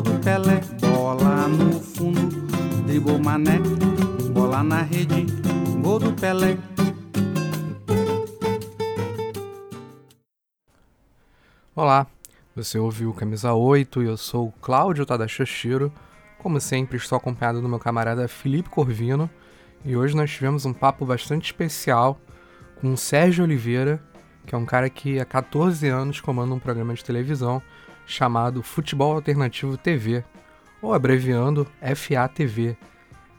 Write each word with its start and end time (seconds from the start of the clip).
gol 0.00 0.02
do 0.02 0.18
Pelé. 0.20 0.60
Bola 0.80 1.46
no 1.46 1.78
fundo, 1.78 2.28
dribou 2.86 3.18
mané. 3.18 3.58
Bola 4.32 4.62
na 4.62 4.82
rede, 4.82 5.26
gol 5.82 5.98
do 5.98 6.12
Pelé. 6.12 6.56
Olá, 11.76 12.06
você 12.56 12.78
ouviu 12.78 13.12
Camisa 13.12 13.52
8 13.52 14.02
e 14.02 14.06
eu 14.06 14.16
sou 14.16 14.48
o 14.48 14.52
Cláudio 14.62 15.04
Tadachashiro. 15.04 15.92
Como 16.38 16.58
sempre, 16.60 16.96
estou 16.96 17.16
acompanhado 17.16 17.60
do 17.60 17.68
meu 17.68 17.78
camarada 17.78 18.26
Felipe 18.26 18.70
Corvino 18.70 19.28
e 19.84 19.96
hoje 19.96 20.16
nós 20.16 20.30
tivemos 20.30 20.64
um 20.64 20.72
papo 20.72 21.04
bastante 21.04 21.46
especial 21.46 22.18
com 22.80 22.92
o 22.92 22.96
Sérgio 22.96 23.44
Oliveira, 23.44 24.02
que 24.46 24.54
é 24.54 24.58
um 24.58 24.64
cara 24.64 24.88
que 24.88 25.20
há 25.20 25.24
14 25.26 25.86
anos 25.88 26.20
comanda 26.20 26.54
um 26.54 26.58
programa 26.58 26.94
de 26.94 27.04
televisão 27.04 27.62
chamado 28.10 28.62
Futebol 28.62 29.14
Alternativo 29.14 29.76
TV, 29.76 30.24
ou 30.82 30.92
abreviando 30.92 31.66
FATV. 31.80 32.76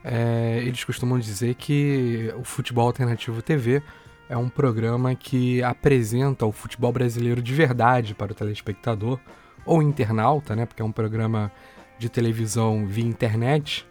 É, 0.03 0.59
eles 0.63 0.83
costumam 0.83 1.19
dizer 1.19 1.55
que 1.55 2.33
o 2.37 2.43
Futebol 2.43 2.87
Alternativo 2.87 3.41
TV 3.41 3.83
é 4.29 4.37
um 4.37 4.47
programa 4.47 5.13
que 5.13 5.61
apresenta 5.61 6.45
o 6.45 6.51
futebol 6.53 6.91
brasileiro 6.91 7.41
de 7.41 7.53
verdade 7.53 8.15
para 8.15 8.31
o 8.31 8.35
telespectador 8.35 9.19
ou 9.65 9.83
internauta, 9.83 10.55
né? 10.55 10.65
Porque 10.65 10.81
é 10.81 10.85
um 10.85 10.91
programa 10.91 11.51
de 11.99 12.07
televisão 12.07 12.87
via 12.87 13.05
internet. 13.05 13.85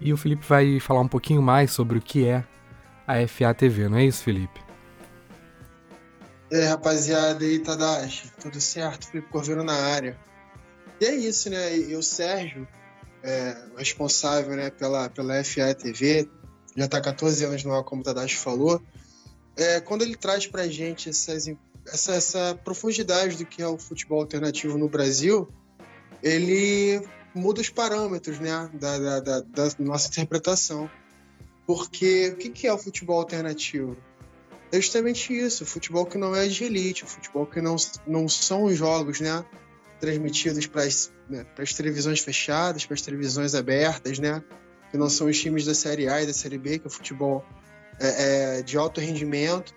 E 0.00 0.12
o 0.12 0.16
Felipe 0.16 0.46
vai 0.46 0.78
falar 0.78 1.00
um 1.00 1.08
pouquinho 1.08 1.42
mais 1.42 1.72
sobre 1.72 1.98
o 1.98 2.00
que 2.00 2.26
é 2.26 2.44
a 3.06 3.26
FATV, 3.26 3.88
não 3.88 3.98
é 3.98 4.04
isso, 4.04 4.22
Felipe? 4.22 4.61
É, 6.52 6.66
rapaziada, 6.66 7.44
aí, 7.44 7.58
Tadashi, 7.58 8.30
tudo 8.40 8.60
certo? 8.60 9.08
Felipe 9.08 9.30
Corveiro 9.30 9.64
na 9.64 9.74
área. 9.74 10.18
E 11.00 11.04
é 11.06 11.14
isso, 11.14 11.48
né? 11.50 11.76
E 11.76 11.96
o 11.96 12.02
Sérgio, 12.02 12.68
é, 13.22 13.56
responsável 13.76 14.54
né, 14.54 14.70
pela, 14.70 15.08
pela 15.08 15.42
FATV, 15.42 16.28
já 16.76 16.84
está 16.84 17.00
14 17.00 17.44
anos 17.44 17.64
no 17.64 17.74
ar, 17.74 17.82
como 17.82 18.02
o 18.02 18.04
Tadashi 18.04 18.36
falou 18.36 18.80
é, 19.56 19.80
quando 19.80 20.02
ele 20.02 20.16
traz 20.16 20.46
para 20.46 20.62
a 20.62 20.68
gente 20.68 21.08
essas, 21.08 21.46
essa, 21.86 22.14
essa 22.14 22.60
profundidade 22.64 23.36
do 23.36 23.46
que 23.46 23.62
é 23.62 23.66
o 23.66 23.78
futebol 23.78 24.20
alternativo 24.20 24.78
no 24.78 24.88
Brasil, 24.88 25.48
ele 26.22 27.02
muda 27.34 27.60
os 27.60 27.68
parâmetros 27.68 28.38
né, 28.38 28.70
da, 28.74 28.98
da, 28.98 29.20
da, 29.20 29.40
da 29.40 29.70
nossa 29.78 30.08
interpretação. 30.08 30.90
Porque 31.66 32.34
o 32.34 32.36
que 32.36 32.66
é 32.66 32.72
o 32.72 32.78
futebol 32.78 33.18
alternativo? 33.18 33.96
É 34.72 34.80
justamente 34.80 35.38
isso, 35.38 35.66
futebol 35.66 36.06
que 36.06 36.16
não 36.16 36.34
é 36.34 36.48
de 36.48 36.64
elite, 36.64 37.04
futebol 37.04 37.46
que 37.46 37.60
não, 37.60 37.76
não 38.06 38.26
são 38.26 38.64
os 38.64 38.76
jogos 38.76 39.20
né, 39.20 39.44
transmitidos 40.00 40.66
para 40.66 40.82
as 40.82 41.12
né, 41.28 41.44
televisões 41.76 42.20
fechadas, 42.20 42.86
para 42.86 42.94
as 42.94 43.02
televisões 43.02 43.54
abertas, 43.54 44.18
né, 44.18 44.42
que 44.90 44.96
não 44.96 45.10
são 45.10 45.26
os 45.26 45.38
times 45.38 45.66
da 45.66 45.74
Série 45.74 46.08
A 46.08 46.22
e 46.22 46.26
da 46.26 46.32
Série 46.32 46.56
B, 46.56 46.78
que 46.78 46.86
é 46.86 46.90
futebol 46.90 47.44
é, 48.00 48.58
é, 48.58 48.62
de 48.62 48.78
alto 48.78 48.98
rendimento, 48.98 49.74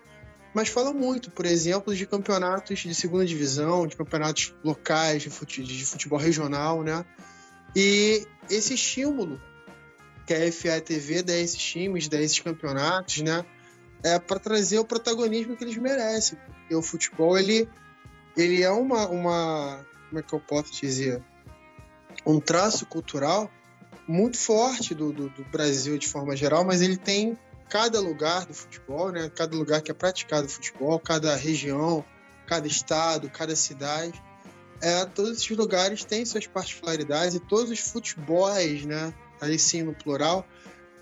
mas 0.54 0.70
fala 0.70 0.94
muito, 0.94 1.30
por 1.30 1.44
exemplo, 1.44 1.94
de 1.94 2.06
campeonatos 2.06 2.78
de 2.78 2.94
segunda 2.94 3.26
divisão, 3.26 3.86
de 3.86 3.94
campeonatos 3.94 4.54
locais, 4.64 5.22
de, 5.22 5.28
fute, 5.28 5.62
de 5.62 5.84
futebol 5.84 6.18
regional, 6.18 6.82
né? 6.82 7.04
E 7.74 8.26
esse 8.48 8.72
estímulo 8.72 9.38
que 10.26 10.32
a 10.32 10.50
FATV 10.50 11.22
dá 11.22 11.34
a 11.34 11.36
esses 11.36 11.62
times, 11.62 12.08
dá 12.08 12.16
a 12.16 12.22
esses 12.22 12.40
campeonatos, 12.40 13.20
né? 13.20 13.44
É 14.06 14.20
para 14.20 14.38
trazer 14.38 14.78
o 14.78 14.84
protagonismo 14.84 15.56
que 15.56 15.64
eles 15.64 15.76
merecem. 15.76 16.38
O 16.70 16.80
futebol, 16.80 17.36
ele, 17.36 17.68
ele 18.36 18.62
é 18.62 18.70
uma, 18.70 19.08
uma. 19.08 19.84
Como 20.08 20.20
é 20.20 20.22
que 20.22 20.32
eu 20.32 20.38
posso 20.38 20.72
dizer? 20.72 21.20
Um 22.24 22.38
traço 22.38 22.86
cultural 22.86 23.50
muito 24.06 24.38
forte 24.38 24.94
do, 24.94 25.12
do, 25.12 25.28
do 25.28 25.44
Brasil 25.46 25.98
de 25.98 26.06
forma 26.06 26.36
geral, 26.36 26.64
mas 26.64 26.82
ele 26.82 26.96
tem 26.96 27.36
cada 27.68 27.98
lugar 27.98 28.46
do 28.46 28.54
futebol, 28.54 29.10
né? 29.10 29.28
Cada 29.34 29.56
lugar 29.56 29.82
que 29.82 29.90
é 29.90 29.94
praticado 29.94 30.48
futebol, 30.48 31.00
cada 31.00 31.34
região, 31.34 32.04
cada 32.46 32.68
estado, 32.68 33.28
cada 33.28 33.56
cidade, 33.56 34.22
é, 34.80 35.04
todos 35.06 35.38
esses 35.38 35.56
lugares 35.56 36.04
têm 36.04 36.24
suas 36.24 36.46
particularidades 36.46 37.34
e 37.34 37.40
todos 37.40 37.72
os 37.72 37.80
futebols, 37.80 38.84
né? 38.84 39.12
Aí 39.40 39.58
sim 39.58 39.82
no 39.82 39.94
plural 39.94 40.46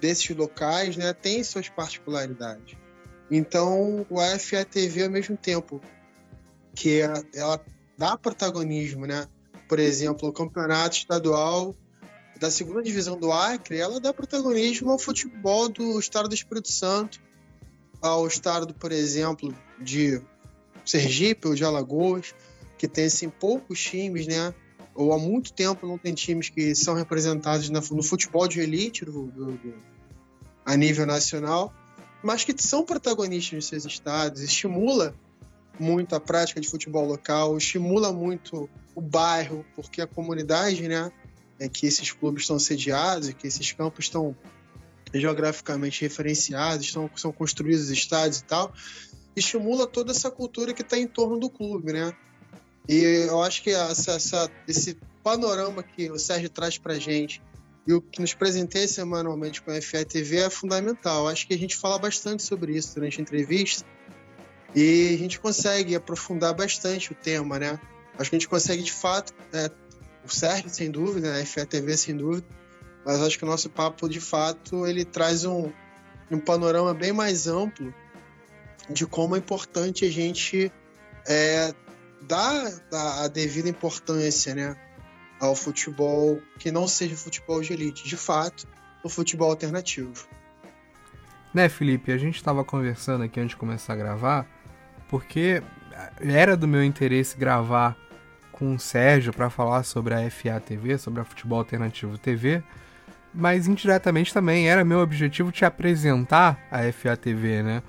desses 0.01 0.35
locais, 0.35 0.97
né? 0.97 1.13
Tem 1.13 1.45
suas 1.45 1.69
particularidades. 1.69 2.84
Então, 3.31 4.07
o 4.11 4.21
AFATV 4.21 5.05
ao 5.05 5.11
mesmo 5.11 5.37
tempo 5.37 5.81
que 6.75 7.01
ela 7.35 7.65
dá 7.97 8.17
protagonismo, 8.17 9.07
né? 9.07 9.27
Por 9.69 9.79
exemplo, 9.79 10.29
o 10.29 10.33
campeonato 10.33 10.97
estadual 10.97 11.75
da 12.39 12.51
segunda 12.51 12.83
divisão 12.83 13.19
do 13.19 13.33
Acre, 13.33 13.79
ela 13.79 14.01
dá 14.01 14.13
protagonismo 14.13 14.91
ao 14.91 14.99
futebol 14.99 15.69
do 15.69 15.99
estado 15.99 16.29
do 16.29 16.35
Espírito 16.35 16.71
Santo, 16.71 17.21
ao 18.03 18.27
estado, 18.27 18.75
por 18.75 18.93
exemplo, 18.93 19.55
de 19.81 20.21
Sergipe 20.85 21.49
ou 21.49 21.55
de 21.55 21.65
Alagoas, 21.65 22.35
que 22.77 22.87
tem 22.87 23.07
assim, 23.07 23.31
poucos 23.31 23.81
times, 23.81 24.27
né? 24.27 24.53
Ou 24.95 25.13
há 25.13 25.19
muito 25.19 25.53
tempo 25.53 25.87
não 25.87 25.97
tem 25.97 26.13
times 26.13 26.51
que 26.51 26.75
são 26.75 26.95
representados 26.95 27.71
no 27.71 28.03
futebol 28.03 28.47
de 28.47 28.61
elite 28.61 29.05
do, 29.05 29.27
do, 29.27 29.53
do, 29.53 29.75
a 30.65 30.77
nível 30.77 31.07
nacional, 31.07 31.73
mas 32.25 32.43
que 32.43 32.55
são 32.57 32.83
protagonistas 32.83 33.53
nos 33.53 33.67
seus 33.67 33.85
estados, 33.85 34.41
estimula 34.41 35.15
muito 35.79 36.15
a 36.17 36.21
prática 36.21 36.59
de 36.59 36.69
futebol 36.69 37.05
local, 37.07 37.59
estimula 37.59 38.13
muito 38.13 38.69
o 38.95 39.01
bairro, 39.01 39.65
porque 39.77 40.01
a 40.01 40.07
comunidade, 40.07 40.89
né? 40.89 41.13
é 41.59 41.69
que 41.69 41.87
esses 41.87 42.11
clubes 42.11 42.45
estão 42.45 42.59
sediados 42.59 43.33
que 43.33 43.47
esses 43.47 43.73
campos 43.73 44.07
estão 44.07 44.35
geograficamente 45.13 46.03
referenciados, 46.03 46.87
estão, 46.87 47.09
são 47.15 47.31
construídos 47.31 47.91
estádios 47.91 48.41
e 48.41 48.45
tal, 48.45 48.73
estimula 49.37 49.87
toda 49.87 50.11
essa 50.11 50.31
cultura 50.31 50.73
que 50.73 50.83
está 50.83 50.99
em 50.99 51.07
torno 51.07 51.39
do 51.39 51.51
clube, 51.51 51.93
né? 51.93 52.13
E 52.89 53.27
eu 53.29 53.43
acho 53.43 53.63
que 53.63 53.71
essa, 53.71 54.13
essa, 54.13 54.51
esse 54.67 54.99
panorama 55.23 55.83
que 55.83 56.11
o 56.11 56.19
Sérgio 56.19 56.49
traz 56.49 56.79
para 56.79 56.99
gente 56.99 57.41
e 57.87 57.93
o 57.93 58.01
que 58.01 58.21
nos 58.21 58.33
presenteia 58.33 58.89
semanalmente 58.89 59.61
com 59.61 59.71
a 59.71 59.81
FATV 59.81 60.39
é 60.39 60.51
fundamental. 60.51 61.29
Acho 61.29 61.47
que 61.47 61.55
a 61.55 61.59
gente 61.59 61.77
fala 61.77 61.99
bastante 61.99 62.43
sobre 62.43 62.77
isso 62.77 62.95
durante 62.95 63.21
a 63.21 63.23
entrevista 63.23 63.87
e 64.75 65.15
a 65.15 65.19
gente 65.19 65.39
consegue 65.39 65.95
aprofundar 65.95 66.55
bastante 66.55 67.13
o 67.13 67.15
tema, 67.15 67.59
né? 67.59 67.79
Acho 68.19 68.31
que 68.31 68.37
a 68.37 68.39
gente 68.39 68.49
consegue, 68.49 68.83
de 68.83 68.93
fato, 68.93 69.35
é, 69.53 69.71
o 70.25 70.29
Sérgio, 70.29 70.71
sem 70.71 70.91
dúvida, 70.91 71.33
né? 71.33 71.43
a 71.43 71.47
FATV, 71.47 71.97
sem 71.97 72.17
dúvida, 72.17 72.47
mas 73.05 73.21
acho 73.21 73.39
que 73.39 73.45
o 73.45 73.47
nosso 73.47 73.69
papo, 73.69 74.09
de 74.09 74.21
fato, 74.21 74.87
ele 74.87 75.05
traz 75.05 75.45
um, 75.45 75.71
um 76.31 76.39
panorama 76.39 76.95
bem 76.95 77.13
mais 77.13 77.47
amplo 77.47 77.93
de 78.89 79.07
como 79.07 79.35
é 79.35 79.39
importante 79.39 80.05
a 80.05 80.11
gente 80.11 80.73
é, 81.27 81.75
dar 82.23 82.83
a 82.93 83.29
devida 83.29 83.69
importância 83.69 84.55
né, 84.55 84.77
ao 85.41 85.55
futebol 85.55 86.41
que 86.59 86.71
não 86.71 86.87
seja 86.87 87.17
futebol 87.17 87.61
de 87.61 87.73
elite, 87.73 88.09
de 88.09 88.17
fato, 88.17 88.67
o 89.03 89.09
futebol 89.09 89.51
alternativo. 89.51 90.27
Né, 91.53 91.69
Felipe? 91.69 92.11
A 92.11 92.19
gente 92.19 92.37
estava 92.37 92.65
conversando 92.65 93.25
aqui 93.25 93.39
antes 93.39 93.51
de 93.51 93.57
começar 93.57 93.93
a 93.93 93.97
gravar, 93.97 94.47
porque 95.09 95.63
era 96.21 96.57
do 96.57 96.67
meu 96.67 96.83
interesse 96.83 97.37
gravar 97.37 97.97
com 98.51 98.75
o 98.75 98.79
Sérgio 98.79 99.33
para 99.33 99.51
falar 99.51 99.83
sobre 99.83 100.15
a 100.15 100.31
FA 100.31 100.61
TV, 100.61 100.97
sobre 100.99 101.21
a 101.21 101.25
Futebol 101.25 101.59
Alternativo 101.59 102.17
TV, 102.19 102.63
mas 103.33 103.67
indiretamente 103.67 104.33
também 104.33 104.69
era 104.69 104.85
meu 104.85 105.01
objetivo 105.01 105.51
te 105.51 105.65
apresentar 105.65 106.59
a 106.71 106.91
FA 106.93 107.17
TV, 107.17 107.63
né? 107.63 107.83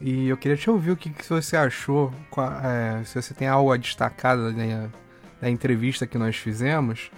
E 0.00 0.28
eu 0.28 0.36
queria 0.36 0.56
te 0.56 0.68
ouvir 0.70 0.92
o 0.92 0.96
que, 0.96 1.10
que 1.10 1.28
você 1.28 1.56
achou, 1.56 2.12
é, 2.64 3.04
se 3.04 3.20
você 3.20 3.34
tem 3.34 3.46
algo 3.46 3.70
a 3.70 3.76
destacar 3.76 4.36
da, 4.36 4.50
da 5.40 5.48
entrevista 5.48 6.06
que 6.06 6.18
nós 6.18 6.36
fizemos. 6.36 7.10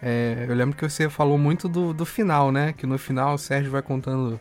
É, 0.00 0.46
eu 0.48 0.54
lembro 0.54 0.76
que 0.76 0.88
você 0.88 1.08
falou 1.08 1.36
muito 1.36 1.68
do, 1.68 1.92
do 1.92 2.06
final, 2.06 2.52
né? 2.52 2.72
Que 2.72 2.86
no 2.86 2.98
final 2.98 3.34
o 3.34 3.38
Sérgio 3.38 3.70
vai 3.70 3.82
contando 3.82 4.40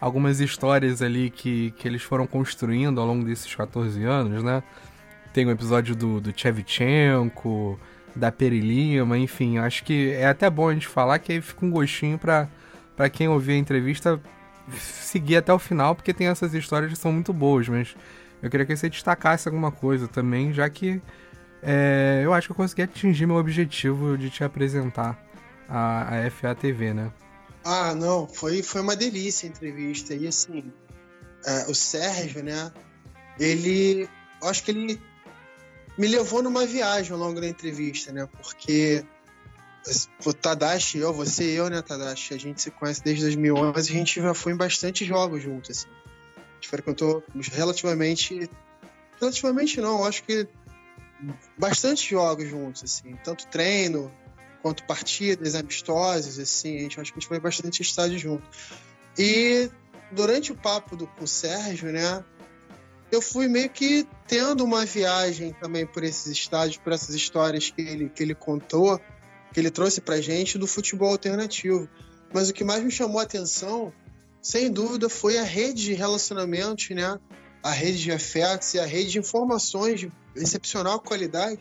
algumas 0.00 0.40
histórias 0.40 1.02
ali 1.02 1.30
que, 1.30 1.72
que 1.72 1.86
eles 1.86 2.02
foram 2.02 2.26
construindo 2.26 3.00
ao 3.00 3.06
longo 3.06 3.24
desses 3.24 3.54
14 3.54 4.02
anos, 4.04 4.42
né? 4.42 4.62
Tem 5.32 5.44
o 5.44 5.48
um 5.48 5.52
episódio 5.52 5.94
do, 5.94 6.20
do 6.20 6.32
Chevchenko, 6.34 7.78
da 8.14 8.32
Perilima, 8.32 9.16
enfim, 9.16 9.58
acho 9.58 9.84
que 9.84 10.10
é 10.12 10.26
até 10.26 10.50
bom 10.50 10.68
a 10.68 10.74
gente 10.74 10.88
falar 10.88 11.18
que 11.18 11.32
aí 11.32 11.40
fica 11.40 11.64
um 11.64 11.70
gostinho 11.70 12.18
para 12.18 12.48
para 12.96 13.08
quem 13.08 13.28
ouvir 13.28 13.52
a 13.52 13.56
entrevista 13.56 14.20
seguir 14.78 15.36
até 15.36 15.52
o 15.52 15.58
final, 15.58 15.94
porque 15.94 16.12
tem 16.12 16.26
essas 16.26 16.52
histórias 16.52 16.92
que 16.92 16.98
são 16.98 17.12
muito 17.12 17.32
boas, 17.32 17.68
mas 17.68 17.96
eu 18.42 18.50
queria 18.50 18.66
que 18.66 18.76
você 18.76 18.90
destacasse 18.90 19.48
alguma 19.48 19.70
coisa 19.72 20.06
também, 20.06 20.52
já 20.52 20.68
que 20.68 21.00
é, 21.62 22.22
eu 22.24 22.32
acho 22.32 22.48
que 22.48 22.52
eu 22.52 22.56
consegui 22.56 22.82
atingir 22.82 23.26
meu 23.26 23.36
objetivo 23.36 24.16
de 24.16 24.30
te 24.30 24.42
apresentar 24.42 25.22
a, 25.68 26.26
a 26.26 26.30
FATV, 26.30 26.94
né? 26.94 27.12
Ah, 27.64 27.94
não, 27.94 28.26
foi, 28.26 28.62
foi 28.62 28.80
uma 28.80 28.96
delícia 28.96 29.46
a 29.46 29.50
entrevista. 29.50 30.14
E 30.14 30.26
assim, 30.26 30.72
é, 31.44 31.70
o 31.70 31.74
Sérgio, 31.74 32.42
né? 32.42 32.72
Ele. 33.38 34.08
Eu 34.42 34.48
acho 34.48 34.62
que 34.62 34.70
ele 34.70 35.00
me 35.98 36.08
levou 36.08 36.42
numa 36.42 36.64
viagem 36.64 37.12
ao 37.12 37.18
longo 37.18 37.40
da 37.40 37.46
entrevista, 37.46 38.10
né? 38.12 38.26
Porque 38.40 39.04
o 40.24 40.32
Tadashi, 40.32 40.98
eu, 40.98 41.12
você 41.12 41.52
e 41.52 41.56
eu, 41.56 41.68
né, 41.68 41.82
Tadashi? 41.82 42.34
A 42.34 42.38
gente 42.38 42.60
se 42.62 42.70
conhece 42.70 43.02
desde 43.02 43.22
2011 43.24 43.78
a 43.78 43.94
gente 43.94 44.20
já 44.20 44.34
foi 44.34 44.52
em 44.52 44.56
bastante 44.56 45.04
jogos 45.04 45.42
juntos, 45.42 45.70
assim. 45.70 45.88
A 46.36 46.54
gente 46.54 46.68
frequentou 46.68 47.22
relativamente. 47.52 48.50
Relativamente 49.20 49.80
não, 49.82 50.04
acho 50.04 50.22
que 50.24 50.48
bastante 51.58 52.10
jogos 52.10 52.48
juntos, 52.48 52.84
assim. 52.84 53.16
Tanto 53.24 53.46
treino 53.46 54.12
quanto 54.62 54.84
partidas 54.84 55.54
amistosas, 55.54 56.38
assim. 56.38 56.76
A 56.76 56.80
gente 56.80 57.00
acho 57.00 57.12
que 57.12 57.18
a 57.18 57.20
gente 57.20 57.28
foi 57.28 57.40
bastante 57.40 57.82
estádio 57.82 58.18
junto. 58.18 58.48
E 59.18 59.70
durante 60.12 60.52
o 60.52 60.56
papo 60.56 60.96
do, 60.96 61.06
com 61.06 61.24
o 61.24 61.28
Sérgio, 61.28 61.92
né? 61.92 62.24
eu 63.10 63.20
fui 63.20 63.48
meio 63.48 63.68
que 63.68 64.06
tendo 64.26 64.64
uma 64.64 64.84
viagem 64.84 65.52
também 65.60 65.84
por 65.84 66.04
esses 66.04 66.26
estádios, 66.26 66.76
por 66.76 66.92
essas 66.92 67.14
histórias 67.14 67.70
que 67.70 67.82
ele, 67.82 68.08
que 68.08 68.22
ele 68.22 68.34
contou, 68.34 69.00
que 69.52 69.58
ele 69.58 69.70
trouxe 69.70 70.00
pra 70.00 70.20
gente 70.20 70.56
do 70.56 70.66
futebol 70.66 71.10
alternativo. 71.10 71.88
Mas 72.32 72.48
o 72.48 72.52
que 72.52 72.62
mais 72.62 72.82
me 72.84 72.90
chamou 72.90 73.18
a 73.18 73.24
atenção, 73.24 73.92
sem 74.40 74.70
dúvida, 74.70 75.08
foi 75.08 75.38
a 75.38 75.42
rede 75.42 75.82
de 75.82 75.92
relacionamentos, 75.92 76.88
né? 76.90 77.18
A 77.62 77.72
rede 77.72 77.98
de 77.98 78.12
afetos 78.12 78.74
e 78.74 78.78
a 78.78 78.86
rede 78.86 79.10
de 79.10 79.18
informações 79.18 80.06
excepcional 80.36 81.00
qualidade 81.00 81.58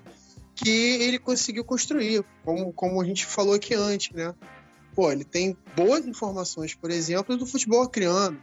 que 0.55 0.69
ele 0.69 1.17
conseguiu 1.17 1.63
construir, 1.63 2.23
como, 2.43 2.73
como 2.73 3.01
a 3.01 3.05
gente 3.05 3.25
falou 3.25 3.53
aqui 3.53 3.73
antes, 3.73 4.11
né? 4.13 4.33
Pô, 4.93 5.11
ele 5.11 5.23
tem 5.23 5.57
boas 5.75 6.05
informações, 6.05 6.75
por 6.75 6.91
exemplo, 6.91 7.37
do 7.37 7.45
futebol 7.45 7.83
acriano, 7.83 8.37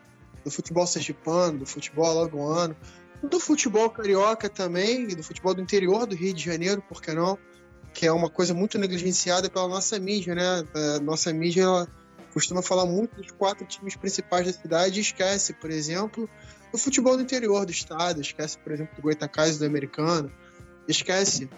do 0.44 0.50
futebol 0.50 0.87
sergipano, 0.87 1.58
do 1.58 1.67
futebol 1.67 2.06
alagoano, 2.06 2.75
do 3.23 3.38
futebol 3.38 3.90
carioca 3.90 4.49
também, 4.49 5.06
do 5.08 5.23
futebol 5.23 5.55
do 5.55 5.61
interior 5.61 6.06
do 6.06 6.14
Rio 6.14 6.32
de 6.32 6.43
Janeiro, 6.43 6.82
por 6.88 7.02
que 7.02 7.12
não? 7.12 7.38
Que 7.93 8.06
é 8.06 8.12
uma 8.12 8.31
coisa 8.31 8.55
muito 8.55 8.79
negligenciada 8.79 9.50
pela 9.50 9.69
nossa 9.69 9.99
mídia, 9.99 10.34
né? 10.34 10.64
A 10.96 11.00
nossa 11.00 11.32
mídia 11.32 11.62
ela 11.62 11.88
costuma 12.37 12.61
falar 12.61 12.85
muito 12.85 13.17
dos 13.17 13.31
quatro 13.31 13.65
times 13.65 13.97
principais 13.97 14.44
da 14.44 14.53
cidade 14.53 14.99
e 14.99 15.00
esquece, 15.00 15.55
por 15.55 15.71
exemplo, 15.71 16.29
do 16.71 16.77
futebol 16.77 17.17
do 17.17 17.23
interior 17.23 17.65
do 17.65 17.73
estado, 17.73 18.21
esquece, 18.21 18.59
por 18.59 18.73
exemplo, 18.73 18.94
do 18.94 19.00
Goitacás 19.00 19.56
do 19.56 19.65
Americano, 19.65 20.31
esquece 20.87 21.49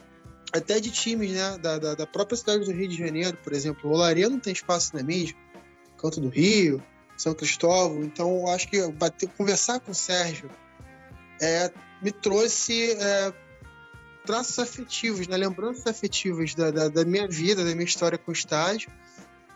até 0.52 0.78
de 0.78 0.92
times 0.92 1.32
né, 1.32 1.58
da, 1.58 1.78
da, 1.80 1.94
da, 1.96 2.06
própria 2.06 2.36
cidade 2.36 2.64
do 2.64 2.70
Rio 2.70 2.86
de 2.86 2.96
Janeiro, 2.96 3.36
por 3.42 3.52
exemplo. 3.52 3.90
O 3.90 3.94
Olaria 3.94 4.28
não 4.28 4.38
tem 4.38 4.52
espaço 4.52 4.94
na 4.94 5.02
mídia, 5.02 5.34
Canto 5.96 6.20
do 6.20 6.28
Rio, 6.28 6.80
são 7.16 7.34
Cristóvão. 7.34 8.04
Então, 8.04 8.42
eu 8.42 8.46
acho 8.46 8.68
que 8.68 8.86
bater, 8.92 9.28
conversar 9.30 9.80
com 9.80 9.90
o 9.90 9.94
Sérgio 9.96 10.48
é, 11.42 11.72
me 12.00 12.12
trouxe 12.12 12.92
é, 12.92 13.32
traços 14.24 14.60
afetivos, 14.60 15.26
né, 15.26 15.36
lembranças 15.36 15.88
afetivas 15.88 16.54
da, 16.54 16.70
da, 16.70 16.86
da, 16.86 17.04
minha 17.04 17.26
vida, 17.26 17.64
da 17.64 17.72
minha 17.72 17.84
história 17.84 18.16
com 18.16 18.30
o 18.30 18.32
estádio, 18.32 18.92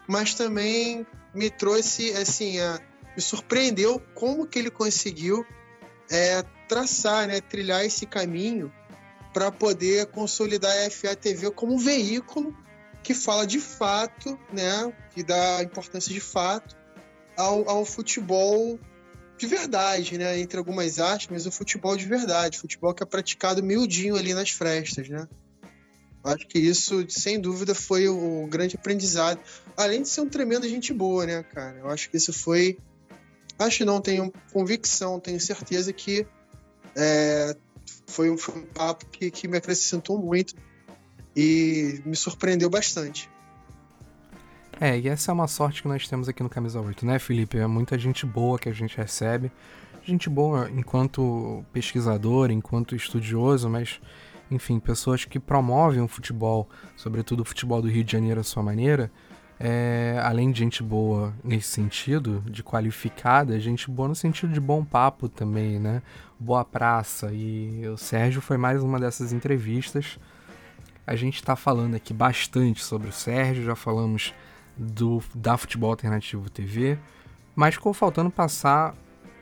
mas 0.09 0.35
também 0.35 1.07
me 1.35 1.51
trouxe, 1.51 2.13
assim, 2.13 2.59
é, 2.59 2.79
me 3.17 3.23
surpreendeu 3.23 4.01
como 4.15 4.47
que 4.47 4.59
ele 4.59 4.71
conseguiu 4.71 5.45
é, 6.11 6.43
traçar, 6.69 7.27
né, 7.27 7.41
trilhar 7.41 7.85
esse 7.85 8.07
caminho 8.07 8.73
para 9.33 9.51
poder 9.51 10.07
consolidar 10.07 10.71
a 10.87 10.91
FATV 10.91 11.51
como 11.53 11.75
um 11.75 11.79
veículo 11.79 12.55
que 13.03 13.15
fala 13.15 13.47
de 13.47 13.59
fato, 13.59 14.39
né, 14.53 14.93
que 15.11 15.23
dá 15.23 15.63
importância 15.63 16.13
de 16.13 16.21
fato 16.21 16.77
ao, 17.37 17.69
ao 17.69 17.85
futebol 17.85 18.79
de 19.43 19.47
verdade, 19.49 20.19
né? 20.19 20.39
Entre 20.39 20.57
algumas 20.57 21.01
aspas, 21.01 21.47
o 21.47 21.51
futebol 21.51 21.97
de 21.97 22.07
verdade, 22.07 22.59
futebol 22.59 22.95
que 22.95 23.03
é 23.03 23.07
praticado 23.07 23.61
miudinho 23.61 24.15
ali 24.15 24.33
nas 24.33 24.51
frestas, 24.51 25.09
né? 25.09 25.27
Acho 26.23 26.47
que 26.47 26.61
isso, 26.61 27.05
sem 27.09 27.41
dúvida, 27.41 27.75
foi 27.75 28.09
o 28.09 28.47
grande 28.47 28.77
aprendizado. 28.77 29.41
Além 29.77 30.03
de 30.03 30.09
ser 30.09 30.21
um 30.21 30.29
tremendo 30.29 30.69
gente 30.69 30.93
boa, 30.93 31.27
né, 31.27 31.43
cara? 31.43 31.79
Eu 31.79 31.89
acho 31.89 32.11
que 32.11 32.17
isso 32.17 32.33
foi. 32.33 32.79
Acho 33.59 33.85
não, 33.85 34.01
tenho 34.01 34.33
convicção, 34.53 35.21
tenho 35.21 35.41
certeza 35.41 35.93
que 35.93 36.27
é, 36.97 37.57
foi, 38.07 38.31
um, 38.31 38.37
foi 38.37 38.61
um 38.61 38.67
papo 38.67 39.07
que, 39.07 39.31
que 39.31 39.49
me 39.49 39.57
acrescentou 39.57 40.19
muito 40.19 40.55
e 41.37 42.03
me 42.05 42.17
surpreendeu 42.17 42.69
bastante. 42.69 43.31
É, 44.81 44.99
e 44.99 45.09
essa 45.09 45.31
é 45.31 45.33
uma 45.33 45.47
sorte 45.47 45.83
que 45.83 45.89
nós 45.89 46.09
temos 46.09 46.29
aqui 46.29 46.43
no 46.43 46.49
Camisa 46.49 46.81
8, 46.81 47.07
né, 47.07 47.19
Felipe? 47.19 47.59
É 47.59 47.67
muita 47.67 47.99
gente 47.99 48.27
boa 48.27 48.59
que 48.59 48.69
a 48.69 48.73
gente 48.73 48.97
recebe. 48.97 49.51
Gente 50.05 50.29
boa 50.29 50.69
enquanto 50.71 51.65
pesquisador, 51.73 52.51
enquanto 52.51 52.97
estudioso, 52.97 53.71
mas, 53.71 54.01
enfim, 54.51 54.81
pessoas 54.81 55.25
que 55.25 55.39
promovem 55.39 56.01
o 56.01 56.09
futebol, 56.09 56.69
sobretudo 56.97 57.41
o 57.41 57.45
futebol 57.45 57.81
do 57.81 57.89
Rio 57.89 58.03
de 58.03 58.11
Janeiro 58.11 58.41
à 58.41 58.43
sua 58.43 58.63
maneira. 58.63 59.11
É, 59.65 60.21
além 60.25 60.51
de 60.51 60.59
gente 60.59 60.83
boa 60.83 61.33
nesse 61.45 61.69
sentido, 61.69 62.43
de 62.49 62.65
qualificada, 62.65 63.61
gente 63.61 63.89
boa 63.89 64.09
no 64.09 64.15
sentido 64.15 64.53
de 64.53 64.59
bom 64.59 64.85
papo 64.85 65.29
também, 65.29 65.79
né? 65.79 66.03
Boa 66.37 66.65
praça. 66.65 67.31
E 67.33 67.87
o 67.87 67.97
Sérgio 67.97 68.41
foi 68.41 68.57
mais 68.57 68.83
uma 68.83 68.99
dessas 68.99 69.33
entrevistas. 69.33 70.19
A 71.07 71.15
gente 71.15 71.37
está 71.37 71.55
falando 71.55 71.95
aqui 71.95 72.13
bastante 72.13 72.83
sobre 72.83 73.09
o 73.09 73.13
Sérgio, 73.13 73.63
já 73.63 73.77
falamos 73.77 74.35
do 74.77 75.23
da 75.33 75.57
Futebol 75.57 75.91
Alternativo 75.91 76.51
TV, 76.51 76.99
mas 77.55 77.77
ficou 77.77 77.95
faltando 77.95 78.33
passar 78.33 78.97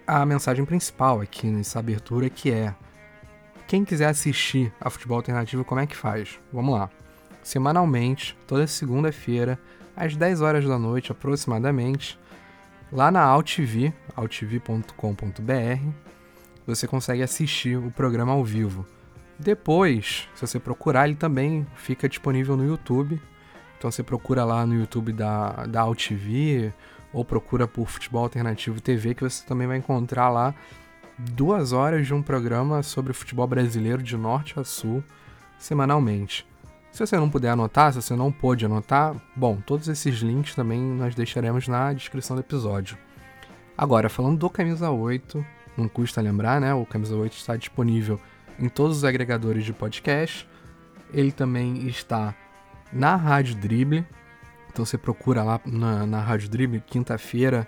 a 0.06 0.26
mensagem 0.26 0.66
principal 0.66 1.22
aqui 1.22 1.46
nessa 1.46 1.78
abertura 1.78 2.28
que 2.28 2.50
é 2.50 2.74
quem 3.66 3.86
quiser 3.86 4.08
assistir 4.08 4.70
a 4.78 4.90
Futebol 4.90 5.16
Alternativo, 5.16 5.64
como 5.64 5.80
é 5.80 5.86
que 5.86 5.96
faz? 5.96 6.38
Vamos 6.52 6.74
lá. 6.74 6.90
Semanalmente, 7.42 8.36
toda 8.46 8.66
segunda-feira, 8.66 9.58
às 10.00 10.16
10 10.16 10.40
horas 10.40 10.64
da 10.64 10.78
noite 10.78 11.12
aproximadamente, 11.12 12.18
lá 12.90 13.10
na 13.10 13.20
AltV, 13.20 13.92
altv.com.br, 14.16 14.92
você 16.66 16.88
consegue 16.88 17.22
assistir 17.22 17.76
o 17.76 17.90
programa 17.90 18.32
ao 18.32 18.42
vivo. 18.42 18.86
Depois, 19.38 20.26
se 20.34 20.46
você 20.46 20.58
procurar, 20.58 21.06
ele 21.06 21.16
também 21.16 21.66
fica 21.74 22.08
disponível 22.08 22.56
no 22.56 22.64
YouTube, 22.64 23.20
então 23.76 23.90
você 23.90 24.02
procura 24.02 24.42
lá 24.42 24.64
no 24.64 24.74
YouTube 24.74 25.12
da, 25.12 25.66
da 25.66 25.82
AltV 25.82 26.72
ou 27.12 27.22
procura 27.22 27.68
por 27.68 27.86
Futebol 27.86 28.22
Alternativo 28.22 28.80
TV 28.80 29.14
que 29.14 29.22
você 29.22 29.44
também 29.44 29.66
vai 29.68 29.76
encontrar 29.76 30.30
lá 30.30 30.54
duas 31.18 31.72
horas 31.72 32.06
de 32.06 32.14
um 32.14 32.22
programa 32.22 32.82
sobre 32.82 33.12
futebol 33.12 33.46
brasileiro 33.46 34.02
de 34.02 34.16
norte 34.16 34.58
a 34.58 34.64
sul 34.64 35.04
semanalmente. 35.58 36.49
Se 36.92 37.06
você 37.06 37.16
não 37.16 37.30
puder 37.30 37.50
anotar, 37.50 37.92
se 37.92 38.02
você 38.02 38.16
não 38.16 38.32
pôde 38.32 38.66
anotar, 38.66 39.14
bom, 39.36 39.56
todos 39.64 39.88
esses 39.88 40.16
links 40.16 40.54
também 40.54 40.80
nós 40.80 41.14
deixaremos 41.14 41.68
na 41.68 41.92
descrição 41.92 42.36
do 42.36 42.40
episódio. 42.40 42.98
Agora, 43.78 44.08
falando 44.08 44.38
do 44.38 44.50
Camisa 44.50 44.90
8, 44.90 45.44
não 45.76 45.88
custa 45.88 46.20
lembrar, 46.20 46.60
né? 46.60 46.74
O 46.74 46.84
Camisa 46.84 47.16
8 47.16 47.32
está 47.32 47.56
disponível 47.56 48.20
em 48.58 48.68
todos 48.68 48.98
os 48.98 49.04
agregadores 49.04 49.64
de 49.64 49.72
podcast. 49.72 50.46
Ele 51.12 51.32
também 51.32 51.86
está 51.86 52.34
na 52.92 53.16
Rádio 53.16 53.54
Dribble. 53.54 54.04
Então 54.68 54.84
você 54.84 54.98
procura 54.98 55.42
lá 55.42 55.60
na, 55.64 56.06
na 56.06 56.20
Rádio 56.20 56.48
Dribble, 56.48 56.82
quinta-feira, 56.86 57.66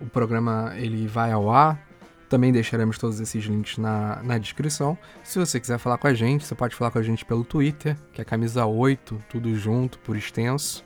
o 0.00 0.06
programa 0.06 0.72
ele 0.76 1.06
vai 1.06 1.30
ao 1.30 1.50
ar. 1.50 1.85
Também 2.28 2.52
deixaremos 2.52 2.98
todos 2.98 3.20
esses 3.20 3.44
links 3.44 3.78
na, 3.78 4.20
na 4.22 4.36
descrição. 4.36 4.98
Se 5.22 5.38
você 5.38 5.60
quiser 5.60 5.78
falar 5.78 5.96
com 5.98 6.08
a 6.08 6.14
gente, 6.14 6.44
você 6.44 6.54
pode 6.54 6.74
falar 6.74 6.90
com 6.90 6.98
a 6.98 7.02
gente 7.02 7.24
pelo 7.24 7.44
Twitter, 7.44 7.96
que 8.12 8.20
é 8.20 8.24
camisa 8.24 8.66
8, 8.66 9.22
tudo 9.28 9.54
junto, 9.56 9.98
por 10.00 10.16
extenso. 10.16 10.84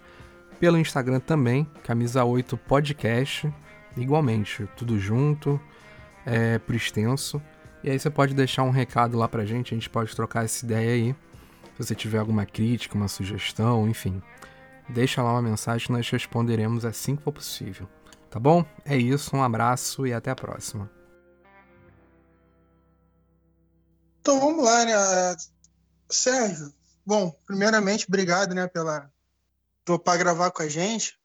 Pelo 0.58 0.76
Instagram 0.76 1.20
também, 1.20 1.66
camisa 1.82 2.22
8 2.22 2.56
podcast, 2.58 3.50
igualmente, 3.96 4.68
tudo 4.76 4.98
junto, 4.98 5.58
é, 6.26 6.58
por 6.58 6.74
extenso. 6.74 7.40
E 7.82 7.90
aí 7.90 7.98
você 7.98 8.10
pode 8.10 8.34
deixar 8.34 8.62
um 8.62 8.70
recado 8.70 9.16
lá 9.16 9.26
pra 9.26 9.46
gente, 9.46 9.72
a 9.72 9.76
gente 9.76 9.88
pode 9.88 10.14
trocar 10.14 10.44
essa 10.44 10.64
ideia 10.66 10.92
aí. 10.92 11.16
Se 11.76 11.86
você 11.86 11.94
tiver 11.94 12.18
alguma 12.18 12.44
crítica, 12.44 12.94
uma 12.94 13.08
sugestão, 13.08 13.88
enfim, 13.88 14.20
deixa 14.86 15.22
lá 15.22 15.32
uma 15.32 15.40
mensagem 15.40 15.86
que 15.86 15.92
nós 15.92 16.10
responderemos 16.10 16.84
assim 16.84 17.16
que 17.16 17.22
for 17.22 17.32
possível. 17.32 17.88
Tá 18.28 18.38
bom? 18.38 18.62
É 18.84 18.96
isso, 18.98 19.34
um 19.34 19.42
abraço 19.42 20.06
e 20.06 20.12
até 20.12 20.30
a 20.30 20.36
próxima. 20.36 20.99
Então 24.20 24.38
vamos 24.38 24.64
lá, 24.64 24.84
né? 24.84 25.36
Sérgio, 26.10 26.74
bom, 27.06 27.30
primeiramente, 27.46 28.06
obrigado, 28.06 28.54
né, 28.54 28.66
pela 28.68 29.10
topar 29.84 30.18
gravar 30.18 30.50
com 30.50 30.62
a 30.62 30.68
gente. 30.68 31.18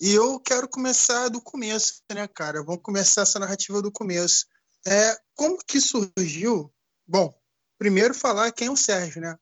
E 0.00 0.12
eu 0.12 0.38
quero 0.38 0.68
começar 0.68 1.28
do 1.28 1.40
começo, 1.40 2.02
né, 2.12 2.28
cara? 2.28 2.62
Vamos 2.62 2.82
começar 2.82 3.22
essa 3.22 3.38
narrativa 3.38 3.82
do 3.82 3.90
começo. 3.90 4.46
É, 4.86 5.18
como 5.34 5.58
que 5.58 5.80
surgiu? 5.80 6.72
Bom, 7.06 7.34
primeiro 7.78 8.14
falar 8.14 8.52
quem 8.52 8.68
é 8.68 8.70
o 8.70 8.76
Sérgio, 8.76 9.22
né? 9.22 9.36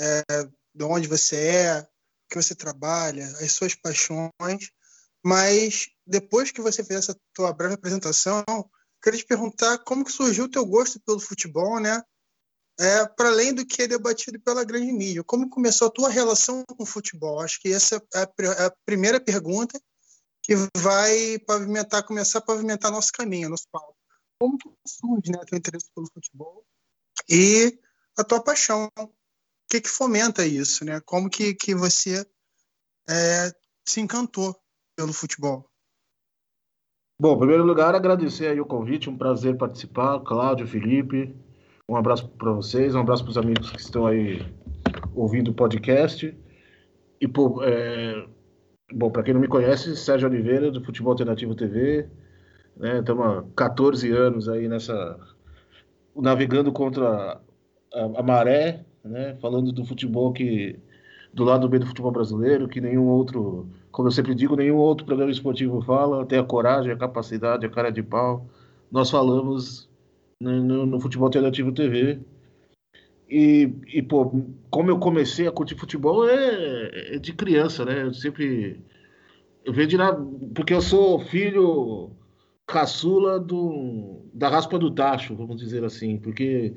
É, 0.00 0.22
de 0.74 0.84
onde 0.84 1.08
você 1.08 1.36
é, 1.36 1.80
o 1.80 1.86
que 2.30 2.36
você 2.36 2.54
trabalha, 2.54 3.26
as 3.40 3.52
suas 3.52 3.74
paixões. 3.74 4.72
Mas 5.22 5.88
depois 6.06 6.50
que 6.50 6.62
você 6.62 6.82
fez 6.82 7.00
essa 7.00 7.20
tua 7.34 7.52
breve 7.52 7.74
apresentação, 7.74 8.44
queria 9.02 9.18
te 9.18 9.26
perguntar 9.26 9.78
como 9.78 10.04
que 10.04 10.12
surgiu 10.12 10.44
o 10.44 10.50
teu 10.50 10.64
gosto 10.64 11.00
pelo 11.00 11.20
futebol, 11.20 11.78
né? 11.80 12.02
É, 12.80 13.04
para 13.06 13.30
além 13.30 13.52
do 13.52 13.66
que 13.66 13.82
é 13.82 13.88
debatido 13.88 14.38
pela 14.40 14.62
grande 14.62 14.92
mídia. 14.92 15.24
Como 15.24 15.50
começou 15.50 15.88
a 15.88 15.90
tua 15.90 16.08
relação 16.08 16.64
com 16.64 16.84
o 16.84 16.86
futebol? 16.86 17.40
Acho 17.40 17.60
que 17.60 17.72
essa 17.72 18.00
é 18.14 18.22
a, 18.22 18.72
primeira 18.86 19.20
pergunta 19.20 19.80
que 20.44 20.54
vai 20.76 21.38
pavimentar, 21.40 22.04
começar 22.04 22.38
a 22.38 22.42
pavimentar 22.42 22.92
nosso 22.92 23.10
caminho, 23.12 23.48
nosso 23.48 23.66
palco. 23.72 23.96
Como 24.40 24.56
surge 24.86 25.32
né, 25.32 25.40
teu 25.44 25.58
interesse 25.58 25.90
pelo 25.92 26.06
futebol 26.06 26.64
e 27.28 27.76
a 28.16 28.22
tua 28.22 28.40
paixão? 28.40 28.88
O 28.96 29.10
que, 29.68 29.80
que 29.80 29.88
fomenta 29.88 30.46
isso? 30.46 30.84
Né? 30.84 31.00
Como 31.00 31.28
que, 31.28 31.54
que 31.54 31.74
você 31.74 32.24
é, 33.10 33.52
se 33.86 34.00
encantou 34.00 34.56
pelo 34.96 35.12
futebol? 35.12 35.68
Bom, 37.20 37.34
em 37.34 37.38
primeiro 37.38 37.64
lugar, 37.64 37.96
agradecer 37.96 38.46
aí 38.46 38.60
o 38.60 38.66
convite, 38.66 39.10
um 39.10 39.18
prazer 39.18 39.58
participar, 39.58 40.20
Cláudio, 40.20 40.68
Felipe, 40.68 41.34
um 41.88 41.96
abraço 41.96 42.28
para 42.28 42.52
vocês, 42.52 42.94
um 42.94 43.00
abraço 43.00 43.24
para 43.24 43.30
os 43.30 43.38
amigos 43.38 43.70
que 43.70 43.80
estão 43.80 44.06
aí 44.06 44.44
ouvindo 45.14 45.50
o 45.50 45.54
podcast. 45.54 46.36
E, 47.18 47.26
pô, 47.26 47.62
é... 47.64 48.26
bom, 48.92 49.10
para 49.10 49.22
quem 49.22 49.32
não 49.32 49.40
me 49.40 49.48
conhece, 49.48 49.96
Sérgio 49.96 50.28
Oliveira, 50.28 50.70
do 50.70 50.84
Futebol 50.84 51.12
Alternativo 51.12 51.54
TV. 51.54 52.06
Né? 52.76 52.98
Estamos 52.98 53.26
há 53.26 53.44
14 53.56 54.12
anos 54.12 54.48
aí 54.48 54.68
nessa. 54.68 55.18
navegando 56.14 56.70
contra 56.70 57.40
a, 57.94 58.04
a 58.16 58.22
maré, 58.22 58.84
né? 59.02 59.36
falando 59.40 59.72
do 59.72 59.84
futebol 59.86 60.30
que. 60.32 60.78
do 61.32 61.42
lado 61.42 61.68
bem 61.70 61.80
do 61.80 61.86
futebol 61.86 62.12
brasileiro, 62.12 62.68
que 62.68 62.82
nenhum 62.82 63.06
outro, 63.06 63.66
como 63.90 64.08
eu 64.08 64.12
sempre 64.12 64.34
digo, 64.34 64.54
nenhum 64.56 64.76
outro 64.76 65.06
programa 65.06 65.32
esportivo 65.32 65.80
fala, 65.80 66.26
tem 66.26 66.38
a 66.38 66.44
coragem, 66.44 66.92
a 66.92 66.96
capacidade, 66.98 67.64
a 67.64 67.70
cara 67.70 67.90
de 67.90 68.02
pau. 68.02 68.46
Nós 68.92 69.10
falamos 69.10 69.87
no, 70.40 70.86
no 70.86 71.00
Futebol 71.00 71.26
Alternativo 71.26 71.72
TV. 71.72 72.20
E, 73.28 73.70
e, 73.88 74.02
pô, 74.02 74.44
como 74.70 74.90
eu 74.90 74.98
comecei 74.98 75.46
a 75.46 75.52
curtir 75.52 75.74
futebol 75.74 76.26
é, 76.28 77.16
é 77.16 77.18
de 77.18 77.32
criança, 77.32 77.84
né? 77.84 78.02
Eu 78.04 78.14
sempre. 78.14 78.80
Eu 79.64 79.72
venho 79.72 79.88
de 79.88 79.96
lá. 79.96 80.16
Porque 80.54 80.72
eu 80.72 80.80
sou 80.80 81.20
filho 81.20 82.10
caçula 82.66 83.40
do, 83.40 84.22
da 84.34 84.48
raspa 84.48 84.78
do 84.78 84.90
tacho, 84.90 85.34
vamos 85.34 85.56
dizer 85.56 85.84
assim. 85.84 86.18
Porque 86.18 86.74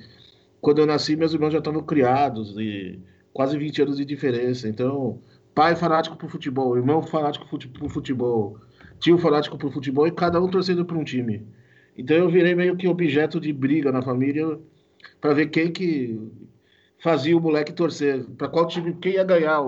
quando 0.59 0.79
eu 0.79 0.85
nasci, 0.85 1.15
meus 1.15 1.33
irmãos 1.33 1.51
já 1.51 1.59
estavam 1.59 1.83
criados, 1.83 2.57
e 2.57 2.99
quase 3.33 3.57
20 3.57 3.81
anos 3.83 3.97
de 3.97 4.05
diferença. 4.05 4.67
Então, 4.67 5.21
pai 5.55 5.75
fanático 5.75 6.17
por 6.17 6.29
futebol, 6.29 6.77
irmão 6.77 7.01
fanático 7.01 7.45
por 7.47 7.89
futebol, 7.89 8.57
tio 8.99 9.17
fanático 9.17 9.57
por 9.57 9.71
futebol 9.71 10.07
e 10.07 10.11
cada 10.11 10.41
um 10.41 10.49
torcendo 10.49 10.85
por 10.85 10.97
um 10.97 11.03
time. 11.03 11.45
Então 11.97 12.15
eu 12.15 12.29
virei 12.29 12.55
meio 12.55 12.75
que 12.75 12.87
objeto 12.87 13.39
de 13.39 13.51
briga 13.51 13.91
na 13.91 14.01
família 14.01 14.59
para 15.19 15.33
ver 15.33 15.47
quem 15.47 15.71
que 15.71 16.19
fazia 17.01 17.35
o 17.35 17.41
moleque 17.41 17.73
torcer, 17.73 18.25
para 18.37 18.47
qual 18.47 18.67
time, 18.67 18.93
quem 18.93 19.13
ia 19.13 19.23
ganhar 19.23 19.61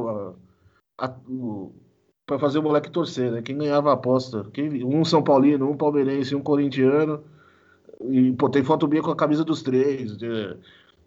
para 2.26 2.40
fazer 2.40 2.60
o 2.60 2.64
moleque 2.64 2.92
torcer, 2.92 3.32
né? 3.32 3.42
Quem 3.42 3.58
ganhava 3.58 3.90
a 3.90 3.94
aposta, 3.94 4.46
quem, 4.54 4.84
um 4.84 5.04
São 5.04 5.24
Paulino, 5.24 5.70
um 5.70 5.78
palmeirense, 5.78 6.36
um 6.36 6.42
corintiano. 6.42 7.24
E 8.10 8.32
pô, 8.34 8.50
tem 8.50 8.64
foto 8.64 8.88
minha 8.88 9.02
com 9.02 9.12
a 9.12 9.16
camisa 9.16 9.44
dos 9.44 9.62
três, 9.62 10.18
de, 10.18 10.58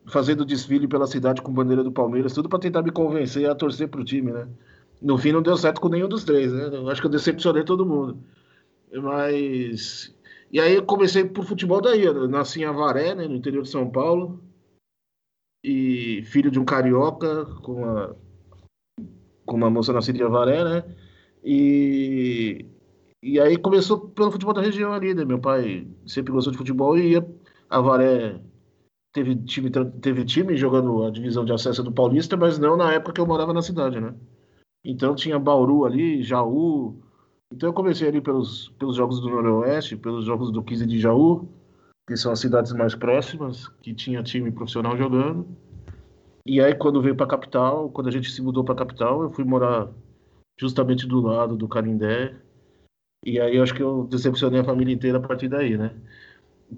fazendo 0.07 0.45
desfile 0.45 0.89
pela 0.89 1.07
cidade 1.07 1.43
com 1.43 1.53
bandeira 1.53 1.83
do 1.83 1.93
Palmeiras, 1.93 2.33
tudo 2.33 2.49
para 2.49 2.59
tentar 2.59 2.83
me 2.83 2.91
convencer 2.91 3.49
a 3.49 3.55
torcer 3.55 3.89
pro 3.89 4.05
time, 4.05 4.33
né? 4.33 4.49
No 5.03 5.19
fim 5.19 5.33
não 5.33 5.43
deu 5.43 5.57
certo 5.57 5.81
com 5.81 5.89
nenhum 5.89 6.09
dos 6.09 6.25
três, 6.25 6.53
né? 6.53 6.71
Eu 6.73 6.89
acho 6.89 7.01
que 7.01 7.07
eu 7.07 7.11
decepcionei 7.11 7.65
todo 7.65 7.87
mundo. 7.87 8.19
Mas 8.93 10.15
e 10.57 10.61
aí 10.61 10.75
eu 10.75 10.87
comecei 10.87 11.23
por 11.23 11.45
futebol 11.45 11.83
daí. 11.83 12.03
Eu 12.03 12.27
nasci 12.27 12.63
em 12.63 12.65
Avaré, 12.65 13.15
né, 13.15 13.29
no 13.29 13.37
interior 13.37 13.63
de 13.63 13.69
São 13.69 13.91
Paulo. 13.91 14.43
E 15.63 16.23
filho 16.23 16.51
de 16.51 16.59
um 16.59 16.65
carioca 16.65 17.45
com 17.63 17.75
uma, 17.75 18.17
com 19.45 19.55
uma 19.55 19.69
moça 19.69 19.93
nascida 19.93 20.19
em 20.19 20.23
Avaré, 20.23 20.65
né? 20.65 20.97
E, 21.45 22.65
e 23.23 23.39
aí 23.39 23.59
começou 23.59 24.09
pelo 24.09 24.33
futebol 24.33 24.55
da 24.55 24.63
região 24.63 24.95
ali, 24.95 25.13
né? 25.13 25.27
Meu 25.27 25.39
pai 25.39 25.87
sempre 26.07 26.33
gostou 26.33 26.53
de 26.53 26.59
futebol 26.59 26.97
e 26.97 27.11
ia. 27.13 27.37
Avaré 27.69 28.41
teve 29.13 29.37
time, 29.37 29.71
teve 30.01 30.25
time 30.25 30.57
jogando 30.57 31.05
a 31.05 31.11
divisão 31.11 31.45
de 31.45 31.53
acesso 31.53 31.83
do 31.83 31.93
Paulista, 31.93 32.35
mas 32.35 32.59
não 32.59 32.79
na 32.79 32.95
época 32.95 33.13
que 33.13 33.21
eu 33.21 33.27
morava 33.27 33.53
na 33.53 33.61
cidade, 33.61 34.01
né? 34.01 34.15
Então 34.83 35.15
tinha 35.15 35.39
Bauru 35.39 35.85
ali, 35.85 36.23
Jaú, 36.23 36.99
então 37.53 37.69
eu 37.69 37.73
comecei 37.73 38.09
ali 38.09 38.21
pelos, 38.21 38.69
pelos 38.79 38.97
jogos 38.97 39.21
do 39.21 39.31
Noroeste, 39.31 39.97
pelos 39.97 40.25
jogos 40.25 40.51
do 40.51 40.63
15 40.63 40.87
de 40.87 40.99
Jaú, 40.99 41.49
que 42.07 42.17
são 42.17 42.33
as 42.33 42.41
cidades 42.41 42.73
mais 42.73 42.95
próximas, 42.95 43.69
que 43.81 43.95
tinha 43.95 44.23
time 44.23 44.51
profissional 44.51 44.97
jogando. 44.97 45.47
E 46.45 46.61
aí 46.61 46.75
quando 46.75 47.03
veio 47.03 47.17
para 47.17 47.27
a 47.27 47.29
capital, 47.31 47.91
quando 47.91 48.09
a 48.09 48.11
gente 48.11 48.31
se 48.31 48.43
mudou 48.43 48.65
para 48.65 48.75
a 48.75 48.79
capital, 48.79 49.23
eu 49.23 49.31
fui 49.31 49.45
morar 49.45 49.89
justamente 50.59 51.07
do 51.07 51.21
lado 51.21 51.57
do 51.57 51.69
Canindé. 51.69 52.35
E 53.25 53.41
aí 53.41 53.59
acho 53.59 53.75
que 53.75 53.83
eu 53.83 54.05
decepcionei 54.05 54.61
a 54.61 54.65
família 54.65 54.95
inteira 54.95 55.19
a 55.19 55.21
partir 55.21 55.49
daí, 55.49 55.77
né? 55.77 55.95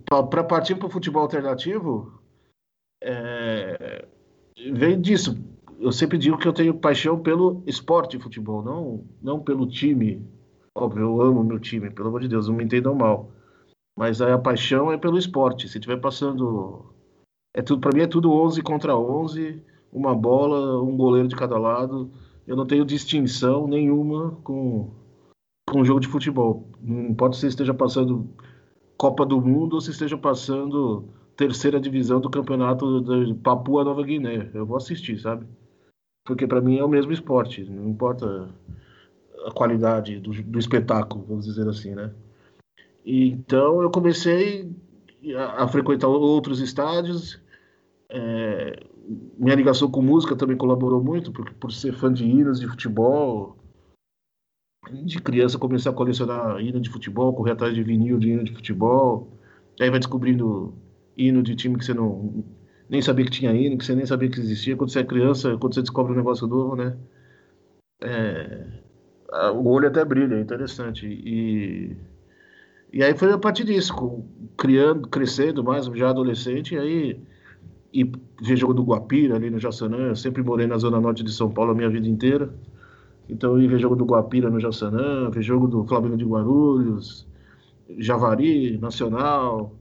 Para 0.04 0.44
partir 0.44 0.74
para 0.76 0.86
o 0.86 0.90
futebol 0.90 1.22
alternativo, 1.22 2.20
é... 3.02 4.06
veio 4.72 4.98
disso. 4.98 5.36
Eu 5.78 5.92
sempre 5.92 6.18
digo 6.18 6.38
que 6.38 6.48
eu 6.48 6.52
tenho 6.52 6.74
paixão 6.74 7.20
pelo 7.20 7.62
esporte 7.66 8.18
futebol, 8.18 8.62
não, 8.62 9.04
não 9.22 9.40
pelo 9.40 9.66
time 9.66 10.26
Óbvio, 10.78 11.02
eu 11.02 11.20
amo 11.22 11.42
meu 11.42 11.58
time, 11.58 11.90
pelo 11.90 12.06
amor 12.06 12.20
de 12.20 12.28
Deus, 12.28 12.46
não 12.46 12.54
me 12.54 12.62
entendam 12.62 12.94
mal. 12.94 13.32
Mas 13.98 14.20
a 14.20 14.38
paixão 14.38 14.92
é 14.92 14.96
pelo 14.96 15.18
esporte. 15.18 15.68
Se 15.68 15.80
tiver 15.80 15.96
passando. 15.96 16.94
É 17.52 17.60
tudo, 17.60 17.80
para 17.80 17.92
mim 17.92 18.02
é 18.02 18.06
tudo 18.06 18.32
11 18.32 18.62
contra 18.62 18.96
11, 18.96 19.60
uma 19.92 20.14
bola, 20.14 20.80
um 20.80 20.96
goleiro 20.96 21.26
de 21.26 21.34
cada 21.34 21.58
lado. 21.58 22.08
Eu 22.46 22.54
não 22.54 22.64
tenho 22.64 22.84
distinção 22.84 23.66
nenhuma 23.66 24.38
com, 24.44 24.92
com 25.68 25.84
jogo 25.84 25.98
de 25.98 26.06
futebol. 26.06 26.68
Não 26.80 27.12
pode 27.12 27.36
ser 27.36 27.48
esteja 27.48 27.74
passando 27.74 28.28
Copa 28.96 29.26
do 29.26 29.40
Mundo 29.40 29.74
ou 29.74 29.80
se 29.80 29.90
esteja 29.90 30.16
passando 30.16 31.08
terceira 31.36 31.80
divisão 31.80 32.20
do 32.20 32.30
campeonato 32.30 33.00
de 33.00 33.34
Papua 33.34 33.82
Nova 33.82 34.04
Guiné. 34.04 34.48
Eu 34.54 34.64
vou 34.64 34.76
assistir, 34.76 35.18
sabe? 35.18 35.44
Porque 36.24 36.46
para 36.46 36.60
mim 36.60 36.78
é 36.78 36.84
o 36.84 36.88
mesmo 36.88 37.10
esporte. 37.10 37.64
Não 37.64 37.88
importa 37.88 38.48
a 39.46 39.50
qualidade 39.50 40.18
do, 40.20 40.30
do 40.42 40.58
espetáculo, 40.58 41.24
vamos 41.26 41.46
dizer 41.46 41.68
assim, 41.68 41.94
né? 41.94 42.12
Então 43.04 43.82
eu 43.82 43.90
comecei 43.90 44.70
a, 45.36 45.64
a 45.64 45.68
frequentar 45.68 46.08
outros 46.08 46.60
estádios. 46.60 47.40
É, 48.10 48.82
minha 49.38 49.54
ligação 49.54 49.90
com 49.90 50.02
música 50.02 50.36
também 50.36 50.56
colaborou 50.56 51.02
muito, 51.02 51.32
porque 51.32 51.54
por 51.54 51.72
ser 51.72 51.92
fã 51.92 52.12
de 52.12 52.24
hinos 52.24 52.60
de 52.60 52.66
futebol, 52.66 53.56
de 54.90 55.20
criança 55.20 55.58
comecei 55.58 55.90
a 55.90 55.94
colecionar 55.94 56.60
hino 56.60 56.80
de 56.80 56.90
futebol, 56.90 57.34
correr 57.34 57.52
atrás 57.52 57.74
de 57.74 57.82
vinil 57.82 58.18
de 58.18 58.30
hino 58.30 58.44
de 58.44 58.54
futebol. 58.54 59.28
Aí 59.80 59.90
vai 59.90 59.98
descobrindo 59.98 60.74
hino 61.16 61.42
de 61.42 61.54
time 61.54 61.78
que 61.78 61.84
você 61.84 61.94
não 61.94 62.44
nem 62.88 63.02
sabia 63.02 63.24
que 63.24 63.30
tinha 63.30 63.52
hino, 63.52 63.76
que 63.76 63.84
você 63.84 63.94
nem 63.94 64.06
sabia 64.06 64.30
que 64.30 64.40
existia. 64.40 64.76
Quando 64.76 64.90
você 64.90 65.00
é 65.00 65.04
criança, 65.04 65.56
quando 65.58 65.74
você 65.74 65.82
descobre 65.82 66.12
um 66.12 66.16
negócio 66.16 66.46
novo, 66.46 66.74
né? 66.76 66.96
É, 68.00 68.66
o 69.30 69.68
olho 69.68 69.88
até 69.88 70.04
brilha, 70.04 70.36
é 70.36 70.40
interessante. 70.40 71.06
E, 71.06 71.96
e 72.92 73.02
aí 73.02 73.16
foi 73.16 73.32
a 73.32 73.38
partir 73.38 73.64
disso, 73.64 74.24
criando, 74.56 75.08
crescendo 75.08 75.62
mais, 75.62 75.86
já 75.86 76.10
adolescente, 76.10 76.74
e 76.74 76.78
aí 76.78 77.20
e 77.92 78.04
ver 78.40 78.56
jogo 78.56 78.74
do 78.74 78.82
Guapira 78.82 79.36
ali 79.36 79.50
no 79.50 79.58
Jaçanã, 79.58 80.08
eu 80.08 80.16
sempre 80.16 80.42
morei 80.42 80.66
na 80.66 80.76
zona 80.76 81.00
norte 81.00 81.22
de 81.22 81.32
São 81.32 81.50
Paulo 81.50 81.72
a 81.72 81.74
minha 81.74 81.88
vida 81.88 82.06
inteira. 82.06 82.52
Então 83.28 83.58
eu 83.60 83.68
ver 83.68 83.78
jogo 83.78 83.96
do 83.96 84.04
Guapira 84.04 84.50
no 84.50 84.60
Jaçanã, 84.60 85.30
ver 85.30 85.42
jogo 85.42 85.66
do 85.66 85.84
Flamengo 85.86 86.16
de 86.16 86.24
Guarulhos, 86.24 87.26
Javari, 87.98 88.78
Nacional, 88.78 89.74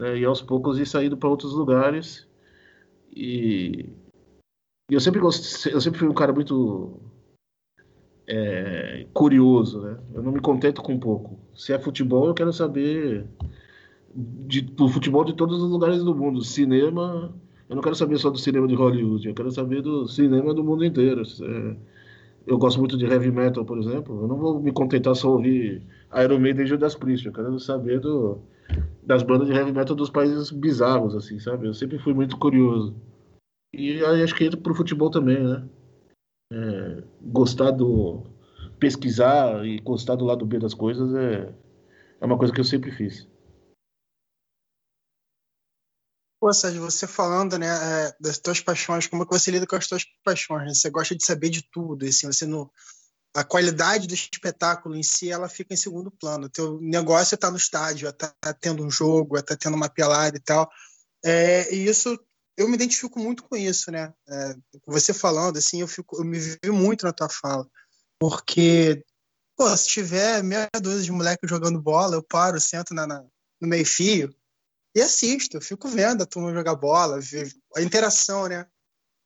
né? 0.00 0.18
e 0.18 0.24
aos 0.24 0.42
poucos 0.42 0.78
ir 0.78 0.86
saindo 0.86 1.16
para 1.16 1.28
outros 1.28 1.54
lugares. 1.54 2.26
E, 3.14 3.86
e 4.90 4.94
eu 4.94 5.00
sempre 5.00 5.20
eu 5.20 5.80
sempre 5.80 5.98
fui 5.98 6.08
um 6.08 6.14
cara 6.14 6.32
muito 6.32 7.00
é, 8.26 9.06
curioso, 9.12 9.80
né? 9.80 9.98
Eu 10.14 10.22
não 10.22 10.32
me 10.32 10.40
contento 10.40 10.82
com 10.82 10.98
pouco. 10.98 11.38
Se 11.54 11.72
é 11.72 11.78
futebol, 11.78 12.26
eu 12.26 12.34
quero 12.34 12.52
saber 12.52 13.26
de, 14.14 14.60
do 14.62 14.88
futebol 14.88 15.24
de 15.24 15.34
todos 15.34 15.62
os 15.62 15.70
lugares 15.70 16.02
do 16.02 16.14
mundo. 16.14 16.42
Cinema, 16.42 17.32
Eu 17.68 17.76
não 17.76 17.82
quero 17.82 17.94
saber 17.94 18.18
só 18.18 18.30
do 18.30 18.38
cinema 18.38 18.66
de 18.66 18.74
Hollywood, 18.74 19.26
eu 19.28 19.34
quero 19.34 19.50
saber 19.50 19.82
do 19.82 20.06
cinema 20.06 20.54
do 20.54 20.64
mundo 20.64 20.84
inteiro. 20.84 21.22
É, 21.42 21.76
eu 22.46 22.58
gosto 22.58 22.78
muito 22.78 22.96
de 22.96 23.06
heavy 23.06 23.30
metal, 23.30 23.64
por 23.64 23.78
exemplo. 23.78 24.22
Eu 24.22 24.28
não 24.28 24.36
vou 24.36 24.60
me 24.60 24.72
contentar 24.72 25.14
só 25.16 25.30
ouvir 25.30 25.82
Iron 26.22 26.38
Maiden 26.38 26.64
e 26.64 26.68
Judas 26.68 26.94
Priest. 26.94 27.26
Eu 27.26 27.32
quero 27.32 27.58
saber 27.58 28.00
do, 28.00 28.38
das 29.02 29.22
bandas 29.22 29.48
de 29.48 29.54
heavy 29.54 29.72
metal 29.72 29.96
dos 29.96 30.10
países 30.10 30.50
bizarros, 30.50 31.14
assim, 31.14 31.38
sabe? 31.38 31.66
Eu 31.66 31.74
sempre 31.74 31.98
fui 31.98 32.12
muito 32.12 32.36
curioso. 32.38 32.94
E 33.72 34.04
aí 34.04 34.22
acho 34.22 34.34
que 34.34 34.44
entra 34.44 34.60
pro 34.60 34.74
futebol 34.74 35.10
também, 35.10 35.42
né? 35.42 35.64
É, 36.52 37.02
gostar 37.20 37.70
do. 37.70 38.24
pesquisar 38.78 39.64
e 39.64 39.80
gostar 39.80 40.14
do 40.16 40.24
lado 40.24 40.44
B 40.44 40.58
das 40.58 40.74
coisas 40.74 41.14
é, 41.14 41.54
é 42.20 42.24
uma 42.24 42.38
coisa 42.38 42.52
que 42.52 42.60
eu 42.60 42.64
sempre 42.64 42.90
fiz. 42.90 43.26
Pô, 46.44 46.52
Sérgio, 46.52 46.82
você 46.82 47.06
falando, 47.06 47.58
né, 47.58 47.66
é, 47.66 48.16
das 48.20 48.36
tuas 48.36 48.60
paixões, 48.60 49.06
como 49.06 49.22
é 49.22 49.26
que 49.26 49.32
você 49.32 49.50
lida 49.50 49.66
com 49.66 49.76
as 49.76 49.86
tuas 49.86 50.04
paixões? 50.22 50.66
Né? 50.66 50.74
Você 50.74 50.90
gosta 50.90 51.16
de 51.16 51.24
saber 51.24 51.48
de 51.48 51.62
tudo, 51.72 52.04
assim, 52.04 52.26
você 52.26 52.44
não... 52.44 52.70
A 53.34 53.42
qualidade 53.42 54.06
do 54.06 54.12
espetáculo 54.12 54.94
em 54.94 55.02
si, 55.02 55.30
ela 55.30 55.48
fica 55.48 55.72
em 55.72 55.76
segundo 55.78 56.10
plano. 56.10 56.44
O 56.44 56.50
teu 56.50 56.78
negócio 56.82 57.34
é 57.34 57.36
estar 57.36 57.46
tá 57.46 57.50
no 57.50 57.56
estádio, 57.56 58.06
é 58.06 58.10
estar 58.10 58.32
tá 58.40 58.52
tendo 58.52 58.84
um 58.84 58.90
jogo, 58.90 59.38
é 59.38 59.40
estar 59.40 59.56
tá 59.56 59.58
tendo 59.58 59.74
uma 59.74 59.88
pelada 59.88 60.36
e 60.36 60.40
tal. 60.40 60.70
É, 61.24 61.74
e 61.74 61.86
isso, 61.86 62.14
eu 62.56 62.68
me 62.68 62.74
identifico 62.74 63.18
muito 63.18 63.42
com 63.44 63.56
isso, 63.56 63.90
né? 63.90 64.12
É, 64.28 64.54
você 64.86 65.12
falando, 65.12 65.56
assim, 65.56 65.80
eu, 65.80 65.88
fico, 65.88 66.16
eu 66.16 66.24
me 66.24 66.38
vi 66.38 66.70
muito 66.70 67.04
na 67.04 67.12
tua 67.12 67.28
fala. 67.28 67.68
Porque, 68.18 69.04
pô, 69.56 69.76
se 69.76 69.88
tiver 69.88 70.42
meia 70.42 70.68
dúzia 70.80 71.02
de 71.02 71.12
moleque 71.12 71.46
jogando 71.46 71.80
bola, 71.80 72.16
eu 72.16 72.22
paro, 72.22 72.60
sento 72.60 72.94
na, 72.94 73.06
na 73.06 73.24
no 73.60 73.68
meio 73.68 73.86
fio, 73.86 74.34
e 74.94 75.00
assisto, 75.00 75.56
eu 75.56 75.60
fico 75.60 75.88
vendo 75.88 76.22
a 76.22 76.26
turma 76.26 76.52
jogar 76.52 76.76
bola, 76.76 77.18
a 77.76 77.82
interação, 77.82 78.46
né? 78.46 78.66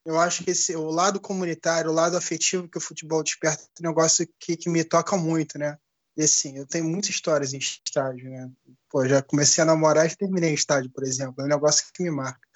Eu 0.05 0.19
acho 0.19 0.43
que 0.43 0.53
esse, 0.53 0.75
o 0.75 0.87
lado 0.91 1.21
comunitário, 1.21 1.91
o 1.91 1.95
lado 1.95 2.17
afetivo 2.17 2.69
que 2.69 2.79
o 2.79 2.81
futebol 2.81 3.23
desperta 3.23 3.65
é 3.65 3.87
um 3.87 3.89
negócio 3.91 4.27
que, 4.41 4.57
que 4.57 4.71
me 4.71 4.83
toca 4.83 5.17
muito, 5.17 5.59
né? 5.59 5.77
E 6.17 6.23
assim, 6.23 6.57
eu 6.57 6.67
tenho 6.67 6.87
muitas 6.87 7.11
histórias 7.11 7.53
em 7.53 7.59
estádio, 7.59 8.31
né? 8.31 8.51
Pô, 8.91 9.07
já 9.07 9.21
comecei 9.21 9.63
a 9.63 9.67
namorar 9.67 10.07
e 10.07 10.17
terminei 10.17 10.51
em 10.51 10.55
estádio, 10.55 10.91
por 10.91 11.05
exemplo. 11.05 11.35
É 11.43 11.45
um 11.45 11.49
negócio 11.49 11.85
que 11.93 12.03
me 12.03 12.11
marca. 12.11 12.48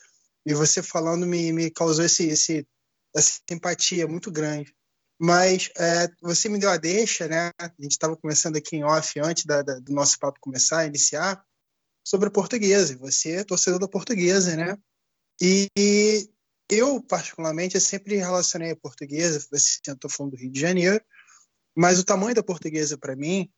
E 0.44 0.54
você 0.54 0.82
falando 0.82 1.26
me, 1.26 1.52
me 1.52 1.70
causou 1.70 2.04
esse, 2.04 2.26
esse, 2.26 2.66
essa 3.14 3.40
simpatia 3.48 4.06
muito 4.06 4.30
grande. 4.30 4.74
Mas 5.20 5.70
é, 5.76 6.08
você 6.20 6.48
me 6.48 6.58
deu 6.58 6.70
a 6.70 6.76
deixa, 6.76 7.28
né? 7.28 7.50
A 7.58 7.68
gente 7.78 7.92
estava 7.92 8.16
começando 8.16 8.56
aqui 8.56 8.76
em 8.76 8.84
off 8.84 9.20
antes 9.20 9.44
da, 9.44 9.62
da, 9.62 9.78
do 9.78 9.92
nosso 9.92 10.18
papo 10.18 10.40
começar, 10.40 10.86
iniciar 10.86 11.44
sobre 12.04 12.28
a 12.28 12.32
portuguesa. 12.32 12.96
Você 12.98 13.36
é 13.36 13.44
torcedor 13.44 13.78
da 13.78 13.86
portuguesa, 13.86 14.56
né? 14.56 14.76
E 15.40 15.68
eu, 16.68 17.00
particularmente, 17.02 17.74
eu 17.74 17.80
sempre 17.80 18.16
relacionei 18.16 18.70
a 18.70 18.76
portuguesa, 18.76 19.38
você 19.50 19.78
estou 19.86 20.10
falando 20.10 20.32
do 20.32 20.38
Rio 20.38 20.50
de 20.50 20.60
Janeiro, 20.60 21.04
mas 21.76 21.98
o 21.98 22.04
tamanho 22.04 22.34
da 22.34 22.42
portuguesa, 22.42 22.98
para 22.98 23.16
mim, 23.16 23.50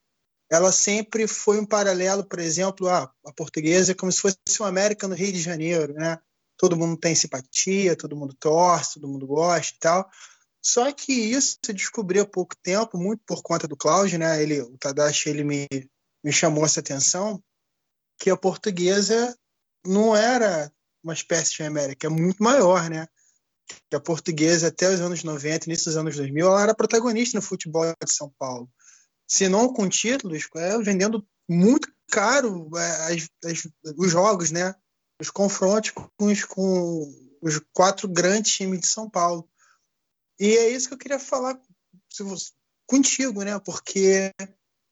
ela 0.51 0.73
sempre 0.73 1.27
foi 1.27 1.59
um 1.59 1.67
paralelo, 1.67 2.25
por 2.25 2.39
exemplo, 2.39 2.89
a, 2.89 3.11
a 3.25 3.33
portuguesa 3.33 3.93
é 3.93 3.95
como 3.95 4.13
se 4.13 4.21
fosse 4.21 4.37
uma 4.61 4.69
América 4.69 5.09
no 5.09 5.15
Rio 5.15 5.33
de 5.33 5.41
Janeiro, 5.41 5.95
né? 5.95 6.19
Todo 6.57 6.77
mundo 6.77 6.97
tem 6.97 7.15
simpatia, 7.15 7.97
todo 7.97 8.17
mundo 8.17 8.35
torce, 8.39 8.95
todo 8.95 9.09
mundo 9.09 9.27
gosta 9.27 9.75
e 9.75 9.79
tal. 9.79 10.11
Só 10.63 10.91
que 10.93 11.13
isso 11.13 11.59
se 11.65 11.73
descobriu 11.73 12.23
há 12.23 12.27
pouco 12.27 12.57
tempo, 12.63 12.97
muito 12.97 13.23
por 13.27 13.43
conta 13.43 13.69
do 13.69 13.77
Cláudio, 13.77 14.19
né? 14.19 14.43
Ele, 14.43 14.63
o 14.63 14.79
Tadashi, 14.79 15.29
ele 15.29 15.45
me, 15.45 15.67
me 16.25 16.33
chamou 16.33 16.65
essa 16.65 16.81
atenção, 16.81 17.43
que 18.19 18.31
a 18.31 18.37
portuguesa 18.37 19.37
não 19.85 20.17
era 20.17 20.73
uma 21.03 21.13
espécie 21.13 21.55
de 21.55 21.63
América, 21.63 22.07
é 22.07 22.11
muito 22.11 22.43
maior, 22.43 22.89
né? 22.89 23.07
Que 23.91 23.97
a 23.97 24.01
portuguesa, 24.01 24.69
até 24.69 24.89
os 24.89 25.01
anos 25.01 25.23
90, 25.23 25.69
início 25.69 25.87
dos 25.87 25.97
anos 25.97 26.17
2000, 26.17 26.47
ela 26.47 26.63
era 26.63 26.75
protagonista 26.75 27.37
no 27.37 27.43
futebol 27.43 27.85
de 27.85 28.13
São 28.13 28.33
Paulo. 28.39 28.71
Se 29.29 29.49
não 29.49 29.73
com 29.73 29.87
títulos, 29.87 30.49
é, 30.57 30.79
vendendo 30.79 31.27
muito 31.49 31.93
caro 32.11 32.71
é, 32.77 33.15
as, 33.15 33.29
as, 33.45 33.69
os 33.99 34.11
jogos, 34.11 34.51
né? 34.51 34.75
Os 35.25 35.31
confrontos 35.31 35.91
com 35.91 36.27
os, 36.27 36.45
com 36.45 37.39
os 37.41 37.59
quatro 37.73 38.07
grandes 38.07 38.53
times 38.53 38.81
de 38.81 38.87
São 38.87 39.09
Paulo. 39.09 39.49
E 40.39 40.55
é 40.55 40.69
isso 40.69 40.87
que 40.87 40.93
eu 40.93 40.99
queria 40.99 41.19
falar 41.19 41.59
contigo, 42.87 43.43
né? 43.43 43.59
Porque 43.59 44.31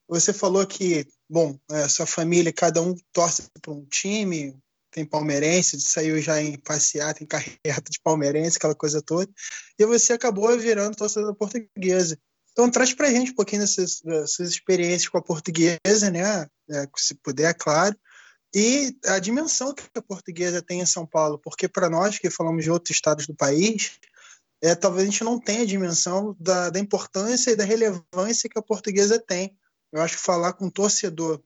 você 0.09 0.33
falou 0.33 0.66
que 0.66 1.07
bom, 1.29 1.59
é, 1.71 1.87
sua 1.87 2.07
família, 2.07 2.51
cada 2.51 2.81
um 2.81 2.95
torce 3.12 3.42
para 3.61 3.75
um 3.75 3.85
time, 3.85 4.59
tem 4.90 5.05
palmeirense, 5.05 5.79
saiu 5.83 6.18
já 6.21 6.40
em 6.40 6.59
passeata, 6.59 7.23
em 7.23 7.27
carreta 7.27 7.90
de 7.90 8.01
palmeirense, 8.03 8.57
aquela 8.57 8.75
coisa 8.75 9.03
toda, 9.03 9.31
e 9.79 9.85
você 9.85 10.14
acabou 10.14 10.59
virando 10.59 10.97
torcedor 10.97 11.35
portuguesa. 11.35 12.18
Então 12.53 12.71
traz 12.71 12.95
para 12.95 13.11
gente 13.11 13.33
um 13.33 13.35
pouquinho 13.35 13.61
dessas, 13.61 14.01
dessas, 14.01 14.49
experiências 14.49 15.11
com 15.11 15.18
a 15.18 15.23
portuguesa, 15.23 16.11
né? 16.11 16.47
É, 16.71 16.87
se 16.97 17.14
puder, 17.16 17.51
é 17.51 17.55
claro, 17.55 17.95
e 18.55 18.97
a 19.07 19.19
dimensão 19.19 19.75
que 19.75 19.83
a 19.95 20.03
portuguesa 20.03 20.62
tem 20.62 20.81
em 20.81 20.87
São 20.87 21.07
Paulo, 21.07 21.38
porque 21.38 21.69
para 21.69 21.88
nós 21.88 22.19
que 22.19 22.31
falamos 22.31 22.65
de 22.65 22.71
outros 22.71 22.95
estados 22.95 23.27
do 23.27 23.35
país, 23.35 23.99
é, 24.62 24.75
talvez 24.75 25.09
a 25.09 25.11
gente 25.11 25.25
não 25.25 25.41
tenha 25.41 25.62
a 25.62 25.67
dimensão 25.67 26.37
da, 26.38 26.71
da 26.71 26.79
importância 26.79 27.51
e 27.51 27.57
da 27.57 27.65
relevância 27.65 28.49
que 28.49 28.59
a 28.59 28.62
portuguesa 28.62 29.19
tem 29.19 29.57
eu 29.93 30.01
acho 30.01 30.17
que 30.17 30.23
falar 30.23 30.55
com 30.55 30.67
um 30.67 30.71
torcedor 30.71 31.43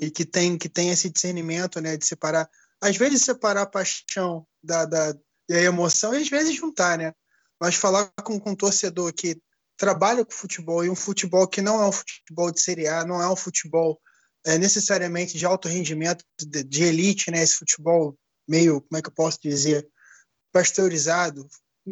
e 0.00 0.10
que 0.10 0.24
tem 0.24 0.56
que 0.56 0.68
tem 0.68 0.90
esse 0.90 1.10
discernimento, 1.10 1.80
né, 1.80 1.96
de 1.96 2.06
separar, 2.06 2.48
às 2.80 2.96
vezes 2.96 3.22
separar 3.22 3.62
a 3.62 3.66
paixão 3.66 4.46
da, 4.62 4.86
da, 4.86 5.12
da 5.12 5.60
emoção 5.60 6.14
e 6.14 6.22
às 6.22 6.28
vezes 6.28 6.56
juntar, 6.56 6.96
né? 6.96 7.12
Mas 7.60 7.74
falar 7.74 8.10
com, 8.24 8.40
com 8.40 8.52
um 8.52 8.56
torcedor 8.56 9.12
que 9.12 9.40
trabalha 9.76 10.24
com 10.24 10.32
futebol 10.32 10.84
e 10.84 10.88
um 10.88 10.94
futebol 10.94 11.46
que 11.46 11.60
não 11.60 11.82
é 11.82 11.86
um 11.86 11.92
futebol 11.92 12.50
de 12.50 12.60
Série 12.60 12.88
A, 12.88 13.04
não 13.04 13.20
é 13.20 13.28
um 13.28 13.36
futebol 13.36 14.00
é, 14.46 14.58
necessariamente 14.58 15.36
de 15.36 15.44
alto 15.44 15.68
rendimento, 15.68 16.24
de, 16.40 16.62
de, 16.62 16.84
elite, 16.84 17.30
né? 17.30 17.42
Esse 17.42 17.56
futebol 17.56 18.16
meio, 18.48 18.80
como 18.80 18.98
é 18.98 19.02
que 19.02 19.08
eu 19.08 19.14
posso 19.14 19.38
dizer, 19.42 19.88
pasteurizado. 20.52 21.46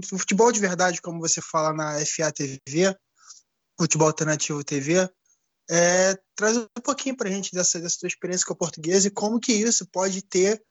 Futebol 0.04 0.52
de 0.52 0.61
verdade, 0.61 1.00
como 1.00 1.20
você 1.20 1.40
fala 1.40 1.72
na 1.72 2.04
FA 2.04 2.32
TV, 2.32 2.96
Futebol 3.78 4.09
Alternativo 4.09 4.64
TV, 4.64 5.09
é, 5.68 6.16
traz 6.35 6.56
um 6.56 6.66
pouquinho 6.82 7.16
para 7.16 7.28
a 7.28 7.32
gente 7.32 7.52
dessa, 7.52 7.80
dessa 7.80 7.98
tua 7.98 8.06
experiência 8.06 8.46
com 8.46 8.52
a 8.52 8.56
portuguesa 8.56 9.09
e 9.09 9.11
como 9.11 9.40
que 9.40 9.52
isso 9.52 9.87
pode 9.90 10.22
ter, 10.22 10.62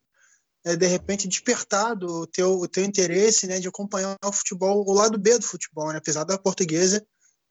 é, 0.65 0.75
de 0.75 0.87
repente, 0.87 1.27
despertado 1.27 2.07
o 2.07 2.27
teu, 2.27 2.59
o 2.59 2.67
teu 2.67 2.83
interesse 2.83 3.45
né, 3.45 3.59
de 3.59 3.67
acompanhar 3.67 4.17
o 4.23 4.31
futebol, 4.31 4.83
o 4.87 4.93
lado 4.93 5.17
B 5.17 5.37
do 5.37 5.45
futebol, 5.45 5.91
né? 5.91 5.97
apesar 5.97 6.23
da 6.23 6.37
portuguesa 6.37 7.05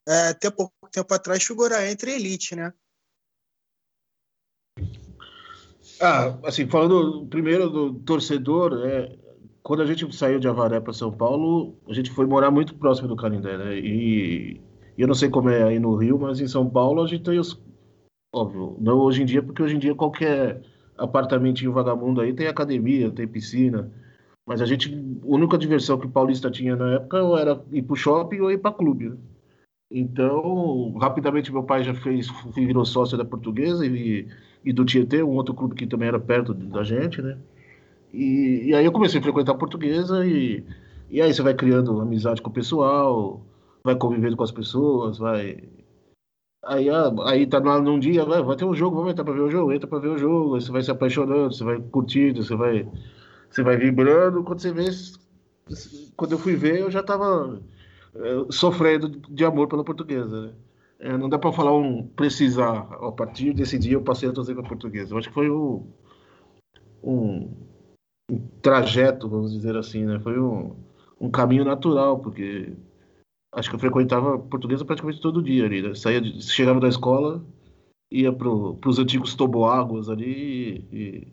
é, 0.06 0.28
até 0.28 0.50
pouco 0.50 0.74
tempo 0.90 1.12
atrás 1.14 1.42
figurar 1.42 1.86
entre 1.86 2.12
elite, 2.12 2.54
né? 2.54 2.72
Ah, 6.00 6.38
assim, 6.44 6.66
falando 6.66 7.26
primeiro 7.26 7.70
do 7.70 7.94
torcedor, 7.94 8.82
é, 8.84 9.16
quando 9.62 9.82
a 9.82 9.86
gente 9.86 10.14
saiu 10.14 10.38
de 10.38 10.48
Avaré 10.48 10.80
para 10.80 10.92
São 10.92 11.12
Paulo, 11.12 11.76
a 11.88 11.92
gente 11.92 12.10
foi 12.10 12.26
morar 12.26 12.50
muito 12.50 12.74
próximo 12.74 13.08
do 13.08 13.16
Canindé, 13.16 13.56
né? 13.56 13.78
E 13.78 14.60
e 14.96 15.02
eu 15.02 15.08
não 15.08 15.14
sei 15.14 15.28
como 15.28 15.50
é 15.50 15.62
aí 15.62 15.78
no 15.78 15.96
Rio, 15.96 16.18
mas 16.18 16.40
em 16.40 16.46
São 16.46 16.68
Paulo 16.68 17.02
a 17.02 17.06
gente 17.06 17.24
tem 17.24 17.38
os. 17.38 17.60
Óbvio, 18.32 18.76
não 18.80 18.98
hoje 18.98 19.22
em 19.22 19.26
dia, 19.26 19.42
porque 19.42 19.62
hoje 19.62 19.76
em 19.76 19.78
dia 19.78 19.94
qualquer 19.94 20.60
apartamentinho 20.96 21.72
vagabundo 21.72 22.20
aí 22.20 22.32
tem 22.32 22.46
academia, 22.46 23.10
tem 23.10 23.26
piscina. 23.26 23.90
Mas 24.46 24.60
a 24.60 24.66
gente, 24.66 24.92
a 25.22 25.26
única 25.26 25.56
diversão 25.56 25.98
que 25.98 26.06
o 26.06 26.10
paulista 26.10 26.50
tinha 26.50 26.76
na 26.76 26.94
época 26.94 27.18
era 27.38 27.62
ir 27.72 27.82
pro 27.82 27.96
shopping 27.96 28.40
ou 28.40 28.50
ir 28.50 28.58
para 28.58 28.74
clube. 28.74 29.08
Né? 29.10 29.16
Então, 29.90 30.92
rapidamente 30.98 31.52
meu 31.52 31.62
pai 31.62 31.82
já 31.82 31.94
fez, 31.94 32.28
virou 32.54 32.84
sócio 32.84 33.16
da 33.16 33.24
Portuguesa 33.24 33.86
e, 33.86 34.28
e 34.64 34.72
do 34.72 34.84
Tietê, 34.84 35.22
um 35.22 35.34
outro 35.36 35.54
clube 35.54 35.74
que 35.74 35.86
também 35.86 36.08
era 36.08 36.18
perto 36.18 36.54
da 36.54 36.82
gente, 36.82 37.20
né? 37.20 37.36
E, 38.12 38.68
e 38.68 38.74
aí 38.74 38.84
eu 38.84 38.92
comecei 38.92 39.20
a 39.20 39.22
frequentar 39.22 39.52
a 39.52 39.58
Portuguesa 39.58 40.24
e, 40.26 40.64
e 41.10 41.20
aí 41.20 41.34
você 41.34 41.42
vai 41.42 41.54
criando 41.54 42.00
amizade 42.00 42.40
com 42.40 42.48
o 42.48 42.52
pessoal, 42.52 43.44
vai 43.82 43.96
convivendo 43.96 44.36
com 44.36 44.44
as 44.44 44.52
pessoas, 44.52 45.18
vai. 45.18 45.62
Aí, 46.64 46.88
ah, 46.88 47.12
aí 47.26 47.46
tá 47.46 47.60
num 47.60 47.98
dia, 47.98 48.24
vai, 48.24 48.42
vai 48.42 48.56
ter 48.56 48.64
um 48.64 48.74
jogo, 48.74 48.96
vamos 48.96 49.12
entrar 49.12 49.24
pra 49.24 49.34
ver 49.34 49.40
o 49.40 49.50
jogo, 49.50 49.72
entra 49.72 49.86
pra 49.86 49.98
ver 49.98 50.08
o 50.08 50.18
jogo, 50.18 50.54
aí 50.54 50.62
você 50.62 50.72
vai 50.72 50.82
se 50.82 50.90
apaixonando, 50.90 51.52
você 51.54 51.62
vai 51.64 51.78
curtindo, 51.78 52.42
você 52.42 52.56
vai, 52.56 52.88
você 53.50 53.62
vai 53.62 53.76
vibrando. 53.76 54.42
Quando 54.42 54.60
você 54.60 54.72
vê, 54.72 54.86
quando 56.16 56.32
eu 56.32 56.38
fui 56.38 56.56
ver, 56.56 56.80
eu 56.80 56.90
já 56.90 57.02
tava 57.02 57.60
é, 58.14 58.46
sofrendo 58.50 59.08
de 59.10 59.44
amor 59.44 59.68
pela 59.68 59.84
portuguesa. 59.84 60.46
Né? 60.46 60.52
É, 61.04 61.18
não 61.18 61.28
dá 61.28 61.38
para 61.38 61.52
falar 61.52 61.76
um 61.76 62.02
precisar. 62.02 62.88
A 62.92 63.12
partir 63.12 63.52
desse 63.52 63.78
dia 63.78 63.92
eu 63.92 64.02
passei 64.02 64.26
a 64.26 64.32
torcer 64.32 64.54
com 64.54 64.62
a 64.62 64.68
portuguesa. 64.68 65.12
Eu 65.12 65.18
acho 65.18 65.28
que 65.28 65.34
foi 65.34 65.50
um, 65.50 65.86
um, 67.02 67.50
um 68.30 68.38
trajeto, 68.62 69.28
vamos 69.28 69.52
dizer 69.52 69.76
assim, 69.76 70.06
né? 70.06 70.18
Foi 70.20 70.40
um, 70.40 70.74
um 71.20 71.30
caminho 71.30 71.62
natural, 71.62 72.20
porque 72.20 72.72
acho 73.52 73.68
que 73.68 73.76
eu 73.76 73.80
frequentava 73.80 74.38
portuguesa 74.38 74.82
praticamente 74.82 75.20
todo 75.20 75.42
dia 75.42 75.66
ali, 75.66 75.82
né? 75.82 75.94
Saía, 75.94 76.22
chegava 76.40 76.80
da 76.80 76.88
escola, 76.88 77.44
ia 78.10 78.32
para 78.32 78.48
os 78.48 78.98
antigos 78.98 79.34
toboáguas 79.34 80.08
ali 80.08 80.88
e, 80.90 81.28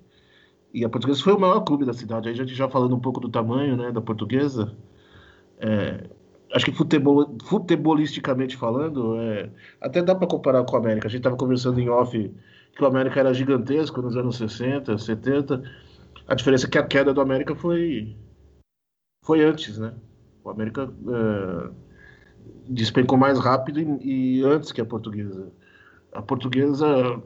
E 0.74 0.86
a 0.86 0.90
Portuguesa 0.90 1.24
foi 1.24 1.34
o 1.34 1.40
maior 1.40 1.62
clube 1.62 1.86
da 1.86 1.94
cidade. 1.94 2.28
Aí 2.28 2.34
a 2.34 2.38
gente 2.38 2.54
já 2.54 2.70
falando 2.70 2.96
um 2.96 3.00
pouco 3.00 3.22
do 3.22 3.30
tamanho 3.30 3.78
né, 3.78 3.92
da 3.92 4.02
Portuguesa, 4.02 4.76
é, 5.60 6.10
acho 6.54 6.66
que 6.66 6.72
futebol, 6.72 7.36
futebolisticamente 7.46 8.58
falando, 8.58 9.20
é, 9.20 9.50
até 9.80 10.02
dá 10.02 10.14
para 10.16 10.28
comparar 10.28 10.64
com 10.64 10.76
a 10.76 10.80
América. 10.80 11.08
A 11.08 11.10
gente 11.10 11.20
estava 11.20 11.38
conversando 11.38 11.80
em 11.80 11.90
off 11.90 12.34
que 12.76 12.84
o 12.84 12.88
América 12.88 13.20
era 13.20 13.34
gigantesco 13.34 14.02
nos 14.02 14.16
anos 14.16 14.38
60, 14.38 14.98
70. 14.98 15.64
A 16.28 16.36
diferença 16.36 16.68
é 16.68 16.70
que 16.70 16.78
a 16.78 16.86
queda 16.86 17.14
do 17.14 17.22
América 17.22 17.56
foi, 17.56 18.16
foi 19.26 19.44
antes, 19.44 19.78
né? 19.78 19.94
O 20.44 20.50
América 20.50 20.92
é, 21.08 21.70
despencou 22.68 23.18
mais 23.18 23.40
rápido 23.40 23.80
e, 23.80 24.40
e 24.40 24.44
antes 24.44 24.72
que 24.72 24.82
a 24.82 24.86
Portuguesa. 24.86 25.52
A 26.14 26.22
Portuguesa 26.22 27.22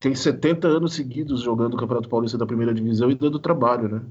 tem 0.00 0.14
70 0.14 0.68
anos 0.68 0.94
seguidos 0.94 1.40
jogando 1.40 1.74
o 1.74 1.76
Campeonato 1.76 2.08
Paulista 2.08 2.38
da 2.38 2.46
primeira 2.46 2.74
divisão 2.74 3.10
e 3.10 3.14
dando 3.14 3.38
trabalho, 3.38 3.88
né? 3.88 4.02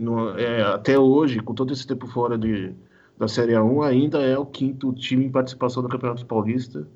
No, 0.00 0.30
é, 0.38 0.62
até 0.62 0.98
hoje, 0.98 1.40
com 1.40 1.54
todo 1.54 1.72
esse 1.72 1.86
tempo 1.86 2.08
fora 2.08 2.36
de, 2.36 2.74
da 3.18 3.28
Série 3.28 3.52
A1, 3.52 3.86
ainda 3.86 4.20
é 4.20 4.36
o 4.38 4.46
quinto 4.46 4.92
time 4.92 5.26
em 5.26 5.30
participação 5.30 5.82
no 5.82 5.88
Campeonato 5.88 6.26
Paulista 6.26 6.86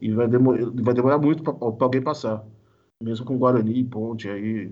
e 0.00 0.10
vai, 0.12 0.28
demor 0.28 0.72
vai 0.82 0.94
demorar 0.94 1.18
muito 1.18 1.42
para 1.42 1.54
alguém 1.60 2.02
passar, 2.02 2.44
mesmo 3.02 3.26
com 3.26 3.38
Guarani, 3.38 3.84
Ponte, 3.84 4.28
aí, 4.28 4.70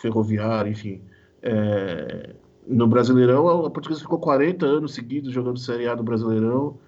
Ferroviário, 0.00 0.70
enfim. 0.72 1.02
É, 1.42 2.34
no 2.66 2.86
Brasileirão, 2.86 3.66
a 3.66 3.70
Portuguesa 3.70 4.00
ficou 4.00 4.18
40 4.18 4.66
anos 4.66 4.94
seguidos 4.94 5.32
jogando 5.32 5.58
Série 5.58 5.88
A 5.88 5.94
do 5.94 6.02
Brasileirão 6.02 6.78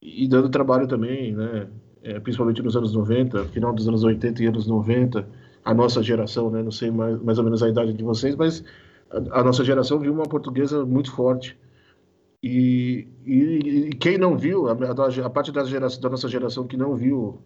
e 0.00 0.28
dando 0.28 0.48
trabalho 0.48 0.86
também, 0.86 1.34
né? 1.34 1.68
é, 2.02 2.18
principalmente 2.18 2.62
nos 2.62 2.76
anos 2.76 2.92
90, 2.94 3.44
final 3.46 3.72
dos 3.72 3.88
anos 3.88 4.02
80 4.02 4.42
e 4.42 4.46
anos 4.46 4.66
90, 4.66 5.26
a 5.64 5.72
nossa 5.74 6.02
geração, 6.02 6.50
né, 6.50 6.62
não 6.62 6.72
sei 6.72 6.90
mais, 6.90 7.20
mais 7.22 7.38
ou 7.38 7.44
menos 7.44 7.62
a 7.62 7.68
idade 7.68 7.92
de 7.92 8.02
vocês, 8.02 8.34
mas 8.34 8.64
a, 9.10 9.40
a 9.40 9.44
nossa 9.44 9.64
geração 9.64 9.98
viu 9.98 10.12
uma 10.12 10.24
portuguesa 10.24 10.84
muito 10.84 11.12
forte. 11.12 11.56
E, 12.42 13.06
e, 13.24 13.88
e 13.88 13.90
quem 13.90 14.18
não 14.18 14.36
viu, 14.36 14.68
a, 14.68 14.72
a, 14.72 15.26
a 15.26 15.30
parte 15.30 15.52
da, 15.52 15.64
geração, 15.64 16.00
da 16.00 16.10
nossa 16.10 16.28
geração 16.28 16.66
que 16.66 16.76
não 16.76 16.96
viu, 16.96 17.40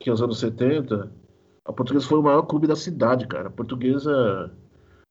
que 0.00 0.08
é 0.08 0.12
os 0.12 0.22
anos 0.22 0.38
70, 0.38 1.12
a 1.64 1.72
portuguesa 1.72 2.06
foi 2.06 2.18
o 2.18 2.22
maior 2.22 2.42
clube 2.42 2.66
da 2.66 2.74
cidade, 2.74 3.26
cara. 3.26 3.48
A 3.48 3.50
portuguesa. 3.50 4.50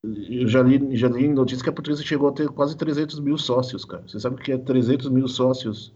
Eu 0.02 0.48
já 0.48 0.62
li, 0.62 0.96
já 0.96 1.08
li 1.08 1.32
que 1.62 1.68
a 1.68 1.72
portuguesa 1.72 2.02
chegou 2.02 2.28
a 2.28 2.32
ter 2.32 2.48
quase 2.48 2.76
300 2.76 3.20
mil 3.20 3.38
sócios, 3.38 3.84
cara. 3.84 4.02
Você 4.06 4.18
sabe 4.18 4.36
o 4.36 4.38
que 4.38 4.52
é 4.52 4.58
300 4.58 5.08
mil 5.10 5.28
sócios 5.28 5.94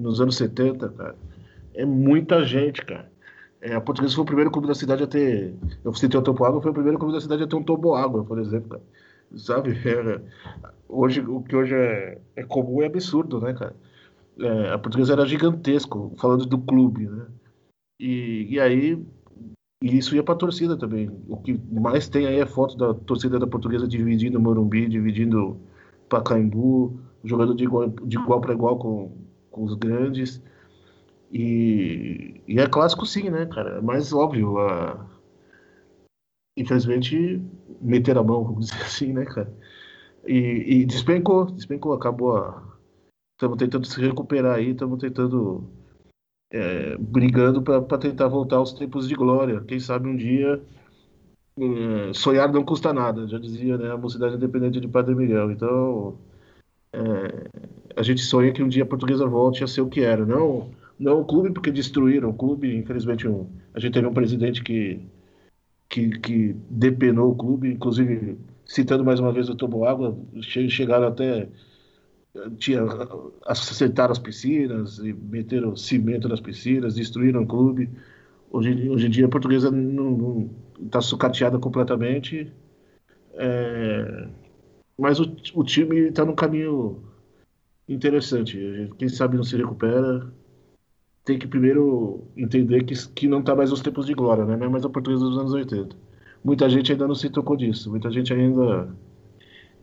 nos 0.00 0.20
anos 0.20 0.36
70, 0.36 0.88
cara? 0.90 1.16
É 1.74 1.84
muita 1.84 2.44
gente, 2.44 2.84
cara. 2.84 3.10
É, 3.60 3.74
a 3.74 3.80
Portuguesa 3.80 4.14
foi 4.14 4.22
o 4.24 4.26
primeiro 4.26 4.50
clube 4.50 4.66
da 4.66 4.74
cidade 4.74 5.04
a 5.04 5.06
ter. 5.06 5.54
Eu 5.84 5.94
citei 5.94 6.18
o 6.18 6.22
Topo 6.22 6.44
Água, 6.44 6.60
foi 6.60 6.72
o 6.72 6.74
primeiro 6.74 6.98
clube 6.98 7.14
da 7.14 7.20
cidade 7.20 7.44
a 7.44 7.46
ter 7.46 7.54
um 7.54 7.62
Tobo 7.62 7.94
Água, 7.94 8.24
por 8.24 8.40
exemplo, 8.40 8.70
cara. 8.70 8.82
Sabe? 9.36 9.72
É, 9.84 10.20
hoje, 10.88 11.20
o 11.20 11.42
que 11.42 11.56
hoje 11.56 11.74
é, 11.74 12.20
é 12.36 12.42
comum 12.44 12.82
é 12.82 12.86
absurdo, 12.86 13.40
né, 13.40 13.54
cara? 13.54 13.74
É, 14.38 14.70
a 14.72 14.78
Portuguesa 14.78 15.12
era 15.12 15.26
gigantesco, 15.26 16.12
falando 16.18 16.46
do 16.46 16.58
clube, 16.58 17.06
né? 17.06 17.26
E, 18.00 18.46
e 18.50 18.60
aí. 18.60 19.04
E 19.82 19.98
isso 19.98 20.14
ia 20.14 20.22
pra 20.22 20.36
torcida 20.36 20.76
também. 20.76 21.10
O 21.28 21.36
que 21.36 21.60
mais 21.72 22.08
tem 22.08 22.26
aí 22.26 22.38
é 22.38 22.46
foto 22.46 22.76
da 22.76 22.94
torcida 22.94 23.38
da 23.38 23.46
Portuguesa 23.46 23.88
dividindo 23.88 24.40
Morumbi, 24.40 24.88
dividindo 24.88 25.56
Pacaembu, 26.08 27.00
jogando 27.24 27.54
de 27.54 27.64
igual, 27.64 27.88
de 27.88 28.16
igual 28.16 28.40
para 28.40 28.52
igual 28.52 28.78
com, 28.78 29.12
com 29.50 29.64
os 29.64 29.74
grandes. 29.74 30.40
E, 31.32 32.40
e 32.46 32.60
é 32.60 32.66
clássico 32.66 33.06
sim, 33.06 33.30
né, 33.30 33.46
cara? 33.46 33.80
Mas 33.82 34.12
óbvio, 34.12 34.58
a... 34.58 35.06
infelizmente 36.56 37.42
meter 37.80 38.16
a 38.16 38.22
mão, 38.22 38.44
vamos 38.44 38.66
dizer 38.66 38.82
assim, 38.82 39.12
né, 39.12 39.24
cara? 39.24 39.52
E, 40.26 40.80
e 40.80 40.84
despencou, 40.84 41.46
despencou, 41.46 41.92
acabou 41.92 42.36
a. 42.36 42.62
Estamos 43.34 43.58
tentando 43.58 43.86
se 43.86 44.00
recuperar 44.00 44.56
aí, 44.56 44.70
estamos 44.70 44.98
tentando. 45.00 45.68
É, 46.54 46.98
brigando 46.98 47.62
para 47.62 47.96
tentar 47.96 48.28
voltar 48.28 48.56
aos 48.56 48.74
tempos 48.74 49.08
de 49.08 49.14
glória. 49.14 49.62
Quem 49.62 49.80
sabe 49.80 50.06
um 50.06 50.14
dia 50.14 50.62
é, 51.58 52.12
sonhar 52.12 52.52
não 52.52 52.64
custa 52.64 52.92
nada, 52.92 53.26
já 53.26 53.38
dizia 53.38 53.78
né, 53.78 53.90
a 53.90 53.96
Mocidade 53.96 54.36
Independente 54.36 54.80
de 54.80 54.88
Padre 54.88 55.14
Miguel. 55.14 55.50
Então, 55.50 56.18
é, 56.92 57.48
a 57.96 58.02
gente 58.02 58.22
sonha 58.22 58.52
que 58.52 58.62
um 58.62 58.68
dia 58.68 58.82
a 58.82 58.86
portuguesa 58.86 59.26
volte 59.26 59.64
a 59.64 59.66
ser 59.66 59.80
o 59.80 59.88
que 59.88 60.00
era. 60.02 60.26
Não 60.26 60.70
não 60.98 61.20
o 61.20 61.24
clube, 61.24 61.52
porque 61.52 61.70
destruíram 61.70 62.30
o 62.30 62.34
clube. 62.34 62.76
Infelizmente, 62.76 63.26
um, 63.26 63.48
a 63.74 63.80
gente 63.80 63.94
teve 63.94 64.06
um 64.06 64.14
presidente 64.14 64.62
que, 64.62 65.00
que, 65.92 66.08
que 66.20 66.56
depenou 66.70 67.32
o 67.32 67.36
clube, 67.36 67.70
inclusive, 67.70 68.38
citando 68.64 69.04
mais 69.04 69.20
uma 69.20 69.30
vez 69.30 69.50
o 69.50 69.54
Tobo 69.54 69.84
Água, 69.84 70.18
chegaram 70.40 71.08
até. 71.08 71.50
Tinha, 72.56 72.80
acertaram 73.44 74.10
as 74.10 74.18
piscinas 74.18 74.96
e 75.00 75.12
meteram 75.12 75.76
cimento 75.76 76.30
nas 76.30 76.40
piscinas, 76.40 76.94
destruíram 76.94 77.42
o 77.42 77.46
clube. 77.46 77.90
Hoje, 78.50 78.88
hoje 78.88 79.06
em 79.06 79.10
dia 79.10 79.26
a 79.26 79.28
portuguesa 79.28 79.70
não 79.70 80.48
está 80.80 81.02
sucateada 81.02 81.58
completamente. 81.58 82.50
É, 83.34 84.28
mas 84.98 85.20
o, 85.20 85.36
o 85.54 85.62
time 85.62 86.08
está 86.08 86.24
num 86.24 86.34
caminho 86.34 87.02
interessante. 87.86 88.90
Quem 88.96 89.10
sabe 89.10 89.36
não 89.36 89.44
se 89.44 89.58
recupera 89.58 90.32
tem 91.24 91.38
que 91.38 91.46
primeiro 91.46 92.24
entender 92.36 92.84
que, 92.84 92.94
que 93.08 93.28
não 93.28 93.40
está 93.40 93.54
mais 93.54 93.70
nos 93.70 93.80
tempos 93.80 94.06
de 94.06 94.14
glória, 94.14 94.44
né? 94.44 94.56
Não 94.56 94.66
é 94.66 94.68
mais 94.68 94.84
a 94.84 94.90
portuguesa 94.90 95.24
dos 95.24 95.38
anos 95.38 95.52
80. 95.52 95.96
Muita 96.44 96.68
gente 96.68 96.90
ainda 96.90 97.06
não 97.06 97.14
se 97.14 97.30
tocou 97.30 97.56
disso. 97.56 97.90
Muita 97.90 98.10
gente 98.10 98.32
ainda 98.32 98.92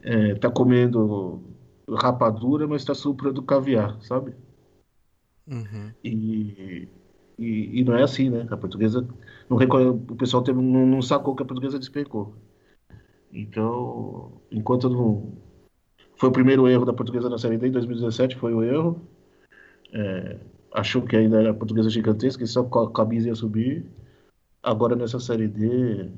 está 0.02 0.12
é, 0.12 0.36
tá 0.36 0.50
comendo 0.50 1.42
rapadura, 1.90 2.68
mas 2.68 2.82
está 2.82 2.94
suprando 2.94 3.42
caviar, 3.42 3.98
sabe? 4.02 4.34
Uhum. 5.48 5.92
E, 6.04 6.88
e, 7.38 7.80
e, 7.80 7.84
não 7.84 7.96
é 7.96 8.04
assim, 8.04 8.30
né? 8.30 8.46
A 8.50 8.58
portuguesa 8.58 9.08
não 9.50 9.58
reconhece, 9.58 9.90
o 9.90 10.16
pessoal 10.16 10.44
tem, 10.44 10.54
não, 10.54 10.86
não, 10.86 11.02
sacou 11.02 11.36
que 11.36 11.42
a 11.42 11.46
portuguesa 11.46 11.80
despecou. 11.80 12.36
Então, 13.32 14.42
enquanto 14.52 14.90
não 14.90 15.34
foi 16.16 16.30
o 16.30 16.34
primeiro 16.34 16.68
erro 16.68 16.86
da 16.86 16.94
portuguesa 16.94 17.30
na 17.30 17.38
série 17.38 17.58
D 17.58 17.68
em 17.68 17.72
2017, 17.72 18.36
foi 18.36 18.54
o 18.54 18.62
erro. 18.62 19.02
É, 19.94 20.38
achou 20.74 21.02
que 21.02 21.16
ainda 21.16 21.40
era 21.40 21.54
portuguesa 21.54 21.90
gigantesca 21.90 22.44
e 22.44 22.48
só 22.48 22.64
com 22.64 22.80
a 22.80 22.92
camisa 22.92 23.28
ia 23.30 23.36
subir. 23.36 23.86
Agora 24.62 24.96
nessa 24.96 25.20
série 25.20 25.48
D 25.48 26.12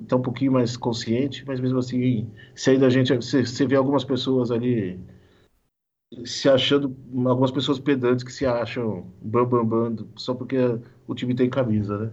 está 0.00 0.16
um 0.16 0.22
pouquinho 0.22 0.52
mais 0.52 0.76
consciente, 0.76 1.44
mas 1.46 1.60
mesmo 1.60 1.78
assim, 1.78 2.30
se 2.54 2.70
ainda 2.70 2.86
a 2.86 2.90
gente 2.90 3.14
você 3.14 3.66
vê 3.66 3.76
algumas 3.76 4.04
pessoas 4.04 4.50
ali 4.50 4.98
se 6.24 6.48
achando, 6.48 6.96
algumas 7.26 7.50
pessoas 7.50 7.78
pedantes 7.78 8.24
que 8.24 8.32
se 8.32 8.44
acham 8.46 9.06
bam 9.22 9.46
bam 9.46 9.64
bam 9.64 9.96
só 10.16 10.34
porque 10.34 10.56
o 11.06 11.14
time 11.14 11.34
tem 11.34 11.48
camisa, 11.48 11.96
né? 11.98 12.12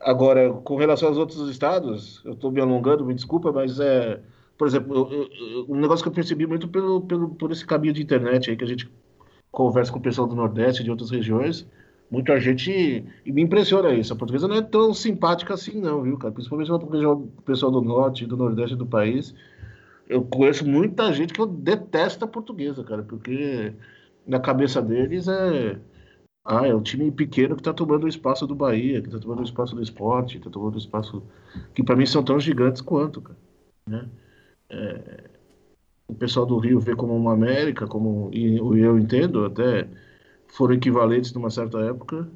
Agora, 0.00 0.52
com 0.52 0.76
relação 0.76 1.08
aos 1.08 1.18
outros 1.18 1.48
estados, 1.50 2.22
eu 2.24 2.34
estou 2.34 2.50
me 2.50 2.60
alongando, 2.60 3.04
me 3.04 3.14
desculpa, 3.14 3.50
mas 3.52 3.80
é, 3.80 4.20
por 4.56 4.66
exemplo, 4.66 5.08
eu, 5.10 5.28
eu, 5.32 5.66
um 5.68 5.76
negócio 5.76 6.02
que 6.02 6.08
eu 6.08 6.12
percebi 6.12 6.46
muito 6.46 6.68
pelo, 6.68 7.00
pelo, 7.02 7.30
por 7.30 7.50
esse 7.50 7.66
caminho 7.66 7.94
de 7.94 8.02
internet 8.02 8.50
aí 8.50 8.56
que 8.56 8.64
a 8.64 8.68
gente 8.68 8.90
conversa 9.56 9.90
com 9.90 9.98
o 9.98 10.02
pessoal 10.02 10.28
do 10.28 10.36
Nordeste 10.36 10.84
de 10.84 10.90
outras 10.90 11.10
regiões, 11.10 11.66
muita 12.10 12.38
gente. 12.38 13.02
E 13.24 13.32
me 13.32 13.40
impressiona 13.40 13.90
isso. 13.94 14.12
A 14.12 14.16
portuguesa 14.16 14.46
não 14.46 14.56
é 14.56 14.60
tão 14.60 14.92
simpática 14.92 15.54
assim, 15.54 15.80
não, 15.80 16.02
viu, 16.02 16.18
cara? 16.18 16.34
Principalmente 16.34 16.70
o 16.70 17.26
pessoal 17.42 17.72
do 17.72 17.80
Norte 17.80 18.26
do 18.26 18.36
Nordeste 18.36 18.76
do 18.76 18.84
país. 18.84 19.34
Eu 20.06 20.22
conheço 20.22 20.68
muita 20.68 21.10
gente 21.12 21.32
que 21.32 21.46
detesta 21.46 22.26
a 22.26 22.28
portuguesa, 22.28 22.84
cara, 22.84 23.02
porque 23.02 23.72
na 24.26 24.38
cabeça 24.38 24.82
deles 24.82 25.26
é. 25.26 25.78
Ah, 26.44 26.66
é 26.66 26.74
o 26.74 26.80
time 26.80 27.10
pequeno 27.10 27.56
que 27.56 27.60
está 27.62 27.72
tomando 27.72 28.04
o 28.04 28.08
espaço 28.08 28.46
do 28.46 28.54
Bahia, 28.54 29.00
que 29.00 29.08
está 29.08 29.18
tomando 29.18 29.40
o 29.40 29.44
espaço 29.44 29.74
do 29.74 29.82
esporte, 29.82 30.36
está 30.36 30.50
tomando 30.50 30.74
o 30.74 30.78
espaço. 30.78 31.22
que 31.74 31.82
para 31.82 31.96
mim 31.96 32.06
são 32.06 32.22
tão 32.22 32.38
gigantes 32.38 32.82
quanto, 32.82 33.22
cara. 33.22 33.38
Né? 33.88 34.08
É, 34.70 35.24
o 36.08 36.14
pessoal 36.14 36.46
do 36.46 36.58
Rio 36.58 36.80
vê 36.80 36.94
como 36.94 37.14
uma 37.16 37.32
América, 37.32 37.86
como 37.86 38.30
e 38.32 38.56
eu 38.56 38.98
entendo, 38.98 39.44
até 39.44 39.88
foram 40.48 40.74
equivalentes 40.74 41.32
numa 41.32 41.50
certa 41.50 41.78
época, 41.80 42.28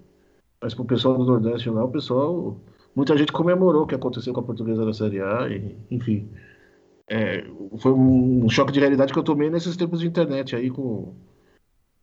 mas 0.61 0.74
para 0.74 0.83
o 0.83 0.87
pessoal 0.87 1.16
do 1.16 1.24
Nordeste 1.24 1.70
lá, 1.70 1.85
o 1.85 1.90
pessoal, 1.90 2.61
muita 2.94 3.16
gente 3.16 3.33
comemorou 3.33 3.85
o 3.85 3.87
que 3.87 3.94
aconteceu 3.94 4.33
com 4.33 4.40
a 4.40 4.44
Portuguesa 4.44 4.85
da 4.85 4.92
Série 4.92 5.20
A, 5.20 5.48
e, 5.48 5.76
enfim, 5.90 6.28
é, 7.09 7.44
foi 7.78 7.92
um 7.92 8.48
choque 8.48 8.72
de 8.72 8.80
realidade 8.80 9.12
que 9.12 9.18
eu 9.18 9.22
tomei 9.24 9.50
nesses 9.50 9.76
tempos 9.76 10.00
de 10.00 10.06
internet 10.06 10.54
aí 10.56 10.70
com, 10.70 11.14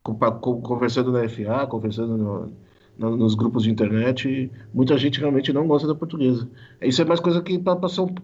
com, 0.02 0.14
com 0.14 0.60
conversando 0.62 1.12
na 1.12 1.28
FA, 1.28 1.66
conversando 1.66 2.16
no, 2.16 2.52
nos 2.98 3.34
grupos 3.36 3.62
de 3.62 3.70
internet, 3.70 4.50
muita 4.74 4.98
gente 4.98 5.20
realmente 5.20 5.52
não 5.52 5.68
gosta 5.68 5.86
da 5.86 5.94
portuguesa. 5.94 6.48
Isso 6.82 7.00
é 7.00 7.04
mais 7.04 7.20
coisa 7.20 7.40
que 7.40 7.56
para 7.58 7.78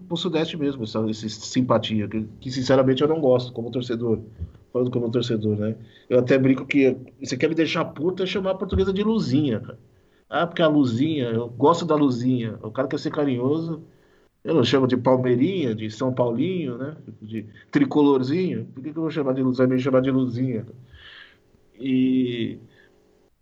o 0.09 0.17
Sudeste 0.17 0.57
mesmo, 0.57 0.83
essa, 0.83 0.99
essa 1.09 1.29
simpatia, 1.29 2.07
que, 2.07 2.27
que, 2.41 2.51
sinceramente 2.51 3.01
eu 3.01 3.07
não 3.07 3.21
gosto 3.21 3.53
como 3.53 3.71
torcedor. 3.71 4.19
Falando 4.73 4.91
como 4.91 5.09
torcedor, 5.09 5.55
né? 5.55 5.75
Eu 6.09 6.19
até 6.19 6.37
brinco 6.37 6.65
que 6.65 6.97
você 7.21 7.37
quer 7.37 7.47
me 7.47 7.55
deixar 7.55 7.85
puta 7.85 8.23
é 8.23 8.25
chamar 8.25 8.51
a 8.51 8.55
portuguesa 8.55 8.91
de 8.91 9.01
luzinha, 9.01 9.61
cara. 9.61 9.79
Ah, 10.29 10.45
porque 10.45 10.61
a 10.61 10.67
luzinha, 10.67 11.25
eu 11.29 11.47
gosto 11.47 11.85
da 11.85 11.95
luzinha. 11.95 12.59
O 12.61 12.71
cara 12.71 12.87
quer 12.87 12.99
ser 12.99 13.11
carinhoso, 13.11 13.81
Eu 14.43 14.53
não 14.55 14.63
chamo 14.63 14.87
de 14.87 14.97
Palmeirinha, 14.97 15.73
de 15.75 15.89
São 15.91 16.13
Paulinho, 16.13 16.77
né? 16.77 16.97
De 17.21 17.45
tricolorzinho. 17.71 18.65
Por 18.73 18.83
que, 18.83 18.91
que 18.91 18.97
eu 18.97 19.03
vou 19.03 19.11
chamar 19.11 19.33
de 19.33 19.41
Luzinha? 19.41 19.67
Me 19.67 19.79
chamar 19.79 20.01
de 20.01 20.11
Luzinha. 20.11 20.65
E, 21.79 22.59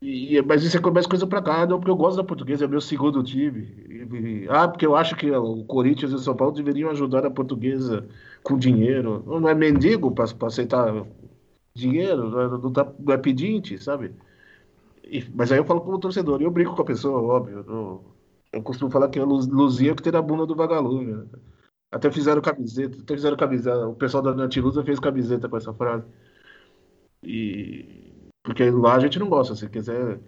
e, 0.03 0.41
mas 0.41 0.63
isso 0.63 0.77
é 0.77 0.91
mais 0.91 1.07
coisa 1.07 1.25
pra 1.25 1.41
cá, 1.41 1.65
não 1.65 1.79
porque 1.79 1.91
eu 1.91 1.95
gosto 1.95 2.17
da 2.17 2.23
portuguesa, 2.25 2.65
é 2.65 2.67
meu 2.67 2.81
segundo 2.81 3.23
time. 3.23 3.61
E, 3.87 4.47
ah, 4.49 4.67
porque 4.67 4.85
eu 4.85 4.95
acho 4.97 5.15
que 5.15 5.31
o 5.31 5.63
Corinthians 5.63 6.11
e 6.11 6.15
o 6.15 6.19
São 6.19 6.35
Paulo 6.35 6.53
deveriam 6.53 6.89
ajudar 6.89 7.25
a 7.25 7.31
portuguesa 7.31 8.05
com 8.43 8.57
dinheiro. 8.57 9.23
Não 9.25 9.47
é 9.47 9.55
mendigo 9.55 10.11
para 10.11 10.25
aceitar 10.47 11.05
dinheiro, 11.73 12.29
não 12.29 12.41
é, 12.41 12.49
não, 12.49 12.73
tá, 12.73 12.91
não 12.99 13.13
é 13.13 13.17
pedinte, 13.17 13.81
sabe? 13.81 14.13
E, 15.05 15.23
mas 15.33 15.51
aí 15.51 15.57
eu 15.59 15.65
falo 15.65 15.81
como 15.81 15.99
torcedor, 15.99 16.41
e 16.41 16.43
eu 16.45 16.51
brinco 16.51 16.75
com 16.75 16.81
a 16.81 16.85
pessoa, 16.85 17.21
óbvio. 17.21 17.63
Eu, 17.67 18.03
eu 18.53 18.61
costumo 18.61 18.91
falar 18.91 19.09
que 19.09 19.19
é 19.19 19.23
Luzia 19.23 19.95
que 19.95 20.03
tem 20.03 20.13
a 20.15 20.21
bunda 20.21 20.45
do 20.45 20.55
vagalume. 20.55 21.13
Né? 21.13 21.25
Até 21.91 22.11
fizeram 22.11 22.41
camiseta, 22.41 22.97
até 23.01 23.15
fizeram 23.15 23.37
camiseta. 23.37 23.87
O 23.87 23.95
pessoal 23.95 24.23
da 24.23 24.33
Nantilusa 24.35 24.83
fez 24.83 24.99
camiseta 24.99 25.47
com 25.47 25.57
essa 25.57 25.73
frase. 25.73 26.05
E 27.23 28.03
porque 28.43 28.69
lá 28.69 28.95
a 28.95 28.99
gente 28.99 29.17
não 29.17 29.29
gosta. 29.29 29.55
Se 29.55 29.67
quiser. 29.69 30.19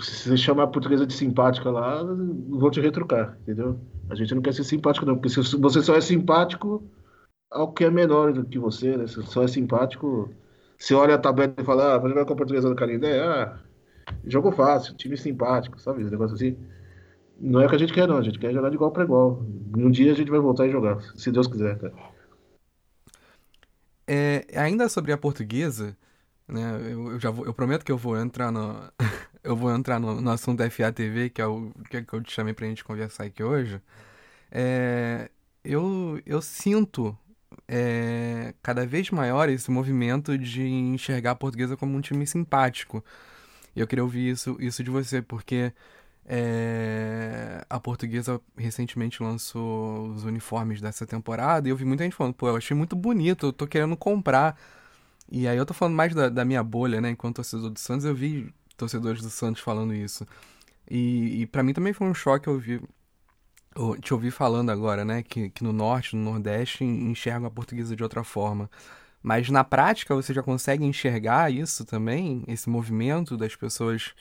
Se 0.00 0.30
você 0.30 0.36
chamar 0.38 0.62
a 0.62 0.68
portuguesa 0.68 1.06
de 1.06 1.12
simpática 1.12 1.70
lá, 1.70 2.02
vou 2.48 2.70
te 2.70 2.80
retrucar, 2.80 3.36
entendeu? 3.42 3.78
A 4.08 4.14
gente 4.14 4.34
não 4.34 4.40
quer 4.40 4.54
ser 4.54 4.64
simpático, 4.64 5.04
não. 5.04 5.16
Porque 5.16 5.28
se 5.28 5.56
você 5.56 5.82
só 5.82 5.94
é 5.94 6.00
simpático 6.00 6.82
ao 7.50 7.72
que 7.72 7.84
é 7.84 7.90
menor 7.90 8.32
do 8.32 8.44
que 8.44 8.58
você, 8.58 8.96
né? 8.96 9.06
Se 9.06 9.22
só 9.24 9.42
é 9.42 9.48
simpático. 9.48 10.30
Você 10.78 10.94
olha 10.94 11.14
a 11.14 11.18
tabela 11.18 11.54
e 11.58 11.64
fala, 11.64 11.94
ah, 11.94 11.98
vou 11.98 12.08
jogar 12.08 12.24
com 12.24 12.32
a 12.32 12.36
portuguesa 12.36 12.68
do 12.68 12.74
Canindé, 12.74 13.20
ah, 13.20 13.56
jogo 14.26 14.50
fácil, 14.50 14.96
time 14.96 15.16
simpático, 15.16 15.80
sabe? 15.80 16.02
Esse 16.02 16.10
negócio 16.10 16.34
assim. 16.34 16.56
Não 17.38 17.60
é 17.60 17.66
o 17.66 17.68
que 17.68 17.74
a 17.76 17.78
gente 17.78 17.92
quer, 17.92 18.08
não. 18.08 18.16
A 18.16 18.22
gente 18.22 18.38
quer 18.38 18.52
jogar 18.52 18.68
de 18.70 18.76
igual 18.76 18.90
para 18.90 19.04
igual. 19.04 19.44
Um 19.76 19.90
dia 19.90 20.12
a 20.12 20.14
gente 20.14 20.30
vai 20.30 20.40
voltar 20.40 20.66
e 20.66 20.70
jogar, 20.70 21.00
se 21.16 21.30
Deus 21.30 21.46
quiser, 21.46 21.78
cara. 21.78 21.92
É, 24.06 24.44
ainda 24.56 24.88
sobre 24.88 25.12
a 25.12 25.18
portuguesa, 25.18 25.96
né? 26.48 26.78
Eu, 26.92 27.12
eu, 27.12 27.20
já 27.20 27.30
vou, 27.30 27.46
eu 27.46 27.54
prometo 27.54 27.84
que 27.84 27.92
eu 27.92 27.98
vou 27.98 28.16
entrar 28.16 28.50
no 28.50 28.80
eu 29.44 29.56
vou 29.56 29.74
entrar 29.74 29.98
no, 29.98 30.20
no 30.20 30.30
assunto 30.30 30.62
FATV, 30.70 31.30
que 31.30 31.42
é 31.42 31.46
o 31.46 31.72
que, 31.90 31.98
é 31.98 32.02
que 32.02 32.12
eu 32.12 32.22
te 32.22 32.32
chamei 32.32 32.54
pra 32.54 32.66
gente 32.66 32.84
conversar 32.84 33.24
aqui 33.24 33.42
hoje. 33.42 33.80
É, 34.50 35.30
eu, 35.64 36.20
eu 36.26 36.42
sinto 36.42 37.16
é, 37.68 38.54
cada 38.62 38.86
vez 38.86 39.10
maior 39.10 39.48
esse 39.48 39.70
movimento 39.70 40.36
de 40.38 40.62
enxergar 40.66 41.32
a 41.32 41.34
portuguesa 41.34 41.76
como 41.76 41.96
um 41.96 42.00
time 42.00 42.26
simpático. 42.26 43.04
E 43.74 43.80
eu 43.80 43.86
queria 43.86 44.04
ouvir 44.04 44.30
isso, 44.30 44.56
isso 44.60 44.84
de 44.84 44.90
você, 44.90 45.22
porque 45.22 45.72
é, 46.26 47.64
a 47.68 47.80
portuguesa 47.80 48.40
recentemente 48.56 49.22
lançou 49.22 50.08
os 50.08 50.24
uniformes 50.24 50.80
dessa 50.80 51.06
temporada 51.06 51.68
e 51.68 51.70
eu 51.70 51.76
vi 51.76 51.84
muita 51.84 52.04
gente 52.04 52.14
falando, 52.16 52.34
pô, 52.34 52.48
eu 52.48 52.56
achei 52.56 52.76
muito 52.76 52.94
bonito, 52.94 53.46
eu 53.46 53.52
tô 53.52 53.66
querendo 53.66 53.96
comprar. 53.96 54.58
E 55.34 55.48
aí 55.48 55.56
eu 55.56 55.64
tô 55.64 55.72
falando 55.72 55.94
mais 55.94 56.14
da, 56.14 56.28
da 56.28 56.44
minha 56.44 56.62
bolha, 56.62 57.00
né? 57.00 57.08
Enquanto 57.08 57.36
torcedor 57.36 57.70
do 57.70 57.78
Santos, 57.80 58.04
eu 58.04 58.14
vi 58.14 58.52
torcedores 58.76 59.22
do 59.22 59.30
Santos 59.30 59.62
falando 59.62 59.94
isso. 59.94 60.26
E, 60.90 61.40
e 61.40 61.46
para 61.46 61.62
mim 61.62 61.72
também 61.72 61.94
foi 61.94 62.06
um 62.06 62.12
choque 62.12 62.50
ouvir, 62.50 62.82
te 64.02 64.12
ouvir 64.12 64.30
falando 64.30 64.68
agora, 64.70 65.06
né? 65.06 65.22
Que, 65.22 65.48
que 65.48 65.64
no 65.64 65.72
Norte, 65.72 66.14
no 66.14 66.22
Nordeste, 66.32 66.84
enxergam 66.84 67.46
a 67.46 67.50
portuguesa 67.50 67.96
de 67.96 68.02
outra 68.02 68.22
forma. 68.22 68.70
Mas 69.22 69.48
na 69.48 69.64
prática 69.64 70.14
você 70.14 70.34
já 70.34 70.42
consegue 70.42 70.84
enxergar 70.84 71.50
isso 71.50 71.82
também, 71.86 72.44
esse 72.46 72.68
movimento 72.68 73.34
das 73.34 73.56
pessoas 73.56 74.14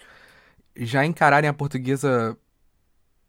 já 0.77 1.05
encararem 1.05 1.49
a 1.49 1.53
portuguesa. 1.53 2.37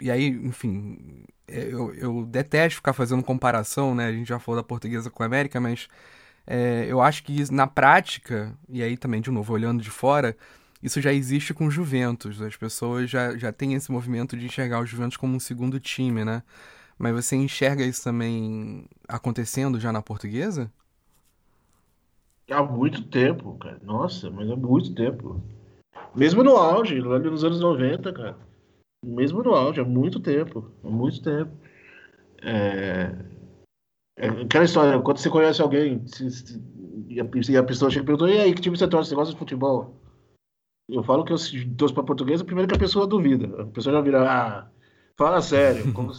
E 0.01 0.09
aí, 0.11 0.29
enfim, 0.29 1.25
eu, 1.49 1.93
eu 1.95 2.27
detesto 2.27 2.77
ficar 2.77 2.93
fazendo 2.93 3.25
comparação, 3.25 3.95
né? 3.95 4.07
A 4.07 4.13
gente 4.13 4.29
já 4.29 4.39
falou 4.39 4.61
da 4.61 4.67
portuguesa 4.67 5.11
com 5.11 5.23
a 5.25 5.27
América, 5.27 5.61
mas 5.61 5.89
é, 6.47 6.87
eu 6.89 7.01
acho 7.01 7.23
que 7.23 7.51
na 7.53 7.67
prática, 7.67 8.57
e 8.69 8.83
aí 8.83 8.97
também, 8.97 9.21
de 9.21 9.31
novo, 9.31 9.53
olhando 9.53 9.83
de 9.83 9.91
fora, 9.91 10.37
isso 10.83 11.01
já 11.01 11.13
existe 11.13 11.55
com 11.55 11.71
Juventus. 11.71 12.43
As 12.43 12.57
pessoas 12.57 13.09
já, 13.09 13.37
já 13.37 13.53
têm 13.53 13.75
esse 13.75 13.93
movimento 13.93 14.37
de 14.37 14.47
enxergar 14.47 14.81
o 14.81 14.87
Juventus 14.87 15.17
como 15.17 15.37
um 15.37 15.41
segundo 15.41 15.79
time, 15.79 16.25
né? 16.25 16.43
Mas 16.99 17.15
você 17.15 17.37
enxerga 17.37 17.85
isso 17.85 18.03
também 18.03 18.85
acontecendo 19.09 19.79
já 19.79 19.93
na 19.93 20.03
portuguesa? 20.03 20.71
Há 22.51 22.63
muito 22.63 23.05
tempo, 23.05 23.57
cara. 23.59 23.81
Nossa, 23.83 24.31
mas 24.31 24.51
há 24.51 24.57
muito 24.57 24.95
tempo. 24.95 25.41
Mesmo 26.15 26.43
no 26.43 26.57
auge, 26.57 26.99
ali 26.99 27.31
nos 27.31 27.45
anos 27.45 27.61
90, 27.61 28.13
cara. 28.13 28.37
Mesmo 29.05 29.43
no 29.43 29.55
auge, 29.55 29.81
há 29.81 29.85
muito 29.85 30.21
tempo. 30.21 30.71
Há 30.85 30.89
muito 30.89 31.23
tempo. 31.23 31.51
É... 32.43 33.15
É 34.17 34.29
aquela 34.29 34.65
história, 34.65 35.01
quando 35.01 35.19
você 35.19 35.31
conhece 35.31 35.63
alguém 35.63 36.07
se, 36.07 36.31
se, 36.31 36.63
e, 37.09 37.21
a, 37.57 37.63
pessoa 37.63 37.91
chega 37.91 38.05
e 38.05 38.07
pergunta, 38.07 38.31
e 38.31 38.39
aí, 38.39 38.55
que 38.55 38.61
time 38.61 38.77
você 38.77 38.89
torce? 38.89 39.11
Você 39.11 39.15
gosta 39.15 39.33
de 39.33 39.39
futebol? 39.39 39.95
Eu 40.89 41.03
falo 41.03 41.25
que 41.25 41.33
eu 41.33 41.37
torço 41.77 41.95
pra 41.95 42.03
portuguesa, 42.03 42.45
primeiro 42.45 42.69
que 42.69 42.75
a 42.75 42.79
pessoa 42.79 43.07
duvida. 43.07 43.63
A 43.63 43.67
pessoa 43.67 43.95
já 43.95 44.01
vira, 44.01 44.31
ah, 44.31 44.67
fala 45.17 45.41
sério, 45.41 45.93
como, 45.93 46.13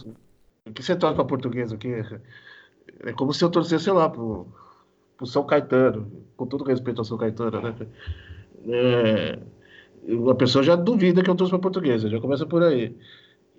o 0.66 0.72
que 0.72 0.82
você 0.82 0.96
torce 0.96 1.14
pra 1.14 1.24
portuguesa? 1.24 1.76
Que, 1.76 2.02
é 3.00 3.12
como 3.12 3.32
se 3.32 3.44
eu 3.44 3.50
torcesse, 3.50 3.84
sei 3.84 3.92
lá, 3.92 4.08
pro, 4.08 4.46
pro 5.16 5.26
São 5.26 5.44
Caetano, 5.44 6.10
com 6.36 6.46
todo 6.46 6.64
respeito 6.64 7.00
ao 7.00 7.04
São 7.04 7.18
Caetano, 7.18 7.60
né? 7.60 7.74
É, 8.66 9.38
a 10.30 10.34
pessoa 10.34 10.62
já 10.64 10.74
duvida 10.74 11.22
que 11.22 11.30
eu 11.30 11.34
torço 11.34 11.50
pra 11.50 11.58
portuguesa, 11.58 12.08
já 12.08 12.20
começa 12.20 12.46
por 12.46 12.62
aí. 12.62 12.96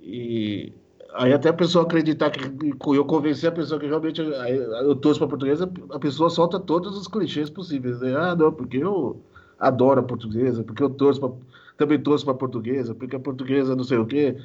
E 0.02 0.74
Aí 1.18 1.32
até 1.32 1.48
a 1.48 1.54
pessoa 1.54 1.86
acreditar 1.86 2.30
que 2.30 2.42
eu 2.88 3.06
convencer 3.06 3.50
a 3.50 3.52
pessoa 3.52 3.80
que 3.80 3.88
realmente 3.88 4.22
eu 4.22 4.96
torço 4.98 5.20
para 5.20 5.30
portuguesa, 5.30 5.72
a 5.92 5.98
pessoa 5.98 6.30
solta 6.30 6.60
todos 6.60 6.98
os 6.98 7.08
clichês 7.08 7.50
possíveis. 7.50 8.02
Né? 8.02 8.14
Ah, 8.14 8.36
não, 8.36 8.52
porque 8.52 8.78
eu 8.78 9.22
adoro 9.58 10.02
a 10.02 10.04
portuguesa, 10.04 10.62
porque 10.62 10.84
eu 10.84 10.90
torço 10.90 11.22
pra, 11.22 11.32
também 11.78 12.02
torço 12.02 12.26
para 12.26 12.34
portuguesa, 12.34 12.94
porque 12.94 13.16
a 13.16 13.20
portuguesa 13.20 13.78
não 13.78 13.86
sei 13.86 13.98
o 13.98 14.06
quê, 14.06 14.36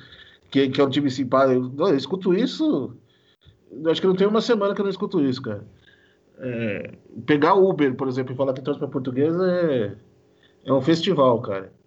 que, 0.48 0.68
que 0.68 0.80
é 0.80 0.84
um 0.84 0.90
time 0.90 1.10
simpático. 1.10 1.72
Não, 1.76 1.88
eu 1.88 1.96
escuto 1.96 2.32
isso. 2.32 2.94
Acho 3.86 4.00
que 4.00 4.06
não 4.06 4.14
tem 4.14 4.28
uma 4.28 4.40
semana 4.40 4.72
que 4.72 4.80
eu 4.80 4.84
não 4.84 4.90
escuto 4.90 5.20
isso, 5.20 5.42
cara. 5.42 5.66
É, 6.38 6.92
pegar 7.26 7.54
Uber, 7.54 7.96
por 7.96 8.06
exemplo, 8.06 8.32
e 8.32 8.36
falar 8.36 8.52
que 8.52 8.62
torce 8.62 8.78
para 8.78 8.88
portuguesa 8.88 9.44
é, 9.44 9.96
é 10.64 10.72
um 10.72 10.80
festival, 10.80 11.40
cara 11.42 11.79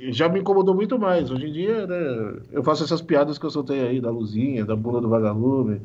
já 0.00 0.28
me 0.28 0.40
incomodou 0.40 0.74
muito 0.74 0.98
mais. 0.98 1.30
Hoje 1.30 1.46
em 1.46 1.52
dia, 1.52 1.86
né, 1.86 2.40
eu 2.52 2.62
faço 2.62 2.84
essas 2.84 3.02
piadas 3.02 3.38
que 3.38 3.46
eu 3.46 3.50
soltei 3.50 3.80
aí, 3.80 4.00
da 4.00 4.10
luzinha, 4.10 4.64
da 4.64 4.76
bunda 4.76 5.00
do 5.00 5.08
vagalume. 5.08 5.80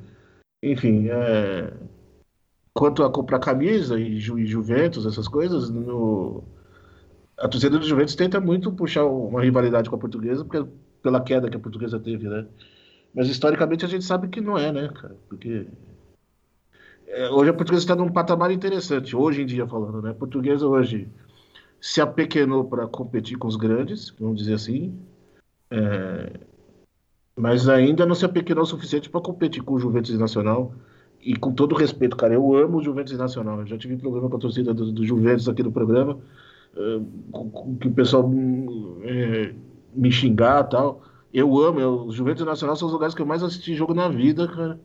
Enfim, 0.64 1.08
é... 1.10 1.74
quanto 2.74 3.04
a 3.04 3.12
comprar 3.12 3.40
camisa 3.40 4.00
e, 4.00 4.20
Ju, 4.20 4.44
Juventus, 4.46 5.06
essas 5.06 5.28
coisas, 5.28 5.70
no... 5.70 6.44
a 7.38 7.48
torcida 7.48 7.80
do 7.80 7.86
Juventus 7.86 8.16
tenta 8.16 8.40
muito 8.40 8.72
puxar 8.72 9.06
uma 9.06 9.42
rivalidade 9.42 9.90
com 9.90 9.96
a 9.96 10.00
portuguesa, 10.00 10.44
porque, 10.46 10.70
pela 11.02 11.22
queda 11.22 11.50
que 11.50 11.58
a 11.58 11.60
portuguesa 11.60 12.00
teve, 12.00 12.28
né? 12.28 12.46
Mas 13.14 13.28
historicamente 13.28 13.86
a 13.86 13.88
gente 13.88 14.06
sabe 14.06 14.28
que 14.30 14.40
não 14.40 14.58
é, 14.58 14.72
né, 14.72 14.90
cara? 14.90 15.16
Porque 15.28 15.68
é, 17.08 17.30
hoje 17.30 17.50
a 17.50 17.54
portuguesa 17.54 17.84
está 17.84 17.96
num 17.96 18.12
patamar 18.12 18.52
interessante, 18.52 19.16
hoje 19.16 19.42
em 19.42 19.46
dia 19.46 19.68
falando, 19.68 20.02
né? 20.02 20.12
A 20.12 20.14
portuguesa 20.14 20.66
hoje 20.68 21.10
se 21.82 22.00
apequenou 22.00 22.64
para 22.64 22.86
competir 22.86 23.38
com 23.40 23.48
os 23.48 23.56
grandes, 23.56 24.14
vamos 24.20 24.38
dizer 24.38 24.54
assim, 24.54 24.96
é, 25.72 26.32
mas 27.36 27.68
ainda 27.68 28.06
não 28.06 28.14
se 28.14 28.24
apequenou 28.24 28.64
o 28.64 28.68
suficiente 28.68 29.10
para 29.10 29.20
competir 29.20 29.64
com 29.64 29.74
o 29.74 29.80
Juventus 29.80 30.18
Nacional. 30.18 30.74
E 31.24 31.36
com 31.36 31.54
todo 31.54 31.76
respeito, 31.76 32.18
cara, 32.18 32.34
eu 32.34 32.56
amo 32.56 32.78
o 32.78 32.84
Juventus 32.84 33.18
Nacional. 33.18 33.60
Eu 33.60 33.66
já 33.68 33.78
tive 33.78 33.96
problema 33.98 34.30
com 34.30 34.38
a 34.38 34.40
torcida 34.40 34.74
do, 34.74 34.92
do 34.92 35.06
Juventus 35.06 35.48
aqui 35.48 35.62
no 35.64 35.72
programa, 35.72 36.20
é, 36.76 37.00
com, 37.32 37.76
que 37.78 37.88
o 37.88 37.94
pessoal 37.94 38.30
é, 39.04 39.54
me 39.94 40.12
xingar 40.12 40.64
tal. 40.66 41.04
Eu 41.34 41.60
amo, 41.60 41.80
eu, 41.80 42.08
o 42.08 42.12
Juventus 42.12 42.46
Nacional 42.46 42.76
são 42.76 42.88
os 42.88 42.94
lugares 42.94 43.16
que 43.16 43.22
eu 43.22 43.26
mais 43.26 43.44
assisti 43.44 43.76
jogo 43.76 43.94
na 43.94 44.08
vida, 44.08 44.48
cara. 44.48 44.80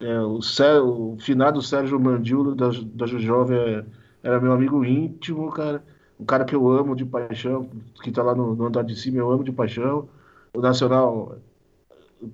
É, 0.00 0.20
o, 0.20 0.38
o 0.38 1.16
finado 1.18 1.62
Sérgio 1.62 1.98
Mandíolo 1.98 2.54
da, 2.54 2.70
da 2.94 3.06
Jovem 3.06 3.84
era 4.22 4.40
meu 4.40 4.52
amigo 4.52 4.84
íntimo, 4.84 5.50
cara 5.50 5.82
um 6.18 6.24
cara 6.24 6.44
que 6.44 6.54
eu 6.54 6.68
amo 6.68 6.96
de 6.96 7.04
paixão, 7.04 7.70
que 8.02 8.10
tá 8.10 8.22
lá 8.22 8.34
no, 8.34 8.54
no 8.54 8.66
andar 8.66 8.82
de 8.82 8.96
cima, 8.96 9.18
eu 9.18 9.30
amo 9.30 9.44
de 9.44 9.52
paixão. 9.52 10.08
O 10.54 10.60
Nacional 10.60 11.36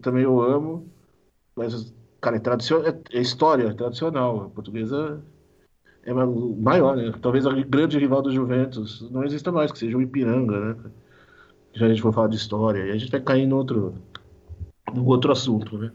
também 0.00 0.22
eu 0.22 0.40
amo, 0.40 0.88
mas, 1.54 1.94
cara, 2.20 2.36
é, 2.36 2.40
é, 2.40 3.18
é 3.18 3.20
história, 3.20 3.68
é 3.68 3.74
tradicional. 3.74 4.44
A 4.44 4.48
portuguesa 4.50 5.22
é 6.04 6.12
maior, 6.12 6.96
né? 6.96 7.12
Talvez 7.20 7.46
a 7.46 7.52
grande 7.52 7.98
rival 7.98 8.22
do 8.22 8.32
Juventus 8.32 9.08
não 9.10 9.24
exista 9.24 9.52
mais, 9.52 9.70
que 9.72 9.78
seja 9.78 9.96
o 9.96 10.02
Ipiranga, 10.02 10.60
né? 10.60 10.76
Já 11.74 11.86
a 11.86 11.88
gente 11.88 12.02
for 12.02 12.12
falar 12.12 12.28
de 12.28 12.36
história, 12.36 12.86
e 12.86 12.92
a 12.92 12.96
gente 12.96 13.10
vai 13.10 13.20
cair 13.20 13.46
no 13.46 13.56
outro, 13.56 13.94
no 14.94 15.04
outro 15.06 15.32
assunto, 15.32 15.76
né? 15.76 15.92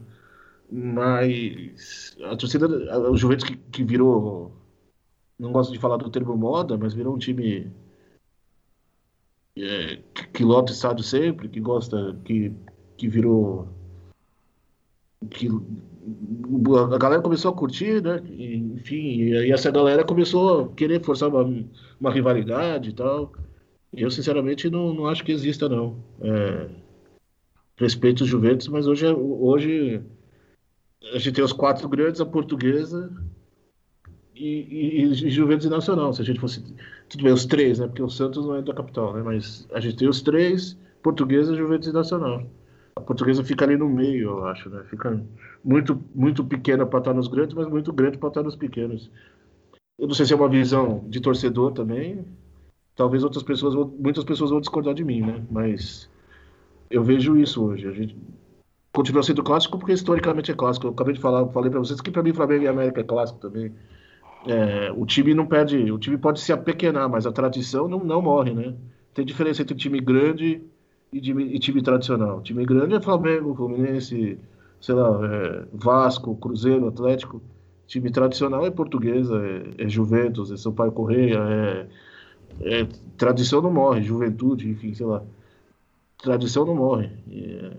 Mas 0.70 2.16
a 2.24 2.36
torcida, 2.36 2.68
o 3.10 3.16
Juventus 3.16 3.44
que, 3.44 3.56
que 3.56 3.82
virou 3.82 4.52
não 5.40 5.52
gosto 5.52 5.72
de 5.72 5.78
falar 5.78 5.96
do 5.96 6.10
termo 6.10 6.36
moda, 6.36 6.76
mas 6.76 6.92
virou 6.92 7.14
um 7.14 7.18
time 7.18 7.72
é, 9.56 9.96
que, 10.14 10.28
que 10.28 10.44
lota 10.44 10.70
o 10.70 10.74
estádio 10.74 11.02
sempre, 11.02 11.48
que 11.48 11.60
gosta, 11.60 12.16
que, 12.24 12.52
que 12.98 13.08
virou 13.08 13.66
que 15.30 15.48
a 16.94 16.98
galera 16.98 17.22
começou 17.22 17.50
a 17.50 17.56
curtir, 17.56 18.02
né? 18.02 18.22
Enfim, 18.28 19.22
e 19.22 19.52
essa 19.52 19.70
galera 19.70 20.04
começou 20.04 20.64
a 20.64 20.68
querer 20.74 21.02
forçar 21.02 21.28
uma, 21.28 21.64
uma 21.98 22.12
rivalidade 22.12 22.90
e 22.90 22.92
tal. 22.92 23.32
Eu, 23.92 24.10
sinceramente, 24.10 24.70
não, 24.70 24.94
não 24.94 25.06
acho 25.06 25.24
que 25.24 25.32
exista, 25.32 25.68
não. 25.68 25.96
É, 26.20 26.68
respeito 27.76 28.24
os 28.24 28.28
Juventus, 28.28 28.68
mas 28.68 28.86
hoje, 28.86 29.06
é, 29.06 29.12
hoje 29.12 30.02
a 31.14 31.18
gente 31.18 31.32
tem 31.32 31.44
os 31.44 31.52
quatro 31.52 31.88
grandes, 31.88 32.20
a 32.20 32.26
portuguesa 32.26 33.10
e, 34.40 35.02
e, 35.04 35.30
Juventus 35.30 35.66
e 35.66 35.68
Nacional. 35.68 36.12
Se 36.12 36.22
a 36.22 36.24
gente 36.24 36.40
fosse. 36.40 36.62
Tudo 37.08 37.24
bem, 37.24 37.32
os 37.32 37.44
três, 37.44 37.78
né? 37.78 37.86
Porque 37.86 38.02
o 38.02 38.08
Santos 38.08 38.46
não 38.46 38.56
é 38.56 38.62
da 38.62 38.72
capital, 38.72 39.14
né? 39.14 39.22
Mas 39.22 39.68
a 39.72 39.80
gente 39.80 39.96
tem 39.96 40.08
os 40.08 40.22
três, 40.22 40.78
portuguesa, 41.02 41.54
Juventus 41.54 41.88
e 41.88 41.92
Nacional. 41.92 42.44
A 42.96 43.00
portuguesa 43.00 43.44
fica 43.44 43.64
ali 43.64 43.76
no 43.76 43.88
meio, 43.88 44.30
eu 44.30 44.46
acho, 44.46 44.68
né? 44.70 44.82
Fica 44.88 45.22
muito, 45.64 46.02
muito 46.14 46.44
pequena 46.44 46.86
para 46.86 46.98
estar 46.98 47.14
nos 47.14 47.28
grandes, 47.28 47.54
mas 47.54 47.68
muito 47.68 47.92
grande 47.92 48.18
para 48.18 48.28
estar 48.28 48.42
nos 48.42 48.56
pequenos. 48.56 49.10
Eu 49.98 50.06
não 50.06 50.14
sei 50.14 50.26
se 50.26 50.32
é 50.32 50.36
uma 50.36 50.48
visão 50.48 51.04
de 51.08 51.20
torcedor 51.20 51.72
também. 51.72 52.24
Talvez 52.96 53.22
outras 53.22 53.42
pessoas, 53.42 53.74
muitas 53.98 54.24
pessoas 54.24 54.50
vão 54.50 54.60
discordar 54.60 54.94
de 54.94 55.04
mim, 55.04 55.20
né? 55.20 55.42
Mas 55.50 56.08
eu 56.90 57.04
vejo 57.04 57.36
isso 57.36 57.64
hoje. 57.64 57.86
A 57.86 57.92
gente 57.92 58.16
continua 58.92 59.22
sendo 59.22 59.42
clássico 59.42 59.78
porque 59.78 59.92
historicamente 59.92 60.50
é 60.50 60.54
clássico. 60.54 60.86
Eu 60.86 60.90
acabei 60.90 61.14
de 61.14 61.20
falar, 61.20 61.46
falei 61.48 61.70
para 61.70 61.78
vocês 61.78 62.00
que 62.00 62.10
para 62.10 62.22
mim 62.22 62.32
Flamengo 62.32 62.64
e 62.64 62.68
América 62.68 63.00
é 63.00 63.04
clássico 63.04 63.38
também. 63.38 63.72
É, 64.46 64.90
o 64.96 65.04
time 65.04 65.34
não 65.34 65.46
perde, 65.46 65.90
o 65.92 65.98
time 65.98 66.16
pode 66.16 66.40
se 66.40 66.52
apequenar, 66.52 67.08
mas 67.08 67.26
a 67.26 67.32
tradição 67.32 67.86
não, 67.88 68.02
não 68.02 68.22
morre, 68.22 68.52
né? 68.52 68.74
Tem 69.12 69.24
diferença 69.24 69.62
entre 69.62 69.74
time 69.74 70.00
grande 70.00 70.62
e 71.12 71.20
time, 71.20 71.44
e 71.44 71.58
time 71.58 71.82
tradicional. 71.82 72.40
Time 72.42 72.64
grande 72.64 72.94
é 72.94 73.00
Flamengo, 73.00 73.54
Fluminense, 73.54 74.38
sei 74.80 74.94
lá, 74.94 75.20
é 75.26 75.64
Vasco, 75.72 76.36
Cruzeiro, 76.36 76.88
Atlético. 76.88 77.42
Time 77.86 78.10
tradicional 78.10 78.64
é 78.64 78.70
Portuguesa, 78.70 79.42
é, 79.44 79.84
é 79.84 79.88
Juventus, 79.88 80.50
é 80.50 80.56
Sampaio 80.56 80.92
Correia, 80.92 81.38
é, 81.38 81.86
é, 82.62 82.88
tradição 83.16 83.60
não 83.60 83.72
morre, 83.72 84.02
Juventude, 84.02 84.68
enfim, 84.68 84.94
sei 84.94 85.06
lá. 85.06 85.22
Tradição 86.18 86.64
não 86.64 86.74
morre. 86.74 87.10
É, 87.30 87.72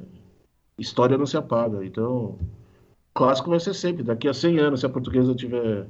história 0.78 1.18
não 1.18 1.26
se 1.26 1.38
apaga. 1.38 1.86
Então, 1.86 2.38
clássico 3.14 3.50
vai 3.50 3.60
ser 3.60 3.74
sempre. 3.74 4.04
Daqui 4.04 4.28
a 4.28 4.34
100 4.34 4.60
anos, 4.60 4.80
se 4.82 4.86
a 4.86 4.90
portuguesa 4.90 5.34
tiver 5.36 5.88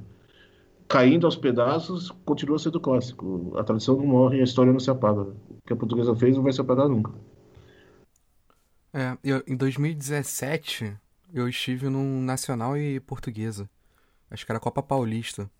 caindo 0.92 1.24
aos 1.24 1.36
pedaços, 1.36 2.10
continua 2.22 2.58
sendo 2.58 2.78
clássico. 2.78 3.54
A 3.56 3.64
tradição 3.64 3.96
não 3.96 4.04
morre 4.04 4.40
a 4.40 4.44
história 4.44 4.70
não 4.70 4.78
se 4.78 4.90
apaga. 4.90 5.22
O 5.22 5.62
que 5.66 5.72
a 5.72 5.76
portuguesa 5.76 6.14
fez 6.14 6.36
não 6.36 6.42
vai 6.42 6.52
se 6.52 6.60
apagar 6.60 6.86
nunca. 6.86 7.10
É, 8.92 9.16
eu, 9.24 9.42
em 9.46 9.56
2017 9.56 10.94
eu 11.32 11.48
estive 11.48 11.88
num 11.88 12.20
Nacional 12.20 12.76
e 12.76 13.00
Portuguesa. 13.00 13.70
Acho 14.30 14.44
que 14.44 14.52
era 14.52 14.60
Copa 14.60 14.82
Paulista. 14.82 15.50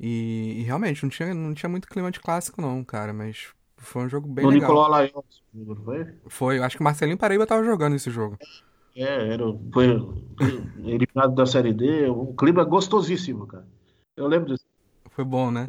E, 0.00 0.60
e, 0.60 0.62
realmente, 0.62 1.02
não 1.02 1.10
tinha, 1.10 1.34
não 1.34 1.52
tinha 1.52 1.68
muito 1.68 1.86
clima 1.86 2.10
de 2.10 2.18
clássico, 2.18 2.62
não, 2.62 2.82
cara, 2.82 3.12
mas 3.12 3.48
foi 3.76 4.04
um 4.04 4.08
jogo 4.08 4.26
bem 4.26 4.42
no 4.42 4.50
legal. 4.50 4.70
Nicolau 4.70 5.24
foi? 5.84 6.14
Foi, 6.28 6.58
acho 6.60 6.76
que 6.76 6.80
o 6.80 6.84
Marcelinho 6.84 7.18
Paraíba 7.18 7.46
tava 7.46 7.62
jogando 7.62 7.96
esse 7.96 8.10
jogo. 8.10 8.38
É, 8.96 9.34
era, 9.34 9.44
foi 9.70 9.86
eliminado 10.82 11.34
da 11.34 11.44
Série 11.44 11.74
D, 11.74 12.08
um 12.08 12.34
clima 12.34 12.64
gostosíssimo, 12.64 13.46
cara. 13.46 13.66
Eu 14.16 14.26
lembro 14.26 14.48
disso. 14.52 14.64
Foi 15.10 15.24
bom, 15.24 15.50
né? 15.50 15.66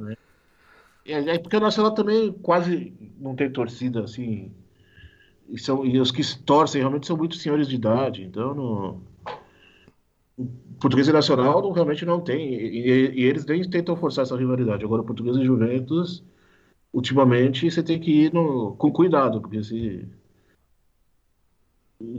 É, 1.06 1.36
é 1.36 1.39
porque 1.39 1.58
o 1.58 1.60
Nacional 1.60 1.93
também 1.93 2.32
quase 2.32 2.93
não 3.19 3.36
tem 3.36 3.51
torcida, 3.51 4.03
assim. 4.03 4.51
E, 5.49 5.60
são, 5.60 5.86
e 5.86 5.99
os 5.99 6.12
que 6.12 6.21
torcem 6.43 6.82
realmente 6.82 7.08
são 7.08 7.17
muitos 7.17 7.41
senhores 7.41 7.67
de 7.67 7.75
idade, 7.75 8.23
então 8.23 8.53
no... 8.53 9.01
o 10.38 10.45
português 10.79 11.08
e 11.08 11.12
nacional 11.12 11.62
não, 11.62 11.71
realmente 11.71 12.06
não 12.06 12.21
tem, 12.21 12.53
e, 12.53 13.21
e, 13.21 13.23
eles 13.23 13.45
nem 13.45 13.62
tentam 13.69 13.95
forçar 13.95 14.23
essa 14.23 14.38
rivalidade. 14.38 14.84
Agora, 14.84 15.03
português 15.03 15.36
e 15.38 15.45
Juventus, 15.45 16.23
ultimamente, 16.93 17.69
você 17.69 17.84
tem 17.84 17.99
que 17.99 18.12
ir 18.25 18.34
no, 18.34 18.75
com 18.77 18.91
cuidado, 18.91 19.41
porque 19.41 19.63
se 19.63 20.08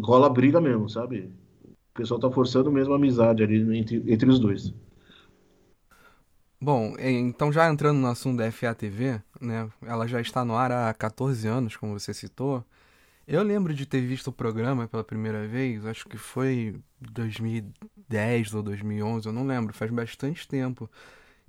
rola 0.03 0.29
briga 0.29 0.61
mesmo, 0.61 0.89
sabe? 0.89 1.31
O 1.65 1.99
pessoal 1.99 2.21
tá 2.21 2.31
forçando 2.31 2.71
mesmo 2.71 2.93
a 2.93 2.97
amizade 2.97 3.43
ali 3.43 3.79
entre, 3.79 4.03
entre 4.07 4.29
os 4.29 4.39
dois. 4.39 4.73
Bom, 6.65 6.95
então 6.99 7.53
já 7.53 7.69
entrando 7.71 7.99
no 7.99 8.07
assunto 8.07 8.39
da 8.39 8.51
FATV, 8.51 9.21
né? 9.39 9.69
Ela 9.83 10.09
já 10.09 10.19
está 10.19 10.47
no 10.47 10.57
ar 10.57 10.73
há 10.73 10.95
14 10.95 11.47
anos, 11.47 11.77
como 11.77 11.93
você 11.93 12.15
citou. 12.15 12.65
Eu 13.29 13.43
lembro 13.43 13.75
de 13.75 13.85
ter 13.85 14.01
visto 14.01 14.29
o 14.29 14.33
programa 14.33 14.89
pela 14.89 15.05
primeira 15.05 15.47
vez, 15.47 15.85
acho 15.85 16.09
que 16.09 16.17
foi 16.17 16.81
2010 17.01 18.55
ou 18.55 18.63
2011, 18.63 19.27
eu 19.27 19.33
não 19.33 19.47
lembro, 19.47 19.75
faz 19.75 19.91
bastante 19.91 20.49
tempo. 20.49 20.91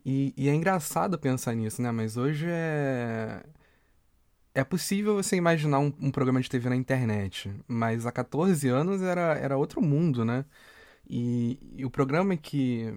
E, 0.06 0.34
e, 0.38 0.50
é 0.50 0.54
engraçado 0.54 1.18
pensar 1.18 1.56
nisso, 1.56 1.82
né? 1.82 1.92
Mas 1.92 2.18
hoje 2.18 2.48
é. 2.50 3.42
É 4.54 4.64
possível 4.66 5.16
você 5.16 5.38
imaginar 5.38 5.80
um, 5.80 5.94
um, 6.02 6.12
programa 6.12 6.42
de 6.42 6.50
TV 6.50 6.70
na 6.70 6.76
internet, 6.76 7.54
mas 7.68 8.06
há 8.06 8.12
14 8.12 8.68
anos 8.70 9.02
era, 9.02 9.36
era 9.36 9.58
outro 9.58 9.82
mundo, 9.82 10.26
né? 10.26 10.46
E, 11.10 11.58
e 11.78 11.86
o 11.86 11.90
programa 11.90 12.36
que, 12.38 12.94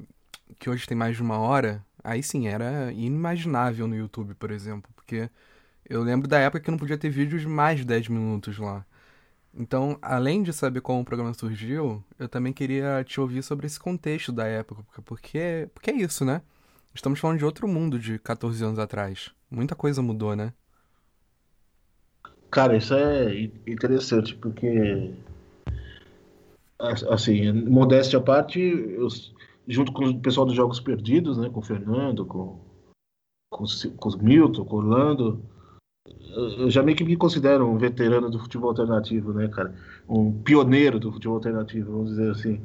que 0.59 0.71
hoje 0.71 0.87
tem 0.87 0.97
mais 0.97 1.17
de 1.17 1.23
uma 1.23 1.39
hora, 1.39 1.85
aí 2.09 2.23
sim, 2.23 2.49
era 2.49 2.93
inimaginável 2.93 3.87
no 3.87 3.97
YouTube, 3.97 4.35
por 4.35 4.51
exemplo, 4.51 4.91
porque 4.95 5.31
eu 5.89 6.03
lembro 6.03 6.29
da 6.29 6.39
época 6.39 6.61
que 6.61 6.71
não 6.71 6.79
podia 6.79 6.99
ter 6.99 7.11
vídeos 7.11 7.43
de 7.43 7.49
mais 7.49 7.79
de 7.79 7.85
10 7.85 8.09
minutos 8.09 8.59
lá. 8.59 8.85
Então, 9.55 9.99
além 10.03 10.43
de 10.43 10.53
saber 10.53 10.81
como 10.81 11.01
o 11.01 11.05
programa 11.05 11.35
surgiu, 11.35 12.05
eu 12.19 12.29
também 12.29 12.53
queria 12.53 13.03
te 13.05 13.21
ouvir 13.21 13.43
sobre 13.43 13.67
esse 13.67 13.81
contexto 13.81 14.31
da 14.33 14.47
época, 14.47 15.03
porque, 15.05 15.69
porque 15.75 15.91
é 15.91 15.97
isso, 15.97 16.25
né? 16.25 16.43
Estamos 16.95 17.19
falando 17.19 17.39
de 17.39 17.45
outro 17.45 17.67
mundo 17.67 17.99
de 17.99 18.19
14 18.19 18.63
anos 18.65 18.79
atrás. 18.79 19.31
Muita 19.51 19.75
coisa 19.75 20.03
mudou, 20.03 20.37
né? 20.37 20.53
Cara, 22.51 22.77
isso 22.77 22.95
é 22.95 23.51
interessante, 23.67 24.35
porque 24.37 25.13
assim, 27.11 27.53
modéstia 27.53 28.19
à 28.19 28.23
parte, 28.23 28.61
junto 29.69 29.93
com 29.93 30.05
o 30.07 30.21
pessoal 30.21 30.47
dos 30.47 30.57
Jogos 30.57 30.81
Perdidos, 30.81 31.37
né, 31.37 31.51
com 31.51 31.61
o 31.61 31.63
Fernando, 31.63 32.25
com, 32.25 32.59
com, 33.51 33.65
com 33.97 34.09
o 34.09 34.23
Milton, 34.23 34.65
com 34.65 34.77
o 34.77 34.79
Orlando, 34.79 35.43
eu 36.35 36.71
já 36.71 36.83
meio 36.83 36.97
que 36.97 37.05
me 37.05 37.17
considero 37.17 37.67
um 37.69 37.77
veterano 37.77 38.31
do 38.31 38.39
futebol 38.39 38.71
alternativo, 38.71 39.33
né, 39.33 39.49
cara? 39.49 39.75
Um 40.09 40.33
pioneiro 40.33 40.99
do 40.99 41.13
futebol 41.13 41.37
alternativo, 41.37 41.93
vamos 41.93 42.11
dizer 42.11 42.31
assim. 42.31 42.61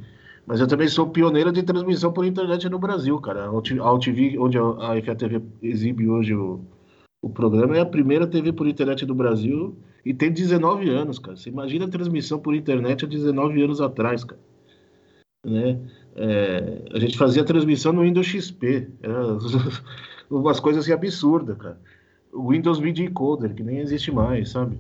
Mas 0.46 0.60
eu 0.60 0.68
também 0.68 0.88
sou 0.88 1.10
pioneiro 1.10 1.52
de 1.52 1.64
transmissão 1.64 2.12
por 2.12 2.26
internet 2.26 2.68
no 2.70 2.78
Brasil, 2.78 3.20
cara. 3.20 3.46
A 3.46 3.94
UTV, 3.94 4.38
onde 4.38 4.58
a 4.58 5.02
FATV 5.04 5.42
exibe 5.62 6.08
hoje 6.08 6.36
o, 6.36 6.62
o 7.22 7.30
programa, 7.30 7.78
é 7.78 7.82
a 7.82 7.86
primeira 7.86 8.28
TV 8.28 8.52
por 8.52 8.68
internet 8.68 9.06
do 9.06 9.16
Brasil 9.16 9.76
e 10.06 10.14
tem 10.14 10.32
19 10.32 10.90
anos, 10.90 11.18
cara. 11.18 11.38
Você 11.38 11.50
imagina 11.50 11.86
a 11.86 11.90
transmissão 11.90 12.40
por 12.40 12.54
internet 12.54 13.06
há 13.06 13.08
19 13.08 13.62
anos 13.64 13.80
atrás, 13.80 14.24
cara. 14.24 14.42
Né? 15.46 15.80
É, 16.16 16.82
a 16.94 17.00
gente 17.00 17.18
fazia 17.18 17.44
transmissão 17.44 17.94
no 17.94 18.04
Windows 18.04 18.28
XP. 18.28 18.90
Era 19.02 19.38
umas 20.30 20.60
coisas 20.60 20.84
assim 20.84 20.94
absurdas, 20.94 21.58
cara 21.58 21.80
o 22.34 22.52
Windows 22.52 22.80
Media 22.80 23.06
Encoder, 23.06 23.54
que 23.54 23.64
nem 23.64 23.78
existe 23.78 24.12
mais, 24.12 24.50
sabe? 24.50 24.78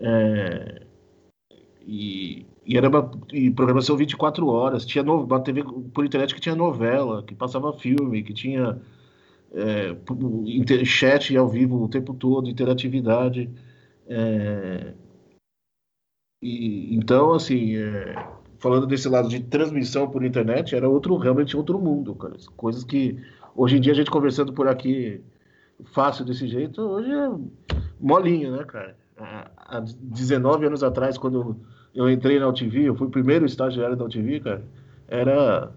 É, 0.00 0.82
e, 1.86 2.46
e, 2.64 2.76
era 2.76 2.88
uma, 2.88 3.10
e 3.32 3.50
programação 3.50 3.96
24 3.96 4.46
horas. 4.46 4.86
Tinha 4.86 5.04
no, 5.04 5.24
uma 5.24 5.40
TV 5.40 5.62
por 5.92 6.04
internet 6.04 6.34
que 6.34 6.40
tinha 6.40 6.56
novela, 6.56 7.22
que 7.22 7.34
passava 7.34 7.72
filme, 7.74 8.22
que 8.22 8.32
tinha 8.32 8.80
é, 9.52 9.94
inter, 10.46 10.84
chat 10.84 11.36
ao 11.36 11.48
vivo 11.48 11.82
o 11.82 11.88
tempo 11.88 12.14
todo, 12.14 12.48
interatividade. 12.48 13.50
É, 14.08 14.94
e, 16.42 16.94
então, 16.94 17.32
assim, 17.34 17.76
é, 17.76 18.33
falando 18.64 18.86
desse 18.86 19.10
lado 19.10 19.28
de 19.28 19.40
transmissão 19.40 20.08
por 20.08 20.24
internet, 20.24 20.74
era 20.74 20.88
outro 20.88 21.18
realmente 21.18 21.54
outro 21.54 21.78
mundo, 21.78 22.14
cara. 22.14 22.34
Coisas 22.56 22.82
que 22.82 23.22
hoje 23.54 23.76
em 23.76 23.80
dia 23.80 23.92
a 23.92 23.94
gente 23.94 24.10
conversando 24.10 24.54
por 24.54 24.66
aqui 24.66 25.20
fácil 25.92 26.24
desse 26.24 26.48
jeito, 26.48 26.80
hoje 26.80 27.12
é 27.12 27.28
molinho, 28.00 28.56
né, 28.56 28.64
cara? 28.64 28.96
Há 29.18 29.80
19 29.80 30.64
anos 30.64 30.82
atrás, 30.82 31.18
quando 31.18 31.58
eu 31.94 32.08
entrei 32.08 32.40
na 32.40 32.48
UTV, 32.48 32.84
eu 32.84 32.94
fui 32.94 33.06
o 33.06 33.10
primeiro 33.10 33.44
estagiário 33.44 33.96
da 33.96 34.06
UTV, 34.06 34.40
cara, 34.40 34.64
era, 35.08 35.70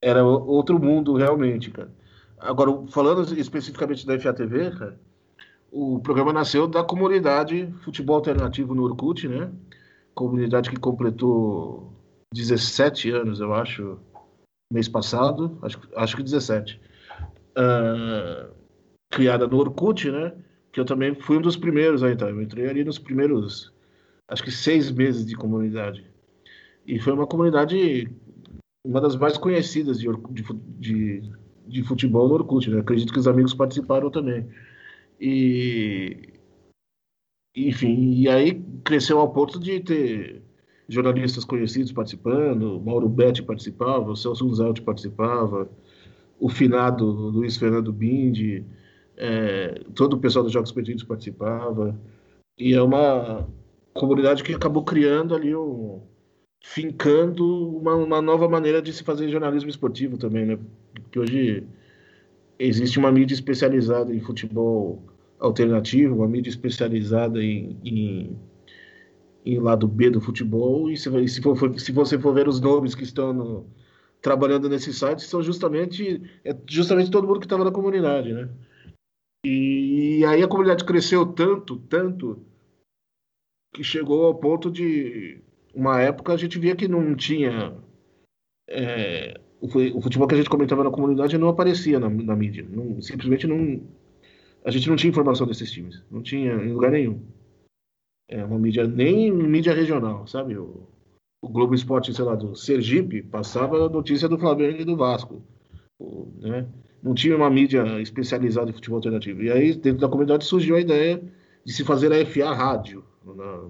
era 0.00 0.24
outro 0.24 0.80
mundo 0.82 1.14
realmente, 1.14 1.70
cara. 1.70 1.90
Agora, 2.40 2.72
falando 2.88 3.38
especificamente 3.38 4.06
da 4.06 4.18
FATV, 4.18 4.70
cara, 4.78 4.98
o 5.70 6.00
programa 6.00 6.32
nasceu 6.32 6.66
da 6.66 6.82
comunidade 6.82 7.70
Futebol 7.82 8.16
Alternativo 8.16 8.74
no 8.74 8.82
Orkut, 8.82 9.28
né? 9.28 9.50
Comunidade 10.14 10.70
que 10.70 10.78
completou 10.78 11.92
17 12.32 13.10
anos, 13.10 13.40
eu 13.40 13.54
acho, 13.54 13.98
mês 14.72 14.88
passado, 14.88 15.58
acho, 15.62 15.80
acho 15.96 16.16
que 16.16 16.22
17. 16.22 16.80
Uh, 17.56 18.52
criada 19.10 19.46
no 19.46 19.58
Orkut, 19.58 20.10
né? 20.10 20.32
Que 20.72 20.80
eu 20.80 20.84
também 20.84 21.14
fui 21.14 21.36
um 21.36 21.42
dos 21.42 21.56
primeiros 21.56 22.02
a 22.02 22.10
entrar. 22.10 22.30
Eu 22.30 22.40
entrei 22.40 22.68
ali 22.68 22.82
nos 22.82 22.98
primeiros, 22.98 23.72
acho 24.28 24.42
que 24.42 24.50
seis 24.50 24.90
meses 24.90 25.26
de 25.26 25.36
comunidade. 25.36 26.04
E 26.86 26.98
foi 26.98 27.12
uma 27.12 27.26
comunidade, 27.26 28.10
uma 28.84 29.00
das 29.00 29.14
mais 29.14 29.36
conhecidas 29.36 30.00
de, 30.00 30.08
de, 30.78 31.22
de 31.66 31.82
futebol 31.84 32.26
no 32.26 32.34
Orkut. 32.34 32.70
Né? 32.70 32.80
Acredito 32.80 33.12
que 33.12 33.18
os 33.18 33.28
amigos 33.28 33.54
participaram 33.54 34.10
também. 34.10 34.48
E, 35.20 36.31
enfim, 37.54 38.14
e 38.14 38.28
aí 38.28 38.62
cresceu 38.84 39.18
ao 39.18 39.30
ponto 39.30 39.58
de 39.60 39.80
ter 39.80 40.42
jornalistas 40.88 41.44
conhecidos 41.44 41.92
participando, 41.92 42.80
Mauro 42.84 43.08
Betti 43.08 43.42
participava, 43.42 44.10
o 44.10 44.16
Celso 44.16 44.46
Unzelt 44.46 44.80
participava, 44.82 45.68
o 46.38 46.48
finado 46.48 47.04
Luiz 47.06 47.56
Fernando 47.56 47.92
Bindi, 47.92 48.64
é, 49.16 49.80
todo 49.94 50.14
o 50.14 50.18
pessoal 50.18 50.42
dos 50.42 50.52
Jogos 50.52 50.72
Perdidos 50.72 51.04
participava. 51.04 51.98
E 52.58 52.74
é 52.74 52.82
uma 52.82 53.48
comunidade 53.94 54.42
que 54.42 54.54
acabou 54.54 54.84
criando 54.84 55.34
ali 55.34 55.54
um, 55.54 56.00
fincando 56.62 57.76
uma, 57.76 57.94
uma, 57.94 58.22
nova 58.22 58.48
maneira 58.48 58.80
de 58.80 58.92
se 58.92 59.04
fazer 59.04 59.28
jornalismo 59.28 59.70
esportivo 59.70 60.16
também, 60.16 60.46
né? 60.46 60.58
Porque 60.94 61.18
hoje 61.18 61.64
existe 62.58 62.98
uma 62.98 63.12
mídia 63.12 63.34
especializada 63.34 64.14
em 64.14 64.20
futebol 64.20 65.02
alternativo, 65.42 66.16
uma 66.16 66.28
mídia 66.28 66.50
especializada 66.50 67.42
em, 67.42 67.76
em, 67.84 68.38
em 69.44 69.58
lado 69.58 69.88
B 69.88 70.08
do 70.08 70.20
futebol, 70.20 70.88
e 70.88 70.96
se, 70.96 71.28
se, 71.28 71.42
for, 71.42 71.78
se 71.78 71.92
você 71.92 72.18
for 72.18 72.32
ver 72.32 72.48
os 72.48 72.60
nomes 72.60 72.94
que 72.94 73.02
estão 73.02 73.32
no, 73.32 73.66
trabalhando 74.20 74.68
nesse 74.68 74.94
site, 74.94 75.24
são 75.24 75.42
justamente, 75.42 76.22
é 76.44 76.56
justamente 76.68 77.10
todo 77.10 77.26
mundo 77.26 77.40
que 77.40 77.46
estava 77.46 77.64
na 77.64 77.72
comunidade, 77.72 78.32
né? 78.32 78.48
E, 79.44 80.20
e 80.20 80.24
aí 80.24 80.42
a 80.42 80.48
comunidade 80.48 80.84
cresceu 80.84 81.26
tanto, 81.26 81.76
tanto, 81.76 82.46
que 83.74 83.82
chegou 83.82 84.24
ao 84.24 84.34
ponto 84.36 84.70
de 84.70 85.42
uma 85.74 86.00
época 86.00 86.32
a 86.32 86.36
gente 86.36 86.58
via 86.58 86.76
que 86.76 86.86
não 86.86 87.16
tinha 87.16 87.74
é, 88.68 89.40
o, 89.60 89.68
futebol 89.68 90.28
que 90.28 90.34
a 90.34 90.36
gente 90.36 90.50
comentava 90.50 90.84
na 90.84 90.90
comunidade 90.90 91.38
não 91.38 91.48
aparecia 91.48 91.98
na, 91.98 92.08
na 92.08 92.36
mídia, 92.36 92.64
não, 92.68 93.00
simplesmente 93.00 93.46
não 93.46 93.82
a 94.64 94.70
gente 94.70 94.88
não 94.88 94.96
tinha 94.96 95.10
informação 95.10 95.46
desses 95.46 95.70
times, 95.70 96.02
não 96.10 96.22
tinha 96.22 96.52
em 96.52 96.72
lugar 96.72 96.90
nenhum. 96.90 97.20
É 98.28 98.44
uma 98.44 98.58
mídia, 98.58 98.86
nem 98.86 99.30
mídia 99.30 99.74
regional, 99.74 100.26
sabe? 100.26 100.56
O, 100.56 100.86
o 101.42 101.48
Globo 101.48 101.74
Esporte, 101.74 102.14
sei 102.14 102.24
lá, 102.24 102.34
do 102.34 102.54
Sergipe, 102.54 103.22
passava 103.22 103.86
a 103.86 103.88
notícia 103.88 104.28
do 104.28 104.38
Flamengo 104.38 104.80
e 104.80 104.84
do 104.84 104.96
Vasco. 104.96 105.42
O, 105.98 106.28
né? 106.38 106.66
Não 107.02 107.14
tinha 107.14 107.36
uma 107.36 107.50
mídia 107.50 108.00
especializada 108.00 108.70
em 108.70 108.74
futebol 108.74 108.96
alternativo. 108.98 109.42
E 109.42 109.50
aí, 109.50 109.74
dentro 109.74 110.00
da 110.00 110.08
comunidade, 110.08 110.44
surgiu 110.44 110.76
a 110.76 110.80
ideia 110.80 111.20
de 111.64 111.72
se 111.72 111.84
fazer 111.84 112.12
a 112.12 112.24
FA 112.24 112.54
Rádio. 112.54 113.04
Na, 113.24 113.68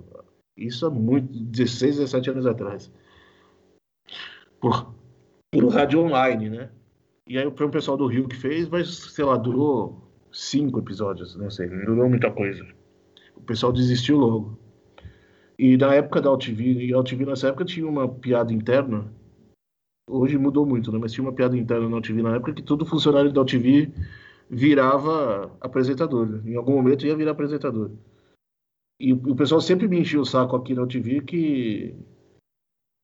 isso 0.57 0.87
há 0.87 0.91
muito, 0.91 1.33
16, 1.33 1.97
17 1.97 2.31
anos 2.31 2.47
atrás. 2.47 2.93
Por, 4.61 4.95
por 5.51 5.69
rádio 5.69 6.01
online, 6.01 6.51
né? 6.51 6.71
E 7.27 7.39
aí 7.39 7.51
foi 7.57 7.67
um 7.67 7.71
pessoal 7.71 7.97
do 7.97 8.07
Rio 8.07 8.29
que 8.29 8.37
fez, 8.37 8.69
mas, 8.69 8.95
sei 8.95 9.25
lá, 9.25 9.37
durou 9.37 10.12
cinco 10.33 10.79
episódios, 10.79 11.37
não 11.37 11.51
sei, 11.51 11.69
não 11.69 11.85
durou 11.85 12.09
muita 12.09 12.31
coisa. 12.31 12.67
O 13.37 13.43
pessoal 13.43 13.73
desistiu 13.73 14.17
logo. 14.19 14.59
E 15.59 15.77
na 15.77 15.95
época 15.95 16.21
da 16.21 16.31
AltV, 16.31 16.87
e 16.87 16.93
a 16.93 16.97
AltV 16.97 17.27
nessa 17.27 17.49
época 17.49 17.65
tinha 17.65 17.87
uma 17.87 18.09
piada 18.09 18.53
interna, 18.53 19.13
hoje 20.09 20.39
mudou 20.39 20.67
muito, 20.67 20.91
né? 20.91 20.99
Mas 20.99 21.13
tinha 21.13 21.25
uma 21.25 21.33
piada 21.33 21.57
interna 21.57 21.89
na 21.89 21.97
AltV 21.97 22.23
na 22.23 22.37
época 22.37 22.55
que 22.55 22.63
todo 22.63 22.87
funcionário 22.87 23.33
da 23.33 23.41
AltV 23.41 23.93
virava 24.51 25.57
apresentador. 25.61 26.43
Em 26.47 26.57
algum 26.57 26.75
momento 26.75 27.07
ia 27.07 27.17
virar 27.17 27.33
apresentador. 27.33 27.91
E 29.01 29.13
o 29.13 29.35
pessoal 29.35 29.61
sempre 29.61 29.89
me 29.89 29.99
enchia 29.99 30.21
o 30.21 30.25
saco 30.25 30.57
aqui 30.57 30.75
na 30.75 30.83
AltV 30.83 31.21
que 31.23 31.95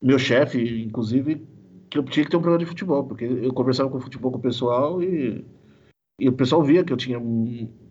meu 0.01 0.18
chefe, 0.18 0.83
inclusive, 0.83 1.45
que 1.91 1.99
eu 1.99 2.05
tinha 2.05 2.24
que 2.24 2.31
ter 2.31 2.37
um 2.37 2.41
programa 2.41 2.64
de 2.64 2.70
futebol, 2.70 3.05
porque 3.05 3.24
eu 3.24 3.53
conversava 3.53 3.91
com 3.91 4.01
futebol 4.01 4.31
com 4.31 4.39
o 4.39 4.43
pessoal 4.43 5.03
e 5.03 5.45
e 6.19 6.29
o 6.29 6.33
pessoal 6.33 6.62
via 6.64 6.83
que 6.83 6.93
eu 6.93 6.97
tinha 6.97 7.21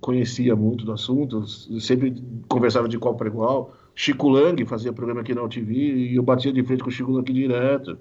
conhecia 0.01 0.55
muito 0.55 0.83
do 0.83 0.91
assunto, 0.91 1.47
sempre 1.79 2.13
conversava 2.49 2.87
de 2.87 2.97
igual 2.97 3.15
para 3.15 3.27
igual. 3.27 3.73
Chico 3.95 4.27
Lang 4.27 4.63
fazia 4.65 4.91
programa 4.91 5.21
aqui 5.21 5.33
na 5.33 5.43
UTV 5.43 5.73
e 5.73 6.15
eu 6.15 6.23
batia 6.23 6.51
de 6.51 6.63
frente 6.63 6.83
com 6.83 6.89
o 6.89 6.91
Chico 6.91 7.11
Lang 7.11 7.31
direto, 7.31 7.97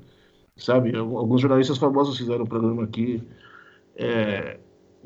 sabe? 0.56 0.96
Alguns 0.96 1.40
jornalistas 1.40 1.78
famosos 1.78 2.18
fizeram 2.18 2.44
programa 2.44 2.82
aqui. 2.84 3.22
É, 3.94 4.58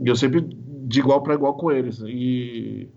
eu 0.02 0.16
sempre 0.16 0.40
de 0.40 1.00
igual 1.00 1.22
para 1.22 1.34
igual 1.34 1.54
com 1.54 1.70
eles. 1.70 2.00
E, 2.06 2.88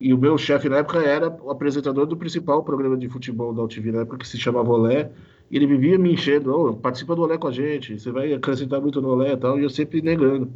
e 0.00 0.12
o 0.12 0.18
meu 0.18 0.36
chefe 0.36 0.68
na 0.68 0.78
época 0.78 0.98
era 0.98 1.30
o 1.42 1.50
apresentador 1.50 2.04
do 2.06 2.16
principal 2.16 2.64
programa 2.64 2.96
de 2.96 3.08
futebol 3.08 3.54
da 3.54 3.62
UTV 3.62 3.92
na 3.92 4.00
época, 4.00 4.18
que 4.18 4.28
se 4.28 4.38
chamava 4.38 4.70
Olé. 4.70 5.10
E 5.50 5.56
ele 5.56 5.66
vivia 5.66 5.98
me 5.98 6.12
enchendo: 6.12 6.52
oh, 6.52 6.74
participa 6.76 7.14
do 7.14 7.22
Olé 7.22 7.38
com 7.38 7.48
a 7.48 7.52
gente, 7.52 7.98
você 7.98 8.10
vai 8.10 8.32
acrescentar 8.32 8.80
muito 8.80 9.00
no 9.00 9.10
Olé 9.10 9.32
e 9.32 9.36
tal. 9.36 9.58
E 9.58 9.62
eu 9.62 9.70
sempre 9.70 10.02
negando. 10.02 10.50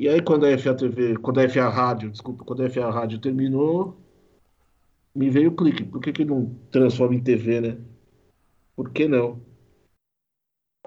E 0.00 0.08
aí 0.08 0.22
quando 0.22 0.46
a 0.46 0.56
FA 0.56 0.74
TV, 0.74 1.18
quando 1.18 1.40
a 1.40 1.48
FA 1.50 1.68
Rádio, 1.68 2.10
desculpa, 2.10 2.42
quando 2.42 2.62
a 2.62 2.70
FA 2.70 2.90
Rádio 2.90 3.18
terminou, 3.18 4.00
me 5.14 5.28
veio 5.28 5.50
o 5.50 5.54
clique. 5.54 5.84
Por 5.84 6.00
que, 6.00 6.10
que 6.10 6.24
não 6.24 6.54
transforma 6.70 7.14
em 7.14 7.22
TV, 7.22 7.60
né? 7.60 7.78
Por 8.74 8.90
que 8.92 9.06
não? 9.06 9.42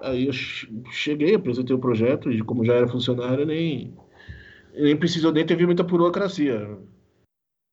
Aí 0.00 0.26
eu 0.26 0.32
cheguei, 0.32 1.36
apresentei 1.36 1.76
o 1.76 1.78
projeto 1.78 2.28
e 2.32 2.42
como 2.42 2.64
já 2.64 2.74
era 2.74 2.88
funcionário, 2.88 3.46
nem, 3.46 3.96
nem 4.74 4.96
precisou, 4.96 5.30
nem 5.30 5.46
teve 5.46 5.64
muita 5.64 5.84
burocracia. 5.84 6.76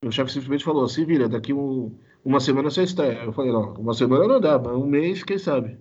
O 0.06 0.12
chefe 0.12 0.32
simplesmente 0.32 0.64
falou, 0.64 0.88
se 0.88 1.04
vira, 1.04 1.28
daqui 1.28 1.54
um, 1.54 1.98
uma 2.24 2.40
semana 2.40 2.70
você 2.70 2.84
está. 2.84 3.08
Eu 3.08 3.34
falei, 3.34 3.52
não, 3.52 3.74
uma 3.74 3.96
semana 3.96 4.28
não 4.28 4.40
dá, 4.40 4.60
mas 4.60 4.74
um 4.74 4.86
mês, 4.86 5.24
quem 5.24 5.40
sabe? 5.40 5.80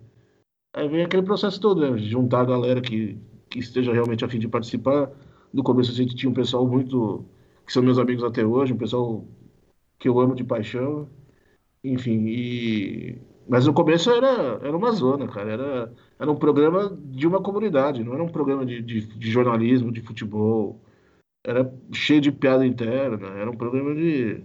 Aí 0.73 0.89
vem 0.89 1.05
aquele 1.05 1.23
processo 1.23 1.61
todo, 1.61 1.83
né? 1.83 1.99
Juntar 1.99 2.41
a 2.41 2.47
galera 2.47 2.81
que, 2.81 3.21
que 3.51 3.59
esteja 3.59 3.93
realmente 3.93 4.25
a 4.25 4.29
fim 4.29 4.39
de 4.39 4.49
participar, 4.49 5.13
no 5.53 5.63
começo 5.63 5.91
a 5.91 5.95
gente 5.95 6.15
tinha 6.15 6.31
um 6.31 6.35
pessoal 6.35 6.67
muito. 6.67 7.25
que 7.67 7.73
são 7.73 7.83
meus 7.83 7.99
amigos 7.99 8.25
até 8.25 8.45
hoje, 8.45 8.73
um 8.73 8.79
pessoal 8.79 9.25
que 9.99 10.09
eu 10.09 10.19
amo 10.21 10.35
de 10.35 10.45
paixão. 10.45 11.09
Enfim, 11.85 12.27
e. 12.27 13.19
Mas 13.49 13.67
no 13.67 13.73
começo 13.73 14.11
era, 14.11 14.61
era 14.63 14.77
uma 14.77 14.93
zona, 14.93 15.27
cara. 15.27 15.51
Era, 15.53 15.93
era 16.19 16.31
um 16.31 16.37
programa 16.37 16.97
de 17.05 17.27
uma 17.27 17.43
comunidade, 17.43 18.05
não 18.05 18.15
era 18.15 18.23
um 18.23 18.29
programa 18.29 18.65
de, 18.65 18.81
de, 18.83 19.07
de 19.07 19.31
jornalismo, 19.31 19.93
de 19.93 20.01
futebol. 20.03 20.81
Era 21.45 21.73
cheio 21.93 22.21
de 22.21 22.31
piada 22.31 22.67
interna, 22.67 23.29
era 23.29 23.51
um 23.51 23.57
programa 23.57 23.95
de. 23.95 24.43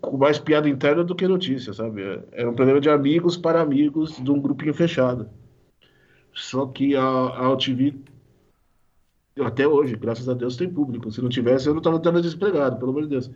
com 0.00 0.16
mais 0.16 0.38
piada 0.38 0.68
interna 0.68 1.04
do 1.04 1.14
que 1.14 1.28
notícia, 1.28 1.72
sabe? 1.72 2.02
Era 2.32 2.50
um 2.50 2.54
programa 2.54 2.80
de 2.80 2.90
amigos 2.90 3.36
para 3.36 3.60
amigos 3.60 4.16
de 4.22 4.30
um 4.30 4.40
grupinho 4.40 4.74
fechado. 4.74 5.28
Só 6.34 6.66
que 6.66 6.96
a, 6.96 7.02
a 7.02 7.46
até 9.40 9.66
hoje, 9.66 9.96
graças 9.96 10.28
a 10.28 10.34
Deus, 10.34 10.56
tem 10.56 10.68
público. 10.68 11.10
Se 11.10 11.22
não 11.22 11.28
tivesse, 11.28 11.66
eu 11.66 11.72
não 11.72 11.80
estava 11.80 11.98
dando 11.98 12.20
desempregado, 12.20 12.76
pelo 12.76 12.90
amor 12.90 13.02
de 13.04 13.08
Deus. 13.08 13.30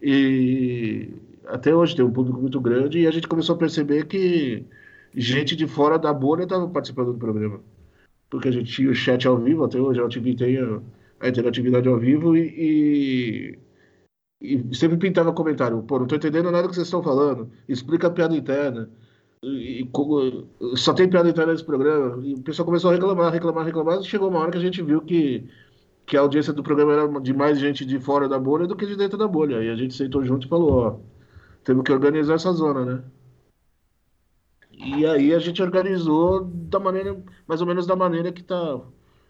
E 0.00 1.10
até 1.46 1.74
hoje 1.74 1.96
tem 1.96 2.04
um 2.04 2.12
público 2.12 2.40
muito 2.40 2.60
grande 2.60 3.00
e 3.00 3.06
a 3.06 3.10
gente 3.10 3.28
começou 3.28 3.56
a 3.56 3.58
perceber 3.58 4.06
que 4.06 4.64
gente 5.14 5.56
de 5.56 5.66
fora 5.66 5.98
da 5.98 6.12
bolha 6.12 6.44
estava 6.44 6.68
participando 6.68 7.12
do 7.12 7.18
programa. 7.18 7.60
Porque 8.30 8.48
a 8.48 8.52
gente 8.52 8.72
tinha 8.72 8.90
o 8.90 8.94
chat 8.94 9.26
ao 9.26 9.38
vivo, 9.38 9.64
até 9.64 9.78
hoje 9.78 10.00
a 10.00 10.08
TV 10.08 10.34
tem 10.34 10.58
a, 10.58 10.80
a 11.20 11.28
interatividade 11.28 11.88
ao 11.88 11.98
vivo 11.98 12.36
e, 12.36 13.58
e, 14.40 14.56
e, 14.70 14.74
sempre 14.74 14.96
pintava 14.96 15.32
comentário. 15.32 15.82
Pô, 15.82 15.98
não 15.98 16.04
estou 16.04 16.18
entendendo 16.18 16.50
nada 16.50 16.68
que 16.68 16.74
vocês 16.74 16.86
estão 16.86 17.02
falando. 17.02 17.50
Explica 17.68 18.06
a 18.06 18.10
piada 18.10 18.36
interna. 18.36 18.88
E, 19.42 19.82
e, 19.82 20.76
só 20.76 20.94
tem 20.94 21.08
piada 21.10 21.28
interna 21.28 21.52
nesse 21.52 21.64
programa. 21.64 22.24
E 22.24 22.34
o 22.34 22.42
pessoal 22.42 22.66
começou 22.66 22.90
a 22.90 22.94
reclamar, 22.94 23.32
reclamar, 23.32 23.64
reclamar. 23.64 24.00
E 24.00 24.04
chegou 24.04 24.28
uma 24.28 24.38
hora 24.38 24.52
que 24.52 24.58
a 24.58 24.60
gente 24.60 24.80
viu 24.82 25.02
que, 25.02 25.48
que 26.06 26.16
a 26.16 26.20
audiência 26.20 26.52
do 26.52 26.62
programa 26.62 26.92
era 26.92 27.20
de 27.20 27.34
mais 27.34 27.58
gente 27.58 27.84
de 27.84 27.98
fora 27.98 28.28
da 28.28 28.38
bolha 28.38 28.66
do 28.66 28.76
que 28.76 28.86
de 28.86 28.96
dentro 28.96 29.18
da 29.18 29.26
bolha. 29.26 29.62
E 29.62 29.70
a 29.70 29.74
gente 29.76 29.94
sentou 29.94 30.24
junto 30.24 30.46
e 30.46 30.48
falou: 30.48 30.72
ó, 30.72 30.98
temos 31.64 31.84
que 31.84 31.92
organizar 31.92 32.34
essa 32.34 32.52
zona, 32.52 32.84
né? 32.84 33.04
E 34.72 35.06
aí 35.06 35.34
a 35.34 35.38
gente 35.38 35.62
organizou 35.62 36.44
da 36.44 36.78
maneira, 36.80 37.16
mais 37.46 37.60
ou 37.60 37.66
menos 37.66 37.86
da 37.86 37.96
maneira 37.96 38.32
que 38.32 38.40
está 38.42 38.80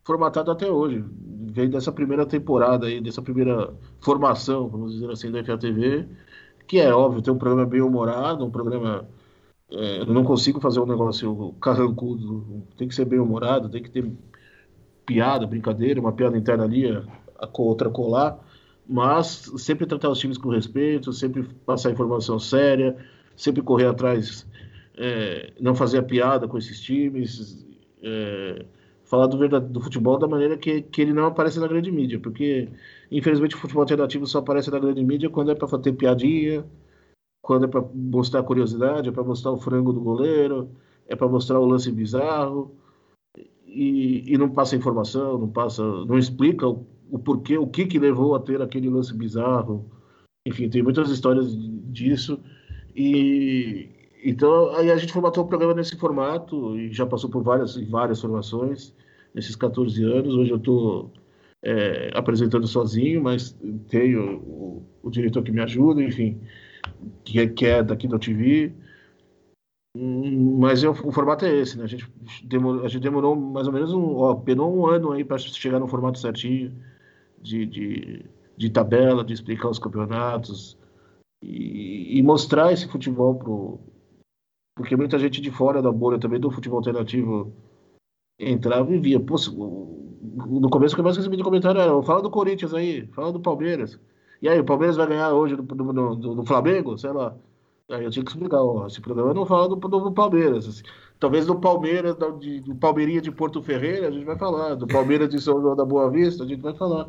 formatado 0.05 0.51
até 0.51 0.71
hoje. 0.71 1.05
Veio 1.53 1.71
dessa 1.71 1.93
primeira 1.93 2.27
temporada 2.27 2.87
aí, 2.87 3.01
dessa 3.01 3.23
primeira 3.23 3.75
formação, 4.01 4.69
vamos 4.69 4.93
dizer 4.95 5.11
assim, 5.11 5.31
da 5.31 5.45
FATV, 5.45 6.09
que 6.67 6.79
é 6.79 6.93
óbvio, 6.95 7.23
tem 7.23 7.33
um 7.33 7.39
programa 7.39 7.67
bem 7.67 7.83
humorado, 7.83 8.45
um 8.45 8.51
programa 8.51 9.07
é, 9.75 10.01
eu 10.01 10.07
não 10.07 10.23
consigo 10.23 10.61
fazer 10.61 10.81
um 10.81 10.87
negócio 10.87 11.55
carrancudo, 11.61 12.63
tem 12.77 12.87
que 12.87 12.95
ser 12.95 13.07
bem 13.07 13.19
humorado, 13.19 13.69
tem 13.69 13.83
que 13.83 13.91
ter 13.91 14.11
piada, 15.07 15.47
brincadeira, 15.47 16.01
uma 16.01 16.13
piada 16.13 16.37
interna 16.37 16.65
ali, 16.65 16.87
a 16.87 17.49
outra 17.59 17.89
colar, 17.89 18.39
mas 18.87 19.51
sempre 19.57 19.87
tratar 19.87 20.11
os 20.11 20.19
times 20.19 20.37
com 20.37 20.51
respeito, 20.51 21.13
sempre 21.13 21.43
passar 21.65 21.91
informação 21.91 22.39
séria, 22.39 22.97
sempre 23.35 23.63
correr 23.63 23.87
atrás, 23.87 24.47
é, 24.97 25.53
não 25.59 25.75
fazer 25.75 25.99
a 25.99 26.03
piada 26.03 26.47
com 26.47 26.59
esses 26.59 26.81
times, 26.81 27.67
é, 28.03 28.67
falar 29.05 29.27
do, 29.27 29.39
verdade, 29.39 29.67
do 29.67 29.81
futebol 29.81 30.19
da 30.19 30.29
maneira 30.29 30.57
que, 30.57 30.83
que 30.83 31.01
ele 31.01 31.15
não 31.15 31.27
aparece 31.27 31.59
na 31.59 31.67
grande 31.67 31.91
mídia, 31.91 32.21
porque 32.21 32.69
infelizmente 33.11 33.55
o 33.55 33.59
futebol 33.59 33.83
alternativo 33.83 34.27
só 34.27 34.39
aparece 34.39 34.71
na 34.71 34.79
grande 34.79 35.03
mídia 35.03 35.31
quando 35.31 35.51
é 35.51 35.55
para 35.55 35.79
ter 35.79 35.93
piadinha, 35.93 36.65
quando 37.43 37.65
é 37.65 37.69
para 37.69 37.85
mostrar 37.93 38.43
curiosidade, 38.45 39.09
é 39.09 39.13
para 39.13 39.25
mostrar 39.25 39.51
o 39.51 39.59
frango 39.59 39.93
do 39.93 40.01
goleiro, 40.01 40.71
é 41.09 41.17
para 41.17 41.29
mostrar 41.29 41.59
o 41.59 41.67
lance 41.67 41.91
bizarro 41.91 42.75
e, 43.67 44.33
e, 44.33 44.39
não 44.39 44.49
passa 44.49 44.77
informação, 44.77 45.39
não 45.39 45.49
passa, 45.49 45.83
não 45.83 46.17
explica 46.17 46.69
o, 46.69 46.87
o, 47.11 47.19
porquê, 47.19 47.59
o 47.59 47.67
que 47.67 47.87
que 47.87 47.99
levou 47.99 48.35
a 48.37 48.41
ter 48.41 48.63
aquele 48.63 48.89
lance 48.89 49.13
bizarro. 49.13 49.91
Enfim, 50.47 50.69
tem 50.69 50.83
muitas 50.83 51.11
histórias 51.11 51.55
disso 51.93 52.39
e 52.95 53.89
então 54.25 54.75
aí 54.77 54.91
a 54.91 54.97
gente 54.97 55.13
formatou 55.13 55.45
o 55.45 55.49
programa 55.49 55.75
nesse 55.75 55.97
formato 55.97 56.79
e 56.79 56.93
já 56.93 57.05
passou 57.05 57.29
por 57.29 57.43
várias 57.43 57.77
várias 57.89 58.21
formações 58.21 58.95
nesses 59.35 59.57
14 59.57 60.03
anos. 60.05 60.35
Hoje 60.35 60.51
eu 60.51 60.59
estou 60.59 61.11
é, 61.63 62.11
apresentando 62.15 62.67
sozinho, 62.67 63.23
mas 63.23 63.57
tenho 63.89 64.39
o, 64.39 64.87
o, 65.03 65.11
diretor 65.11 65.43
que 65.43 65.53
me 65.53 65.61
ajuda, 65.61 66.03
enfim, 66.03 66.41
que 67.25 67.41
é, 67.41 67.47
que 67.49 67.67
é 67.67 67.83
daqui 67.83 68.09
da 68.09 68.19
TV. 68.19 68.73
Hum, 69.97 70.59
mas 70.59 70.83
eu, 70.83 70.93
o 70.93 71.13
formato 71.13 71.45
é 71.45 71.55
esse, 71.55 71.77
né? 71.77 71.85
A 71.85 71.87
gente, 71.87 72.11
demorou, 72.45 72.85
a 72.85 72.89
gente 72.89 73.03
demorou 73.03 73.37
mais 73.37 73.67
ou 73.67 73.73
menos 73.73 73.93
um, 73.93 74.17
ó, 74.17 74.35
um 74.35 74.87
ano 74.87 75.13
aí 75.13 75.25
para 75.25 75.39
chegar 75.39 75.79
no 75.79 75.89
formato 75.89 76.19
certinho 76.19 76.75
de, 77.41 77.67
de, 77.67 78.27
de, 78.57 78.71
tabela, 78.71 79.25
de 79.25 79.35
explicar 79.35 79.69
os 79.69 79.79
campeonatos 79.79 80.79
e, 81.43 82.19
e 82.19 82.23
mostrar 82.23 82.73
esse 82.73 82.89
futebol 82.89 83.35
pro, 83.35 83.81
porque 84.75 84.97
muita 84.97 85.19
gente 85.19 85.41
de 85.41 85.51
fora 85.51 85.83
da 85.83 85.93
bolha 85.93 86.19
também 86.19 86.41
do 86.41 86.51
futebol 86.51 86.79
alternativo 86.79 87.53
entrava 88.39 88.93
e 88.93 88.99
via. 88.99 89.21
Pô, 89.21 89.37
no 90.49 90.71
começo, 90.71 90.97
que 90.97 91.03
mais 91.03 91.17
recebi 91.17 91.37
de 91.37 91.43
comentário 91.43 91.81
era: 91.81 92.03
fala 92.03 92.23
do 92.23 92.31
Corinthians 92.31 92.73
aí, 92.73 93.07
fala 93.09 93.33
do 93.33 93.41
Palmeiras. 93.41 93.99
E 94.43 94.49
aí, 94.49 94.59
o 94.59 94.65
Palmeiras 94.65 94.97
vai 94.97 95.07
ganhar 95.07 95.33
hoje 95.33 95.55
do, 95.55 95.63
do, 95.63 95.93
do, 95.93 96.35
do 96.35 96.45
Flamengo? 96.45 96.99
Sei 96.99 97.13
lá. 97.13 97.35
Aí 97.89 98.05
eu 98.05 98.11
tinha 98.11 98.25
que 98.25 98.31
explicar: 98.33 98.61
ó, 98.61 98.87
esse 98.87 99.01
programa 99.01 99.33
não 99.33 99.47
fala 99.47 99.69
do, 99.69 99.77
do 99.77 100.13
Palmeiras. 100.13 100.67
Assim. 100.67 100.83
Talvez 101.21 101.47
do 101.47 101.55
Palmeiras, 101.55 102.17
do, 102.17 102.33
de, 102.33 102.61
do 102.61 102.75
Palmeirinha 102.75 103.21
de 103.21 103.31
Porto 103.31 103.63
Ferreira, 103.63 104.09
a 104.09 104.11
gente 104.11 104.25
vai 104.25 104.37
falar. 104.37 104.75
Do 104.75 104.87
Palmeiras 104.87 105.29
de 105.29 105.41
São 105.41 105.61
João 105.61 105.77
da 105.77 105.85
Boa 105.85 106.11
Vista, 106.11 106.43
a 106.43 106.47
gente 106.47 106.61
vai 106.61 106.75
falar. 106.75 107.09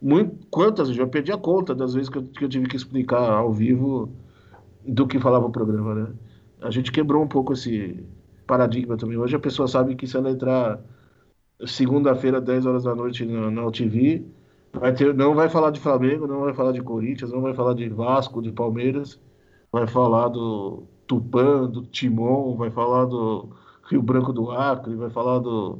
Muito, 0.00 0.46
quantas? 0.48 0.88
Eu 0.88 0.94
já 0.94 1.06
perdi 1.06 1.32
a 1.32 1.36
conta 1.36 1.74
das 1.74 1.94
vezes 1.94 2.08
que 2.08 2.18
eu, 2.18 2.22
que 2.22 2.44
eu 2.44 2.48
tive 2.48 2.68
que 2.68 2.76
explicar 2.76 3.28
ao 3.32 3.52
vivo 3.52 4.08
do 4.86 5.06
que 5.06 5.18
falava 5.18 5.46
o 5.46 5.50
programa, 5.50 5.94
né? 5.94 6.06
A 6.60 6.70
gente 6.70 6.92
quebrou 6.92 7.22
um 7.22 7.28
pouco 7.28 7.52
esse 7.52 8.04
paradigma 8.46 8.96
também. 8.96 9.18
Hoje 9.18 9.34
a 9.34 9.40
pessoa 9.40 9.66
sabe 9.66 9.96
que 9.96 10.06
se 10.06 10.16
ela 10.16 10.30
entrar 10.30 10.80
segunda-feira, 11.66 12.40
10 12.40 12.66
horas 12.66 12.84
da 12.84 12.94
noite 12.94 13.24
na, 13.24 13.50
na 13.50 13.66
UTV, 13.66 14.24
vai 14.72 14.94
ter, 14.94 15.14
não 15.14 15.34
vai 15.34 15.48
falar 15.48 15.70
de 15.70 15.80
Flamengo, 15.80 16.26
não 16.26 16.40
vai 16.40 16.54
falar 16.54 16.72
de 16.72 16.82
Corinthians, 16.82 17.32
não 17.32 17.40
vai 17.40 17.54
falar 17.54 17.74
de 17.74 17.88
Vasco, 17.88 18.42
de 18.42 18.52
Palmeiras, 18.52 19.20
vai 19.72 19.86
falar 19.86 20.28
do 20.28 20.84
Tupã, 21.06 21.66
do 21.66 21.86
Timon, 21.86 22.56
vai 22.56 22.70
falar 22.70 23.06
do 23.06 23.50
Rio 23.84 24.02
Branco 24.02 24.32
do 24.32 24.50
Acre, 24.50 24.94
vai 24.94 25.10
falar 25.10 25.38
do, 25.38 25.78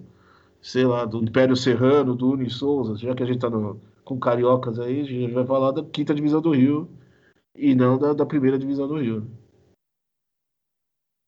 sei 0.61 0.85
lá, 0.85 1.05
do 1.05 1.23
Império 1.23 1.57
Serrano, 1.57 2.15
do 2.15 2.31
Uni 2.31 2.51
Souza, 2.51 2.97
já 2.97 3.15
que 3.15 3.23
a 3.23 3.27
gente 3.27 3.41
tá 3.41 3.51
no, 3.51 3.81
com 4.05 4.19
cariocas 4.19 4.79
aí, 4.79 5.03
a 5.03 5.05
gente 5.05 5.33
vai 5.33 5.47
falar 5.47 5.73
da 5.73 5.85
quinta 5.85 6.15
divisão 6.15 6.41
do 6.41 6.53
Rio 6.53 6.89
e 7.55 7.75
não 7.75 7.99
da, 7.99 8.13
da 8.13 8.27
primeira 8.27 8.59
divisão 8.59 8.89
do 8.89 8.99
Rio. 8.99 9.31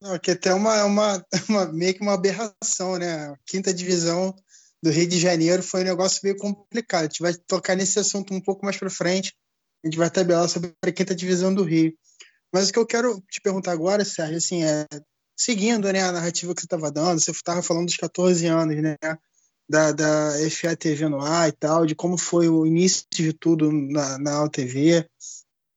Não, 0.02 0.18
que 0.18 0.30
até 0.30 0.54
uma, 0.54 0.84
uma, 0.84 1.26
uma, 1.48 1.66
meio 1.66 1.94
que 1.94 2.00
uma 2.00 2.14
aberração, 2.14 2.98
né? 2.98 3.36
Quinta 3.44 3.74
divisão 3.74 4.34
do 4.82 4.90
Rio 4.90 5.06
de 5.06 5.18
Janeiro 5.18 5.62
foi 5.62 5.82
um 5.82 5.84
negócio 5.84 6.20
meio 6.22 6.36
complicado. 6.36 7.02
A 7.02 7.04
gente 7.04 7.22
vai 7.22 7.34
tocar 7.34 7.76
nesse 7.76 7.98
assunto 7.98 8.32
um 8.32 8.40
pouco 8.40 8.64
mais 8.64 8.76
para 8.76 8.90
frente. 8.90 9.34
A 9.84 9.86
gente 9.86 9.98
vai 9.98 10.10
tabelar 10.10 10.48
sobre 10.48 10.72
a 10.82 10.92
quinta 10.92 11.14
divisão 11.14 11.54
do 11.54 11.62
Rio. 11.62 11.92
Mas 12.52 12.68
o 12.68 12.72
que 12.72 12.78
eu 12.78 12.86
quero 12.86 13.22
te 13.30 13.40
perguntar 13.40 13.72
agora, 13.72 14.04
Sérgio, 14.04 14.38
assim, 14.38 14.64
é 14.64 14.86
seguindo 15.36 15.90
né, 15.90 16.02
a 16.02 16.12
narrativa 16.12 16.54
que 16.54 16.60
você 16.60 16.66
estava 16.66 16.90
dando, 16.90 17.18
você 17.18 17.30
estava 17.30 17.62
falando 17.62 17.86
dos 17.86 17.96
14 17.96 18.46
anos, 18.46 18.76
né? 18.82 18.96
Da, 19.68 19.92
da 19.92 20.32
FATV 20.50 21.08
no 21.08 21.20
ar 21.20 21.48
e 21.48 21.52
tal, 21.52 21.86
de 21.86 21.94
como 21.94 22.18
foi 22.18 22.48
o 22.48 22.66
início 22.66 23.06
de 23.12 23.32
tudo 23.32 23.70
na, 23.70 24.18
na 24.18 24.42
UTV, 24.42 25.08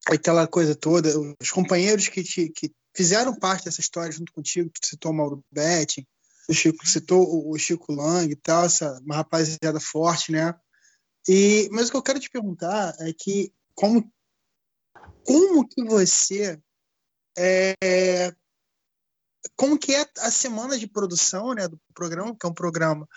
aquela 0.08 0.47
coisa 0.47 0.74
toda, 0.74 1.14
os 1.39 1.51
companheiros 1.51 2.08
que, 2.08 2.24
te, 2.24 2.49
que 2.49 2.72
fizeram 2.95 3.36
parte 3.36 3.66
dessa 3.66 3.82
história 3.82 4.12
junto 4.12 4.34
contigo, 4.34 4.68
tu 4.70 4.88
citou 4.88 5.12
o 5.12 5.14
Mauro 5.14 5.43
Betti, 5.51 6.08
o 6.50 6.54
Chico, 6.54 6.88
citou 6.88 7.50
o 7.50 7.58
Chico 7.58 7.94
Lang 7.94 8.32
e 8.32 8.36
tal, 8.36 8.66
essa 8.66 9.00
uma 9.06 9.16
rapaziada 9.16 9.80
forte, 9.80 10.32
né? 10.32 10.54
E, 11.28 11.70
mas 11.72 11.88
o 11.88 11.91
que 11.91 11.98
eu 11.98 12.04
quero 12.04 12.20
te 12.20 12.30
perguntar 12.30 12.96
é 13.00 13.14
que 13.14 13.54
como, 13.74 14.12
como 15.26 15.68
que 15.68 15.84
você 15.86 16.62
é, 17.38 18.34
como 19.56 19.78
que 19.78 19.94
é 19.94 20.06
a 20.20 20.32
semana 20.32 20.78
de 20.78 20.88
produção 20.88 21.54
né, 21.54 21.68
do 21.68 21.80
programa, 21.94 22.36
que 22.38 22.46
é 22.46 22.50
um 22.50 22.54
programa 22.54 23.08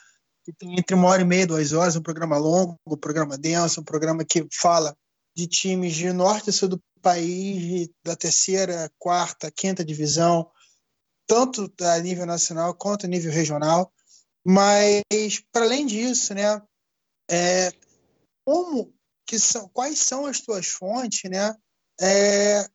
que 0.45 0.53
tem 0.53 0.79
entre 0.79 0.95
uma 0.95 1.09
hora 1.09 1.23
e 1.23 1.25
meia, 1.25 1.47
duas 1.47 1.73
horas, 1.73 1.97
um 1.97 2.03
programa 2.03 2.39
longo, 2.39 2.79
um 2.87 2.97
programa 2.97 3.37
denso, 3.37 3.81
um 3.81 3.85
programa 3.85 4.25
que 4.25 4.47
fala 4.53 4.97
de 5.35 5.47
times 5.47 5.95
de 5.95 6.13
norte 6.13 6.51
e 6.51 6.53
sul 6.53 6.69
do 6.69 6.83
país 7.03 7.89
da 8.05 8.15
terceira, 8.15 8.91
quarta, 8.99 9.51
quinta 9.51 9.85
divisão, 9.85 10.49
tanto 11.27 11.73
a 11.81 11.99
nível 11.99 12.27
nacional 12.27 12.75
quanto 12.75 13.07
a 13.07 13.09
nível 13.09 13.33
regional. 13.33 13.93
Mas, 14.45 15.03
para 15.53 15.65
além 15.65 15.87
disso, 15.87 16.35
né, 16.35 16.63
é, 17.31 17.73
como 18.45 18.95
que 19.27 19.39
são, 19.39 19.69
quais 19.69 19.99
são 19.99 20.27
as 20.27 20.41
tuas 20.41 20.69
fontes, 20.69 21.29
né, 21.29 21.57
é, 22.01 22.69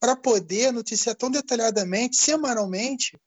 para 0.00 0.16
poder 0.16 0.72
noticiar 0.72 1.14
tão 1.14 1.30
detalhadamente, 1.30 2.16
semanalmente, 2.16 3.18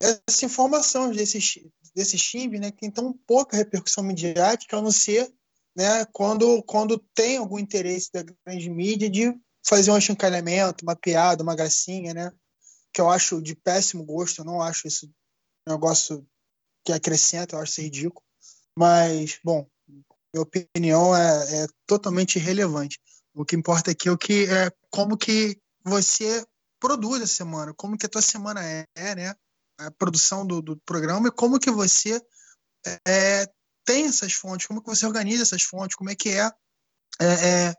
essa 0.00 0.44
informação 0.44 1.10
desses, 1.10 1.58
desses 1.94 2.22
times, 2.22 2.60
né, 2.60 2.70
que 2.70 2.78
tem 2.78 2.90
tão 2.90 3.12
pouca 3.26 3.56
repercussão 3.56 4.04
midiática, 4.04 4.76
a 4.76 4.82
não 4.82 4.92
ser 4.92 5.32
né, 5.76 6.04
quando, 6.12 6.62
quando 6.62 6.98
tem 7.14 7.36
algum 7.36 7.58
interesse 7.58 8.10
da 8.12 8.22
grande 8.22 8.70
mídia 8.70 9.10
de 9.10 9.34
fazer 9.66 9.90
um 9.90 9.96
achincalhamento, 9.96 10.84
uma 10.84 10.94
piada, 10.94 11.42
uma 11.42 11.56
gracinha, 11.56 12.14
né? 12.14 12.32
Que 12.94 13.00
eu 13.00 13.10
acho 13.10 13.42
de 13.42 13.56
péssimo 13.56 14.04
gosto, 14.04 14.40
eu 14.40 14.44
não 14.44 14.62
acho 14.62 14.86
isso 14.86 15.10
um 15.66 15.72
negócio 15.72 16.26
que 16.84 16.92
acrescenta, 16.92 17.56
eu 17.56 17.60
acho 17.60 17.72
isso 17.72 17.82
ridículo. 17.82 18.22
Mas, 18.78 19.38
bom, 19.42 19.66
minha 20.32 20.42
opinião 20.42 21.16
é, 21.16 21.64
é 21.64 21.66
totalmente 21.86 22.36
irrelevante. 22.36 23.00
O 23.34 23.44
que 23.44 23.56
importa 23.56 23.90
aqui 23.90 24.08
é 24.08 24.12
o 24.12 24.18
que 24.18 24.46
é 24.46 24.70
como 24.90 25.16
que 25.16 25.58
você 25.82 26.44
produz 26.80 27.22
a 27.22 27.26
semana, 27.26 27.74
como 27.74 27.98
que 27.98 28.06
a 28.06 28.08
tua 28.08 28.22
semana 28.22 28.64
é, 28.64 28.84
é 28.94 29.14
né? 29.14 29.34
A 29.80 29.90
produção 29.90 30.46
do, 30.46 30.62
do 30.62 30.76
programa 30.84 31.28
e 31.28 31.32
como 31.32 31.58
que 31.58 31.70
você 31.70 32.20
é, 33.06 33.46
tem 33.84 34.06
essas 34.06 34.34
fontes, 34.34 34.66
como 34.66 34.80
que 34.80 34.88
você 34.88 35.04
organiza 35.04 35.42
essas 35.42 35.62
fontes, 35.62 35.96
como 35.96 36.10
é 36.10 36.14
que 36.14 36.28
é, 36.28 36.50
é, 37.20 37.68
é 37.70 37.74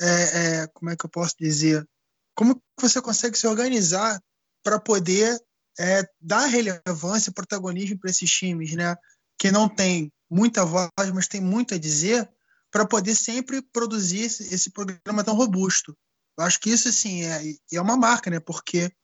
é, 0.00 0.62
é, 0.62 0.66
como 0.68 0.90
é 0.90 0.96
que 0.96 1.04
eu 1.04 1.10
posso 1.10 1.34
dizer? 1.38 1.86
Como 2.34 2.62
você 2.80 3.02
consegue 3.02 3.36
se 3.36 3.46
organizar 3.46 4.22
para 4.62 4.78
poder 4.78 5.38
é, 5.78 6.02
dar 6.20 6.46
relevância 6.46 7.30
e 7.30 7.34
protagonismo 7.34 7.98
para 7.98 8.10
esses 8.10 8.30
times, 8.30 8.74
né? 8.74 8.96
Que 9.38 9.50
não 9.50 9.68
tem 9.68 10.12
muita 10.30 10.64
voz, 10.64 10.90
mas 11.14 11.28
tem 11.28 11.40
muito 11.40 11.74
a 11.74 11.78
dizer, 11.78 12.28
para 12.70 12.86
poder 12.86 13.14
sempre 13.14 13.62
produzir 13.62 14.22
esse, 14.22 14.54
esse, 14.54 14.70
programa 14.70 15.24
tão 15.24 15.34
robusto. 15.34 15.96
Eu 16.38 16.44
acho 16.44 16.60
que 16.60 16.70
isso, 16.70 16.88
assim, 16.88 17.24
é, 17.24 17.42
é 17.72 17.80
uma 17.80 17.96
marca, 17.96 18.30
né? 18.30 18.40
Porque 18.40 18.78
a 18.78 18.82
gente 18.82 18.94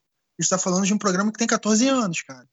está 0.41 0.59
falando 0.59 0.85
de 0.85 0.93
um 0.93 0.99
programa 0.99 1.33
que 1.33 1.39
tem 1.39 1.47
14 1.47 1.89
anos, 1.89 2.23
cara. 2.23 2.47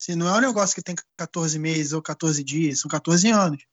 Assim, 0.00 0.14
não 0.14 0.28
é 0.28 0.36
um 0.36 0.40
negócio 0.40 0.74
que 0.74 0.82
tem 0.82 0.94
14 1.16 1.58
meses 1.58 1.92
ou 1.92 2.02
14 2.02 2.42
dias, 2.42 2.80
são 2.80 2.90
14 2.90 3.28
anos. 3.30 3.64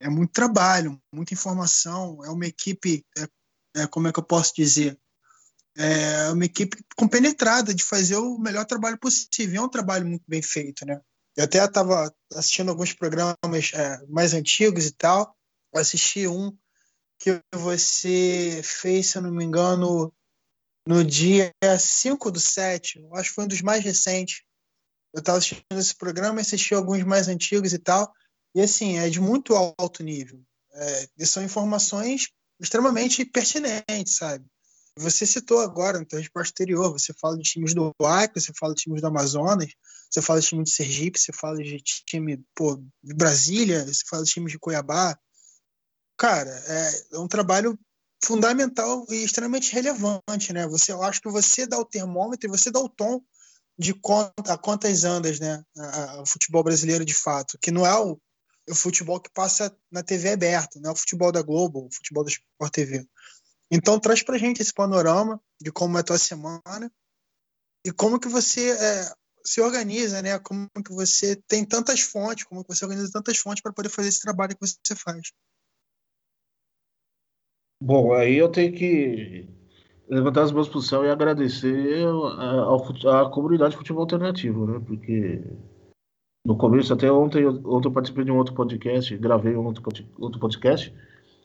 É 0.00 0.08
muito 0.08 0.32
trabalho, 0.32 1.00
muita 1.12 1.32
informação, 1.32 2.22
é 2.24 2.30
uma 2.30 2.46
equipe 2.46 3.04
é, 3.16 3.82
é, 3.82 3.86
como 3.86 4.08
é 4.08 4.12
que 4.12 4.18
eu 4.18 4.24
posso 4.24 4.52
dizer? 4.54 4.98
É 5.76 6.30
uma 6.30 6.44
equipe 6.44 6.78
compenetrada 6.96 7.74
de 7.74 7.84
fazer 7.84 8.16
o 8.16 8.38
melhor 8.38 8.64
trabalho 8.64 8.98
possível. 8.98 9.62
É 9.62 9.64
um 9.64 9.68
trabalho 9.68 10.06
muito 10.06 10.24
bem 10.26 10.40
feito, 10.40 10.86
né? 10.86 11.00
Eu 11.36 11.44
até 11.44 11.62
estava 11.62 12.12
assistindo 12.32 12.70
alguns 12.70 12.94
programas 12.94 13.36
é, 13.74 14.06
mais 14.08 14.32
antigos 14.32 14.86
e 14.86 14.92
tal. 14.92 15.36
Eu 15.72 15.80
assisti 15.80 16.26
um 16.26 16.56
que 17.18 17.40
você 17.54 18.60
fez, 18.64 19.08
se 19.08 19.18
eu 19.18 19.22
não 19.22 19.30
me 19.30 19.44
engano, 19.44 20.12
no 20.86 21.04
dia 21.04 21.52
5 21.78 22.30
do 22.30 22.40
7. 22.40 23.06
Acho 23.12 23.28
que 23.28 23.34
foi 23.34 23.44
um 23.44 23.48
dos 23.48 23.60
mais 23.60 23.84
recentes. 23.84 24.42
Eu 25.12 25.20
estava 25.20 25.38
assistindo 25.38 25.78
esse 25.78 25.94
programa, 25.94 26.40
assisti 26.40 26.74
alguns 26.74 27.02
mais 27.02 27.28
antigos 27.28 27.72
e 27.72 27.78
tal. 27.78 28.10
E 28.54 28.60
assim, 28.60 28.98
é 28.98 29.10
de 29.10 29.20
muito 29.20 29.54
alto 29.54 30.02
nível. 30.02 30.42
É, 30.72 31.26
são 31.26 31.42
informações 31.42 32.28
extremamente 32.60 33.24
pertinente, 33.24 34.10
sabe? 34.10 34.46
Você 34.98 35.26
citou 35.26 35.60
agora 35.60 35.98
no 35.98 36.06
teu 36.06 36.18
resposta 36.18 36.52
anterior, 36.52 36.90
você 36.90 37.12
fala 37.12 37.36
de 37.36 37.42
times 37.42 37.74
do 37.74 37.92
Acre, 38.02 38.40
você 38.40 38.52
fala 38.58 38.74
de 38.74 38.82
times 38.82 39.02
do 39.02 39.06
Amazonas, 39.06 39.70
você 40.10 40.22
fala 40.22 40.40
de 40.40 40.46
time 40.46 40.64
de 40.64 40.70
Sergipe, 40.70 41.18
você 41.18 41.32
fala 41.32 41.58
de 41.58 41.78
time 41.80 42.42
pô, 42.54 42.76
de 43.02 43.14
Brasília, 43.14 43.84
você 43.84 44.02
fala 44.08 44.24
de 44.24 44.30
time 44.30 44.50
de 44.50 44.58
Cuiabá. 44.58 45.18
Cara, 46.16 46.50
é, 46.50 47.16
é 47.16 47.18
um 47.18 47.28
trabalho 47.28 47.78
fundamental 48.24 49.06
e 49.10 49.16
extremamente 49.16 49.72
relevante, 49.72 50.52
né? 50.52 50.66
Você, 50.66 50.92
eu 50.92 51.02
acho 51.02 51.20
que 51.20 51.30
você 51.30 51.66
dá 51.66 51.78
o 51.78 51.84
termômetro 51.84 52.48
e 52.48 52.50
você 52.50 52.70
dá 52.70 52.80
o 52.80 52.88
tom 52.88 53.22
de 53.78 53.92
conta, 53.92 54.54
a 54.54 54.58
quantas 54.58 55.04
andas, 55.04 55.38
né? 55.38 55.62
o 56.20 56.26
futebol 56.26 56.64
brasileiro 56.64 57.04
de 57.04 57.14
fato, 57.14 57.58
que 57.60 57.70
não 57.70 57.86
é 57.86 57.94
o, 57.98 58.18
o, 58.68 58.74
futebol 58.74 59.20
que 59.20 59.30
passa 59.30 59.74
na 59.92 60.02
TV 60.02 60.30
aberta, 60.30 60.80
não 60.80 60.90
é 60.90 60.92
o 60.92 60.96
futebol 60.96 61.30
da 61.30 61.42
Globo, 61.42 61.86
o 61.86 61.94
futebol 61.94 62.24
da 62.24 62.30
Sport 62.30 62.72
TV. 62.72 63.06
Então 63.70 63.98
traz 63.98 64.22
pra 64.22 64.38
gente 64.38 64.62
esse 64.62 64.72
panorama 64.72 65.40
de 65.60 65.72
como 65.72 65.96
é 65.96 66.00
a 66.00 66.04
tua 66.04 66.18
semana 66.18 66.90
e 67.84 67.92
como 67.92 68.20
que 68.20 68.28
você 68.28 68.70
é, 68.70 69.12
se 69.44 69.60
organiza, 69.60 70.20
né? 70.22 70.38
Como 70.38 70.68
que 70.84 70.92
você 70.92 71.36
tem 71.48 71.64
tantas 71.64 72.00
fontes, 72.00 72.44
como 72.44 72.64
que 72.64 72.74
você 72.74 72.84
organiza 72.84 73.10
tantas 73.12 73.38
fontes 73.38 73.62
para 73.62 73.72
poder 73.72 73.88
fazer 73.88 74.08
esse 74.08 74.20
trabalho 74.20 74.56
que 74.56 74.66
você 74.66 74.94
faz. 74.94 75.32
Bom, 77.80 78.12
aí 78.12 78.36
eu 78.36 78.50
tenho 78.50 78.72
que 78.72 79.48
levantar 80.08 80.42
as 80.42 80.52
mãos 80.52 80.68
para 80.68 80.78
o 80.78 80.82
céu 80.82 81.04
e 81.04 81.10
agradecer 81.10 82.06
a, 82.38 83.22
a, 83.22 83.30
comunidade 83.30 83.72
de 83.72 83.76
futebol 83.76 84.02
alternativo, 84.02 84.66
né? 84.66 84.82
Porque 84.84 85.42
no 86.44 86.56
começo, 86.56 86.92
até 86.92 87.10
ontem, 87.10 87.46
ontem 87.46 87.88
eu 87.88 87.92
participei 87.92 88.24
de 88.24 88.30
um 88.30 88.38
outro 88.38 88.54
podcast, 88.54 89.16
gravei 89.18 89.56
um 89.56 89.66
outro, 89.66 89.82
outro 90.18 90.40
podcast 90.40 90.94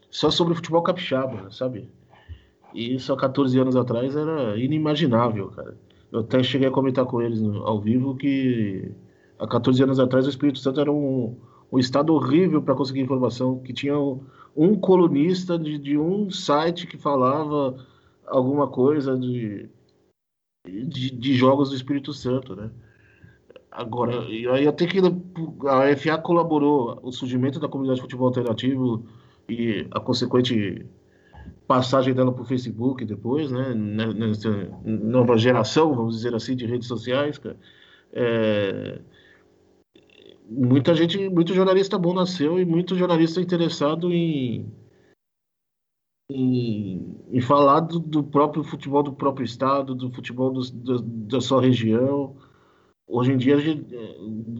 só 0.09 0.29
sobre 0.29 0.55
futebol 0.55 0.83
capixaba, 0.83 1.51
sabe? 1.51 1.89
E 2.73 2.95
isso 2.95 3.11
há 3.13 3.17
14 3.17 3.59
anos 3.59 3.75
atrás 3.75 4.15
era 4.15 4.57
inimaginável, 4.57 5.49
cara. 5.49 5.77
Eu 6.11 6.21
até 6.21 6.43
cheguei 6.43 6.67
a 6.67 6.71
comentar 6.71 7.05
com 7.05 7.21
eles 7.21 7.41
ao 7.41 7.79
vivo 7.79 8.15
que 8.15 8.91
há 9.39 9.47
14 9.47 9.83
anos 9.83 9.99
atrás 9.99 10.25
o 10.25 10.29
Espírito 10.29 10.59
Santo 10.59 10.81
era 10.81 10.91
um, 10.91 11.37
um 11.71 11.79
estado 11.79 12.13
horrível 12.13 12.61
para 12.61 12.75
conseguir 12.75 13.01
informação, 13.01 13.59
que 13.59 13.73
tinha 13.73 13.95
um 14.55 14.75
colunista 14.75 15.57
de, 15.57 15.77
de 15.77 15.97
um 15.97 16.29
site 16.29 16.85
que 16.85 16.97
falava 16.97 17.75
alguma 18.27 18.67
coisa 18.67 19.17
de, 19.17 19.69
de, 20.65 21.11
de, 21.11 21.33
jogos 21.33 21.69
do 21.69 21.75
Espírito 21.75 22.13
Santo, 22.13 22.55
né? 22.55 22.69
Agora, 23.71 24.25
aí 24.25 24.67
até 24.67 24.85
que 24.85 24.99
a 24.99 25.95
FA 25.95 26.17
colaborou 26.17 26.99
o 27.01 27.11
surgimento 27.11 27.57
da 27.57 27.69
comunidade 27.69 27.99
de 27.99 28.01
futebol 28.01 28.27
alternativo 28.27 29.05
e 29.47 29.87
a 29.91 29.99
consequente 30.01 30.85
passagem 31.71 32.13
dela 32.13 32.33
para 32.33 32.41
o 32.41 32.45
Facebook 32.45 33.05
depois, 33.05 33.49
né? 33.49 33.73
Nessa 33.73 34.49
nova 34.83 35.37
geração, 35.37 35.95
vamos 35.95 36.17
dizer 36.17 36.35
assim, 36.35 36.53
de 36.53 36.65
redes 36.65 36.85
sociais, 36.85 37.37
cara. 37.37 37.57
É, 38.11 38.99
muita 40.49 40.93
gente, 40.93 41.29
muito 41.29 41.53
jornalista 41.53 41.97
bom 41.97 42.13
nasceu 42.13 42.59
e 42.59 42.65
muito 42.65 42.97
jornalista 42.97 43.39
interessado 43.39 44.11
em, 44.11 44.69
em, 46.29 47.17
em 47.31 47.39
falar 47.39 47.79
do, 47.79 47.99
do, 47.99 48.21
próprio 48.21 48.65
futebol 48.65 49.01
do 49.01 49.13
próprio 49.13 49.45
estado, 49.45 49.95
do 49.95 50.11
futebol 50.11 50.51
do, 50.51 50.61
do, 50.71 51.01
da 51.01 51.39
sua 51.39 51.61
região. 51.61 52.35
Hoje 53.07 53.31
em 53.31 53.37
dia, 53.37 53.57
gente, 53.59 53.95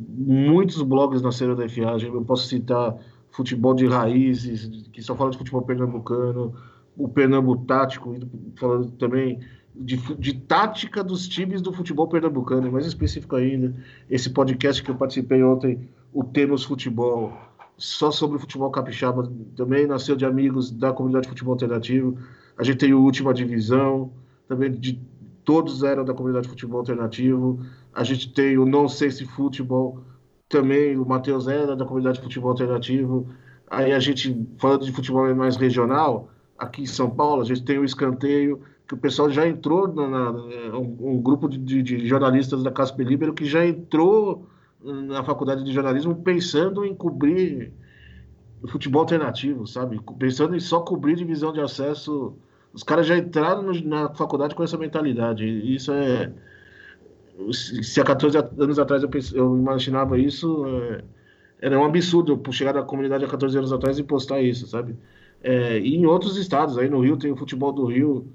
muitos 0.07 0.81
blogs 0.81 1.21
nasceram 1.21 1.55
da 1.55 1.67
FA. 1.67 1.97
Eu 2.01 2.23
posso 2.23 2.47
citar 2.47 2.97
Futebol 3.31 3.73
de 3.73 3.85
Raízes, 3.85 4.89
que 4.91 5.01
só 5.01 5.15
fala 5.15 5.31
de 5.31 5.37
futebol 5.37 5.61
pernambucano, 5.61 6.53
o 6.97 7.07
Pernambuco 7.07 7.65
Tático, 7.65 8.15
falando 8.55 8.91
também 8.91 9.39
de, 9.73 9.97
de, 10.15 10.33
tática 10.33 11.03
dos 11.03 11.27
times 11.27 11.61
do 11.61 11.71
futebol 11.71 12.07
pernambucano, 12.07 12.71
mais 12.71 12.85
específico 12.85 13.35
ainda, 13.35 13.73
esse 14.09 14.29
podcast 14.29 14.83
que 14.83 14.91
eu 14.91 14.95
participei 14.95 15.41
ontem, 15.43 15.89
o 16.13 16.23
Temos 16.23 16.63
Futebol, 16.63 17.33
só 17.77 18.11
sobre 18.11 18.37
o 18.37 18.39
futebol 18.39 18.69
capixaba, 18.69 19.31
também 19.55 19.87
nasceu 19.87 20.15
de 20.15 20.25
amigos 20.25 20.69
da 20.69 20.91
comunidade 20.91 21.23
de 21.23 21.29
futebol 21.29 21.53
alternativo. 21.53 22.17
A 22.57 22.63
gente 22.63 22.77
tem 22.77 22.93
o 22.93 23.01
Última 23.01 23.33
Divisão, 23.33 24.11
também 24.47 24.71
de 24.71 25.01
todos 25.43 25.83
eram 25.83 26.03
da 26.03 26.13
comunidade 26.13 26.43
de 26.43 26.49
futebol 26.49 26.79
alternativo. 26.79 27.65
A 27.93 28.03
gente 28.03 28.33
tem 28.33 28.57
o 28.57 28.65
Não 28.65 28.87
Sei 28.87 29.09
Se 29.09 29.25
Futebol, 29.25 30.03
também 30.49 30.97
o 30.97 31.05
Matheus 31.05 31.47
era 31.47 31.75
da 31.75 31.85
comunidade 31.85 32.17
de 32.17 32.23
futebol 32.23 32.51
alternativo. 32.51 33.27
Aí 33.69 33.93
a 33.93 33.99
gente, 33.99 34.45
falando 34.57 34.85
de 34.85 34.91
futebol 34.91 35.33
mais 35.33 35.55
regional, 35.55 36.29
aqui 36.61 36.83
em 36.83 36.85
São 36.85 37.09
Paulo, 37.09 37.41
a 37.41 37.45
gente 37.45 37.63
tem 37.63 37.79
o 37.79 37.83
escanteio, 37.83 38.61
que 38.87 38.93
o 38.93 38.97
pessoal 38.97 39.29
já 39.31 39.47
entrou, 39.47 39.87
na, 39.87 40.07
na 40.07 40.31
um, 40.77 41.13
um, 41.13 41.21
grupo 41.21 41.49
de, 41.49 41.81
de, 41.81 42.07
jornalistas 42.07 42.61
da 42.61 42.71
Casper 42.71 43.07
Libero 43.07 43.33
que 43.33 43.45
já 43.45 43.65
entrou 43.65 44.47
na 44.83 45.23
faculdade 45.23 45.63
de 45.63 45.71
jornalismo 45.71 46.15
pensando 46.15 46.85
em 46.85 46.93
cobrir 46.93 47.73
futebol 48.67 49.01
alternativo, 49.01 49.65
sabe? 49.65 49.99
Pensando 50.19 50.55
em 50.55 50.59
só 50.59 50.81
cobrir 50.81 51.15
divisão 51.15 51.51
de 51.51 51.59
acesso. 51.59 52.35
Os 52.73 52.83
caras 52.83 53.07
já 53.07 53.17
entraram 53.17 53.63
no, 53.63 53.73
na 53.81 54.09
faculdade 54.13 54.53
com 54.53 54.63
essa 54.63 54.77
mentalidade. 54.77 55.45
Isso 55.45 55.91
é. 55.91 56.31
Se 57.51 57.99
há 57.99 58.03
14 58.03 58.37
anos 58.37 58.77
atrás 58.77 59.01
eu, 59.01 59.09
eu 59.33 59.57
imaginava 59.57 60.19
isso, 60.19 60.63
é, 60.67 61.03
era 61.59 61.79
um 61.79 61.85
absurdo 61.85 62.39
eu 62.45 62.51
chegar 62.51 62.73
na 62.73 62.83
comunidade 62.83 63.25
há 63.25 63.27
14 63.27 63.57
anos 63.57 63.73
atrás 63.73 63.97
e 63.97 64.03
postar 64.03 64.41
isso, 64.41 64.67
sabe? 64.67 64.95
É, 65.43 65.79
e 65.79 65.95
em 65.95 66.05
outros 66.05 66.37
estados, 66.37 66.77
aí 66.77 66.89
no 66.89 67.01
Rio 67.01 67.17
tem 67.17 67.31
o 67.31 67.35
futebol 67.35 67.71
do 67.71 67.85
Rio, 67.85 68.27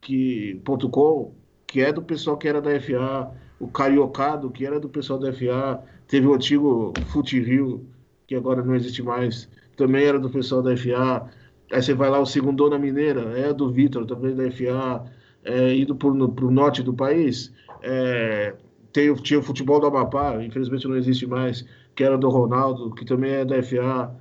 que, 0.00 0.60
.com, 0.90 1.34
que 1.66 1.80
é 1.80 1.92
do 1.92 2.02
pessoal 2.02 2.36
que 2.36 2.46
era 2.46 2.60
da 2.60 2.78
FA, 2.80 3.32
o 3.58 3.66
Cariocado, 3.66 4.50
que 4.50 4.64
era 4.64 4.78
do 4.78 4.88
pessoal 4.88 5.18
da 5.18 5.32
FA, 5.32 5.82
teve 6.06 6.26
o 6.26 6.34
antigo 6.34 6.92
Fute 7.06 7.40
Rio, 7.40 7.86
que 8.26 8.34
agora 8.34 8.62
não 8.62 8.74
existe 8.74 9.02
mais, 9.02 9.48
também 9.76 10.04
era 10.04 10.18
do 10.18 10.30
pessoal 10.30 10.62
da 10.62 10.76
FA. 10.76 11.28
Aí 11.72 11.82
você 11.82 11.94
vai 11.94 12.10
lá, 12.10 12.20
o 12.20 12.26
Segundona 12.26 12.78
Mineira, 12.78 13.38
é 13.38 13.52
do 13.52 13.70
Vitor, 13.70 14.06
também 14.06 14.34
da 14.34 14.50
FA, 14.50 15.04
é, 15.44 15.74
indo 15.74 15.96
para 15.96 16.08
o 16.08 16.50
norte 16.50 16.82
do 16.82 16.94
país. 16.94 17.52
É, 17.82 18.54
tem, 18.92 19.12
tinha 19.14 19.40
o 19.40 19.42
futebol 19.42 19.80
do 19.80 19.86
Amapá, 19.86 20.42
infelizmente 20.42 20.86
não 20.86 20.96
existe 20.96 21.26
mais, 21.26 21.64
que 21.96 22.04
era 22.04 22.16
do 22.16 22.28
Ronaldo, 22.28 22.94
que 22.94 23.04
também 23.04 23.32
é 23.32 23.44
da 23.44 23.60
FA 23.62 24.14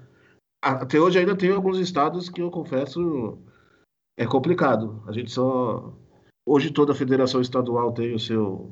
até 0.63 0.99
hoje 0.99 1.19
ainda 1.19 1.35
tem 1.35 1.51
alguns 1.51 1.77
estados 1.77 2.29
que 2.29 2.41
eu 2.41 2.49
confesso 2.49 3.37
é 4.17 4.25
complicado. 4.25 5.03
A 5.07 5.11
gente 5.11 5.31
só 5.31 5.93
hoje 6.45 6.71
toda 6.71 6.93
a 6.93 6.95
federação 6.95 7.41
estadual 7.41 7.91
tem 7.91 8.13
o 8.13 8.19
seu 8.19 8.71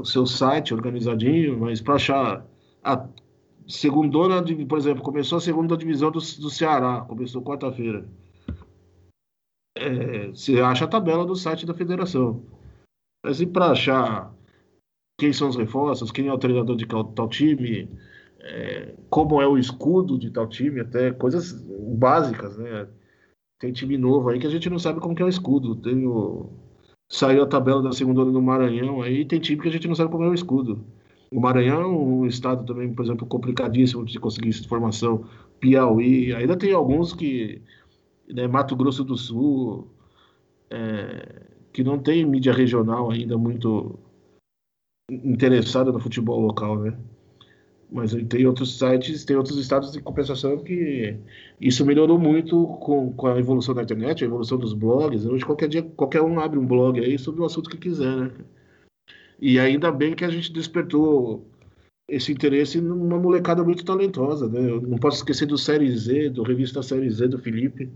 o 0.00 0.04
seu 0.04 0.26
site 0.26 0.74
organizadinho, 0.74 1.60
mas 1.60 1.80
para 1.80 1.94
achar 1.94 2.46
a 2.82 3.08
segundona, 3.68 4.42
por 4.66 4.78
exemplo, 4.78 5.02
começou 5.02 5.38
a 5.38 5.40
segunda 5.40 5.76
divisão 5.76 6.10
do, 6.10 6.18
do 6.18 6.50
Ceará, 6.50 7.02
começou 7.02 7.42
quarta-feira. 7.42 8.08
É, 9.76 10.28
você 10.28 10.60
acha 10.60 10.86
a 10.86 10.88
tabela 10.88 11.24
do 11.24 11.36
site 11.36 11.66
da 11.66 11.74
federação. 11.74 12.44
Mas 13.24 13.40
e 13.40 13.46
para 13.46 13.70
achar 13.70 14.34
quem 15.20 15.32
são 15.32 15.48
os 15.48 15.56
reforços, 15.56 16.10
quem 16.10 16.26
é 16.26 16.32
o 16.32 16.38
treinador 16.38 16.74
de 16.74 16.86
tal 16.86 17.28
time, 17.28 17.88
é, 18.42 18.94
como 19.08 19.40
é 19.40 19.46
o 19.46 19.56
escudo 19.56 20.18
de 20.18 20.30
tal 20.30 20.48
time, 20.48 20.80
até 20.80 21.12
coisas 21.12 21.52
básicas, 21.96 22.58
né? 22.58 22.88
Tem 23.58 23.72
time 23.72 23.96
novo 23.96 24.28
aí 24.28 24.40
que 24.40 24.46
a 24.46 24.50
gente 24.50 24.68
não 24.68 24.78
sabe 24.78 25.00
como 25.00 25.14
que 25.14 25.22
é 25.22 25.24
o 25.24 25.28
escudo. 25.28 25.76
Tem 25.76 26.06
o... 26.06 26.50
Saiu 27.08 27.42
a 27.44 27.46
tabela 27.46 27.82
da 27.82 27.92
segunda 27.92 28.24
do 28.24 28.42
Maranhão, 28.42 29.02
aí 29.02 29.24
tem 29.24 29.38
time 29.38 29.60
que 29.62 29.68
a 29.68 29.70
gente 29.72 29.86
não 29.86 29.94
sabe 29.94 30.10
como 30.10 30.24
é 30.24 30.28
o 30.28 30.34
escudo. 30.34 30.84
O 31.30 31.40
Maranhão 31.40 31.82
é 31.82 31.86
um 31.86 32.26
estado 32.26 32.64
também, 32.66 32.92
por 32.92 33.04
exemplo, 33.04 33.26
complicadíssimo 33.26 34.04
de 34.04 34.18
conseguir 34.18 34.48
informação. 34.48 35.24
Piauí, 35.60 36.34
ainda 36.34 36.56
tem 36.56 36.72
alguns 36.72 37.12
que. 37.12 37.62
Né, 38.28 38.46
Mato 38.48 38.74
Grosso 38.74 39.04
do 39.04 39.16
Sul, 39.16 39.88
é, 40.70 41.42
que 41.72 41.84
não 41.84 41.98
tem 41.98 42.24
mídia 42.24 42.52
regional 42.52 43.10
ainda 43.10 43.36
muito 43.38 43.98
interessada 45.10 45.92
no 45.92 46.00
futebol 46.00 46.40
local, 46.40 46.78
né? 46.78 46.96
Mas 47.92 48.14
tem 48.28 48.46
outros 48.46 48.78
sites, 48.78 49.22
tem 49.22 49.36
outros 49.36 49.58
estados 49.58 49.92
de 49.92 50.00
compensação 50.00 50.58
que 50.58 51.14
isso 51.60 51.84
melhorou 51.84 52.18
muito 52.18 52.66
com, 52.80 53.12
com 53.12 53.26
a 53.26 53.38
evolução 53.38 53.74
da 53.74 53.82
internet, 53.82 54.24
a 54.24 54.26
evolução 54.26 54.56
dos 54.56 54.72
blogs. 54.72 55.26
Hoje 55.26 55.44
qualquer 55.44 55.68
dia 55.68 55.82
qualquer 55.82 56.22
um 56.22 56.40
abre 56.40 56.58
um 56.58 56.66
blog 56.66 56.98
aí 56.98 57.18
sobre 57.18 57.42
o 57.42 57.44
assunto 57.44 57.68
que 57.68 57.76
quiser, 57.76 58.16
né? 58.16 58.30
E 59.38 59.58
ainda 59.58 59.92
bem 59.92 60.14
que 60.14 60.24
a 60.24 60.30
gente 60.30 60.50
despertou 60.52 61.46
esse 62.08 62.32
interesse 62.32 62.80
numa 62.80 63.18
molecada 63.18 63.62
muito 63.62 63.84
talentosa, 63.84 64.48
né? 64.48 64.70
Eu 64.70 64.80
não 64.80 64.96
posso 64.96 65.18
esquecer 65.18 65.44
do 65.46 65.58
Série 65.58 65.94
Z, 65.94 66.30
do 66.30 66.42
revista 66.42 66.82
Série 66.82 67.10
Z 67.10 67.28
do 67.28 67.38
Felipe, 67.38 67.90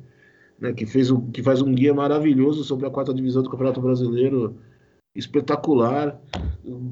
né? 0.61 0.74
Que 0.74 0.84
fez 0.84 1.11
um, 1.11 1.30
que 1.30 1.42
faz 1.42 1.62
um 1.62 1.74
guia 1.74 1.94
maravilhoso 1.94 2.64
sobre 2.64 2.86
a 2.86 2.90
quarta 2.90 3.14
divisão 3.14 3.42
do 3.42 3.49
Campeonato 3.49 3.80
Brasileiro 3.80 4.57
espetacular 5.16 6.20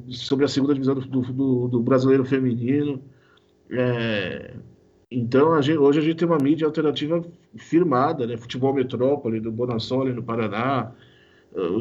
sobre 0.08 0.44
a 0.44 0.48
segunda 0.48 0.74
divisão 0.74 0.94
do, 0.94 1.20
do, 1.22 1.68
do 1.68 1.80
brasileiro 1.80 2.24
feminino. 2.24 3.02
É, 3.70 4.54
então, 5.10 5.52
a 5.52 5.60
gente, 5.60 5.78
hoje 5.78 6.00
a 6.00 6.02
gente 6.02 6.16
tem 6.16 6.28
uma 6.28 6.38
mídia 6.38 6.66
alternativa 6.66 7.24
firmada, 7.56 8.26
né? 8.26 8.36
Futebol 8.36 8.74
Metrópole, 8.74 9.40
do 9.40 9.52
Bonassoli, 9.52 10.12
no 10.12 10.22
Paraná. 10.22 10.92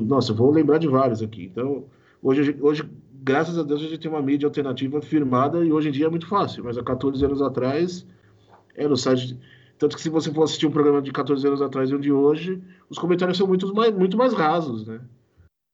Nossa, 0.03 0.33
vou 0.33 0.51
lembrar 0.51 0.77
de 0.77 0.87
vários 0.87 1.21
aqui. 1.21 1.45
Então, 1.45 1.85
hoje, 2.21 2.55
hoje, 2.61 2.83
graças 3.23 3.57
a 3.57 3.63
Deus, 3.63 3.81
a 3.81 3.85
gente 3.85 3.99
tem 3.99 4.11
uma 4.11 4.21
mídia 4.21 4.47
alternativa 4.47 5.01
firmada 5.01 5.65
e 5.65 5.71
hoje 5.71 5.89
em 5.89 5.91
dia 5.91 6.05
é 6.05 6.09
muito 6.09 6.27
fácil. 6.27 6.63
Mas 6.63 6.77
há 6.77 6.83
14 6.83 7.25
anos 7.25 7.41
atrás, 7.41 8.05
era 8.75 8.93
o 8.93 8.97
site 8.97 9.37
Tanto 9.77 9.95
que 9.95 10.01
se 10.01 10.09
você 10.09 10.31
for 10.31 10.43
assistir 10.43 10.67
um 10.67 10.71
programa 10.71 11.01
de 11.01 11.11
14 11.11 11.45
anos 11.45 11.61
atrás 11.61 11.89
e 11.89 11.95
um 11.95 11.99
de 11.99 12.11
hoje, 12.11 12.61
os 12.89 12.97
comentários 12.97 13.37
são 13.37 13.47
muito 13.47 13.73
mais, 13.73 13.93
muito 13.93 14.15
mais 14.15 14.33
rasos, 14.33 14.87
né? 14.87 15.01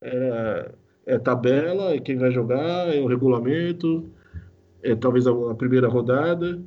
É, 0.02 0.72
é 1.06 1.20
tabela, 1.20 1.93
é 1.95 2.00
quem 2.00 2.18
vai 2.18 2.32
jogar, 2.32 2.93
é 2.95 3.00
o 3.02 3.08
regulamento, 3.08 4.10
é 4.84 4.95
talvez 4.95 5.28
a, 5.28 5.32
a 5.52 5.56
primeira 5.56 5.88
rodada. 5.88 6.62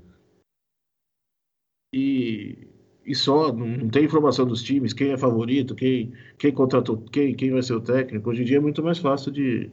E, 1.94 2.66
e 3.04 3.14
só, 3.14 3.52
não, 3.52 3.66
não, 3.66 3.88
tem 3.88 4.04
informação 4.04 4.46
dos 4.46 4.62
times, 4.62 4.92
quem 4.92 5.12
é 5.12 5.16
favorito, 5.18 5.74
quem, 5.74 6.12
quem 6.38 6.52
contratou, 6.52 6.98
quem, 7.12 7.34
quem 7.34 7.50
vai 7.50 7.62
ser 7.62 7.74
o 7.74 7.80
técnico. 7.80 8.30
Hoje 8.30 8.42
em 8.42 8.44
dia 8.44 8.56
é 8.56 8.60
muito 8.60 8.82
mais 8.82 8.98
fácil 8.98 9.30
de, 9.30 9.70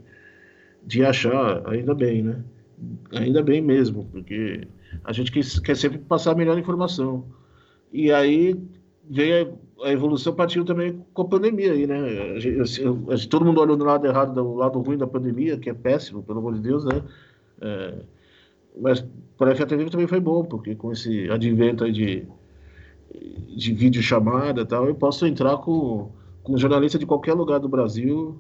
de 0.86 1.04
achar, 1.04 1.68
ainda 1.68 1.94
bem, 1.96 2.24
né? 2.24 2.44
Ainda 3.12 3.42
bem 3.44 3.62
mesmo, 3.62 4.06
porque 4.12 4.68
a 5.04 5.12
gente 5.14 5.32
quer, 5.32 5.44
quer 5.64 5.76
sempre 5.76 6.00
passar 6.00 6.32
a 6.32 6.36
melhor 6.36 6.58
informação. 6.58 7.26
E 7.92 8.12
aí 8.12 8.56
veio 9.10 9.48
a, 9.48 9.69
a 9.84 9.92
evolução 9.92 10.34
partiu 10.34 10.66
também 10.66 11.04
com 11.14 11.22
a 11.22 11.28
pandemia 11.28 11.74
aí, 11.74 11.88
né? 11.88 12.34
A 12.36 12.40
gente, 12.40 12.82
a 13.10 13.16
gente, 13.16 13.30
todo 13.30 13.46
mundo 13.46 13.62
olhou 13.62 13.78
do 13.78 13.86
lado 13.86 14.06
errado, 14.06 14.34
do 14.34 14.56
lado 14.56 14.80
ruim 14.80 14.98
da 14.98 15.08
pandemia, 15.08 15.58
que 15.58 15.70
é 15.70 15.74
péssimo, 15.74 16.24
pelo 16.24 16.40
amor 16.40 16.54
de 16.56 16.62
Deus, 16.62 16.86
né? 16.86 17.04
É, 17.62 18.04
mas 18.80 19.06
para 19.38 19.52
a 19.52 19.56
FATV 19.56 19.90
também 19.90 20.08
foi 20.08 20.20
bom, 20.20 20.44
porque 20.44 20.76
com 20.76 20.92
esse 20.92 21.30
advento 21.30 21.84
aí 21.84 21.92
de, 21.92 22.28
de 23.56 23.74
vídeo 23.74 24.02
chamada 24.02 24.66
tal, 24.66 24.88
eu 24.88 24.96
posso 24.96 25.26
entrar 25.26 25.58
com, 25.58 26.12
com 26.44 26.58
jornalista 26.58 26.98
de 26.98 27.06
qualquer 27.06 27.34
lugar 27.34 27.60
do 27.60 27.70
Brasil 27.70 28.40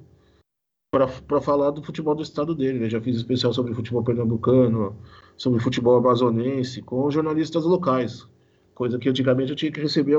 para 0.91 1.41
falar 1.41 1.69
do 1.71 1.83
futebol 1.83 2.15
do 2.15 2.23
estado 2.23 2.55
dele. 2.55 2.79
Né? 2.79 2.89
Já 2.89 2.99
fiz 2.99 3.15
especial 3.15 3.53
sobre 3.53 3.73
futebol 3.73 4.03
pernambucano, 4.03 4.95
sobre 5.37 5.59
futebol 5.59 5.97
amazonense, 5.97 6.81
com 6.81 7.09
jornalistas 7.11 7.63
locais, 7.63 8.27
coisa 8.73 8.97
que 8.97 9.09
antigamente 9.09 9.51
eu 9.51 9.55
tinha 9.55 9.71
que 9.71 9.81
receber 9.81 10.17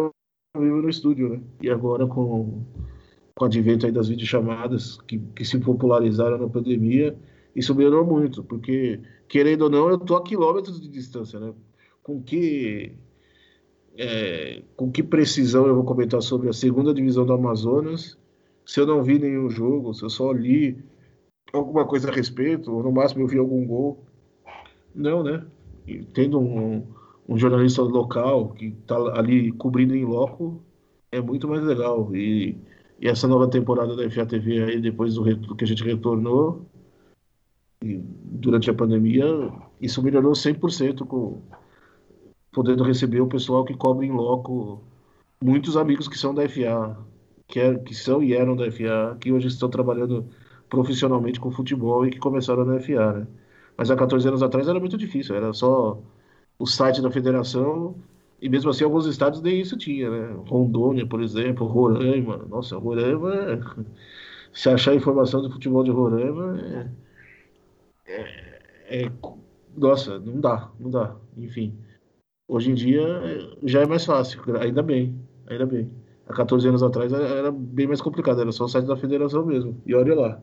vivo 0.58 0.82
no 0.82 0.88
estúdio, 0.88 1.28
né? 1.28 1.40
E 1.62 1.70
agora 1.70 2.06
com, 2.06 2.64
com 3.34 3.44
o 3.44 3.46
advento 3.46 3.86
aí 3.86 3.92
das 3.92 4.08
videochamadas 4.08 4.98
que, 5.02 5.18
que 5.18 5.44
se 5.44 5.58
popularizaram 5.58 6.38
na 6.38 6.48
pandemia, 6.48 7.16
isso 7.54 7.74
melhorou 7.74 8.04
muito, 8.04 8.42
porque, 8.42 9.00
querendo 9.28 9.62
ou 9.62 9.70
não, 9.70 9.88
eu 9.90 9.98
tô 9.98 10.16
a 10.16 10.24
quilômetros 10.24 10.80
de 10.80 10.88
distância, 10.88 11.38
né? 11.38 11.52
Com 12.02 12.22
que... 12.22 12.92
É, 13.96 14.62
com 14.76 14.90
que 14.90 15.02
precisão 15.02 15.66
eu 15.66 15.74
vou 15.74 15.84
comentar 15.84 16.22
sobre 16.22 16.48
a 16.48 16.52
segunda 16.52 16.94
divisão 16.94 17.26
do 17.26 17.32
Amazonas 17.32 18.16
se 18.64 18.80
eu 18.80 18.86
não 18.86 19.02
vi 19.02 19.18
nenhum 19.18 19.50
jogo, 19.50 19.92
se 19.92 20.04
eu 20.04 20.08
só 20.08 20.30
li 20.30 20.78
alguma 21.52 21.84
coisa 21.84 22.08
a 22.08 22.14
respeito, 22.14 22.72
ou 22.72 22.84
no 22.84 22.92
máximo 22.92 23.22
eu 23.24 23.26
vi 23.26 23.36
algum 23.36 23.66
gol. 23.66 24.04
Não, 24.94 25.24
né? 25.24 25.44
E 25.88 26.04
tendo 26.04 26.38
um, 26.38 26.86
um 27.30 27.38
jornalista 27.38 27.80
local 27.80 28.48
que 28.48 28.66
está 28.66 28.96
ali 29.16 29.52
cobrindo 29.52 29.94
em 29.94 30.04
loco, 30.04 30.60
é 31.12 31.20
muito 31.20 31.46
mais 31.46 31.62
legal. 31.62 32.12
E, 32.14 32.58
e 33.00 33.06
essa 33.06 33.28
nova 33.28 33.48
temporada 33.48 33.94
da 33.94 34.10
FATV 34.10 34.64
aí, 34.64 34.80
depois 34.80 35.14
do, 35.14 35.54
que 35.54 35.62
a 35.62 35.66
gente 35.66 35.84
retornou, 35.84 36.66
durante 37.80 38.68
a 38.68 38.74
pandemia, 38.74 39.24
isso 39.80 40.02
melhorou 40.02 40.32
100% 40.32 41.06
com 41.06 41.40
podendo 42.52 42.82
receber 42.82 43.20
o 43.20 43.28
pessoal 43.28 43.64
que 43.64 43.74
cobre 43.76 44.08
em 44.08 44.10
loco, 44.10 44.82
muitos 45.40 45.76
amigos 45.76 46.08
que 46.08 46.18
são 46.18 46.34
da 46.34 46.48
FA, 46.48 46.98
que, 47.46 47.60
é, 47.60 47.78
que 47.78 47.94
são 47.94 48.20
e 48.20 48.34
eram 48.34 48.56
da 48.56 48.68
FA, 48.72 49.16
que 49.20 49.30
hoje 49.32 49.46
estão 49.46 49.70
trabalhando 49.70 50.28
profissionalmente 50.68 51.38
com 51.38 51.52
futebol 51.52 52.04
e 52.04 52.10
que 52.10 52.18
começaram 52.18 52.64
na 52.64 52.80
FA, 52.80 53.12
né? 53.12 53.26
Mas 53.76 53.88
há 53.88 53.94
14 53.96 54.26
anos 54.26 54.42
atrás 54.42 54.66
era 54.66 54.80
muito 54.80 54.98
difícil, 54.98 55.36
era 55.36 55.52
só 55.52 56.02
o 56.60 56.66
site 56.66 57.00
da 57.00 57.10
federação 57.10 57.96
e 58.40 58.48
mesmo 58.48 58.70
assim 58.70 58.84
alguns 58.84 59.06
estados 59.06 59.40
nem 59.40 59.60
isso 59.60 59.76
tinha, 59.76 60.10
né? 60.10 60.42
Rondônia, 60.46 61.06
por 61.06 61.22
exemplo, 61.22 61.66
Roraima, 61.66 62.36
nossa, 62.48 62.76
Roraima, 62.76 63.58
se 64.52 64.68
achar 64.68 64.94
informação 64.94 65.40
do 65.42 65.50
futebol 65.50 65.82
de 65.82 65.90
Roraima, 65.90 66.60
é... 66.60 66.90
É... 68.06 69.04
é... 69.04 69.12
nossa, 69.76 70.18
não 70.20 70.38
dá, 70.38 70.70
não 70.78 70.90
dá, 70.90 71.16
enfim. 71.36 71.74
Hoje 72.46 72.70
em 72.70 72.74
dia 72.74 73.06
já 73.64 73.80
é 73.80 73.86
mais 73.86 74.04
fácil, 74.04 74.42
ainda 74.58 74.82
bem, 74.82 75.18
ainda 75.46 75.64
bem 75.64 75.90
há 76.28 76.34
14 76.34 76.68
anos 76.68 76.82
atrás 76.82 77.12
era 77.12 77.50
bem 77.50 77.86
mais 77.86 78.00
complicado, 78.02 78.40
era 78.40 78.52
só 78.52 78.64
o 78.64 78.68
site 78.68 78.86
da 78.86 78.96
federação 78.96 79.44
mesmo. 79.46 79.80
E 79.86 79.94
olha 79.94 80.14
lá. 80.14 80.42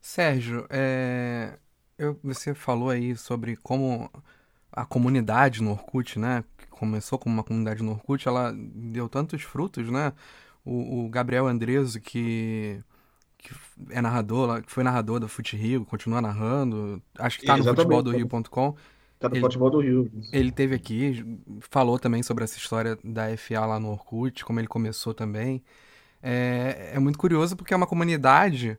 Sérgio, 0.00 0.66
é... 0.70 1.58
Eu, 1.98 2.18
você 2.22 2.54
falou 2.54 2.90
aí 2.90 3.16
sobre 3.16 3.56
como 3.56 4.10
a 4.72 4.84
comunidade 4.84 5.62
no 5.62 5.72
Orkut, 5.72 6.18
né? 6.18 6.42
Que 6.56 6.66
começou 6.68 7.18
como 7.18 7.34
uma 7.34 7.44
comunidade 7.44 7.82
no 7.82 7.92
Orkut, 7.92 8.26
ela 8.26 8.54
deu 8.56 9.08
tantos 9.08 9.42
frutos, 9.42 9.90
né? 9.90 10.12
O, 10.64 11.04
o 11.04 11.08
Gabriel 11.10 11.46
Andreso, 11.46 12.00
que, 12.00 12.80
que 13.36 13.54
é 13.90 14.00
narrador, 14.00 14.62
que 14.62 14.72
foi 14.72 14.82
narrador 14.82 15.20
da 15.20 15.28
Fute 15.28 15.56
Rio, 15.56 15.84
continua 15.84 16.20
narrando, 16.20 17.02
acho 17.18 17.38
que 17.38 17.46
tá 17.46 17.56
no 17.56 17.64
futeboldorio.com. 17.64 18.76
Tá 19.18 19.28
no 19.28 19.36
ele, 19.36 19.42
futebol 19.42 19.70
do 19.70 19.80
Rio. 19.80 20.10
Ele 20.32 20.50
teve 20.50 20.74
aqui, 20.74 21.38
falou 21.60 21.98
também 21.98 22.22
sobre 22.22 22.42
essa 22.42 22.58
história 22.58 22.98
da 23.04 23.36
FA 23.36 23.64
lá 23.66 23.78
no 23.78 23.90
Orkut, 23.90 24.44
como 24.44 24.58
ele 24.58 24.66
começou 24.66 25.14
também. 25.14 25.62
É, 26.22 26.92
é 26.94 26.98
muito 26.98 27.18
curioso 27.18 27.56
porque 27.56 27.74
é 27.74 27.76
uma 27.76 27.86
comunidade, 27.86 28.78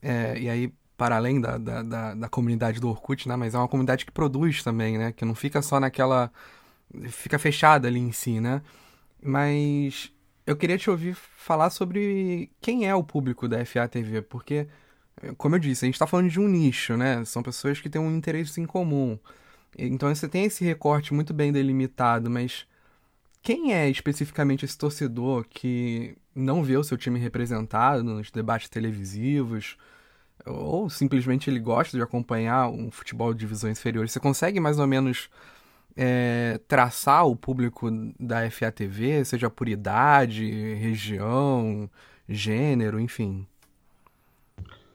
é, 0.00 0.38
e 0.38 0.48
aí 0.48 0.72
para 0.96 1.16
além 1.16 1.40
da, 1.40 1.58
da, 1.58 1.82
da, 1.82 2.14
da, 2.14 2.28
comunidade 2.28 2.80
do 2.80 2.88
Orkut, 2.88 3.28
né? 3.28 3.36
Mas 3.36 3.54
é 3.54 3.58
uma 3.58 3.68
comunidade 3.68 4.06
que 4.06 4.12
produz 4.12 4.62
também, 4.62 4.96
né? 4.96 5.12
Que 5.12 5.24
não 5.24 5.34
fica 5.34 5.60
só 5.62 5.78
naquela... 5.78 6.30
Fica 7.08 7.38
fechada 7.38 7.88
ali 7.88 8.00
em 8.00 8.12
si, 8.12 8.40
né? 8.40 8.62
Mas 9.22 10.12
eu 10.46 10.56
queria 10.56 10.78
te 10.78 10.88
ouvir 10.88 11.14
falar 11.14 11.70
sobre 11.70 12.50
quem 12.60 12.88
é 12.88 12.94
o 12.94 13.04
público 13.04 13.48
da 13.48 13.64
FA 13.66 13.88
TV, 13.88 14.22
porque, 14.22 14.68
como 15.36 15.56
eu 15.56 15.58
disse, 15.58 15.84
a 15.84 15.86
gente 15.86 15.96
está 15.96 16.06
falando 16.06 16.30
de 16.30 16.40
um 16.40 16.48
nicho, 16.48 16.96
né? 16.96 17.24
São 17.24 17.42
pessoas 17.42 17.80
que 17.80 17.90
têm 17.90 18.00
um 18.00 18.16
interesse 18.16 18.60
em 18.60 18.66
comum. 18.66 19.18
Então 19.78 20.14
você 20.14 20.28
tem 20.28 20.44
esse 20.44 20.64
recorte 20.64 21.12
muito 21.12 21.34
bem 21.34 21.52
delimitado, 21.52 22.30
mas 22.30 22.66
quem 23.42 23.72
é 23.74 23.88
especificamente 23.90 24.64
esse 24.64 24.78
torcedor 24.78 25.46
que 25.48 26.16
não 26.34 26.62
vê 26.62 26.76
o 26.76 26.84
seu 26.84 26.96
time 26.96 27.18
representado 27.18 28.02
nos 28.02 28.30
debates 28.30 28.68
televisivos? 28.68 29.76
Ou 30.46 30.88
simplesmente 30.88 31.50
ele 31.50 31.58
gosta 31.58 31.96
de 31.96 32.02
acompanhar 32.02 32.68
um 32.68 32.90
futebol 32.90 33.32
de 33.32 33.40
divisões 33.40 33.78
inferiores? 33.78 34.12
Você 34.12 34.20
consegue 34.20 34.60
mais 34.60 34.78
ou 34.78 34.86
menos 34.86 35.28
é, 35.96 36.60
traçar 36.68 37.26
o 37.26 37.34
público 37.34 37.90
da 38.18 38.48
FATV, 38.50 39.24
seja 39.24 39.50
por 39.50 39.68
idade, 39.68 40.74
região, 40.74 41.90
gênero, 42.28 43.00
enfim? 43.00 43.46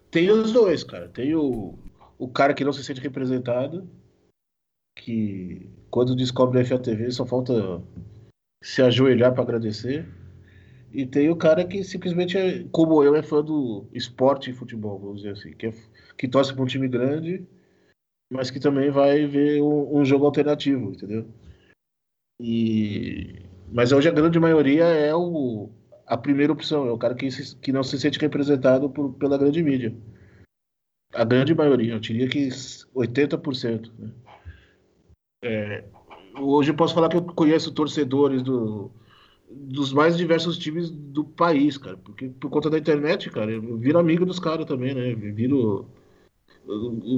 Tem 0.09 0.29
os 0.29 0.51
dois, 0.51 0.83
cara. 0.83 1.09
Tem 1.09 1.35
o, 1.35 1.73
o 2.17 2.27
cara 2.27 2.53
que 2.53 2.63
não 2.63 2.73
se 2.73 2.83
sente 2.83 3.01
representado 3.01 3.87
que 4.95 5.69
quando 5.89 6.15
descobre 6.15 6.59
a 6.59 6.65
FATV 6.65 7.11
só 7.11 7.25
falta 7.25 7.81
se 8.63 8.81
ajoelhar 8.81 9.33
para 9.33 9.43
agradecer. 9.43 10.07
E 10.93 11.05
tem 11.05 11.29
o 11.29 11.35
cara 11.35 11.65
que 11.65 11.83
simplesmente, 11.83 12.37
é, 12.37 12.65
como 12.71 13.01
eu, 13.03 13.15
é 13.15 13.23
fã 13.23 13.41
do 13.43 13.87
esporte 13.93 14.49
e 14.49 14.53
futebol, 14.53 14.99
vamos 14.99 15.21
dizer 15.21 15.33
assim, 15.33 15.53
que, 15.53 15.67
é, 15.67 15.73
que 16.17 16.27
torce 16.27 16.53
para 16.53 16.63
um 16.63 16.67
time 16.67 16.87
grande, 16.87 17.47
mas 18.31 18.51
que 18.51 18.59
também 18.59 18.91
vai 18.91 19.25
ver 19.25 19.61
um, 19.61 19.99
um, 19.99 20.05
jogo 20.05 20.25
alternativo, 20.25 20.91
entendeu? 20.91 21.25
E... 22.39 23.45
Mas 23.71 23.93
hoje 23.93 24.09
a 24.09 24.11
grande 24.11 24.37
maioria 24.37 24.83
é 24.83 25.15
o, 25.15 25.69
a 26.05 26.17
primeira 26.17 26.51
opção, 26.51 26.85
é 26.87 26.91
o 26.91 26.97
cara 26.97 27.15
que, 27.15 27.31
se, 27.31 27.55
que 27.55 27.71
não 27.71 27.83
se 27.83 27.97
sente 27.97 28.19
representado 28.19 28.89
por, 28.89 29.13
pela 29.13 29.37
grande 29.37 29.63
mídia. 29.63 29.95
A 31.13 31.23
grande 31.23 31.55
maioria, 31.55 31.93
eu 31.93 31.99
diria 31.99 32.27
que 32.27 32.49
80%. 32.49 33.91
Né? 33.97 34.11
É, 35.43 35.85
hoje 36.37 36.71
eu 36.71 36.75
posso 36.75 36.93
falar 36.93 37.07
que 37.07 37.15
eu 37.15 37.23
conheço 37.23 37.73
torcedores 37.73 38.41
do, 38.41 38.91
dos 39.53 39.91
mais 39.93 40.17
diversos 40.17 40.57
times 40.57 40.89
do 40.89 41.23
país, 41.23 41.77
cara. 41.77 41.97
Porque 41.97 42.29
por 42.29 42.49
conta 42.49 42.69
da 42.69 42.77
internet, 42.77 43.29
cara, 43.29 43.51
eu 43.51 43.77
viro 43.77 43.99
amigo 43.99 44.25
dos 44.25 44.39
caras 44.39 44.65
também, 44.65 44.93
né? 44.93 45.13
viro. 45.13 45.85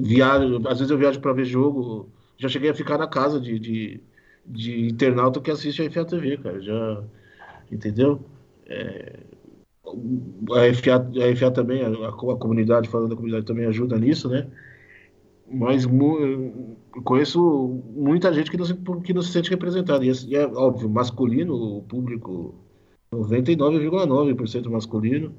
Viajo, 0.04 0.68
às 0.68 0.80
vezes 0.80 0.90
eu 0.90 0.98
viajo 0.98 1.20
para 1.20 1.34
ver 1.34 1.46
jogo. 1.46 2.10
Já 2.38 2.50
cheguei 2.50 2.70
a 2.70 2.76
ficar 2.76 2.98
na 2.98 3.08
casa 3.08 3.40
de, 3.40 3.60
de, 3.60 4.02
de 4.46 4.88
internauta 4.88 5.40
que 5.42 5.52
assiste 5.52 5.82
a 5.82 5.90
FA 5.92 6.06
TV, 6.06 6.38
cara. 6.38 6.62
Já. 6.62 7.04
Entendeu? 7.72 8.22
É, 8.66 9.20
a, 9.86 10.74
FA, 10.74 10.96
a 10.96 11.36
FA 11.36 11.52
também, 11.52 11.84
a, 11.84 11.88
a 11.88 12.12
comunidade, 12.38 12.90
falando 12.90 13.10
da 13.10 13.16
comunidade, 13.16 13.46
também 13.46 13.66
ajuda 13.66 13.98
nisso, 13.98 14.30
né? 14.30 14.48
Mas 15.54 15.86
conheço 17.04 17.82
muita 17.96 18.34
gente 18.34 18.50
que 18.50 18.58
não 18.58 18.66
se, 18.66 18.74
que 19.04 19.14
não 19.14 19.22
se 19.22 19.32
sente 19.32 19.52
representada. 19.52 20.04
E 20.04 20.36
é 20.36 20.48
óbvio, 20.48 20.90
masculino, 20.90 21.54
o 21.54 21.84
público 21.84 22.56
99,9% 23.14 24.70
masculino. 24.70 25.34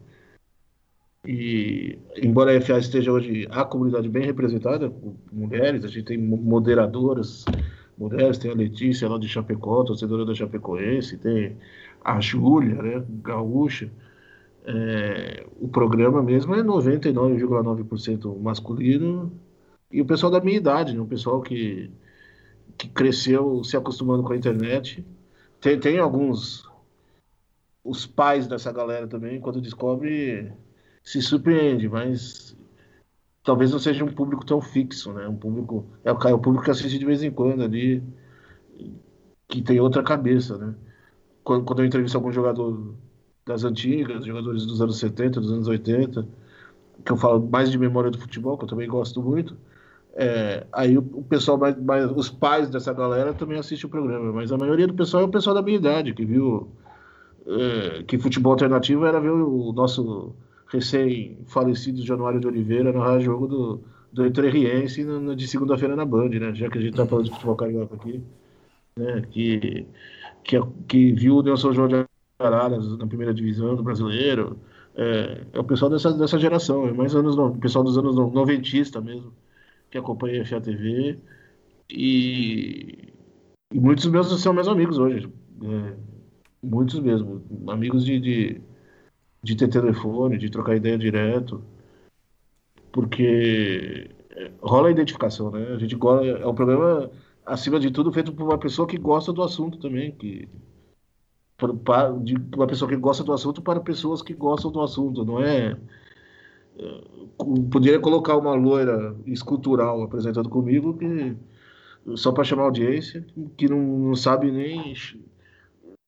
E 1.27 1.99
embora 2.23 2.57
a 2.57 2.61
FA 2.61 2.79
esteja 2.79 3.11
hoje 3.11 3.49
a 3.51 3.65
comunidade 3.65 4.09
bem 4.09 4.25
representada, 4.25 4.93
mulheres, 5.33 5.85
a 5.85 5.89
gente 5.89 6.05
tem 6.05 6.19
moderadoras, 6.19 7.45
mulheres, 7.99 8.39
tem 8.39 8.51
a 8.51 8.55
Letícia 8.55 9.09
lá 9.09 9.19
de 9.19 9.27
Chapecó, 9.27 9.83
torcedora 9.85 10.25
da 10.25 10.35
Chapecoense, 10.35 11.19
tem 11.19 11.57
a 12.05 12.21
Júlia, 12.21 12.81
né, 12.83 13.05
gaúcha. 13.23 13.91
É, 14.67 15.45
o 15.61 15.69
programa 15.69 16.23
mesmo 16.23 16.55
é 16.55 16.62
99,9% 16.62 18.39
masculino 18.41 19.33
e 19.91 20.01
o 20.01 20.07
pessoal 20.07 20.32
da 20.32 20.41
minha 20.41 20.57
idade, 20.57 20.95
né, 20.95 21.01
o 21.01 21.07
pessoal 21.07 21.41
que, 21.41 21.91
que 22.76 22.89
cresceu 22.89 23.62
se 23.64 23.76
acostumando 23.76 24.22
com 24.22 24.32
a 24.32 24.37
internet. 24.37 25.05
Tem, 25.61 25.78
tem 25.78 25.99
alguns 25.99 26.68
os 27.85 28.07
pais 28.07 28.47
dessa 28.47 28.72
galera 28.72 29.07
também, 29.07 29.41
quando 29.41 29.61
descobre, 29.61 30.51
se 31.03 31.20
surpreende, 31.20 31.89
mas 31.89 32.57
talvez 33.45 33.70
não 33.70 33.78
seja 33.78 34.05
um 34.05 34.12
público 34.12 34.45
tão 34.45 34.61
fixo, 34.61 35.12
né? 35.12 35.28
Um 35.28 35.37
público 35.37 35.87
é 36.03 36.12
o, 36.12 36.18
é 36.28 36.35
o 36.35 36.39
público 36.39 36.64
que 36.64 36.70
assiste 36.70 36.99
de 36.99 37.05
vez 37.05 37.22
em 37.22 37.30
quando 37.30 37.62
ali, 37.62 38.03
que 39.49 39.62
tem 39.62 39.80
outra 39.80 40.03
cabeça, 40.03 40.57
né? 40.57 40.74
Quando, 41.45 41.64
quando 41.64 41.80
eu 41.80 41.87
entrevisto 41.87 42.16
algum 42.16 42.32
jogador 42.32 42.95
das 43.47 43.64
antigas, 43.64 44.24
jogadores 44.24 44.64
dos 44.64 44.80
anos 44.80 44.99
70, 44.99 45.41
dos 45.41 45.53
anos 45.53 45.68
80, 45.68 46.26
que 47.05 47.12
eu 47.12 47.16
falo 47.18 47.47
mais 47.47 47.70
de 47.70 47.78
memória 47.78 48.11
do 48.11 48.18
futebol, 48.18 48.57
que 48.57 48.64
eu 48.64 48.68
também 48.68 48.89
gosto 48.89 49.22
muito, 49.22 49.57
é, 50.17 50.67
aí 50.73 50.97
o, 50.97 51.01
o 51.01 51.23
pessoal 51.23 51.59
mais, 51.59 51.77
mais, 51.81 52.11
os 52.11 52.31
pais 52.31 52.71
dessa 52.71 52.93
galera 52.93 53.35
também 53.35 53.59
assistem 53.59 53.89
o 53.89 53.91
programa, 53.91 54.33
mas 54.33 54.53
a 54.53 54.57
maioria 54.57 54.87
do 54.87 54.95
pessoal 54.95 55.25
é 55.25 55.27
o 55.27 55.31
pessoal 55.31 55.55
da 55.55 55.62
minha 55.62 55.77
idade, 55.77 56.15
que 56.15 56.25
viu 56.25 56.69
é, 57.47 58.03
que 58.05 58.19
futebol 58.19 58.53
alternativo 58.53 59.05
era 59.05 59.21
ver 59.21 59.31
o 59.31 59.73
nosso 59.73 60.35
recém-falecido 60.69 62.05
Januário 62.05 62.41
de 62.41 62.47
Oliveira 62.47 62.93
narrar 62.93 63.21
jogo 63.21 63.47
do, 63.47 63.81
do 64.12 64.27
Entrerriense 64.27 65.05
no, 65.05 65.21
no, 65.21 65.37
de 65.37 65.47
segunda-feira 65.47 65.97
na 65.97 66.05
Band, 66.05 66.31
né? 66.31 66.55
Já 66.55 66.69
que 66.69 66.79
a 66.79 66.81
gente 66.81 66.97
tá 66.97 67.07
falando 67.07 67.27
de 67.27 67.31
futebol 67.33 67.57
carioca 67.57 67.95
aqui, 67.97 68.23
né? 68.97 69.23
Que, 69.31 69.87
que, 70.43 70.61
que 70.89 71.12
viu 71.12 71.37
o 71.39 71.43
Nelson 71.43 71.73
João 71.73 71.89
de 71.89 72.05
Araras 72.39 72.97
na 72.99 73.07
primeira 73.07 73.35
divisão 73.35 73.75
do 73.75 73.83
brasileiro. 73.83 74.59
É, 74.97 75.45
é 75.53 75.59
o 75.59 75.65
pessoal 75.65 75.91
dessa, 75.91 76.12
dessa 76.12 76.39
geração, 76.39 76.87
é 76.87 76.93
mais 76.93 77.15
anos, 77.17 77.37
o 77.37 77.51
pessoal 77.57 77.85
dos 77.85 77.99
anos 77.99 78.15
noventista 78.15 79.01
mesmo, 79.01 79.33
que 79.95 79.99
acompanha 79.99 80.42
a 80.42 80.47
FATV. 80.47 81.18
E, 81.88 83.12
e 83.72 83.80
muitos 83.80 84.07
meus 84.07 84.40
são 84.42 84.53
meus 84.53 84.68
amigos 84.68 84.99
hoje. 84.99 85.28
É, 85.62 85.97
muitos 86.62 86.99
mesmo. 86.99 87.42
Amigos 87.68 88.05
de, 88.05 88.18
de 88.18 88.62
de 89.45 89.55
ter 89.55 89.68
telefone, 89.68 90.38
de 90.38 90.49
trocar 90.49 90.74
ideia 90.74 90.97
direto, 90.97 91.62
porque 92.90 94.11
rola 94.62 94.88
a 94.88 94.90
identificação, 94.90 95.51
né? 95.51 95.74
A 95.74 95.78
gente 95.78 95.95
gosta, 95.95 96.26
é 96.26 96.47
um 96.47 96.55
programa 96.55 97.11
acima 97.45 97.78
de 97.78 97.90
tudo 97.90 98.11
feito 98.11 98.32
por 98.32 98.45
uma 98.45 98.57
pessoa 98.57 98.88
que 98.88 98.97
gosta 98.97 99.34
do 99.34 99.42
assunto 99.42 99.78
também, 99.78 100.12
que 100.12 100.49
para, 101.84 102.11
de 102.12 102.36
uma 102.57 102.66
pessoa 102.66 102.88
que 102.88 102.97
gosta 102.97 103.22
do 103.22 103.34
assunto 103.34 103.61
para 103.61 103.80
pessoas 103.80 104.22
que 104.22 104.32
gostam 104.32 104.72
do 104.72 104.80
assunto, 104.80 105.26
não 105.26 105.42
é 105.42 105.76
poderia 107.70 108.01
colocar 108.01 108.37
uma 108.37 108.55
loira 108.55 109.16
escultural 109.27 110.03
apresentando 110.03 110.49
comigo 110.49 110.95
que 110.95 111.37
só 112.16 112.33
para 112.33 112.45
chamar 112.45 112.64
audiência, 112.64 113.25
que 113.57 113.68
não, 113.68 113.81
não 113.81 114.16
sabe 114.16 114.51
nem 114.51 114.95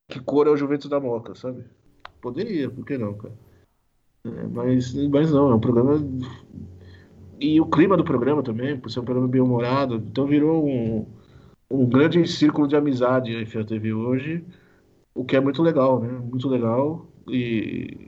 que 0.09 0.21
cor 0.21 0.47
é 0.47 0.51
o 0.51 0.57
Juventus 0.57 0.89
da 0.89 1.01
Moca, 1.01 1.35
sabe? 1.35 1.65
Poderia, 2.21 2.71
por 2.71 2.85
que 2.85 2.99
não, 2.99 3.15
cara? 3.15 3.35
É, 4.25 4.47
mas, 4.49 4.95
mas 5.09 5.31
não, 5.31 5.51
é 5.51 5.55
um 5.55 5.61
programa. 5.61 6.05
E 7.41 7.61
o 7.61 7.67
clima 7.67 7.97
do 7.97 8.05
programa 8.05 8.43
também, 8.43 8.79
por 8.79 8.91
ser 8.91 9.01
um 9.01 9.05
programa 9.05 9.29
bem 9.29 9.41
humorado, 9.41 9.97
então 9.97 10.27
virou 10.27 10.67
um, 10.67 11.07
um 11.71 11.87
grande 11.87 12.27
círculo 12.27 12.69
de 12.69 12.77
amizade 12.77 13.37
a 13.37 13.47
FATV 13.47 13.93
hoje, 13.93 14.45
o 15.15 15.25
que 15.25 15.37
é 15.37 15.41
muito 15.41 15.63
legal, 15.63 16.01
né? 16.01 16.09
Muito 16.09 16.49
legal 16.49 17.07
e, 17.29 18.06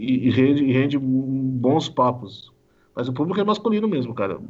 e, 0.00 0.28
e 0.28 0.30
rende, 0.30 0.64
e 0.64 0.72
rende 0.72 0.98
bons 0.98 1.88
papos. 1.88 2.52
Mas 2.94 3.08
o 3.08 3.12
público 3.12 3.40
é 3.40 3.44
masculino 3.44 3.88
mesmo, 3.88 4.14
cara. 4.14 4.40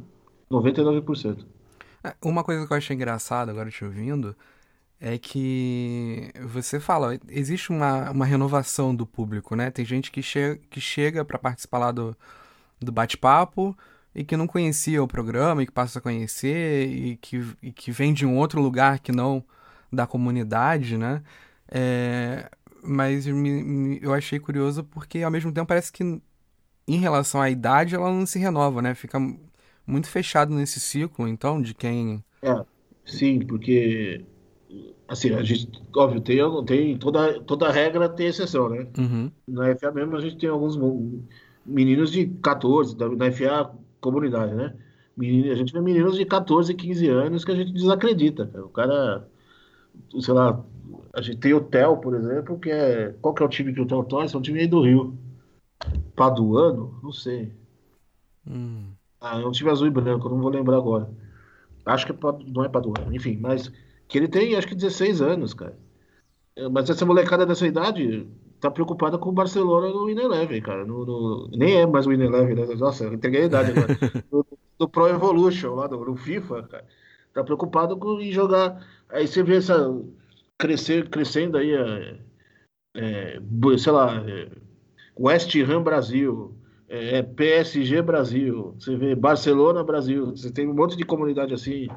99%. 0.51 1.45
É, 2.03 2.15
uma 2.23 2.43
coisa 2.43 2.67
que 2.67 2.73
eu 2.73 2.77
achei 2.77 2.97
engraçada 2.97 3.51
agora 3.51 3.71
te 3.71 3.85
ouvindo 3.85 4.35
é 5.01 5.17
que 5.19 6.31
você 6.47 6.79
fala, 6.79 7.19
existe 7.29 7.71
uma, 7.71 8.11
uma 8.11 8.27
renovação 8.27 8.95
do 8.95 9.07
público, 9.07 9.57
né? 9.57 9.71
Tem 9.71 9.85
gente 9.85 10.11
que, 10.11 10.23
che 10.23 10.61
que 10.71 10.81
chega 10.81 11.25
para 11.25 11.39
participar 11.39 11.79
lá 11.79 11.91
do, 11.91 12.15
do 12.81 12.93
bate-papo 12.93 13.77
e 14.15 14.25
que 14.25 14.37
não 14.37 14.47
conhecia 14.47 15.03
o 15.03 15.09
programa 15.09 15.63
e 15.63 15.67
que 15.67 15.73
passa 15.73 15.99
a 15.99 16.03
conhecer 16.03 16.89
e 16.89 17.17
que, 17.17 17.47
e 17.63 17.73
que 17.73 17.91
vem 17.91 18.13
de 18.13 18.27
um 18.27 18.37
outro 18.37 18.61
lugar 18.61 18.99
que 18.99 19.13
não 19.13 19.43
da 19.93 20.07
comunidade, 20.07 20.99
né? 20.99 21.23
É, 21.71 22.51
mas 22.83 23.27
me, 23.27 23.63
me, 23.63 23.99
eu 24.03 24.13
achei 24.13 24.39
curioso 24.39 24.85
porque 24.85 25.23
ao 25.23 25.31
mesmo 25.31 25.53
tempo 25.53 25.69
parece 25.69 25.93
que 25.93 26.03
em 26.87 26.99
relação 26.99 27.41
à 27.41 27.51
idade 27.51 27.95
ela 27.95 28.11
não 28.11 28.27
se 28.27 28.39
renova, 28.39 28.83
né? 28.83 28.95
Fica 28.95 29.19
muito 29.87 30.09
fechado 30.09 30.55
nesse 30.55 30.81
ciclo, 30.81 31.27
então, 31.29 31.61
de 31.61 31.75
quem. 31.75 32.25
É, 32.43 32.65
sim, 33.05 33.41
porque 33.41 34.25
assim, 35.11 35.35
a 35.35 35.43
gente, 35.43 35.69
óbvio, 35.97 36.21
tem, 36.21 36.39
tem 36.65 36.97
toda, 36.97 37.41
toda 37.41 37.71
regra 37.71 38.09
tem 38.09 38.29
exceção, 38.29 38.69
né? 38.69 38.87
Uhum. 38.97 39.31
Na 39.49 39.75
FA 39.77 39.91
mesmo 39.91 40.17
a 40.17 40.21
gente 40.21 40.37
tem 40.37 40.49
alguns 40.49 40.79
meninos 41.67 42.13
de 42.13 42.27
14, 42.27 42.97
da, 42.97 43.09
na 43.09 43.31
FA 43.33 43.73
comunidade, 44.01 44.55
né? 44.55 44.75
Menino, 45.17 45.51
a 45.51 45.55
gente 45.57 45.73
vê 45.73 45.81
meninos 45.81 46.17
de 46.17 46.25
14, 46.25 46.73
15 46.73 47.09
anos 47.09 47.45
que 47.45 47.51
a 47.51 47.57
gente 47.57 47.73
desacredita. 47.73 48.47
Cara. 48.47 48.65
O 48.65 48.69
cara, 48.69 49.29
sei 50.21 50.33
lá, 50.33 50.65
a 51.13 51.21
gente 51.21 51.39
tem 51.39 51.55
o 51.55 51.61
Theo, 51.61 51.97
por 51.99 52.15
exemplo, 52.15 52.59
que 52.59 52.71
é. 52.71 53.15
Qual 53.21 53.35
que 53.35 53.43
é 53.43 53.47
o 53.47 53.49
time 53.49 53.73
que 53.73 53.81
o 53.81 53.87
Theo 53.87 54.05
torce? 54.05 54.35
É 54.35 54.39
um 54.39 54.43
time 54.43 54.61
aí 54.61 54.67
do 54.67 54.83
Rio. 54.83 55.19
Paduano? 56.15 56.99
Não 57.03 57.13
sei. 57.13 57.53
Hum. 58.47 58.93
Ah, 59.21 59.41
é 59.41 59.47
um 59.47 59.51
time 59.51 59.71
azul 59.71 59.87
e 59.87 59.91
branco, 59.91 60.29
não 60.29 60.41
vou 60.41 60.51
lembrar 60.51 60.77
agora. 60.77 61.11
Acho 61.85 62.07
que 62.07 62.13
é, 62.13 62.17
não 62.49 62.65
é 62.65 62.69
Paduano, 62.69 63.15
enfim, 63.15 63.39
mas 63.41 63.71
que 64.09 64.19
ele 64.19 64.29
tem 64.29 64.57
acho 64.57 64.67
que 64.67 64.75
16 64.75 65.21
anos, 65.21 65.55
cara. 65.55 65.77
É, 66.57 66.69
mas 66.69 66.89
essa 66.91 67.07
molecada 67.07 67.47
dessa 67.47 67.67
idade 67.67 68.27
tá 68.61 68.71
preocupada 68.71 69.19
com 69.19 69.31
o 69.31 69.33
Barcelona 69.33 69.89
no 69.89 70.07
Win 70.07 70.19
Eleven, 70.19 70.61
cara. 70.61 70.85
No, 70.85 71.05
no, 71.07 71.49
nem 71.53 71.77
é 71.77 71.87
mais 71.87 72.07
o 72.07 72.11
Win 72.11 72.23
Eleven, 72.23 72.55
né? 72.55 72.75
Nossa, 72.77 73.05
eu 73.05 73.15
entreguei 73.15 73.43
a 73.43 73.47
idade 73.47 73.71
agora. 73.71 73.97
no, 74.31 74.47
no, 74.79 74.89
Pro 74.89 75.09
Evolution, 75.09 75.75
lá 75.75 75.89
no, 75.89 76.05
no, 76.05 76.17
FIFA, 76.17 76.63
cara. 76.65 76.85
Tá 77.33 77.45
preocupado 77.45 77.97
com 77.97 78.21
em 78.21 78.33
jogar. 78.33 78.85
Aí 79.09 79.27
você 79.27 79.43
vê 79.43 79.57
essa. 79.57 79.89
Crescer, 80.61 81.09
crescendo 81.09 81.57
aí, 81.57 81.73
é, 81.73 82.19
é, 82.95 83.41
sei 83.79 83.93
lá, 83.93 84.23
é, 84.29 84.49
West 85.19 85.55
Ham 85.57 85.83
Brasil, 85.83 86.55
é, 86.87 87.23
PSG 87.23 88.03
Brasil, 88.03 88.75
você 88.79 88.95
vê 88.95 89.15
Barcelona 89.15 89.83
Brasil, 89.83 90.27
você 90.27 90.53
tem 90.53 90.69
um 90.69 90.75
monte 90.75 90.97
de 90.97 91.05
comunidade 91.05 91.55
assim, 91.55 91.89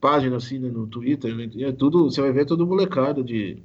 página 0.00 0.36
assim 0.36 0.58
né, 0.60 0.68
no 0.68 0.86
Twitter, 0.86 1.34
né, 1.34 1.50
é 1.62 1.72
tudo, 1.72 2.04
você 2.04 2.20
vai 2.20 2.30
ver 2.30 2.46
tudo 2.46 2.66
molecada 2.66 3.24
de, 3.24 3.60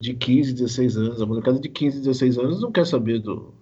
de 0.00 0.14
15, 0.14 0.54
16 0.54 0.96
anos. 0.96 1.22
A 1.22 1.26
molecada 1.26 1.58
de 1.58 1.68
15, 1.68 1.98
16 2.00 2.38
anos 2.38 2.62
não 2.62 2.72
quer 2.72 2.86
saber 2.86 3.18
do, 3.18 3.52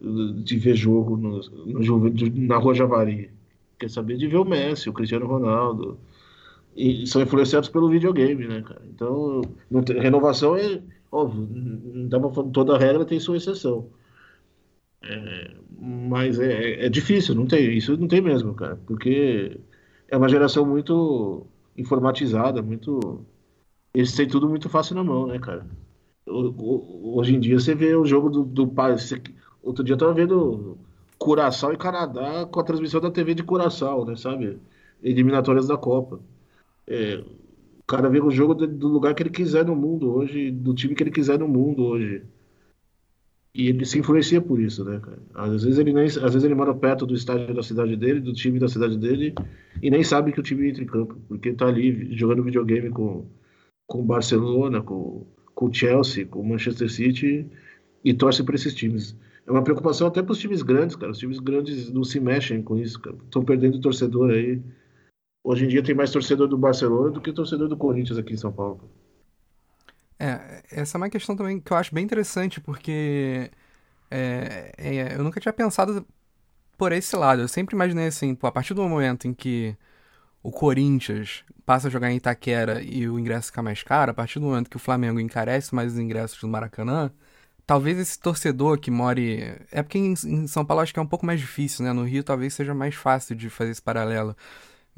de 0.00 0.56
ver 0.58 0.76
jogo 0.76 1.16
no, 1.16 1.40
no, 1.40 2.46
na 2.46 2.56
Rua 2.56 2.74
Javari. 2.74 3.30
Quer 3.78 3.90
saber 3.90 4.16
de 4.16 4.26
ver 4.26 4.36
o 4.36 4.44
Messi, 4.44 4.88
o 4.88 4.92
Cristiano 4.92 5.26
Ronaldo. 5.26 5.98
E 6.76 7.06
são 7.06 7.22
influenciados 7.22 7.68
pelo 7.70 7.88
videogame, 7.88 8.46
né, 8.46 8.62
cara? 8.62 8.82
Então, 8.94 9.40
tem, 9.84 9.98
renovação 9.98 10.56
é 10.56 10.82
óbvio, 11.10 11.48
não 11.50 12.08
dá 12.08 12.20
toda 12.52 12.78
regra 12.78 13.04
tem 13.04 13.18
sua 13.18 13.36
exceção. 13.36 13.88
É, 15.02 15.54
mas 15.78 16.38
é, 16.38 16.86
é, 16.86 16.88
difícil, 16.88 17.34
não 17.34 17.46
tem, 17.46 17.76
isso 17.76 17.96
não 17.96 18.08
tem 18.08 18.20
mesmo, 18.20 18.54
cara, 18.54 18.76
porque 18.86 19.58
é 20.08 20.16
uma 20.16 20.28
geração 20.28 20.66
muito 20.66 21.46
informatizada, 21.76 22.62
muito. 22.62 23.24
Eles 23.94 24.14
têm 24.14 24.28
tudo 24.28 24.48
muito 24.48 24.68
fácil 24.68 24.94
na 24.96 25.04
mão, 25.04 25.26
né, 25.26 25.38
cara? 25.38 25.66
Hoje 26.26 27.34
em 27.36 27.40
dia 27.40 27.58
você 27.58 27.74
vê 27.74 27.94
o 27.94 28.04
jogo 28.04 28.28
do, 28.30 28.44
do 28.44 28.66
Você... 28.66 29.22
Outro 29.62 29.84
dia 29.84 29.94
eu 29.94 29.98
tava 29.98 30.14
vendo 30.14 30.76
Curaçao 31.18 31.72
e 31.72 31.76
Canadá 31.78 32.46
com 32.46 32.60
a 32.60 32.64
transmissão 32.64 33.00
da 33.00 33.10
TV 33.10 33.34
de 33.34 33.42
Curaçao, 33.44 34.04
né, 34.04 34.16
sabe? 34.16 34.58
Eliminatórias 35.02 35.66
da 35.68 35.76
Copa. 35.76 36.20
É, 36.88 37.22
o 37.78 37.82
cara 37.86 38.08
vê 38.08 38.20
o 38.20 38.30
jogo 38.30 38.54
do 38.54 38.88
lugar 38.88 39.14
que 39.14 39.22
ele 39.22 39.30
quiser 39.30 39.64
no 39.64 39.76
mundo 39.76 40.12
hoje, 40.12 40.50
do 40.50 40.74
time 40.74 40.94
que 40.94 41.02
ele 41.02 41.10
quiser 41.10 41.38
no 41.38 41.48
mundo 41.48 41.84
hoje. 41.84 42.22
E 43.54 43.68
ele 43.68 43.86
se 43.86 43.98
influencia 43.98 44.40
por 44.40 44.60
isso, 44.60 44.84
né, 44.84 45.00
cara? 45.00 45.18
Às 45.34 45.64
vezes 45.64 45.78
ele 45.78 45.92
nem, 45.92 46.04
às 46.04 46.14
vezes 46.14 46.44
ele 46.44 46.54
mora 46.54 46.74
perto 46.74 47.06
do 47.06 47.14
estádio 47.14 47.54
da 47.54 47.62
cidade 47.62 47.96
dele, 47.96 48.20
do 48.20 48.34
time 48.34 48.58
da 48.58 48.68
cidade 48.68 48.98
dele, 48.98 49.34
e 49.82 49.90
nem 49.90 50.04
sabe 50.04 50.30
que 50.30 50.40
o 50.40 50.42
time 50.42 50.68
entra 50.68 50.82
em 50.82 50.86
campo, 50.86 51.16
porque 51.26 51.52
tá 51.52 51.66
ali 51.66 52.14
jogando 52.14 52.42
videogame 52.42 52.90
com 52.90 53.24
com 53.86 54.04
Barcelona, 54.04 54.82
com, 54.82 55.26
com 55.54 55.72
Chelsea, 55.72 56.26
com 56.26 56.42
Manchester 56.42 56.90
City 56.90 57.46
e 58.04 58.12
torce 58.12 58.42
para 58.42 58.56
esses 58.56 58.74
times. 58.74 59.16
É 59.46 59.50
uma 59.50 59.62
preocupação 59.62 60.08
até 60.08 60.22
para 60.22 60.32
os 60.32 60.38
times 60.38 60.62
grandes, 60.62 60.96
cara. 60.96 61.12
Os 61.12 61.18
times 61.18 61.38
grandes 61.38 61.90
não 61.92 62.02
se 62.02 62.18
mexem 62.18 62.62
com 62.62 62.76
isso, 62.76 63.00
cara. 63.00 63.16
Estão 63.24 63.44
perdendo 63.44 63.80
torcedor 63.80 64.30
aí 64.30 64.60
hoje 65.46 65.64
em 65.64 65.68
dia 65.68 65.82
tem 65.82 65.94
mais 65.94 66.10
torcedor 66.10 66.48
do 66.48 66.58
Barcelona 66.58 67.10
do 67.10 67.20
que 67.20 67.32
torcedor 67.32 67.68
do 67.68 67.76
Corinthians 67.76 68.18
aqui 68.18 68.34
em 68.34 68.36
São 68.36 68.52
Paulo. 68.52 68.80
É, 70.18 70.64
essa 70.72 70.96
é 70.96 70.98
uma 70.98 71.08
questão 71.08 71.36
também 71.36 71.60
que 71.60 71.72
eu 71.72 71.76
acho 71.76 71.94
bem 71.94 72.04
interessante, 72.04 72.60
porque 72.60 73.48
é, 74.10 74.72
é, 74.76 75.14
eu 75.14 75.22
nunca 75.22 75.38
tinha 75.38 75.52
pensado 75.52 76.04
por 76.76 76.90
esse 76.90 77.14
lado. 77.14 77.42
Eu 77.42 77.48
sempre 77.48 77.76
imaginei 77.76 78.08
assim, 78.08 78.34
pô, 78.34 78.48
a 78.48 78.52
partir 78.52 78.74
do 78.74 78.82
momento 78.82 79.28
em 79.28 79.32
que 79.32 79.76
o 80.42 80.50
Corinthians 80.50 81.44
passa 81.64 81.86
a 81.86 81.90
jogar 81.90 82.10
em 82.10 82.16
Itaquera 82.16 82.82
e 82.82 83.08
o 83.08 83.18
ingresso 83.18 83.48
fica 83.48 83.62
mais 83.62 83.84
caro, 83.84 84.10
a 84.10 84.14
partir 84.14 84.40
do 84.40 84.46
momento 84.46 84.68
que 84.68 84.76
o 84.76 84.80
Flamengo 84.80 85.20
encarece 85.20 85.72
mais 85.74 85.92
os 85.92 85.98
ingressos 85.98 86.40
do 86.40 86.48
Maracanã, 86.48 87.12
talvez 87.64 87.98
esse 87.98 88.18
torcedor 88.18 88.78
que 88.80 88.90
more. 88.90 89.60
É 89.70 89.82
porque 89.82 89.98
em, 89.98 90.16
São 90.48 90.64
Paulo 90.64 90.82
acho 90.82 90.92
que 90.92 90.98
é 90.98 91.02
um 91.02 91.06
pouco 91.06 91.26
mais 91.26 91.38
difícil, 91.40 91.84
né? 91.84 91.92
No 91.92 92.02
Rio 92.04 92.24
talvez 92.24 92.54
seja 92.54 92.74
mais 92.74 92.96
fácil 92.96 93.36
de 93.36 93.48
fazer 93.48 93.70
esse 93.70 93.82
paralelo. 93.82 94.36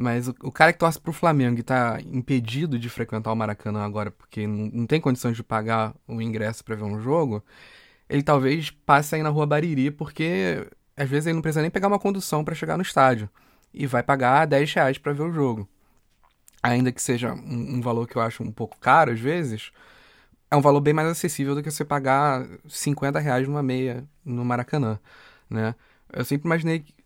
Mas 0.01 0.29
o, 0.29 0.35
o, 0.45 0.53
cara 0.53 0.73
que 0.73 0.79
torce 0.79 1.01
pro 1.01 1.13
Flamengo 1.13 1.59
e 1.59 1.63
tá 1.65 1.99
impedido 2.07 2.79
de 2.79 2.89
frequentar 2.89 3.33
o 3.33 3.37
Maracanã 3.37 3.85
agora 3.85 4.13
porque 4.13 4.47
não, 4.47 4.71
não 4.73 4.87
tem 4.87 5.01
condições 5.01 5.37
de 5.37 5.43
pagar 5.43 5.93
o 6.07 6.23
ingresso 6.23 6.65
para 6.65 6.77
ver 6.77 6.85
um 6.85 7.01
jogo, 7.01 7.45
ele 8.09 8.23
talvez 8.23 8.71
passe 8.71 9.17
aí 9.17 9.25
na 9.25 9.29
rua 9.29 9.45
Bariri 9.45 9.91
porque 9.91 10.69
às 10.97 11.09
vezes 11.09 11.27
ele 11.27 11.35
não 11.35 11.43
precisa 11.43 11.63
nem 11.63 11.71
pegar 11.71 11.89
uma 11.89 11.99
condução 11.99 12.45
para 12.45 12.55
chegar 12.55 12.77
no 12.77 12.83
estádio 12.83 13.29
e 13.75 13.87
vai 13.89 14.03
pagar 14.03 14.47
10 14.47 14.73
reais 14.73 14.99
para 14.99 15.13
ver 15.13 15.23
o 15.25 15.33
jogo. 15.33 15.69
Ainda 16.63 16.93
que 16.93 17.03
seja 17.03 17.35
um, 17.35 17.77
um, 17.77 17.81
valor 17.81 18.07
que 18.07 18.17
eu 18.17 18.23
acho 18.23 18.43
um 18.43 18.53
pouco 18.53 18.79
caro 18.79 19.13
às 19.13 19.21
vezes, 19.21 19.73
é 20.51 20.57
um 20.57 20.61
valor 20.61 20.81
bem 20.81 20.95
mais 20.95 21.09
acessível 21.09 21.55
do 21.57 21.63
que 21.63 21.71
você 21.71 21.85
pagar 21.85 22.47
50 22.69 23.19
reais 23.19 23.49
numa 23.49 23.63
meia 23.63 24.05
no 24.25 24.45
Maracanã, 24.45 24.99
né? 25.51 25.75
Eu 26.13 26.25
sempre 26.25 26.47
imaginei 26.49 26.85
eh, 26.89 26.98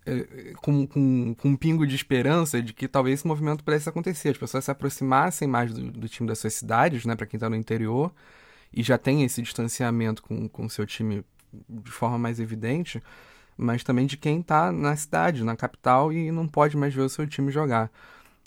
com, 0.60 0.86
com, 0.86 1.34
com, 1.34 1.48
um 1.48 1.56
pingo 1.56 1.86
de 1.86 1.94
esperança 1.94 2.60
de 2.60 2.72
que 2.72 2.88
talvez 2.88 3.20
esse 3.20 3.26
movimento 3.26 3.62
pudesse 3.62 3.88
acontecer, 3.88 4.30
as 4.30 4.38
pessoas 4.38 4.64
se 4.64 4.70
aproximassem 4.70 5.46
mais 5.46 5.72
do, 5.72 5.90
do 5.92 6.08
time 6.08 6.28
das 6.28 6.38
suas 6.38 6.54
cidades, 6.54 7.04
né, 7.04 7.14
para 7.14 7.26
quem 7.26 7.38
está 7.38 7.48
no 7.48 7.56
interior, 7.56 8.12
e 8.72 8.82
já 8.82 8.98
tem 8.98 9.22
esse 9.22 9.40
distanciamento 9.42 10.22
com 10.22 10.66
o 10.66 10.70
seu 10.70 10.86
time 10.86 11.24
de 11.68 11.90
forma 11.90 12.18
mais 12.18 12.40
evidente, 12.40 13.02
mas 13.56 13.84
também 13.84 14.06
de 14.06 14.16
quem 14.16 14.40
está 14.40 14.72
na 14.72 14.96
cidade, 14.96 15.44
na 15.44 15.56
capital 15.56 16.12
e 16.12 16.30
não 16.32 16.48
pode 16.48 16.76
mais 16.76 16.94
ver 16.94 17.02
o 17.02 17.08
seu 17.08 17.26
time 17.26 17.52
jogar. 17.52 17.90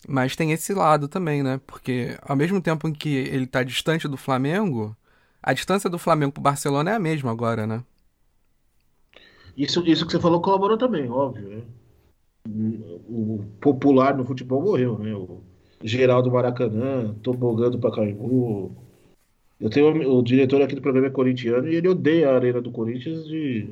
Mas 0.08 0.36
tem 0.36 0.52
esse 0.52 0.74
lado 0.74 1.08
também, 1.08 1.42
né? 1.44 1.60
Porque 1.66 2.18
ao 2.22 2.36
mesmo 2.36 2.62
tempo 2.62 2.88
em 2.88 2.94
que 2.94 3.10
ele 3.10 3.46
está 3.46 3.64
distante 3.64 4.08
do 4.08 4.18
Flamengo, 4.18 4.96
a 5.42 5.54
distância 5.54 5.90
do 5.90 5.98
Flamengo 5.98 6.34
para 6.34 6.40
o 6.40 6.44
Barcelona 6.44 6.92
é 6.92 6.96
a 6.96 7.00
mesma 7.00 7.32
agora, 7.32 7.66
né? 7.66 7.84
Isso, 9.58 9.82
isso 9.88 10.06
que 10.06 10.12
você 10.12 10.20
falou 10.20 10.42
colaborou 10.42 10.78
também, 10.78 11.10
óbvio. 11.10 11.48
Né? 11.48 11.62
O 13.10 13.44
popular 13.60 14.16
no 14.16 14.26
futebol 14.26 14.62
morreu, 14.62 15.00
né? 15.00 15.16
O 15.16 15.42
Geraldo 15.84 16.32
Maracanã, 16.32 17.14
Tobogã 17.22 17.70
do 17.70 17.80
Pacaembu. 17.80 18.76
Eu 19.60 19.70
tenho 19.70 20.12
o 20.12 20.22
diretor 20.22 20.62
aqui 20.62 20.76
do 20.76 20.82
programa 20.82 21.08
é 21.08 21.12
corintiano 21.12 21.68
e 21.68 21.76
ele 21.76 21.88
odeia 21.88 22.30
a 22.30 22.36
arena 22.36 22.62
do 22.62 22.72
Corinthians 22.72 23.26
de, 23.26 23.70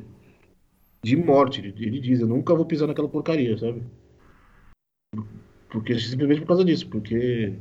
de 1.03 1.15
morte. 1.15 1.59
Ele 1.59 1.99
diz, 1.99 2.21
eu 2.21 2.27
nunca 2.27 2.55
vou 2.55 2.65
pisar 2.65 2.87
naquela 2.87 3.09
porcaria, 3.09 3.57
sabe? 3.57 3.83
Porque 5.69 5.99
simplesmente 5.99 6.41
por 6.41 6.47
causa 6.47 6.63
disso, 6.63 6.87
porque 6.87 7.53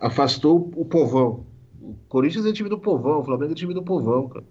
afastou 0.00 0.70
o 0.76 0.84
povão. 0.84 1.44
O 1.80 1.94
Corinthians 2.08 2.46
é 2.46 2.52
time 2.52 2.68
do 2.68 2.78
povão, 2.78 3.20
o 3.20 3.24
Flamengo 3.24 3.52
é 3.52 3.56
time 3.56 3.74
do 3.74 3.82
povão, 3.82 4.28
cara. 4.28 4.44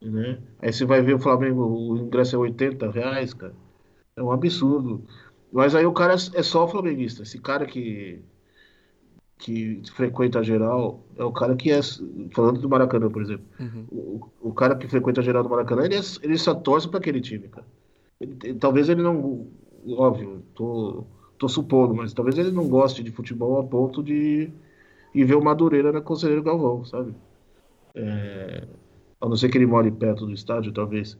Né? 0.00 0.38
Aí 0.60 0.72
você 0.72 0.84
vai 0.84 1.00
ver 1.02 1.14
o 1.14 1.18
Flamengo, 1.18 1.64
o 1.64 1.96
ingresso 1.96 2.36
é 2.36 2.38
80 2.38 2.90
reais, 2.90 3.32
cara. 3.32 3.54
É 4.16 4.22
um 4.22 4.30
absurdo. 4.30 5.04
Mas 5.52 5.74
aí 5.74 5.86
o 5.86 5.92
cara 5.92 6.14
é 6.14 6.42
só 6.42 6.68
flamenguista. 6.68 7.22
Esse 7.22 7.38
cara 7.38 7.64
que 7.66 8.22
que 9.38 9.82
frequenta 9.92 10.42
geral 10.42 11.04
é 11.16 11.24
o 11.24 11.32
cara 11.32 11.54
que 11.56 11.70
é. 11.70 11.80
Falando 12.32 12.60
do 12.60 12.68
Maracanã, 12.68 13.10
por 13.10 13.22
exemplo. 13.22 13.44
Uhum. 13.60 13.86
O, 13.90 14.48
o 14.48 14.54
cara 14.54 14.74
que 14.76 14.88
frequenta 14.88 15.22
geral 15.22 15.42
do 15.42 15.50
Maracanã, 15.50 15.84
ele, 15.84 15.96
é, 15.96 16.00
ele 16.22 16.38
só 16.38 16.54
torce 16.54 16.88
para 16.88 16.98
aquele 16.98 17.20
time, 17.20 17.48
cara. 17.48 17.66
Ele, 18.20 18.54
talvez 18.54 18.88
ele 18.88 19.02
não. 19.02 19.46
Óbvio, 19.86 20.42
tô, 20.54 21.04
tô 21.38 21.48
supondo, 21.48 21.94
mas 21.94 22.14
talvez 22.14 22.38
ele 22.38 22.50
não 22.50 22.66
goste 22.66 23.02
de 23.02 23.10
futebol 23.10 23.60
a 23.60 23.64
ponto 23.64 24.02
de 24.02 24.50
ir 25.14 25.24
ver 25.24 25.34
o 25.34 25.44
Madureira 25.44 25.92
na 25.92 26.00
Conselheiro 26.00 26.42
Galvão, 26.42 26.84
sabe? 26.84 27.14
É, 27.94 28.66
a 29.24 29.28
não 29.28 29.36
ser 29.36 29.48
que 29.48 29.56
ele 29.56 29.66
more 29.66 29.90
perto 29.90 30.26
do 30.26 30.32
estádio, 30.32 30.72
talvez. 30.72 31.18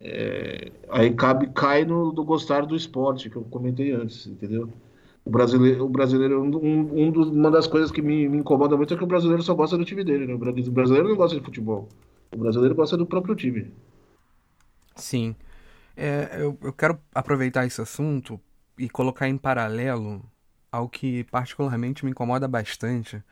É, 0.00 0.72
aí 0.90 1.12
cabe, 1.12 1.48
cai 1.52 1.84
no 1.84 2.12
do 2.12 2.24
gostar 2.24 2.64
do 2.64 2.74
esporte, 2.74 3.28
que 3.28 3.36
eu 3.36 3.42
comentei 3.44 3.92
antes, 3.92 4.26
entendeu? 4.26 4.72
O 5.24 5.30
brasileiro, 5.30 5.84
o 5.84 5.88
brasileiro 5.88 6.42
um, 6.42 7.04
um 7.04 7.10
dos, 7.10 7.28
uma 7.28 7.50
das 7.50 7.66
coisas 7.66 7.90
que 7.90 8.00
me, 8.00 8.28
me, 8.28 8.38
incomoda 8.38 8.76
muito 8.76 8.94
é 8.94 8.96
que 8.96 9.04
o 9.04 9.06
brasileiro 9.06 9.42
só 9.42 9.54
gosta 9.54 9.76
do 9.76 9.84
time 9.84 10.02
dele, 10.02 10.26
né? 10.26 10.34
O 10.34 10.38
brasileiro 10.38 11.08
não 11.08 11.16
gosta 11.16 11.36
de 11.36 11.44
futebol. 11.44 11.88
O 12.32 12.38
brasileiro 12.38 12.74
gosta 12.74 12.96
do 12.96 13.04
próprio 13.04 13.34
time. 13.34 13.70
Sim. 14.96 15.36
É, 15.96 16.36
eu, 16.40 16.56
eu 16.62 16.72
quero 16.72 16.98
aproveitar 17.14 17.66
esse 17.66 17.80
assunto 17.80 18.40
e 18.78 18.88
colocar 18.88 19.28
em 19.28 19.36
paralelo 19.36 20.22
ao 20.72 20.88
que 20.88 21.24
particularmente 21.24 22.04
me 22.04 22.12
incomoda 22.12 22.48
bastante, 22.48 23.22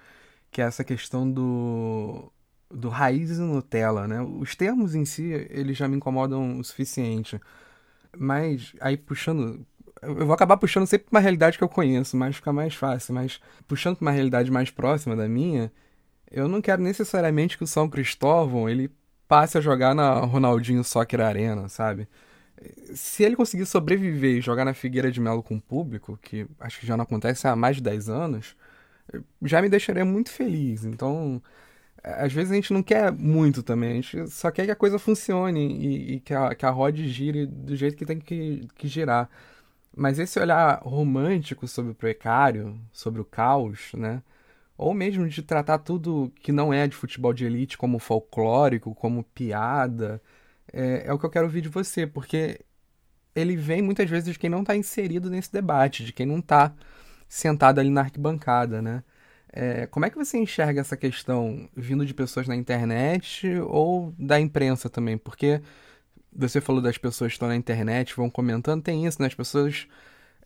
que 0.50 0.60
é 0.60 0.64
essa 0.64 0.84
questão 0.84 1.30
do, 1.30 2.30
do 2.70 2.88
raízes 2.88 3.38
e 3.38 3.42
Nutella, 3.42 4.08
né? 4.08 4.20
Os 4.20 4.54
termos 4.54 4.94
em 4.94 5.04
si, 5.04 5.24
eles 5.50 5.76
já 5.76 5.88
me 5.88 5.96
incomodam 5.96 6.58
o 6.58 6.64
suficiente. 6.64 7.40
Mas 8.16 8.74
aí 8.80 8.96
puxando 8.96 9.66
eu 10.02 10.26
vou 10.26 10.34
acabar 10.34 10.56
puxando 10.56 10.86
sempre 10.86 11.08
pra 11.08 11.18
uma 11.18 11.22
realidade 11.22 11.58
que 11.58 11.64
eu 11.64 11.68
conheço, 11.68 12.16
mas 12.16 12.36
fica 12.36 12.52
mais 12.52 12.74
fácil. 12.74 13.14
Mas 13.14 13.40
puxando 13.66 13.96
pra 13.96 14.06
uma 14.06 14.10
realidade 14.12 14.50
mais 14.50 14.70
próxima 14.70 15.16
da 15.16 15.28
minha, 15.28 15.72
eu 16.30 16.48
não 16.48 16.60
quero 16.60 16.82
necessariamente 16.82 17.56
que 17.56 17.64
o 17.64 17.66
São 17.66 17.88
Cristóvão 17.88 18.68
ele 18.68 18.90
passe 19.28 19.58
a 19.58 19.60
jogar 19.60 19.94
na 19.94 20.14
Ronaldinho 20.20 20.84
Soccer 20.84 21.20
Arena, 21.20 21.68
sabe? 21.68 22.08
Se 22.94 23.22
ele 23.22 23.36
conseguir 23.36 23.66
sobreviver 23.66 24.36
e 24.36 24.40
jogar 24.40 24.64
na 24.64 24.74
Figueira 24.74 25.10
de 25.10 25.20
Melo 25.20 25.42
com 25.42 25.56
o 25.56 25.60
público, 25.60 26.18
que 26.22 26.46
acho 26.60 26.80
que 26.80 26.86
já 26.86 26.96
não 26.96 27.04
acontece 27.04 27.46
há 27.46 27.56
mais 27.56 27.76
de 27.76 27.82
10 27.82 28.08
anos, 28.08 28.56
já 29.42 29.60
me 29.62 29.68
deixaria 29.68 30.04
muito 30.04 30.30
feliz. 30.30 30.84
Então, 30.84 31.42
às 32.06 32.32
vezes 32.32 32.52
a 32.52 32.54
gente 32.54 32.72
não 32.72 32.82
quer 32.82 33.12
muito 33.12 33.62
também, 33.62 33.90
a 33.90 33.94
gente 33.94 34.30
só 34.30 34.50
quer 34.50 34.64
que 34.66 34.70
a 34.70 34.76
coisa 34.76 34.98
funcione 34.98 35.60
e, 35.76 36.14
e 36.14 36.20
que, 36.20 36.32
a, 36.32 36.54
que 36.54 36.64
a 36.64 36.70
roda 36.70 36.96
gire 36.98 37.46
do 37.46 37.74
jeito 37.74 37.96
que 37.96 38.06
tem 38.06 38.20
que, 38.20 38.68
que 38.76 38.86
girar. 38.88 39.28
Mas 39.96 40.18
esse 40.18 40.38
olhar 40.38 40.80
romântico 40.82 41.66
sobre 41.66 41.92
o 41.92 41.94
precário, 41.94 42.78
sobre 42.92 43.20
o 43.20 43.24
caos, 43.24 43.92
né? 43.94 44.22
Ou 44.78 44.94
mesmo 44.94 45.28
de 45.28 45.42
tratar 45.42 45.78
tudo 45.78 46.32
que 46.42 46.52
não 46.52 46.72
é 46.72 46.86
de 46.86 46.94
futebol 46.96 47.32
de 47.32 47.46
elite 47.46 47.78
como 47.78 47.98
folclórico, 47.98 48.94
como 48.94 49.24
piada, 49.24 50.22
é, 50.72 51.04
é 51.06 51.12
o 51.12 51.18
que 51.18 51.26
eu 51.26 51.30
quero 51.30 51.46
ouvir 51.46 51.62
de 51.62 51.68
você, 51.68 52.06
porque 52.06 52.60
ele 53.34 53.56
vem 53.56 53.82
muitas 53.82 54.08
vezes 54.08 54.32
de 54.32 54.38
quem 54.38 54.50
não 54.50 54.60
está 54.60 54.76
inserido 54.76 55.30
nesse 55.30 55.52
debate, 55.52 56.04
de 56.04 56.12
quem 56.12 56.26
não 56.26 56.38
está 56.40 56.74
sentado 57.28 57.80
ali 57.80 57.90
na 57.90 58.02
arquibancada, 58.02 58.82
né? 58.82 59.02
É, 59.52 59.86
como 59.86 60.04
é 60.04 60.10
que 60.10 60.16
você 60.16 60.38
enxerga 60.38 60.80
essa 60.80 60.96
questão 60.96 61.68
vindo 61.74 62.04
de 62.04 62.12
pessoas 62.12 62.46
na 62.46 62.56
internet 62.56 63.48
ou 63.66 64.12
da 64.18 64.38
imprensa 64.38 64.90
também? 64.90 65.16
Porque 65.16 65.62
você 66.32 66.60
falou 66.60 66.82
das 66.82 66.98
pessoas 66.98 67.30
que 67.30 67.36
estão 67.36 67.48
na 67.48 67.56
internet, 67.56 68.14
vão 68.14 68.28
comentando, 68.28 68.82
tem 68.82 69.06
isso, 69.06 69.20
né? 69.20 69.28
As 69.28 69.34
pessoas 69.34 69.88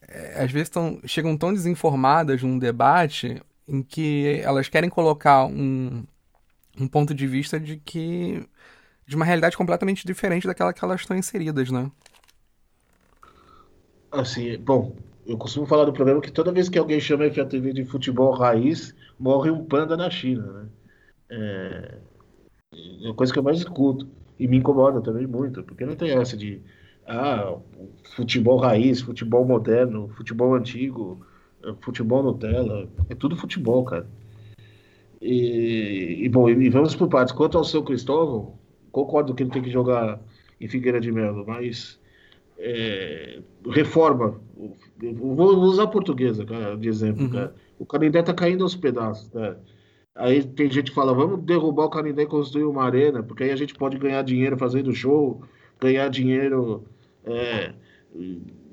é, 0.09 0.43
às 0.43 0.51
vezes 0.51 0.69
tão, 0.69 1.01
chegam 1.05 1.37
tão 1.37 1.53
desinformadas 1.53 2.43
num 2.43 2.59
debate 2.59 3.43
em 3.67 3.83
que 3.83 4.41
elas 4.43 4.69
querem 4.69 4.91
colocar 4.91 5.45
um, 5.47 6.05
um 6.79 6.89
ponto 6.89 7.15
de 7.15 7.27
vista 7.27 7.59
de 7.59 7.77
que 7.77 8.47
de 9.07 9.17
uma 9.17 9.25
realidade 9.25 9.57
completamente 9.57 10.07
diferente 10.07 10.47
daquela 10.47 10.73
que 10.73 10.85
elas 10.85 11.01
estão 11.01 11.17
inseridas, 11.17 11.71
né? 11.71 11.91
Assim, 14.13 14.57
bom, 14.59 14.95
eu 15.31 15.39
costumo 15.39 15.65
falar 15.65 15.85
do 15.85 15.93
programa 15.93 16.21
que 16.21 16.33
toda 16.33 16.51
vez 16.51 16.69
que 16.69 16.77
alguém 16.77 16.99
chama 16.99 17.25
a 17.25 17.33
FATV 17.33 17.73
de 17.73 17.85
futebol 17.85 18.33
raiz, 18.33 18.93
morre 19.17 19.49
um 19.49 19.65
panda 19.65 19.97
na 19.97 20.11
China, 20.11 20.43
né? 20.43 20.69
É, 21.31 21.99
é 23.05 23.11
a 23.11 23.15
coisa 23.15 23.33
que 23.33 23.39
eu 23.39 23.43
mais 23.43 23.59
escuto. 23.59 24.09
E 24.37 24.49
me 24.49 24.57
incomoda 24.57 25.01
também 25.01 25.29
muito, 25.29 25.63
porque 25.63 25.85
não 25.87 25.95
tem 25.95 26.11
essa 26.11 26.37
de 26.37 26.61
ah, 27.07 27.57
futebol 28.17 28.59
raiz, 28.59 29.03
futebol 29.03 29.45
moderno, 29.45 30.09
futebol 30.17 30.55
antigo, 30.55 31.25
futebol 31.81 32.25
Nutella. 32.25 32.89
É 33.09 33.15
tudo 33.15 33.37
futebol, 33.37 33.85
cara. 33.85 34.09
E, 35.21 36.25
e 36.25 36.29
bom, 36.29 36.49
e 36.49 36.69
vamos 36.71 36.97
por 36.97 37.09
partes. 37.09 37.33
Quanto 37.33 37.57
ao 37.57 37.65
seu 37.65 37.85
Cristóvão, 37.85 38.59
concordo 38.91 39.33
que 39.35 39.45
ele 39.45 39.51
tem 39.51 39.63
que 39.63 39.71
jogar 39.71 40.19
em 40.61 40.67
Figueira 40.67 41.01
de 41.01 41.13
Melo, 41.13 41.45
mas 41.47 42.00
é, 42.61 43.41
reforma. 43.71 44.39
Vou 45.17 45.57
usar 45.63 45.85
a 45.85 45.89
portuguesa, 45.89 46.45
cara, 46.45 46.77
de 46.77 46.89
exemplo, 46.89 47.25
uhum. 47.25 47.31
cara. 47.31 47.55
O 47.79 47.87
Canindé 47.87 48.23
tá 48.23 48.35
caindo 48.35 48.63
aos 48.63 48.77
pedaços, 48.77 49.29
cara. 49.29 49.59
Aí 50.15 50.45
tem 50.45 50.71
gente 50.71 50.91
que 50.91 50.95
fala, 50.95 51.15
vamos 51.15 51.43
derrubar 51.43 51.87
o 51.87 51.91
Canindé 51.91 52.23
e 52.23 52.27
construir 52.27 52.65
uma 52.65 52.85
arena, 52.85 53.23
porque 53.23 53.45
aí 53.45 53.51
a 53.51 53.57
gente 53.57 53.75
pode 53.75 53.97
ganhar 53.97 54.23
dinheiro 54.23 54.59
fazendo 54.59 54.95
show, 54.95 55.43
ganhar 55.81 56.09
dinheiro. 56.09 56.85
É... 57.25 57.73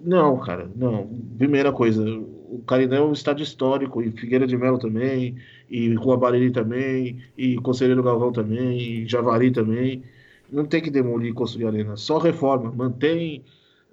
Não, 0.04 0.38
cara, 0.40 0.70
não. 0.76 1.08
Primeira 1.38 1.72
coisa, 1.72 2.04
o 2.04 2.62
Carinã 2.68 2.98
é 2.98 3.02
um 3.02 3.14
estádio 3.14 3.44
histórico, 3.44 4.02
e 4.02 4.12
Figueira 4.12 4.46
de 4.46 4.58
Melo 4.58 4.78
também, 4.78 5.38
e 5.70 5.94
Rua 5.94 6.18
Bariri 6.18 6.52
também, 6.52 7.22
e 7.38 7.56
Conselheiro 7.58 8.04
Galvão 8.04 8.32
também, 8.34 8.78
e 8.78 9.08
Javari 9.08 9.52
também. 9.52 10.04
Não 10.52 10.66
tem 10.66 10.82
que 10.82 10.90
demolir 10.90 11.32
e 11.32 11.34
construir 11.34 11.68
arena, 11.68 11.96
só 11.96 12.18
reforma, 12.18 12.72
mantém 12.72 13.44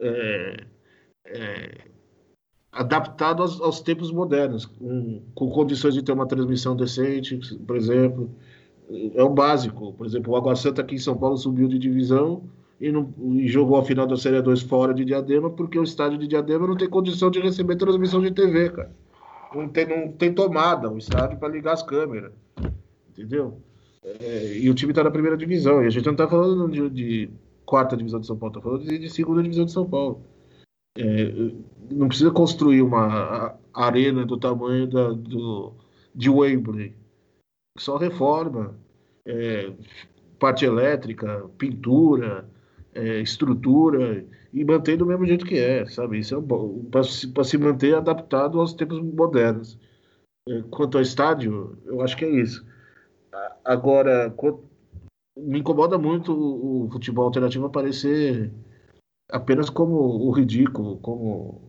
é, 0.01 0.57
é, 1.27 1.79
adaptado 2.73 3.43
aos, 3.43 3.61
aos, 3.61 3.81
tempos 3.81 4.11
modernos, 4.11 4.67
com, 4.67 5.23
com, 5.35 5.51
condições 5.51 5.95
de 5.95 6.03
ter 6.03 6.13
uma 6.13 6.27
transmissão 6.27 6.77
decente, 6.77 7.39
por 7.67 7.77
exemplo. 7.77 8.31
É 9.15 9.23
o 9.23 9.31
básico. 9.31 9.93
Por 9.95 10.07
exemplo, 10.07 10.33
o 10.33 10.37
Água 10.37 10.55
Santa 10.57 10.83
aqui 10.83 10.97
em 10.97 10.99
São 10.99 11.17
Paulo 11.17 11.37
subiu 11.37 11.69
de 11.69 11.79
divisão 11.79 12.43
e, 12.81 12.93
não, 12.93 13.13
e 13.37 13.49
jogou 13.49 13.79
a 13.79 13.85
final 13.85 14.07
da 14.07 14.17
Série 14.17 14.43
2 14.43 14.63
fora 14.63 14.93
de 14.93 15.05
Diadema, 15.05 15.49
porque 15.49 15.79
o 15.79 15.85
estádio 15.85 16.19
de 16.19 16.27
Diadema 16.27 16.67
não 16.67 16.77
tem 16.77 16.89
condição 16.89 17.31
de 17.31 17.41
receber 17.41 17.77
transmissão 17.77 18.21
de 18.21 18.31
TV, 18.31 18.71
cara. 18.71 18.91
Não 19.55 19.69
tem, 19.69 19.87
não 19.87 20.13
tem 20.13 20.33
tomada 20.35 20.91
o 20.91 20.99
estádio 20.99 21.39
para 21.39 21.49
ligar 21.49 21.75
as 21.75 21.83
câmeras. 21.83 22.33
Entendeu? 23.11 23.59
É, 24.03 24.59
e 24.59 24.69
o 24.69 24.75
time 24.75 24.93
está 24.93 25.03
na 25.05 25.11
primeira 25.11 25.37
divisão. 25.37 25.83
E 25.83 25.87
a 25.87 25.91
gente 25.91 26.05
não 26.05 26.13
está 26.13 26.29
falando 26.29 26.69
de, 26.69 26.91
de, 26.91 27.31
quarta 27.65 27.97
divisão 27.97 28.21
de 28.21 28.27
São 28.27 28.37
Paulo, 28.37 28.53
está 28.53 28.61
falando 28.61 28.85
de, 28.85 28.99
de, 28.99 29.11
segunda 29.11 29.43
divisão 29.43 29.65
de 29.65 29.73
São 29.73 29.89
Paulo. 29.89 30.23
É, 30.97 31.53
não 31.91 32.09
precisa 32.09 32.31
construir 32.31 32.83
uma 32.83 33.57
arena 33.73 34.25
do 34.25 34.39
tamanho 34.39 34.87
da, 34.87 35.11
do, 35.11 35.73
de 36.15 36.31
Wembley. 36.31 36.95
Só 37.79 37.97
reforma. 37.97 38.77
É, 39.27 39.73
parte 40.39 40.65
elétrica, 40.65 41.49
pintura, 41.57 42.49
é, 42.95 43.21
estrutura 43.21 44.25
e 44.53 44.65
mantém 44.65 44.97
do 44.97 45.07
mesmo 45.07 45.27
jeito 45.27 45.47
que 45.47 45.59
é, 45.59 45.87
sabe? 45.87 46.19
Isso 46.19 46.35
é 46.35 46.39
um, 46.39 46.85
para 46.85 47.03
se, 47.03 47.33
se 47.45 47.59
manter 47.59 47.95
adaptado 47.95 48.61
aos 48.61 48.75
tempos 48.75 49.01
modernos. 49.01 49.79
É, 50.49 50.63
quanto 50.71 50.99
ao 50.99 51.03
estádio, 51.03 51.79
eu 51.87 52.01
acho 52.03 52.17
que 52.17 52.25
é 52.25 52.31
isso. 52.31 52.65
Agora, 53.65 54.31
quanto, 54.37 54.63
me 55.37 55.59
incomoda 55.59 55.99
muito 55.99 56.33
o, 56.33 56.87
o, 56.87 56.91
futebol 56.91 57.27
alternativo 57.27 57.67
aparecer 57.67 58.53
apenas 59.29 59.69
como 59.69 59.97
o 59.97 60.31
ridículo, 60.31 60.99
como 60.99 61.61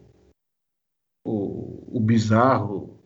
o, 1.26 1.98
o 1.98 2.00
bizarro. 2.00 3.00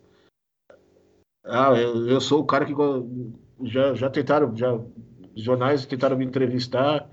Ah, 1.45 1.73
eu, 1.75 2.07
eu, 2.07 2.21
sou 2.21 2.41
o 2.41 2.45
cara 2.45 2.65
que 2.65 2.73
já, 3.63 3.93
já 3.95 4.09
tentaram, 4.09 4.55
já 4.55 4.79
jornais 5.35 5.85
tentaram 5.85 6.17
me 6.17 6.25
entrevistar 6.25 7.09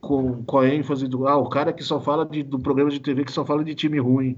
com, 0.00 0.44
com 0.44 0.58
a 0.58 0.68
ênfase 0.68 1.08
do 1.08 1.26
ah, 1.26 1.36
o 1.36 1.48
cara 1.48 1.72
que 1.72 1.82
só 1.82 2.00
fala 2.00 2.26
de, 2.26 2.42
do 2.42 2.58
programa 2.58 2.90
de 2.90 3.00
TV 3.00 3.24
que 3.24 3.32
só 3.32 3.44
fala 3.44 3.64
de 3.64 3.74
time 3.74 3.98
ruim. 3.98 4.36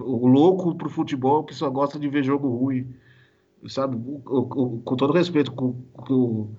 O 0.00 0.26
louco 0.26 0.74
pro 0.74 0.88
futebol 0.88 1.44
que 1.44 1.54
só 1.54 1.70
gosta 1.70 1.98
de 1.98 2.08
ver 2.08 2.24
jogo 2.24 2.48
ruim. 2.48 2.94
Sabe? 3.68 3.96
O, 3.96 4.20
o, 4.26 4.80
com 4.82 4.96
todo 4.96 5.12
respeito, 5.12 5.52
com, 5.52 5.74
com 5.92 6.54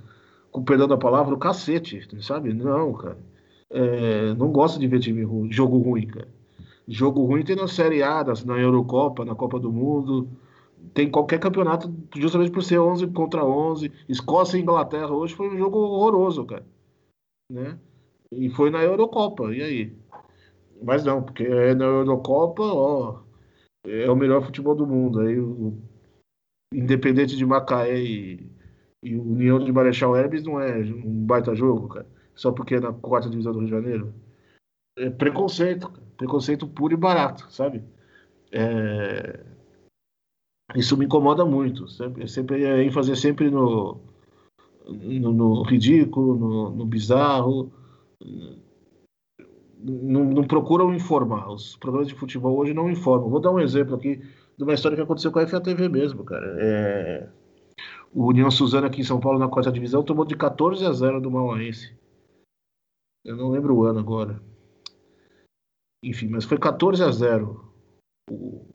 perdão 0.63 0.87
da 0.87 0.97
palavra, 0.97 1.33
o 1.33 1.39
cacete, 1.39 2.07
sabe? 2.21 2.53
Não, 2.53 2.93
cara. 2.93 3.17
É, 3.69 4.33
não 4.35 4.51
gosta 4.51 4.79
de 4.79 4.87
ver 4.87 4.99
time 4.99 5.23
ruim, 5.23 5.51
jogo 5.51 5.77
ruim, 5.77 6.07
cara. 6.07 6.27
Jogo 6.87 7.25
ruim 7.25 7.43
tem 7.43 7.55
na 7.55 7.67
Série 7.67 8.03
A, 8.03 8.23
na 8.45 8.57
Eurocopa, 8.59 9.25
na 9.25 9.35
Copa 9.35 9.59
do 9.59 9.71
Mundo. 9.71 10.29
Tem 10.93 11.09
qualquer 11.09 11.39
campeonato, 11.39 11.93
justamente 12.15 12.51
por 12.51 12.63
ser 12.63 12.79
11 12.79 13.07
contra 13.07 13.43
11. 13.43 13.91
Escócia 14.07 14.57
e 14.57 14.61
Inglaterra 14.61 15.11
hoje 15.11 15.33
foi 15.33 15.49
um 15.49 15.57
jogo 15.57 15.79
horroroso, 15.79 16.45
cara. 16.45 16.65
Né? 17.51 17.77
E 18.31 18.49
foi 18.51 18.69
na 18.69 18.83
Eurocopa, 18.83 19.53
e 19.53 19.61
aí? 19.61 19.93
Mas 20.81 21.03
não, 21.03 21.23
porque 21.23 21.43
é 21.43 21.73
na 21.73 21.85
Eurocopa, 21.85 22.63
ó, 22.63 23.19
é 23.85 24.09
o 24.09 24.15
melhor 24.15 24.43
futebol 24.43 24.75
do 24.75 24.85
mundo. 24.85 25.21
Aí 25.21 25.39
o 25.39 25.73
Independente 26.73 27.35
de 27.35 27.45
Macaé 27.45 27.99
e, 27.99 28.47
e 29.05 29.15
União 29.15 29.59
de 29.59 29.71
Marechal 29.71 30.15
Hermes 30.15 30.43
não 30.43 30.59
é 30.59 30.77
um 30.77 31.25
baita 31.25 31.55
jogo, 31.55 31.87
cara. 31.89 32.07
Só 32.33 32.51
porque 32.51 32.75
é 32.75 32.79
na 32.79 32.91
quarta 32.91 33.29
divisão 33.29 33.53
do 33.53 33.59
Rio 33.59 33.67
de 33.67 33.73
Janeiro. 33.73 34.13
É 34.97 35.09
preconceito, 35.09 35.89
cara. 35.89 36.03
preconceito 36.17 36.67
puro 36.67 36.93
e 36.93 36.97
barato, 36.97 37.51
sabe? 37.51 37.83
É... 38.51 39.39
Isso 40.75 40.97
me 40.97 41.05
incomoda 41.05 41.45
muito. 41.45 41.87
Sempre, 41.87 42.27
sempre 42.27 42.63
é 42.63 42.83
ênfase 42.83 43.15
sempre 43.15 43.49
no, 43.49 44.01
no, 44.87 45.31
no 45.31 45.63
ridículo, 45.63 46.35
no, 46.35 46.69
no 46.71 46.85
bizarro 46.85 47.71
não, 49.85 50.23
não, 50.25 50.43
procuram 50.43 50.93
informar. 50.93 51.49
Os 51.51 51.75
programas 51.75 52.07
de 52.07 52.15
futebol 52.15 52.57
hoje 52.57 52.73
não 52.73 52.89
informam. 52.89 53.29
Vou 53.29 53.39
dar 53.39 53.51
um 53.51 53.59
exemplo 53.59 53.95
aqui 53.95 54.21
de 54.57 54.63
uma 54.63 54.73
história 54.73 54.95
que 54.95 55.03
aconteceu 55.03 55.31
com 55.31 55.39
a 55.39 55.47
FATV 55.47 55.89
mesmo, 55.89 56.23
cara. 56.23 56.55
É... 56.59 57.29
O 58.15 58.27
União 58.27 58.49
Suzana 58.49 58.87
aqui 58.87 59.01
em 59.01 59.03
São 59.03 59.19
Paulo, 59.19 59.37
na 59.37 59.49
quarta 59.49 59.69
divisão, 59.69 60.01
tomou 60.01 60.23
de 60.23 60.37
14 60.37 60.85
a 60.85 60.93
0 60.93 61.19
do 61.19 61.29
Mauaense. 61.29 61.93
Eu 63.25 63.35
não 63.35 63.49
lembro 63.49 63.75
o 63.75 63.83
ano 63.83 63.99
agora. 63.99 64.41
Enfim, 66.01 66.29
mas 66.29 66.45
foi 66.45 66.57
14 66.57 67.03
a 67.03 67.11
0 67.11 67.69
o... 68.31 68.65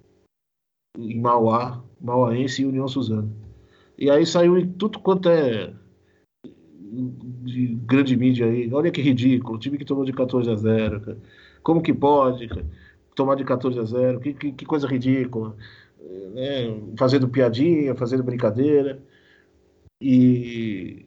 em 0.99 1.19
Mauá, 1.19 1.83
Mauaense 1.99 2.61
e 2.61 2.67
União 2.67 2.87
Suzana. 2.87 3.35
E 3.97 4.11
aí 4.11 4.27
saiu 4.27 4.59
em 4.59 4.71
tudo 4.71 5.01
quanto 5.01 5.31
é 5.31 5.75
de 6.45 7.67
grande 7.87 8.15
mídia 8.19 8.45
aí. 8.45 8.71
Olha 8.71 8.91
que 8.91 9.01
ridículo, 9.01 9.57
o 9.57 9.59
time 9.59 9.79
que 9.79 9.87
tomou 9.87 10.05
de 10.05 10.13
14 10.13 10.51
a 10.51 10.55
0. 10.55 11.01
Cara. 11.01 11.19
Como 11.63 11.81
que 11.81 11.95
pode 11.95 12.47
cara, 12.47 12.67
tomar 13.15 13.37
de 13.37 13.45
14 13.45 13.79
a 13.79 13.85
0? 13.85 14.21
Que, 14.21 14.35
que, 14.35 14.53
que 14.53 14.67
coisa 14.67 14.87
ridícula. 14.87 15.57
Né? 16.35 16.79
Fazendo 16.99 17.27
piadinha, 17.27 17.95
fazendo 17.95 18.23
brincadeira. 18.23 19.03
E, 20.01 21.07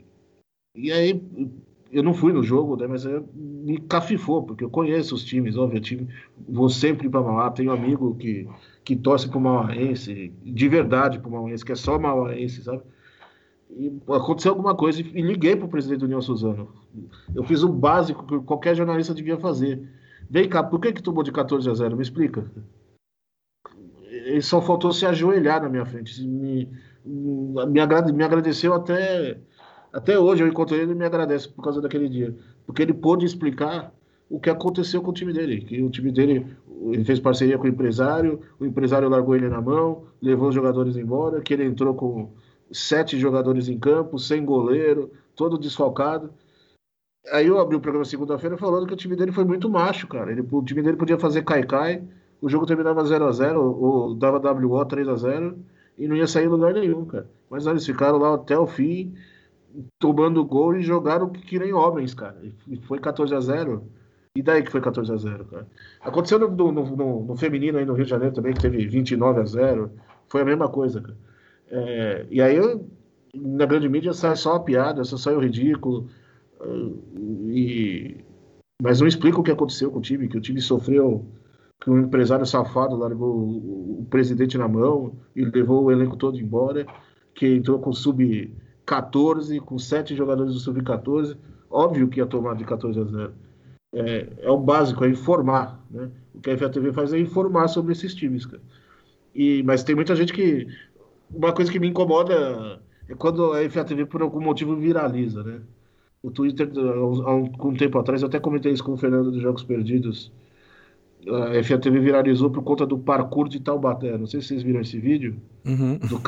e 0.75 0.91
aí 0.91 1.21
eu 1.91 2.03
não 2.03 2.13
fui 2.13 2.33
no 2.33 2.43
jogo, 2.43 2.75
né, 2.75 2.87
mas 2.87 3.05
me 3.33 3.79
cafifou, 3.79 4.43
porque 4.43 4.63
eu 4.63 4.69
conheço 4.69 5.15
os 5.15 5.23
times, 5.23 5.57
óbvio, 5.57 5.79
time, 5.79 6.07
vou 6.47 6.69
sempre 6.69 7.09
para 7.09 7.21
Mauá, 7.21 7.51
tenho 7.51 7.71
um 7.71 7.73
amigo 7.73 8.15
que, 8.15 8.47
que 8.83 8.95
torce 8.95 9.29
para 9.29 9.37
o 9.37 9.41
Mauaense, 9.41 10.33
de 10.43 10.67
verdade 10.67 11.19
para 11.19 11.29
o 11.29 11.31
Mauaense, 11.31 11.63
que 11.63 11.71
é 11.71 11.75
só 11.75 11.99
Mauaense, 11.99 12.63
sabe? 12.63 12.81
e 13.77 13.91
aconteceu 14.09 14.51
alguma 14.51 14.75
coisa 14.75 15.01
e 15.01 15.21
liguei 15.21 15.55
para 15.55 15.65
o 15.65 15.69
presidente 15.69 15.99
do 15.99 16.05
União 16.05 16.21
Suzano. 16.21 16.71
Eu 17.33 17.43
fiz 17.43 17.63
o 17.63 17.69
básico 17.69 18.25
que 18.25 18.39
qualquer 18.45 18.75
jornalista 18.75 19.13
devia 19.13 19.37
fazer. 19.37 19.89
Vem 20.29 20.47
cá, 20.47 20.63
por 20.63 20.79
que, 20.79 20.93
que 20.93 21.01
tomou 21.01 21.23
de 21.23 21.31
14 21.31 21.69
a 21.69 21.73
0? 21.73 21.95
Me 21.95 22.03
explica. 22.03 22.45
Ele 24.03 24.41
só 24.41 24.61
faltou 24.61 24.91
se 24.91 25.05
ajoelhar 25.05 25.61
na 25.61 25.69
minha 25.69 25.85
frente. 25.85 26.25
Me, 26.25 26.69
me, 27.05 27.79
agrade, 27.79 28.11
me 28.13 28.23
agradeceu 28.23 28.73
até, 28.73 29.37
até 29.91 30.17
hoje. 30.17 30.43
Eu 30.43 30.47
encontrei 30.47 30.81
ele 30.81 30.93
e 30.93 30.95
me 30.95 31.05
agradece 31.05 31.49
por 31.49 31.63
causa 31.63 31.81
daquele 31.81 32.09
dia. 32.09 32.35
Porque 32.65 32.81
ele 32.81 32.93
pôde 32.93 33.25
explicar 33.25 33.93
o 34.29 34.39
que 34.39 34.49
aconteceu 34.49 35.01
com 35.01 35.11
o 35.11 35.13
time 35.13 35.33
dele. 35.33 35.61
Que 35.61 35.81
o 35.81 35.89
time 35.89 36.11
dele 36.11 36.45
ele 36.91 37.05
fez 37.05 37.19
parceria 37.19 37.57
com 37.57 37.65
o 37.65 37.69
empresário, 37.69 38.41
o 38.59 38.65
empresário 38.65 39.07
largou 39.07 39.35
ele 39.35 39.47
na 39.47 39.61
mão, 39.61 40.03
levou 40.21 40.49
os 40.49 40.55
jogadores 40.55 40.97
embora, 40.97 41.41
que 41.41 41.53
ele 41.53 41.63
entrou 41.63 41.93
com 41.93 42.31
sete 42.71 43.17
jogadores 43.17 43.69
em 43.69 43.79
campo, 43.79 44.19
sem 44.19 44.43
goleiro, 44.43 45.11
todo 45.35 45.57
desfalcado. 45.57 46.31
Aí 47.31 47.47
eu 47.47 47.59
abri 47.59 47.75
o 47.75 47.79
programa 47.79 48.03
segunda-feira 48.03 48.57
falando 48.57 48.85
que 48.85 48.93
o 48.93 48.97
time 48.97 49.15
dele 49.15 49.31
foi 49.31 49.45
muito 49.45 49.69
macho, 49.69 50.07
cara. 50.07 50.31
Ele, 50.31 50.45
o 50.51 50.63
time 50.63 50.81
dele 50.81 50.97
podia 50.97 51.17
fazer 51.17 51.43
cai-cai, 51.43 52.03
o 52.41 52.49
jogo 52.49 52.65
terminava 52.65 53.05
0 53.05 53.25
a 53.25 53.31
0 53.31 53.61
ou 53.61 54.13
dava 54.15 54.39
WO 54.51 54.85
3 54.85 55.07
a 55.07 55.15
0 55.15 55.57
e 55.97 56.07
não 56.07 56.15
ia 56.15 56.27
sair 56.27 56.45
em 56.45 56.49
lugar 56.49 56.73
nenhum, 56.73 57.05
cara. 57.05 57.27
Mas 57.49 57.65
eles 57.65 57.85
ficaram 57.85 58.17
lá 58.17 58.35
até 58.35 58.57
o 58.57 58.65
fim, 58.65 59.13
tomando 59.99 60.43
gol 60.43 60.75
e 60.75 60.81
jogaram 60.81 61.29
que 61.29 61.59
nem 61.59 61.73
homens, 61.73 62.13
cara. 62.13 62.37
E 62.67 62.77
foi 62.77 62.99
14 62.99 63.33
a 63.33 63.39
0 63.39 63.83
E 64.35 64.41
daí 64.41 64.63
que 64.63 64.71
foi 64.71 64.81
14 64.81 65.11
a 65.11 65.17
0 65.17 65.45
cara? 65.45 65.67
Aconteceu 66.01 66.39
no, 66.39 66.49
no, 66.49 66.71
no, 66.71 67.25
no 67.25 67.35
feminino 67.35 67.77
aí 67.77 67.85
no 67.85 67.93
Rio 67.93 68.05
de 68.05 68.11
Janeiro 68.11 68.33
também, 68.33 68.53
que 68.53 68.61
teve 68.61 68.85
29 68.87 69.41
a 69.41 69.45
0 69.45 69.91
Foi 70.27 70.41
a 70.41 70.45
mesma 70.45 70.67
coisa, 70.67 71.01
cara. 71.01 71.17
É, 71.69 72.25
e 72.29 72.41
aí, 72.41 72.57
na 73.33 73.65
grande 73.65 73.89
mídia, 73.89 74.13
sai 74.13 74.35
só 74.35 74.55
a 74.55 74.59
piada, 74.59 75.03
só 75.03 75.17
sai 75.17 75.35
o 75.35 75.39
ridículo. 75.39 76.07
E, 77.49 78.17
mas 78.81 78.99
não 78.99 79.07
explica 79.07 79.39
o 79.39 79.43
que 79.43 79.51
aconteceu 79.51 79.91
com 79.91 79.99
o 79.99 80.01
time, 80.01 80.27
que 80.27 80.37
o 80.37 80.41
time 80.41 80.61
sofreu, 80.61 81.25
que 81.83 81.89
um 81.89 81.99
empresário 81.99 82.45
safado 82.45 82.95
largou 82.95 83.35
o 83.35 84.07
presidente 84.09 84.57
na 84.57 84.69
mão 84.69 85.17
e 85.35 85.43
levou 85.43 85.83
o 85.83 85.91
elenco 85.91 86.15
todo 86.15 86.39
embora, 86.39 86.87
que 87.35 87.45
entrou 87.45 87.77
com 87.77 87.91
sub-14, 87.91 89.59
com 89.59 89.77
sete 89.77 90.15
jogadores 90.15 90.53
do 90.53 90.59
sub-14. 90.61 91.35
Óbvio 91.69 92.07
que 92.07 92.21
ia 92.21 92.25
tomar 92.25 92.55
de 92.55 92.63
14 92.63 92.97
a 92.97 93.03
0. 93.03 93.33
É, 93.95 94.27
é 94.43 94.49
o 94.49 94.57
básico, 94.57 95.03
é 95.03 95.09
informar. 95.09 95.85
Né? 95.91 96.09
O 96.33 96.39
que 96.39 96.51
a 96.51 96.57
FATV 96.57 96.93
faz 96.93 97.11
é 97.11 97.19
informar 97.19 97.67
sobre 97.67 97.91
esses 97.91 98.15
times. 98.15 98.45
Cara. 98.45 98.61
E, 99.35 99.61
mas 99.63 99.83
tem 99.83 99.93
muita 99.93 100.15
gente 100.15 100.31
que 100.31 100.65
uma 101.29 101.51
coisa 101.51 101.69
que 101.69 101.79
me 101.79 101.89
incomoda 101.89 102.79
é 103.09 103.13
quando 103.13 103.51
a 103.51 103.69
FATV 103.69 104.05
por 104.05 104.21
algum 104.21 104.39
motivo 104.39 104.77
viraliza, 104.77 105.43
né? 105.43 105.59
O 106.21 106.31
Twitter, 106.31 106.71
há 106.77 107.35
um, 107.35 107.51
um 107.59 107.73
tempo 107.73 107.99
atrás, 107.99 108.21
eu 108.21 108.29
até 108.29 108.39
comentei 108.39 108.71
isso 108.71 108.85
com 108.85 108.93
o 108.93 108.97
Fernando 108.97 109.31
dos 109.31 109.41
Jogos 109.41 109.63
Perdidos. 109.63 110.31
A 111.29 111.63
FATV 111.63 111.99
viralizou 111.99 112.49
por 112.49 112.63
conta 112.63 112.85
do 112.85 112.97
parkour 112.97 113.47
de 113.47 113.59
Taubaté. 113.59 114.17
Não 114.17 114.27
sei 114.27 114.41
se 114.41 114.47
vocês 114.47 114.63
viram 114.63 114.81
esse 114.81 114.99
vídeo 114.99 115.35
uhum. 115.65 115.97
do, 115.97 116.21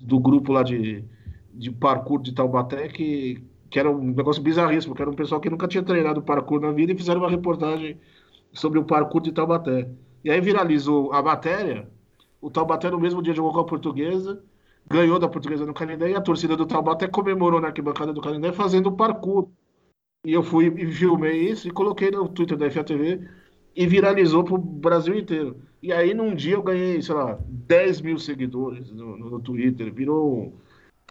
do 0.00 0.20
grupo 0.20 0.52
lá 0.52 0.62
de, 0.62 1.04
de 1.52 1.70
parkour 1.70 2.22
de 2.22 2.32
Taubaté, 2.32 2.88
que, 2.88 3.42
que 3.70 3.78
era 3.78 3.90
um 3.90 4.12
negócio 4.12 4.42
bizarríssimo, 4.42 4.94
que 4.94 5.02
era 5.02 5.10
um 5.10 5.14
pessoal 5.14 5.40
que 5.40 5.50
nunca 5.50 5.68
tinha 5.68 5.82
treinado 5.82 6.22
parkour 6.22 6.60
na 6.60 6.72
vida 6.72 6.92
e 6.92 6.96
fizeram 6.96 7.20
uma 7.20 7.30
reportagem 7.30 7.98
sobre 8.52 8.78
o 8.78 8.84
parkour 8.84 9.20
de 9.20 9.32
Taubaté. 9.32 9.88
E 10.24 10.30
aí 10.30 10.40
viralizou 10.40 11.12
a 11.12 11.22
matéria, 11.22 11.88
o 12.40 12.50
Taubaté 12.50 12.90
no 12.90 13.00
mesmo 13.00 13.22
dia 13.22 13.34
jogou 13.34 13.52
com 13.52 13.60
a 13.60 13.64
Portuguesa, 13.64 14.42
ganhou 14.88 15.18
da 15.18 15.28
Portuguesa 15.28 15.66
no 15.66 15.74
Canindé 15.74 16.10
e 16.10 16.14
a 16.14 16.20
torcida 16.20 16.56
do 16.56 16.66
Taubaté 16.66 17.06
comemorou 17.06 17.60
na 17.60 17.68
arquibancada 17.68 18.12
do 18.12 18.20
Canindé 18.20 18.52
fazendo 18.52 18.92
parkour. 18.92 19.48
E 20.24 20.32
eu 20.32 20.42
fui 20.42 20.66
e 20.66 20.92
filmei 20.92 21.50
isso 21.50 21.66
e 21.66 21.70
coloquei 21.70 22.10
no 22.10 22.28
Twitter 22.28 22.56
da 22.56 22.70
FATV 22.70 23.28
e 23.74 23.86
viralizou 23.86 24.44
pro 24.44 24.58
Brasil 24.58 25.18
inteiro. 25.18 25.56
E 25.82 25.92
aí 25.92 26.14
num 26.14 26.34
dia 26.34 26.54
eu 26.54 26.62
ganhei, 26.62 27.02
sei 27.02 27.14
lá, 27.14 27.38
10 27.48 28.00
mil 28.02 28.18
seguidores 28.18 28.90
no, 28.92 29.16
no, 29.16 29.40
Twitter, 29.40 29.92
virou 29.92 30.54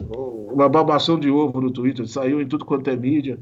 uma 0.00 0.68
babação 0.68 1.18
de 1.18 1.30
ovo 1.30 1.60
no 1.60 1.70
Twitter, 1.70 2.06
saiu 2.08 2.40
em 2.40 2.48
tudo 2.48 2.64
quanto 2.64 2.88
é 2.88 2.96
mídia. 2.96 3.38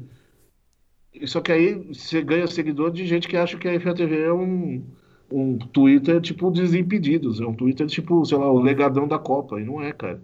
Só 1.25 1.41
que 1.41 1.51
aí 1.51 1.73
você 1.93 2.21
ganha 2.21 2.47
seguidor 2.47 2.91
de 2.91 3.05
gente 3.05 3.27
que 3.27 3.37
acha 3.37 3.57
que 3.57 3.67
a 3.67 3.79
FATV 3.79 4.21
é 4.21 4.33
um, 4.33 4.83
um 5.31 5.57
Twitter 5.57 6.19
tipo 6.21 6.51
Desimpedidos, 6.51 7.39
é 7.39 7.45
um 7.45 7.53
Twitter 7.53 7.87
tipo, 7.87 8.25
sei 8.25 8.37
lá, 8.37 8.51
o 8.51 8.59
legadão 8.59 9.07
da 9.07 9.19
Copa, 9.19 9.59
e 9.59 9.63
não 9.63 9.81
é, 9.81 9.91
cara. 9.93 10.21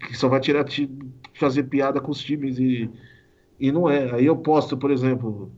Que 0.00 0.16
só 0.16 0.28
vai 0.28 0.40
tirar, 0.40 0.64
fazer 1.34 1.64
piada 1.64 2.00
com 2.00 2.10
os 2.10 2.20
times 2.22 2.58
e, 2.58 2.90
e 3.58 3.70
não 3.70 3.88
é. 3.88 4.14
Aí 4.14 4.26
eu 4.26 4.36
posto, 4.36 4.76
por 4.76 4.90
exemplo, 4.90 5.52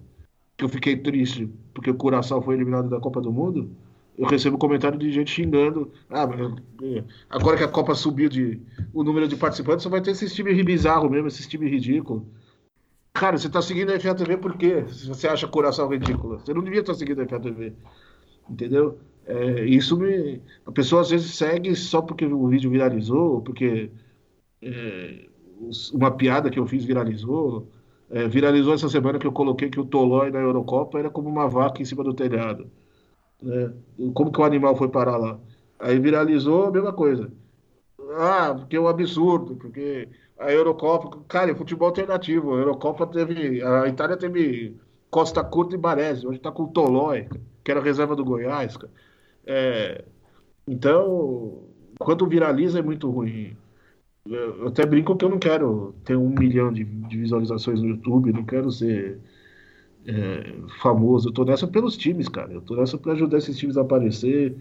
que 0.62 0.66
eu 0.66 0.68
fiquei 0.68 0.97
triste 0.97 1.51
porque 1.74 1.90
o 1.90 1.94
Curaçao 1.94 2.40
foi 2.40 2.55
eliminado 2.55 2.89
da 2.89 3.01
Copa 3.01 3.20
do 3.20 3.32
Mundo, 3.32 3.70
eu 4.16 4.26
recebo 4.26 4.56
comentário 4.56 4.98
de 4.98 5.10
gente 5.10 5.30
xingando. 5.30 5.90
Ah, 6.09 6.28
é, 6.82 7.05
agora 7.28 7.56
que 7.56 7.64
a 7.64 7.68
Copa 7.68 7.94
subiu 7.94 8.28
de 8.28 8.60
o 8.93 9.02
número 9.02 9.26
de 9.26 9.34
participantes, 9.36 9.82
só 9.82 9.89
vai 9.89 10.01
ter 10.01 10.12
esses 10.12 10.32
times 10.32 10.62
bizarros 10.64 11.10
mesmo, 11.10 11.26
esses 11.26 11.47
times 11.47 11.70
ridículos. 11.70 12.22
Cara, 13.12 13.36
você 13.36 13.48
tá 13.48 13.60
seguindo 13.60 13.90
a 13.90 13.98
FATV 13.98 14.36
por 14.36 14.56
quê? 14.56 14.84
Se 14.89 15.09
você 15.09 15.26
acha 15.26 15.48
Curaçao 15.48 15.89
ridículo. 15.89 16.39
Você 16.39 16.55
não 16.55 16.62
devia 16.62 16.80
estar 16.80 16.94
seguindo 16.94 17.22
a 17.22 17.26
FATV. 17.26 17.72
Entendeu? 18.48 18.98
É, 19.26 19.64
isso 19.64 19.97
me. 19.97 20.40
A 20.64 20.70
pessoa 20.70 21.02
às 21.02 21.10
vezes 21.10 21.34
segue 21.34 21.74
só 21.74 22.01
porque 22.01 22.24
o 22.24 22.48
vídeo 22.48 22.70
viralizou, 22.70 23.40
porque 23.43 23.90
é, 24.62 25.26
uma 25.93 26.10
piada 26.10 26.51
que 26.51 26.59
eu 26.59 26.66
fiz 26.66 26.84
viralizou. 26.84 27.68
É, 28.12 28.28
viralizou 28.28 28.74
essa 28.74 28.90
semana 28.90 29.18
que 29.18 29.26
eu 29.26 29.32
coloquei 29.32 29.70
que 29.70 29.80
o 29.80 29.86
Tolói 29.86 30.30
na 30.30 30.39
Eurocopa 30.39 30.98
era 30.98 31.09
como 31.09 31.30
uma 31.30 31.48
vaca 31.48 31.80
em 31.80 31.84
cima 31.86 32.05
do 32.05 32.12
telhado. 32.12 32.70
Né? 33.40 33.72
Como 34.14 34.30
que 34.30 34.39
o 34.39 34.44
animal 34.44 34.76
foi 34.76 34.89
parar 34.89 35.16
lá? 35.16 35.40
Aí 35.78 35.98
viralizou 35.98 36.66
a 36.66 36.70
mesma 36.70 36.93
coisa. 36.93 37.32
Ah, 38.16 38.55
porque 38.55 38.76
é 38.76 38.80
um 38.80 38.86
absurdo, 38.86 39.56
porque 39.56 40.09
a 40.39 40.52
Eurocopa. 40.52 41.18
Cara, 41.26 41.51
é 41.52 41.55
futebol 41.55 41.89
alternativo. 41.89 42.55
A 42.55 42.59
Eurocopa 42.59 43.06
teve. 43.06 43.62
A 43.62 43.89
Itália 43.89 44.16
teve 44.16 44.76
Costa 45.10 45.43
Curta 45.43 45.74
e 45.74 45.78
Baresi. 45.78 46.26
Hoje 46.26 46.39
tá 46.39 46.52
com 46.52 46.64
o 46.64 46.68
Tolói, 46.68 47.28
que 47.64 47.70
era 47.70 47.80
reserva 47.80 48.14
do 48.14 48.24
Goiás. 48.24 48.76
É, 49.47 50.05
então, 50.68 51.64
quando 51.98 52.26
viraliza 52.26 52.78
é 52.80 52.82
muito 52.82 53.10
ruim. 53.10 53.56
Eu 54.24 54.68
até 54.68 54.86
brinco 54.86 55.16
que 55.16 55.24
eu 55.24 55.28
não 55.28 55.38
quero 55.38 55.94
ter 56.04 56.16
um 56.16 56.28
milhão 56.28 56.72
de, 56.72 56.84
de 56.84 57.18
visualizações 57.18 57.80
no 57.80 57.88
YouTube, 57.88 58.32
não 58.32 58.44
quero 58.44 58.70
ser 58.70 59.18
é, 60.06 60.54
famoso. 60.80 61.28
Eu 61.28 61.32
tô 61.32 61.44
nessa 61.44 61.66
pelos 61.66 61.96
times, 61.96 62.28
cara. 62.28 62.52
Eu 62.52 62.60
tô 62.60 62.76
nessa 62.76 62.96
para 62.98 63.12
ajudar 63.12 63.38
esses 63.38 63.56
times 63.58 63.76
a 63.76 63.82
aparecer, 63.82 64.56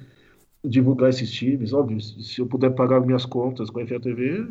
divulgar 0.64 1.10
esses 1.10 1.32
times. 1.32 1.74
Óbvio, 1.74 2.02
se 2.02 2.40
eu 2.42 2.48
puder 2.48 2.72
pagar 2.72 3.02
minhas 3.02 3.26
contas 3.26 3.70
com 3.70 3.80
a 3.80 3.88
FATV, 3.88 4.50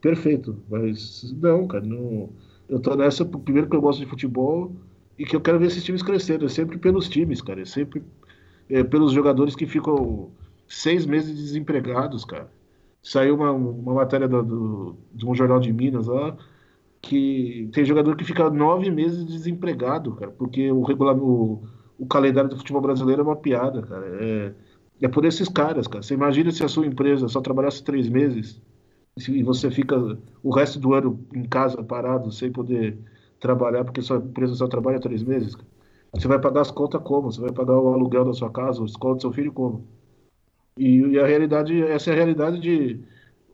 perfeito. 0.00 0.56
Mas 0.70 1.32
não, 1.40 1.66
cara, 1.66 1.84
não. 1.84 2.30
Eu 2.68 2.80
tô 2.80 2.94
nessa 2.96 3.24
primeiro 3.24 3.68
que 3.68 3.76
eu 3.76 3.80
gosto 3.80 4.00
de 4.00 4.06
futebol 4.06 4.72
e 5.18 5.24
que 5.24 5.36
eu 5.36 5.40
quero 5.40 5.58
ver 5.58 5.66
esses 5.66 5.84
times 5.84 6.02
crescendo. 6.02 6.46
É 6.46 6.48
sempre 6.48 6.78
pelos 6.78 7.08
times, 7.08 7.42
cara. 7.42 7.60
É 7.60 7.66
sempre 7.66 8.02
é, 8.70 8.82
pelos 8.84 9.12
jogadores 9.12 9.54
que 9.54 9.66
ficam 9.66 10.30
seis 10.68 11.04
meses 11.04 11.36
desempregados, 11.36 12.24
cara. 12.24 12.48
Saiu 13.02 13.34
uma, 13.34 13.50
uma 13.52 13.94
matéria 13.94 14.28
do, 14.28 14.42
do, 14.42 14.96
de 15.14 15.26
um 15.26 15.34
jornal 15.34 15.58
de 15.58 15.72
Minas 15.72 16.06
lá 16.06 16.36
que 17.00 17.70
tem 17.72 17.84
jogador 17.84 18.16
que 18.16 18.24
fica 18.24 18.50
nove 18.50 18.90
meses 18.90 19.24
desempregado, 19.24 20.14
cara, 20.16 20.30
porque 20.32 20.70
o 20.70 20.82
regular, 20.82 21.16
o, 21.16 21.62
calendário 22.08 22.50
do 22.50 22.56
futebol 22.56 22.82
brasileiro 22.82 23.22
é 23.22 23.24
uma 23.24 23.36
piada, 23.36 23.82
cara. 23.82 24.06
É, 24.20 24.54
é 25.02 25.08
por 25.08 25.24
esses 25.24 25.48
caras, 25.48 25.86
cara. 25.86 26.02
Você 26.02 26.14
imagina 26.14 26.50
se 26.50 26.62
a 26.64 26.68
sua 26.68 26.86
empresa 26.86 27.28
só 27.28 27.40
trabalhasse 27.40 27.82
três 27.82 28.08
meses 28.08 28.60
e 29.28 29.42
você 29.42 29.70
fica 29.70 29.96
o 30.42 30.50
resto 30.50 30.78
do 30.78 30.94
ano 30.94 31.24
em 31.34 31.44
casa 31.44 31.82
parado, 31.82 32.30
sem 32.30 32.52
poder 32.52 32.98
trabalhar, 33.38 33.84
porque 33.84 34.02
sua 34.02 34.18
empresa 34.18 34.54
só 34.54 34.68
trabalha 34.68 35.00
três 35.00 35.22
meses. 35.22 35.56
Você 36.12 36.28
vai 36.28 36.38
pagar 36.38 36.62
as 36.62 36.70
contas 36.70 37.00
como? 37.02 37.32
Você 37.32 37.40
vai 37.40 37.52
pagar 37.52 37.78
o 37.78 37.92
aluguel 37.92 38.24
da 38.24 38.32
sua 38.32 38.50
casa, 38.50 38.82
a 38.82 38.84
escola 38.84 39.14
do 39.14 39.20
seu 39.20 39.32
filho 39.32 39.52
como? 39.52 39.86
E, 40.76 40.98
e 40.98 41.18
a 41.18 41.26
realidade, 41.26 41.82
essa 41.82 42.10
é 42.10 42.12
a 42.12 42.16
realidade 42.16 42.60
de 42.60 43.00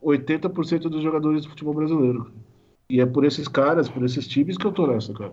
80% 0.03 0.83
dos 0.89 1.03
jogadores 1.03 1.43
do 1.43 1.51
futebol 1.51 1.75
brasileiro. 1.75 2.31
E 2.89 3.01
é 3.01 3.07
por 3.07 3.25
esses 3.25 3.49
caras, 3.49 3.89
por 3.89 4.05
esses 4.05 4.27
times 4.29 4.57
que 4.57 4.67
eu 4.67 4.73
tô 4.73 4.87
nessa, 4.87 5.13
cara. 5.13 5.33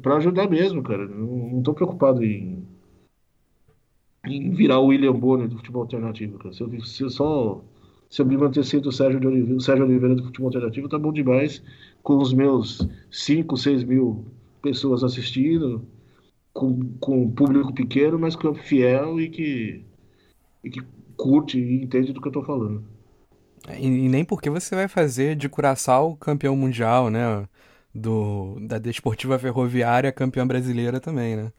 Pra 0.00 0.16
ajudar 0.16 0.48
mesmo, 0.48 0.82
cara. 0.82 1.06
Não, 1.06 1.50
não 1.50 1.62
tô 1.62 1.72
preocupado 1.74 2.24
em, 2.24 2.66
em 4.26 4.50
virar 4.50 4.80
o 4.80 4.86
William 4.86 5.12
Bonner 5.12 5.48
do 5.48 5.56
futebol 5.56 5.82
alternativo, 5.82 6.38
cara. 6.38 6.52
Se 6.52 6.62
eu, 6.62 6.84
se 6.84 7.02
eu 7.02 7.10
só. 7.10 7.62
Se 8.10 8.20
eu 8.20 8.26
me 8.26 8.36
manter 8.36 8.62
sendo 8.62 8.90
o 8.90 8.92
Sérgio, 8.92 9.26
Oliveira, 9.26 9.56
o 9.56 9.60
Sérgio 9.60 9.86
Oliveira 9.86 10.14
do 10.14 10.24
futebol 10.24 10.48
alternativo, 10.48 10.88
tá 10.88 10.98
bom 10.98 11.12
demais. 11.12 11.62
Com 12.02 12.18
os 12.18 12.32
meus 12.34 12.86
5, 13.10 13.56
6 13.56 13.84
mil 13.84 14.26
pessoas 14.60 15.02
assistindo, 15.02 15.82
com, 16.52 16.94
com 17.00 17.22
um 17.22 17.30
público 17.30 17.72
pequeno, 17.72 18.18
mas 18.18 18.36
que 18.36 18.46
é 18.46 18.54
fiel 18.54 19.20
e 19.20 19.30
que, 19.30 19.84
e 20.62 20.70
que 20.70 20.82
curte 21.22 21.58
e 21.58 21.82
entende 21.82 22.12
do 22.12 22.20
que 22.20 22.28
eu 22.28 22.32
tô 22.32 22.42
falando. 22.42 22.84
E, 23.78 23.86
e 23.86 24.08
nem 24.08 24.24
porque 24.24 24.50
você 24.50 24.74
vai 24.74 24.88
fazer 24.88 25.36
de 25.36 25.48
Curaçao 25.48 26.16
campeão 26.16 26.56
mundial, 26.56 27.10
né? 27.10 27.46
Do, 27.94 28.58
da 28.60 28.78
Desportiva 28.78 29.38
Ferroviária 29.38 30.10
campeã 30.10 30.46
brasileira 30.46 30.98
também, 30.98 31.36
né? 31.36 31.52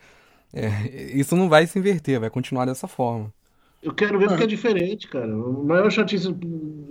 É, 0.53 1.17
isso 1.17 1.35
não 1.35 1.49
vai 1.49 1.65
se 1.65 1.79
inverter, 1.79 2.19
vai 2.19 2.29
continuar 2.29 2.65
dessa 2.65 2.87
forma. 2.87 3.33
Eu 3.81 3.93
quero 3.93 4.17
ver 4.17 4.29
porque 4.29 4.43
é 4.43 4.47
diferente, 4.47 5.07
cara. 5.09 5.35
O 5.35 5.63
maior 5.65 5.91
chatice. 5.91 6.35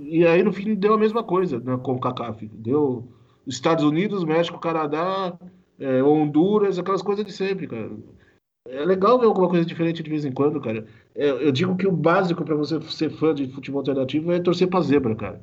E 0.01 0.27
aí 0.27 0.43
no 0.43 0.53
fim 0.53 0.75
deu 0.75 0.95
a 0.95 0.99
mesma 0.99 1.23
coisa 1.23 1.59
né, 1.59 1.79
com 1.83 1.95
o 1.95 2.01
CACAF. 2.01 2.47
Deu 2.53 3.09
Estados 3.47 3.85
Unidos, 3.85 4.25
México, 4.25 4.59
Canadá, 4.59 5.39
é, 5.79 6.03
Honduras, 6.03 6.79
aquelas 6.79 7.03
coisas 7.03 7.25
de 7.25 7.33
sempre, 7.33 7.67
cara. 7.67 7.91
É 8.65 8.85
legal 8.85 9.19
ver 9.19 9.27
alguma 9.27 9.49
coisa 9.49 9.65
diferente 9.67 10.03
de 10.03 10.11
vez 10.11 10.25
em 10.25 10.33
quando, 10.33 10.61
cara. 10.61 10.87
É, 11.15 11.29
eu 11.31 11.51
digo 11.51 11.77
que 11.77 11.87
o 11.87 11.93
básico 11.93 12.45
para 12.45 12.55
você 12.55 12.81
ser 12.83 13.11
fã 13.11 13.35
de 13.35 13.49
futebol 13.49 13.81
alternativo 13.81 14.33
é 14.33 14.41
torcer 14.41 14.69
pra 14.69 14.81
zebra, 14.81 15.15
cara. 15.17 15.43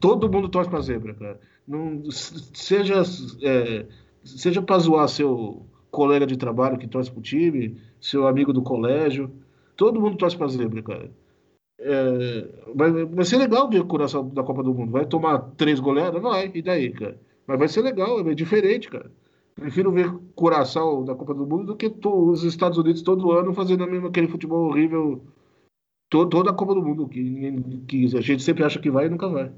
Todo 0.00 0.30
mundo 0.30 0.48
torce 0.48 0.68
pra 0.68 0.80
zebra, 0.80 1.14
cara. 1.14 1.40
Não, 1.66 2.02
seja, 2.10 3.02
é, 3.42 3.86
seja 4.24 4.60
pra 4.60 4.78
zoar 4.78 5.08
seu 5.08 5.64
colega 5.90 6.26
de 6.26 6.36
trabalho 6.36 6.78
que 6.78 6.88
torce 6.88 7.10
pro 7.10 7.22
time, 7.22 7.80
seu 8.00 8.26
amigo 8.26 8.52
do 8.52 8.62
colégio. 8.62 9.30
Todo 9.76 10.00
mundo 10.00 10.16
torce 10.16 10.36
pra 10.36 10.48
zebra, 10.48 10.82
cara. 10.82 11.10
É, 11.78 12.48
vai, 12.74 13.04
vai 13.06 13.24
ser 13.24 13.38
legal 13.38 13.68
ver 13.70 13.80
o 13.80 13.86
coração 13.86 14.28
da 14.28 14.42
Copa 14.42 14.62
do 14.62 14.74
Mundo. 14.74 14.92
Vai 14.92 15.06
tomar 15.06 15.38
três 15.56 15.80
goleadas? 15.80 16.20
Vai, 16.22 16.50
e 16.54 16.62
daí, 16.62 16.90
cara? 16.92 17.18
Mas 17.46 17.58
vai 17.58 17.68
ser 17.68 17.82
legal, 17.82 18.20
é 18.20 18.34
diferente, 18.34 18.88
cara. 18.88 19.10
Prefiro 19.54 19.92
ver 19.92 20.12
Curaçao 20.34 21.04
da 21.04 21.14
Copa 21.14 21.34
do 21.34 21.46
Mundo 21.46 21.66
do 21.66 21.76
que 21.76 21.92
os 22.04 22.42
Estados 22.42 22.78
Unidos 22.78 23.02
todo 23.02 23.32
ano 23.32 23.54
fazendo 23.54 23.86
mesmo 23.86 24.08
aquele 24.08 24.28
futebol 24.28 24.68
horrível 24.68 25.26
todo, 26.10 26.30
toda 26.30 26.50
a 26.50 26.54
Copa 26.54 26.74
do 26.74 26.82
Mundo, 26.82 27.08
que, 27.08 27.82
que 27.86 28.16
a 28.16 28.20
gente 28.20 28.42
sempre 28.42 28.64
acha 28.64 28.80
que 28.80 28.90
vai 28.90 29.06
e 29.06 29.08
nunca 29.08 29.28
vai. 29.28 29.52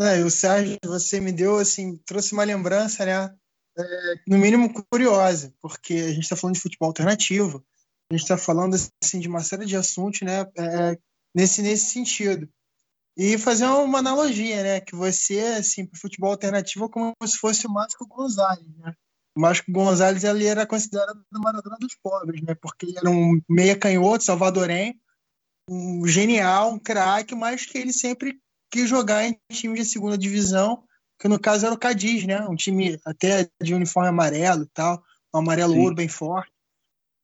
É, 0.00 0.22
o 0.24 0.30
Sérgio, 0.30 0.78
você 0.84 1.18
me 1.20 1.32
deu, 1.32 1.56
assim, 1.56 1.96
trouxe 2.06 2.32
uma 2.32 2.44
lembrança, 2.44 3.04
né? 3.04 3.34
É, 3.76 4.14
no 4.28 4.38
mínimo 4.38 4.72
curiosa, 4.90 5.52
porque 5.60 5.94
a 5.94 6.12
gente 6.12 6.22
está 6.22 6.36
falando 6.36 6.54
de 6.54 6.60
futebol 6.60 6.88
alternativo, 6.88 7.64
a 8.10 8.14
gente 8.14 8.22
está 8.22 8.38
falando 8.38 8.74
assim, 9.02 9.18
de 9.18 9.28
uma 9.28 9.40
série 9.40 9.66
de 9.66 9.76
assuntos 9.76 10.22
né, 10.22 10.40
é, 10.56 10.98
nesse, 11.34 11.62
nesse 11.62 11.86
sentido. 11.86 12.48
E 13.18 13.36
fazer 13.36 13.66
uma 13.66 13.98
analogia, 13.98 14.62
né? 14.62 14.80
Que 14.80 14.94
você, 14.94 15.40
assim, 15.58 15.84
para 15.84 15.98
futebol 15.98 16.30
alternativo 16.30 16.84
é 16.84 16.88
como 16.88 17.12
se 17.26 17.36
fosse 17.36 17.66
o 17.66 17.70
Mágico 17.70 18.06
Gonzalez, 18.06 18.76
né? 18.76 18.94
O 19.36 19.40
Mágico 19.40 19.72
Gonzalez 19.72 20.22
ele 20.22 20.46
era 20.46 20.64
considerado 20.64 21.20
o 21.34 21.40
Maradona 21.40 21.76
dos 21.80 21.96
pobres, 22.00 22.40
né? 22.42 22.54
Porque 22.54 22.86
ele 22.86 22.96
era 22.96 23.10
um 23.10 23.40
meia 23.48 23.76
canhoto, 23.76 24.22
salvadorenho, 24.22 24.94
um 25.68 26.06
genial, 26.06 26.72
um 26.72 26.78
craque, 26.78 27.34
mas 27.34 27.66
que 27.66 27.76
ele 27.76 27.92
sempre 27.92 28.38
quis 28.70 28.88
jogar 28.88 29.26
em 29.26 29.36
times 29.50 29.80
de 29.80 29.92
segunda 29.92 30.16
divisão, 30.16 30.84
que 31.18 31.26
no 31.26 31.40
caso 31.40 31.66
era 31.66 31.74
o 31.74 31.78
Cadiz, 31.78 32.24
né? 32.24 32.46
Um 32.46 32.54
time 32.54 33.00
até 33.04 33.50
de 33.60 33.74
uniforme 33.74 34.10
amarelo 34.10 34.62
e 34.62 34.68
tal, 34.72 35.02
um 35.34 35.38
amarelo 35.38 35.72
Sim. 35.72 35.80
ouro 35.80 35.94
bem 35.96 36.08
forte. 36.08 36.52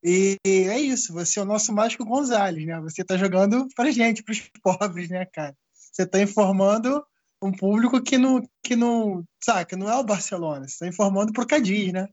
E 0.03 0.37
é 0.45 0.79
isso, 0.81 1.13
você 1.13 1.39
é 1.39 1.43
o 1.43 1.47
nosso 1.47 1.73
Mágico 1.73 2.05
Gonzalez, 2.05 2.67
né? 2.67 2.81
Você 2.81 3.03
está 3.03 3.17
jogando 3.17 3.69
para 3.77 3.93
gente, 3.93 4.25
para 4.25 4.33
os 4.33 4.41
pobres, 4.61 5.09
né, 5.09 5.25
cara? 5.27 5.57
Você 5.95 6.03
está 6.03 6.21
informando 6.21 7.07
um 7.41 7.53
público 7.53 8.03
que 8.03 8.19
não, 8.19 8.43
que 8.63 8.75
não, 8.75 9.25
sabe, 9.41 9.67
que 9.67 9.77
não 9.77 9.89
é 9.89 9.97
o 9.97 10.05
Barcelona, 10.05 10.67
você 10.67 10.75
está 10.75 10.89
informando 10.89 11.33
para 11.33 11.45
o 11.45 11.47
Cadiz, 11.47 11.93
né? 11.93 12.09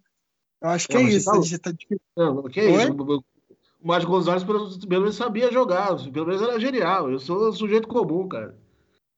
Eu 0.61 0.69
acho 0.69 0.87
que 0.87 0.95
é, 0.95 1.01
é 1.01 1.03
isso. 1.03 1.59
Tá... 1.59 1.71
Não, 2.15 2.43
que 2.43 2.59
é 2.59 2.69
isso? 2.69 3.23
O 3.81 3.87
Mágico 3.87 4.11
Gonzalez 4.11 4.43
pelo 4.43 4.77
menos 4.87 5.15
sabia 5.15 5.51
jogar, 5.51 5.95
pelo 6.11 6.27
menos 6.27 6.41
era 6.43 6.59
genial. 6.59 7.09
Eu 7.09 7.19
sou 7.19 7.51
sujeito 7.51 7.87
comum, 7.87 8.27
cara. 8.27 8.55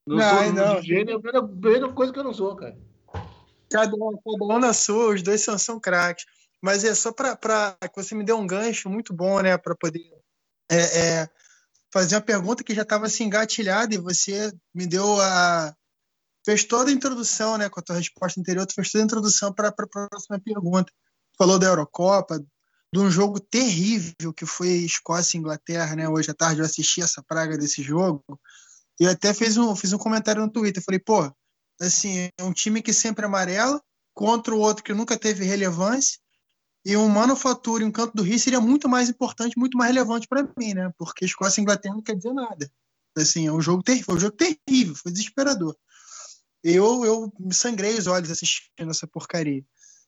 Não, 0.08 0.16
não 0.16 0.46
sou 0.46 0.54
não. 0.54 0.82
gênio, 0.82 1.12
é 1.12 1.38
a 1.38 1.44
primeira 1.44 1.90
coisa 1.90 2.14
que 2.14 2.20
eu 2.20 2.24
não 2.24 2.34
sou, 2.34 2.56
cara. 2.56 2.78
Cada 3.70 3.94
um, 3.94 4.18
cada 4.18 4.46
um 4.46 4.60
na 4.60 4.72
sua, 4.72 5.14
os 5.14 5.22
dois 5.22 5.42
são, 5.42 5.58
são 5.58 5.80
craques. 5.80 6.26
Mas 6.62 6.86
é 6.86 6.96
só 6.96 7.12
para 7.12 7.36
que 7.82 8.02
você 8.02 8.16
me 8.16 8.24
dê 8.24 8.32
um 8.32 8.48
gancho 8.48 8.90
muito 8.90 9.14
bom, 9.14 9.42
né, 9.42 9.58
para 9.58 9.76
poder 9.76 10.14
é, 10.72 10.78
é, 10.78 11.30
fazer 11.94 12.16
uma 12.16 12.22
pergunta 12.22 12.64
que 12.64 12.74
já 12.74 12.82
estava 12.82 13.06
assim 13.06 13.26
engatilhada 13.26 13.94
e 13.94 14.00
você 14.00 14.52
me 14.74 14.88
deu 14.88 15.22
a 15.22 15.76
fez 16.44 16.66
toda 16.66 16.90
a 16.90 16.94
introdução, 16.94 17.58
né, 17.58 17.70
com 17.70 17.80
a 17.80 17.84
tua 17.84 17.96
resposta 17.96 18.40
anterior, 18.40 18.66
tu 18.66 18.74
fez 18.74 18.92
toda 18.92 19.04
a 19.04 19.06
introdução 19.06 19.54
para 19.54 19.70
a 19.70 19.72
próxima 19.72 20.42
pergunta. 20.44 20.92
Falou 21.38 21.58
da 21.58 21.68
Eurocopa, 21.68 22.44
de 22.92 23.00
um 23.00 23.10
jogo 23.10 23.40
terrível 23.40 24.34
que 24.36 24.46
foi 24.46 24.70
Escócia 24.70 25.38
e 25.38 25.40
Inglaterra, 25.40 25.96
né? 25.96 26.10
Hoje 26.10 26.32
à 26.32 26.34
tarde 26.34 26.60
eu 26.60 26.66
assisti 26.66 27.02
essa 27.02 27.24
praga 27.24 27.58
desse 27.58 27.82
jogo 27.82 28.24
e 29.00 29.08
até 29.08 29.34
fiz 29.34 29.56
um, 29.56 29.76
fiz 29.76 29.94
um 29.94 29.98
comentário 29.98 30.42
no 30.42 30.52
Twitter. 30.52 30.84
Falei, 30.84 31.00
pô, 31.00 31.32
assim, 31.80 32.30
é 32.38 32.44
um 32.44 32.52
time 32.52 32.82
que 32.82 32.94
sempre 32.94 33.24
é 33.24 33.28
amarela 33.28 33.82
contra 34.14 34.54
o 34.54 34.60
outro 34.60 34.84
que 34.84 34.94
nunca 34.94 35.18
teve 35.18 35.46
relevância 35.46 36.20
e 36.86 36.98
um 36.98 37.08
Manufatura 37.08 37.84
e 37.84 37.86
um 37.86 37.92
Canto 37.92 38.14
do 38.14 38.24
Rio 38.24 38.38
seria 38.38 38.60
muito 38.60 38.90
mais 38.90 39.10
importante, 39.10 39.58
muito 39.58 39.78
mais 39.78 39.94
relevante 39.94 40.28
para 40.28 40.48
mim, 40.58 40.74
né? 40.74 40.92
Porque 40.98 41.24
Escócia 41.24 41.62
e 41.62 41.64
Inglaterra 41.64 41.96
não 41.96 42.02
quer 42.02 42.16
dizer 42.16 42.34
nada. 42.34 42.70
Assim, 43.16 43.48
é 43.48 43.52
um 43.52 43.62
jogo 43.62 43.84
terrível, 43.84 44.16
um 44.16 44.20
jogo 44.20 44.36
terrível, 44.36 44.96
foi 44.96 45.12
desesperador. 45.12 45.76
Eu, 46.64 47.06
eu 47.06 47.32
me 47.40 47.54
sangrei 47.54 47.98
os 47.98 48.08
olhos 48.08 48.32
assistindo 48.32 48.90
essa 48.90 49.08
porcaria. 49.08 49.64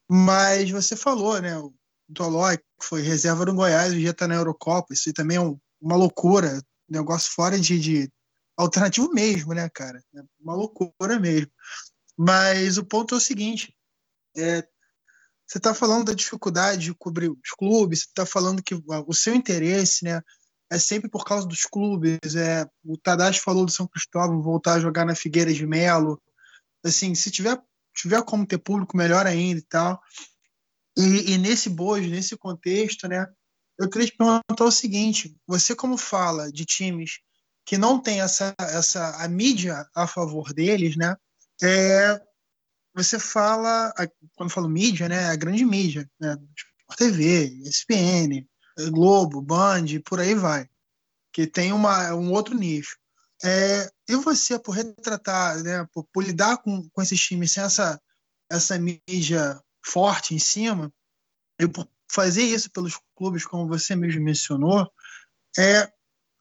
Mas 0.10 0.70
você 0.70 0.96
falou, 0.96 1.42
né? 1.42 1.58
O 1.58 1.74
Tolói, 2.14 2.58
que 2.58 2.64
foi 2.82 3.02
reserva 3.02 3.46
do 3.46 3.54
Goiás, 3.54 3.94
hoje 3.94 4.06
está 4.06 4.28
na 4.28 4.36
Eurocopa. 4.36 4.94
Isso 4.94 5.12
também 5.14 5.38
é 5.38 5.42
um, 5.42 5.60
uma 5.82 5.96
loucura, 5.96 6.62
negócio 6.90 7.32
fora 7.32 7.60
de, 7.60 7.80
de, 7.80 8.12
alternativo 8.58 9.12
mesmo, 9.14 9.54
né, 9.54 9.70
cara? 9.70 10.04
É 10.16 10.22
uma 10.40 10.56
loucura 10.56 11.20
mesmo. 11.20 11.52
Mas 12.18 12.78
o 12.78 12.86
ponto 12.86 13.16
é 13.16 13.18
o 13.18 13.22
seguinte: 13.22 13.76
é, 14.36 14.68
você 15.48 15.60
está 15.60 15.74
falando 15.74 16.06
da 16.06 16.14
dificuldade 16.14 16.86
de 16.86 16.94
cobrir 16.94 17.30
os 17.30 17.52
clubes, 17.58 18.00
você 18.00 18.06
está 18.06 18.26
falando 18.26 18.64
que 18.64 18.76
o 18.76 19.14
seu 19.14 19.36
interesse, 19.36 20.04
né? 20.04 20.22
É 20.72 20.80
sempre 20.80 21.08
por 21.10 21.24
causa 21.24 21.48
dos 21.48 21.66
clubes. 21.66 22.36
É, 22.36 22.66
o 22.84 22.98
Tadashi 22.98 23.40
falou 23.40 23.66
do 23.66 23.72
São 23.72 23.88
Cristóvão 23.88 24.42
voltar 24.42 24.74
a 24.74 24.80
jogar 24.80 25.06
na 25.06 25.14
Figueira 25.14 25.54
de 25.54 25.66
Melo. 25.66 26.20
Assim, 26.84 27.14
se 27.14 27.30
tiver, 27.30 27.62
tiver 27.96 28.24
como 28.24 28.48
ter 28.48 28.58
público, 28.58 28.98
melhor 28.98 29.28
ainda 29.28 29.60
e 29.60 29.64
tal. 29.64 30.02
E, 30.98 31.34
e 31.34 31.38
nesse 31.38 31.70
bojo, 31.70 32.10
nesse 32.10 32.36
contexto, 32.36 33.08
né, 33.08 33.28
eu 33.78 33.90
queria 33.90 34.08
te 34.08 34.18
perguntar 34.18 34.66
o 34.66 34.72
seguinte: 34.72 35.38
você, 35.46 35.76
como 35.76 35.98
fala 35.98 36.52
de 36.52 36.66
times 36.66 37.20
que 37.66 37.78
não 37.78 38.00
tem 38.00 38.22
essa, 38.22 38.56
essa 38.60 39.24
a 39.24 39.28
mídia 39.28 39.88
a 39.96 40.08
favor 40.08 40.54
deles, 40.54 40.96
né, 40.96 41.16
é, 41.62 42.22
você 42.96 43.20
fala, 43.20 43.94
quando 44.36 44.50
falo 44.50 44.70
mídia, 44.70 45.10
né, 45.10 45.28
a 45.28 45.36
grande 45.36 45.66
mídia, 45.66 46.10
né, 46.20 46.38
Sport 46.80 46.98
TV, 46.98 47.48
ESPN, 47.66 48.48
Globo, 48.90 49.42
Band, 49.42 49.86
por 50.06 50.20
aí 50.20 50.34
vai, 50.34 50.70
que 51.34 51.46
tem 51.46 51.74
uma, 51.74 52.14
um 52.16 52.32
outro 52.32 52.56
nicho. 52.56 52.98
É, 53.44 53.92
e 54.08 54.16
você, 54.16 54.58
por 54.58 54.72
retratar, 54.72 55.62
né, 55.62 55.86
por, 55.94 56.06
por 56.06 56.24
lidar 56.24 56.58
com, 56.60 56.88
com 56.90 57.02
esses 57.02 57.20
times 57.20 57.52
sem 57.52 57.64
essa, 57.64 58.02
essa 58.50 58.80
mídia 58.80 59.62
forte 59.86 60.34
em 60.34 60.40
cima, 60.40 60.92
e 61.60 61.68
por 61.68 61.88
fazer 62.10 62.44
isso 62.44 62.72
pelos 62.72 62.98
clubes, 63.14 63.46
como 63.46 63.68
você 63.68 63.94
mesmo 63.94 64.24
mencionou, 64.24 64.90
é, 65.58 65.92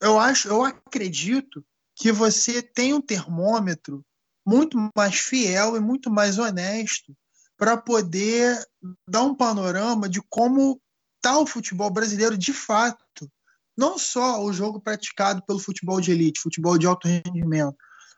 eu 0.01 0.21
acho, 0.21 0.49
eu 0.49 0.65
acredito 0.65 1.65
que 1.97 2.13
você 2.13 2.63
tem 2.63 2.95
um 2.95 3.01
termômetro 3.01 4.05
muito 4.47 4.79
mais 4.97 5.17
fiel 5.17 5.77
e 5.77 5.81
muito 5.81 6.11
mais 6.11 6.39
honesto 6.39 7.17
para 7.57 7.77
poder 7.77 8.63
dar 9.09 9.23
um 9.23 9.35
panorama 9.35 10.09
de 10.09 10.21
como 10.29 10.81
está 11.17 11.39
o 11.39 11.47
futebol 11.47 11.91
brasileiro 11.91 12.37
de 12.37 12.53
fato. 12.53 13.31
Não 13.77 13.99
só 13.99 14.43
o 14.43 14.53
jogo 14.53 14.81
praticado 14.81 15.43
pelo 15.45 15.59
futebol 15.59 16.01
de 16.01 16.13
elite, 16.13 16.41
futebol 16.41 16.79
de 16.79 16.87
alto 16.87 17.09
rendimento, 17.09 17.77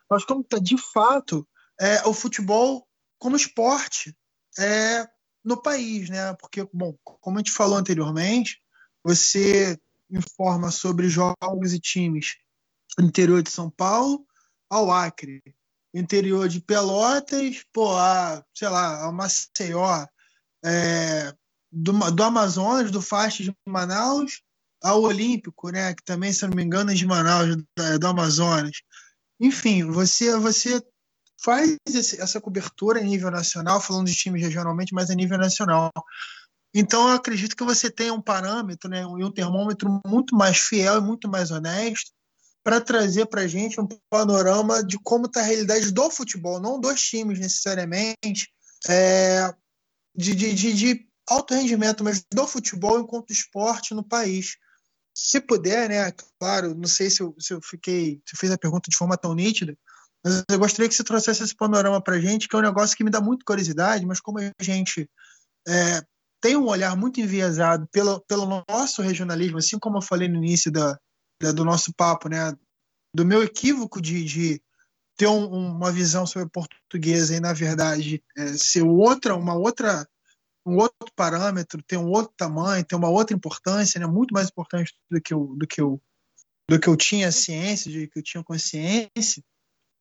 mas 0.09 0.23
como 0.25 0.41
está 0.41 0.59
de 0.59 0.77
fato 0.77 1.47
é, 1.79 2.07
o 2.07 2.13
futebol 2.13 2.87
como 3.19 3.35
esporte. 3.35 4.15
É, 4.59 5.07
no 5.47 5.55
país, 5.55 6.09
né? 6.09 6.33
Porque, 6.33 6.67
bom, 6.73 6.93
como 7.03 7.37
a 7.37 7.39
gente 7.39 7.51
falou 7.51 7.77
anteriormente, 7.77 8.61
você 9.01 9.79
informa 10.11 10.71
sobre 10.71 11.07
jogos 11.07 11.73
e 11.73 11.79
times 11.79 12.35
do 12.97 13.05
interior 13.05 13.41
de 13.41 13.49
São 13.49 13.69
Paulo 13.69 14.25
ao 14.69 14.91
Acre, 14.91 15.41
interior 15.97 16.47
de 16.47 16.61
Pelotas, 16.61 17.63
pô, 17.73 17.95
a, 17.95 18.43
sei 18.53 18.69
lá, 18.69 19.05
a 19.05 19.11
Maceió, 19.11 20.05
é, 20.63 21.33
do, 21.71 21.93
do 22.11 22.23
Amazonas, 22.23 22.91
do 22.91 23.01
Fast 23.01 23.43
de 23.43 23.55
Manaus, 23.67 24.41
ao 24.81 25.01
Olímpico, 25.01 25.69
né, 25.69 25.93
que 25.93 26.03
também, 26.03 26.31
se 26.31 26.45
não 26.45 26.55
me 26.55 26.63
engano, 26.63 26.91
é 26.91 26.93
de 26.93 27.05
Manaus, 27.05 27.55
do, 27.55 27.99
do 27.99 28.07
Amazonas. 28.07 28.77
Enfim, 29.39 29.83
você, 29.83 30.37
você 30.37 30.81
faz 31.41 31.75
esse, 31.87 32.21
essa 32.21 32.41
cobertura 32.41 32.99
a 32.99 33.03
nível 33.03 33.31
nacional, 33.31 33.81
falando 33.81 34.07
de 34.07 34.15
times 34.15 34.41
regionalmente, 34.41 34.93
mas 34.93 35.09
a 35.09 35.15
nível 35.15 35.37
nacional. 35.37 35.91
Então, 36.73 37.09
eu 37.09 37.15
acredito 37.15 37.55
que 37.55 37.63
você 37.63 37.89
tem 37.89 38.11
um 38.11 38.21
parâmetro 38.21 38.89
né, 38.89 39.01
e 39.01 39.23
um 39.23 39.31
termômetro 39.31 40.01
muito 40.05 40.35
mais 40.35 40.57
fiel 40.57 40.97
e 40.97 41.01
muito 41.01 41.27
mais 41.29 41.49
honesto 41.49 42.11
para 42.67 42.81
trazer 42.81 43.27
para 43.27 43.43
a 43.43 43.47
gente 43.47 43.79
um 43.79 43.87
panorama 44.09 44.83
de 44.83 44.99
como 44.99 45.27
está 45.27 45.39
a 45.39 45.43
realidade 45.43 45.89
do 45.89 46.09
futebol, 46.09 46.59
não 46.59 46.77
dos 46.77 47.01
times 47.01 47.39
necessariamente, 47.39 48.51
é, 48.89 49.55
de, 50.13 50.35
de, 50.35 50.53
de, 50.53 50.73
de, 50.73 51.07
alto 51.29 51.53
rendimento, 51.53 52.03
mas 52.03 52.25
do 52.29 52.45
futebol 52.45 52.99
enquanto 52.99 53.31
esporte 53.31 53.93
no 53.93 54.03
país. 54.03 54.57
Se 55.15 55.39
puder, 55.39 55.87
né, 55.87 56.11
claro, 56.37 56.75
não 56.75 56.89
sei 56.89 57.09
se 57.09 57.21
eu, 57.21 57.33
se 57.39 57.53
eu 57.53 57.61
fiquei, 57.61 58.21
se 58.25 58.35
eu 58.35 58.37
fiz 58.37 58.51
a 58.51 58.57
pergunta 58.57 58.89
de 58.89 58.97
forma 58.97 59.15
tão 59.15 59.33
nítida, 59.33 59.73
mas 60.21 60.43
eu 60.51 60.59
gostaria 60.59 60.89
que 60.89 60.95
você 60.95 61.05
trouxesse 61.05 61.43
esse 61.43 61.55
panorama 61.55 62.03
para 62.03 62.15
a 62.15 62.19
gente, 62.19 62.49
que 62.49 62.55
é 62.57 62.59
um 62.59 62.63
negócio 62.63 62.97
que 62.97 63.03
me 63.03 63.09
dá 63.09 63.21
muito 63.21 63.45
curiosidade, 63.45 64.05
mas 64.05 64.19
como 64.19 64.39
a 64.39 64.51
gente 64.61 65.09
é, 65.65 66.01
tem 66.41 66.57
um 66.57 66.67
olhar 66.67 66.97
muito 66.97 67.21
enviesado 67.21 67.87
pelo, 67.93 68.19
pelo 68.27 68.61
nosso 68.67 69.01
regionalismo, 69.01 69.57
assim 69.57 69.79
como 69.79 69.99
eu 69.99 70.01
falei 70.01 70.27
no 70.27 70.35
início 70.35 70.69
da, 70.69 70.91
da 70.91 70.99
do 71.39 71.63
nosso 71.63 71.93
papo, 71.93 72.29
né, 72.29 72.55
do 73.13 73.25
meu 73.25 73.43
equívoco 73.43 74.01
de, 74.01 74.23
de 74.23 74.61
ter 75.15 75.27
um, 75.27 75.47
uma 75.47 75.91
visão 75.91 76.25
sobre 76.25 76.49
portuguesa 76.49 77.35
e, 77.35 77.39
na 77.39 77.53
verdade, 77.53 78.23
é, 78.37 78.53
ser 78.53 78.83
outra, 78.83 79.35
uma 79.35 79.55
outra, 79.55 80.07
um 80.65 80.77
outro 80.77 81.11
parâmetro, 81.15 81.81
ter 81.83 81.97
um 81.97 82.09
outro 82.09 82.33
tamanho, 82.37 82.85
ter 82.85 82.95
uma 82.95 83.09
outra 83.09 83.35
importância, 83.35 83.99
né, 83.99 84.05
muito 84.05 84.33
mais 84.33 84.49
importante 84.49 84.93
do 85.09 85.21
que 85.21 85.33
eu, 85.33 85.55
do 85.57 85.67
que 85.67 85.81
eu, 85.81 86.01
do 86.69 86.79
que 86.79 86.87
eu 86.87 86.95
tinha 86.95 87.31
ciência, 87.31 87.91
do 87.91 88.11
que 88.11 88.19
eu 88.19 88.23
tinha 88.23 88.43
consciência, 88.43 89.43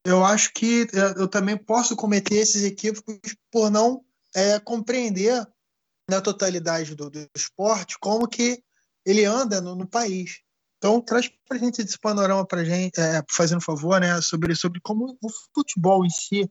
eu 0.06 0.24
acho 0.24 0.52
que 0.52 0.86
é, 0.92 1.20
eu 1.20 1.26
também 1.26 1.56
posso 1.56 1.96
cometer 1.96 2.36
esses 2.36 2.62
equívocos 2.62 3.18
por 3.50 3.70
não 3.70 4.04
é, 4.34 4.60
compreender 4.60 5.44
na 6.08 6.20
totalidade 6.20 6.94
do, 6.94 7.10
do, 7.10 7.28
esporte 7.34 7.98
como 7.98 8.28
que 8.28 8.62
ele 9.04 9.24
anda 9.24 9.60
no, 9.60 9.74
no 9.74 9.86
país. 9.86 10.42
Então, 10.78 11.00
traz 11.00 11.30
para 11.48 11.58
gente 11.58 11.80
esse 11.80 11.98
panorama 11.98 12.46
para 12.46 12.64
gente, 12.64 13.00
é, 13.00 13.22
fazendo 13.30 13.60
favor, 13.60 14.00
né, 14.00 14.20
sobre, 14.20 14.54
sobre 14.54 14.80
como 14.80 15.16
o 15.22 15.28
futebol 15.54 16.04
em 16.04 16.10
si, 16.10 16.48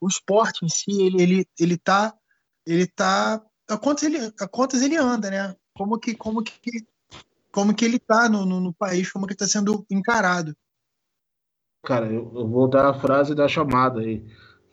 o 0.00 0.08
esporte 0.08 0.64
em 0.64 0.68
si, 0.68 0.90
ele 0.90 1.22
ele 1.22 1.48
ele 1.58 1.78
tá 1.78 2.14
ele 2.66 2.86
tá 2.86 3.42
a 3.68 3.78
quantas 3.78 4.02
ele 4.02 4.18
a 4.38 4.48
quantas 4.48 4.82
ele 4.82 4.96
anda, 4.96 5.30
né? 5.30 5.56
Como 5.74 5.98
que 5.98 6.14
como 6.14 6.42
que 6.42 6.86
como 7.50 7.74
que 7.74 7.84
ele 7.84 7.96
está 7.96 8.28
no, 8.28 8.44
no, 8.44 8.60
no, 8.60 8.74
país, 8.74 9.10
como 9.10 9.26
que 9.26 9.32
está 9.32 9.46
sendo 9.46 9.86
encarado. 9.88 10.54
Cara, 11.84 12.06
eu, 12.06 12.32
eu 12.34 12.48
vou 12.48 12.68
dar 12.68 12.86
a 12.86 12.94
frase 12.94 13.34
da 13.34 13.46
chamada 13.46 14.00
aí. 14.00 14.26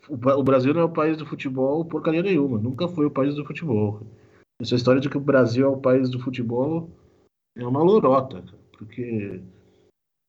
O 0.08 0.42
Brasil 0.42 0.74
não 0.74 0.80
é 0.80 0.84
o 0.84 0.92
país 0.92 1.16
do 1.16 1.24
futebol 1.24 1.84
porcaria 1.84 2.22
nenhuma. 2.22 2.58
Nunca 2.58 2.88
foi 2.88 3.06
o 3.06 3.10
país 3.10 3.36
do 3.36 3.46
futebol. 3.46 4.04
Essa 4.60 4.74
história 4.74 5.00
de 5.00 5.08
que 5.08 5.16
o 5.16 5.20
Brasil 5.20 5.64
é 5.64 5.68
o 5.68 5.80
país 5.80 6.10
do 6.10 6.18
futebol 6.18 6.90
é 7.56 7.64
uma 7.64 7.82
lorota. 7.82 8.44
Porque 8.84 9.40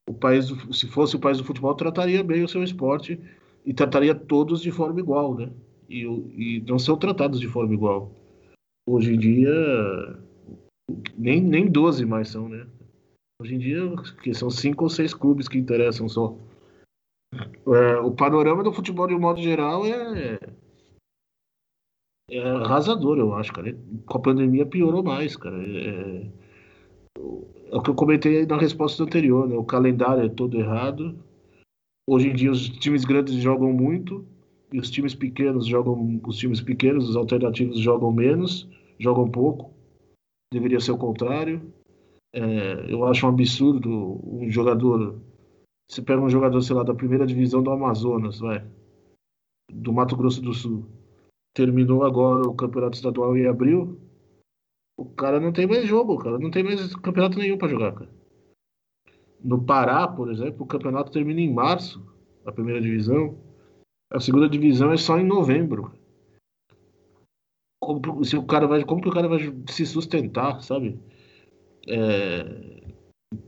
o 0.07 0.13
país 0.13 0.45
se 0.71 0.87
fosse 0.87 1.15
o 1.15 1.19
país 1.19 1.37
do 1.37 1.43
futebol, 1.43 1.73
trataria 1.75 2.23
bem 2.23 2.43
o 2.43 2.47
seu 2.47 2.63
esporte 2.63 3.19
e 3.65 3.73
trataria 3.73 4.13
todos 4.13 4.61
de 4.61 4.71
forma 4.71 4.99
igual, 4.99 5.35
né? 5.35 5.51
E, 5.89 6.03
e 6.03 6.63
não 6.67 6.77
são 6.77 6.97
tratados 6.97 7.39
de 7.39 7.47
forma 7.47 7.73
igual. 7.73 8.11
Hoje 8.87 9.13
em 9.13 9.17
dia, 9.17 9.51
Nem, 11.17 11.41
nem 11.41 11.69
12 11.69 12.05
mais 12.05 12.29
são, 12.29 12.49
né? 12.49 12.67
Hoje 13.41 13.55
em 13.55 13.59
dia, 13.59 13.81
que 14.21 14.33
são 14.33 14.49
cinco 14.49 14.83
ou 14.83 14.89
seis 14.89 15.13
clubes 15.13 15.47
que 15.47 15.57
interessam 15.57 16.07
só. 16.07 16.37
É, 17.33 17.97
o 17.99 18.11
panorama 18.11 18.63
do 18.63 18.73
futebol, 18.73 19.07
de 19.07 19.15
um 19.15 19.19
modo 19.19 19.41
geral, 19.41 19.85
é, 19.85 20.37
é 22.29 22.39
arrasador, 22.39 23.17
eu 23.17 23.33
acho, 23.33 23.51
cara. 23.53 23.75
Com 24.05 24.17
a 24.17 24.21
pandemia 24.21 24.65
piorou 24.65 25.03
mais, 25.03 25.35
cara. 25.35 25.57
É, 25.65 26.27
é 27.73 27.75
o 27.75 27.81
que 27.81 27.89
eu 27.89 27.95
comentei 27.95 28.45
na 28.45 28.55
resposta 28.55 29.01
anterior, 29.03 29.47
né? 29.47 29.55
O 29.55 29.63
calendário 29.63 30.23
é 30.23 30.29
todo 30.29 30.59
errado. 30.59 31.17
Hoje 32.07 32.29
em 32.29 32.35
dia 32.35 32.51
os 32.51 32.69
times 32.69 33.03
grandes 33.03 33.33
jogam 33.35 33.73
muito 33.73 34.23
e 34.71 34.79
os 34.79 34.91
times 34.91 35.15
pequenos 35.15 35.65
jogam, 35.65 36.21
os 36.23 36.37
times 36.37 36.61
pequenos, 36.61 37.09
os 37.09 37.15
alternativos 37.15 37.79
jogam 37.79 38.11
menos, 38.11 38.69
jogam 38.99 39.27
pouco. 39.27 39.73
Deveria 40.53 40.79
ser 40.79 40.91
o 40.91 40.97
contrário. 40.99 41.73
É, 42.31 42.91
eu 42.93 43.05
acho 43.05 43.25
um 43.25 43.29
absurdo 43.29 44.21
um 44.23 44.47
jogador. 44.51 45.19
Você 45.89 46.01
pega 46.01 46.21
um 46.21 46.29
jogador, 46.29 46.61
sei 46.61 46.75
lá, 46.75 46.83
da 46.83 46.93
primeira 46.93 47.25
divisão 47.25 47.63
do 47.63 47.71
Amazonas, 47.71 48.39
vai, 48.39 48.63
do 49.71 49.91
Mato 49.91 50.15
Grosso 50.15 50.41
do 50.41 50.53
Sul. 50.53 50.85
Terminou 51.55 52.03
agora 52.03 52.47
o 52.47 52.53
campeonato 52.53 52.97
estadual 52.97 53.35
em 53.35 53.47
abril. 53.47 53.97
O 55.03 55.15
cara 55.15 55.37
não 55.37 55.51
tem 55.51 55.67
mais 55.67 55.85
jogo, 55.85 56.17
cara. 56.17 56.39
Não 56.39 56.49
tem 56.49 56.63
mais 56.63 56.95
campeonato 56.95 57.37
nenhum 57.37 57.57
para 57.57 57.67
jogar, 57.67 57.91
cara. 57.91 58.09
No 59.43 59.61
Pará, 59.61 60.07
por 60.07 60.31
exemplo, 60.31 60.63
o 60.63 60.65
campeonato 60.65 61.11
termina 61.11 61.41
em 61.41 61.53
março, 61.53 62.01
a 62.45 62.51
primeira 62.53 62.79
divisão. 62.79 63.37
A 64.09 64.19
segunda 64.21 64.47
divisão 64.47 64.93
é 64.93 64.97
só 64.97 65.19
em 65.19 65.25
novembro. 65.25 65.91
Como, 67.83 68.23
se 68.23 68.37
o 68.37 68.45
cara 68.45 68.65
vai, 68.65 68.85
como 68.85 69.01
que 69.01 69.09
o 69.09 69.13
cara 69.13 69.27
vai 69.27 69.39
se 69.69 69.85
sustentar, 69.85 70.61
sabe? 70.61 70.97
É, 71.85 72.81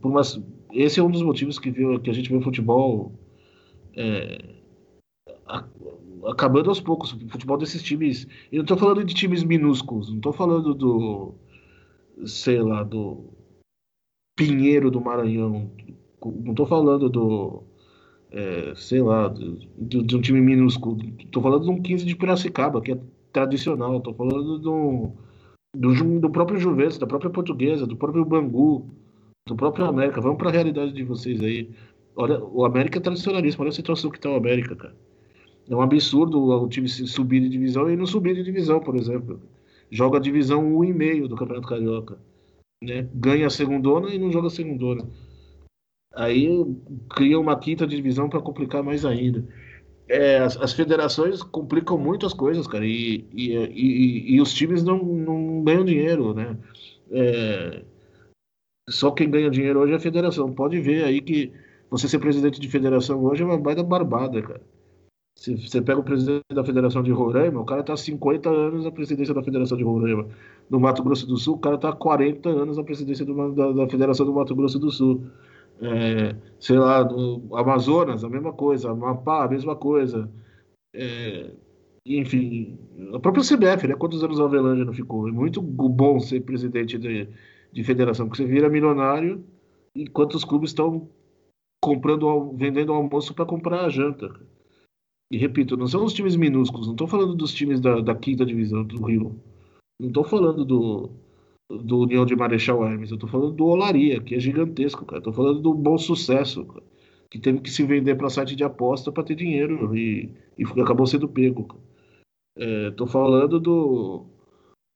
umas, 0.04 0.38
esse 0.72 1.00
é 1.00 1.02
um 1.02 1.10
dos 1.10 1.22
motivos 1.22 1.58
que, 1.58 1.70
viu, 1.70 1.98
que 1.98 2.10
a 2.10 2.12
gente 2.12 2.28
vê 2.28 2.36
o 2.36 2.42
futebol 2.42 3.18
é, 3.96 4.56
acabando 6.26 6.68
aos 6.68 6.80
poucos. 6.80 7.12
O 7.12 7.28
futebol 7.30 7.56
desses 7.56 7.82
times. 7.82 8.26
Eu 8.52 8.58
não 8.58 8.64
estou 8.64 8.76
falando 8.76 9.04
de 9.04 9.14
times 9.14 9.42
minúsculos, 9.42 10.10
não 10.10 10.16
estou 10.16 10.34
falando 10.34 10.74
do. 10.74 11.34
Sei 12.24 12.60
lá, 12.60 12.82
do. 12.82 13.24
Pinheiro 14.36 14.90
do 14.90 15.00
Maranhão. 15.00 15.70
Não 16.24 16.50
estou 16.50 16.66
falando 16.66 17.08
do. 17.08 17.62
É, 18.30 18.74
sei 18.76 19.00
lá, 19.00 19.28
do, 19.28 20.02
de 20.02 20.16
um 20.16 20.20
time 20.20 20.40
minúsculo. 20.40 20.98
Estou 21.18 21.42
falando 21.42 21.64
de 21.64 21.70
um 21.70 21.80
15 21.80 22.04
de 22.04 22.16
Piracicaba, 22.16 22.80
que 22.80 22.92
é 22.92 22.98
tradicional. 23.32 23.96
Estou 23.96 24.14
falando 24.14 24.58
do, 24.58 25.12
do, 25.74 26.20
do 26.20 26.30
próprio 26.30 26.58
Juventus, 26.58 26.98
da 26.98 27.06
própria 27.06 27.30
Portuguesa, 27.30 27.86
do 27.86 27.96
próprio 27.96 28.24
Bangu, 28.24 28.90
do 29.46 29.54
próprio 29.56 29.86
América. 29.86 30.20
Vamos 30.20 30.38
para 30.38 30.48
a 30.48 30.52
realidade 30.52 30.92
de 30.92 31.04
vocês 31.04 31.40
aí. 31.40 31.70
Olha, 32.14 32.42
o 32.42 32.64
América 32.64 32.98
é 32.98 33.00
tradicionalista. 33.00 33.62
Olha 33.62 33.70
a 33.70 33.72
situação 33.72 34.10
que 34.10 34.18
está 34.18 34.30
o 34.30 34.36
América, 34.36 34.74
cara. 34.74 34.96
É 35.68 35.74
um 35.74 35.80
absurdo 35.80 36.40
o 36.40 36.68
time 36.68 36.88
subir 36.88 37.40
de 37.40 37.48
divisão 37.48 37.90
e 37.90 37.96
não 37.96 38.06
subir 38.06 38.34
de 38.34 38.42
divisão, 38.42 38.80
por 38.80 38.96
exemplo. 38.96 39.40
Joga 39.90 40.18
a 40.18 40.20
divisão 40.20 40.62
1,5 40.62 41.28
do 41.28 41.36
Campeonato 41.36 41.68
Carioca. 41.68 42.18
Né? 42.82 43.08
Ganha 43.14 43.46
a 43.46 43.50
segundona 43.50 44.10
e 44.10 44.18
não 44.18 44.30
joga 44.30 44.48
a 44.48 44.50
segundona. 44.50 45.08
Aí 46.14 46.48
cria 47.10 47.38
uma 47.38 47.58
quinta 47.58 47.86
divisão 47.86 48.28
para 48.28 48.40
complicar 48.40 48.82
mais 48.82 49.04
ainda. 49.04 49.46
É, 50.08 50.38
as, 50.38 50.56
as, 50.56 50.72
federações 50.72 51.42
complicam 51.42 51.98
muito 51.98 52.26
as 52.26 52.32
coisas, 52.32 52.66
cara, 52.66 52.86
e, 52.86 53.26
e, 53.32 53.52
e, 53.54 54.34
e 54.36 54.40
os 54.40 54.54
times 54.54 54.84
não, 54.84 55.02
não, 55.02 55.64
ganham 55.64 55.84
dinheiro, 55.84 56.32
né? 56.32 56.56
É, 57.10 57.82
só 58.88 59.10
quem 59.10 59.28
ganha 59.28 59.50
dinheiro 59.50 59.80
hoje 59.80 59.92
é 59.92 59.96
a 59.96 60.00
federação. 60.00 60.52
Pode 60.52 60.80
ver 60.80 61.04
aí 61.04 61.20
que 61.20 61.52
você 61.90 62.08
ser 62.08 62.20
presidente 62.20 62.60
de 62.60 62.68
federação 62.68 63.22
hoje 63.24 63.42
é 63.42 63.46
uma 63.46 63.58
baita 63.58 63.82
barbada, 63.82 64.40
cara. 64.40 64.62
Se 65.46 65.54
você 65.54 65.80
pega 65.80 66.00
o 66.00 66.02
presidente 66.02 66.42
da 66.52 66.64
Federação 66.64 67.04
de 67.04 67.12
Roraima, 67.12 67.60
o 67.60 67.64
cara 67.64 67.80
está 67.80 67.92
há 67.92 67.96
50 67.96 68.50
anos 68.50 68.84
na 68.84 68.90
presidência 68.90 69.32
da 69.32 69.44
Federação 69.44 69.78
de 69.78 69.84
Roraima. 69.84 70.26
No 70.68 70.80
Mato 70.80 71.04
Grosso 71.04 71.24
do 71.24 71.36
Sul, 71.36 71.54
o 71.54 71.58
cara 71.60 71.76
está 71.76 71.90
há 71.90 71.92
40 71.92 72.48
anos 72.48 72.76
na 72.76 72.82
presidência 72.82 73.24
do, 73.24 73.54
da, 73.54 73.70
da, 73.70 73.88
Federação 73.88 74.26
do 74.26 74.32
Mato 74.32 74.56
Grosso 74.56 74.76
do 74.80 74.90
Sul. 74.90 75.24
É, 75.80 76.34
sei 76.58 76.76
lá, 76.76 77.04
do 77.04 77.42
Amazonas, 77.52 78.24
a 78.24 78.28
mesma 78.28 78.52
coisa. 78.52 78.90
Amapá, 78.90 79.44
a 79.44 79.48
mesma 79.48 79.76
coisa. 79.76 80.28
É, 80.92 81.52
enfim, 82.04 82.76
a 83.14 83.20
própria 83.20 83.44
CBF, 83.44 83.86
né? 83.86 83.94
Quantos 83.94 84.24
anos 84.24 84.40
a 84.40 84.44
Avelândia 84.46 84.84
não 84.84 84.94
ficou? 84.94 85.28
É 85.28 85.30
muito 85.30 85.62
bom 85.62 86.18
ser 86.18 86.40
presidente 86.40 86.98
de, 86.98 87.28
de 87.72 87.84
federação, 87.84 88.26
porque 88.26 88.42
você 88.42 88.48
vira 88.48 88.68
milionário 88.68 89.44
e 89.94 90.08
quantos 90.08 90.44
clubes 90.44 90.70
estão 90.70 91.08
comprando, 91.80 92.52
vendendo 92.56 92.92
almoço 92.92 93.32
para 93.32 93.46
comprar 93.46 93.84
a 93.84 93.88
janta. 93.88 94.34
E 95.30 95.36
repito, 95.36 95.76
não 95.76 95.86
são 95.88 96.04
os 96.04 96.12
times 96.12 96.36
minúsculos, 96.36 96.86
não 96.86 96.94
estou 96.94 97.08
falando 97.08 97.34
dos 97.34 97.52
times 97.52 97.80
da, 97.80 98.00
da, 98.00 98.14
quinta 98.14 98.46
divisão 98.46 98.84
do 98.84 99.04
Rio. 99.04 99.40
Não 100.00 100.08
estou 100.08 100.22
falando 100.22 100.64
do, 100.64 101.10
do 101.68 102.00
União 102.00 102.24
de 102.24 102.36
Marechal 102.36 102.84
Hermes, 102.84 103.10
eu 103.10 103.16
estou 103.16 103.28
falando 103.28 103.52
do 103.52 103.66
Olaria, 103.66 104.20
que 104.20 104.34
é 104.34 104.40
gigantesco, 104.40 105.04
cara. 105.04 105.18
Estou 105.18 105.32
falando 105.32 105.60
do 105.60 105.74
Bom 105.74 105.98
Sucesso, 105.98 106.64
cara, 106.64 106.84
que 107.28 107.40
teve 107.40 107.60
que 107.60 107.70
se 107.70 107.82
vender 107.82 108.14
para 108.14 108.30
site 108.30 108.54
de 108.54 108.62
aposta 108.62 109.10
para 109.10 109.24
ter 109.24 109.34
dinheiro 109.34 109.96
e, 109.96 110.30
e 110.56 110.64
acabou 110.80 111.06
sendo 111.06 111.28
pego. 111.28 111.66
Estou 112.56 113.06
é, 113.06 113.10
falando 113.10 113.58
do, 113.58 114.26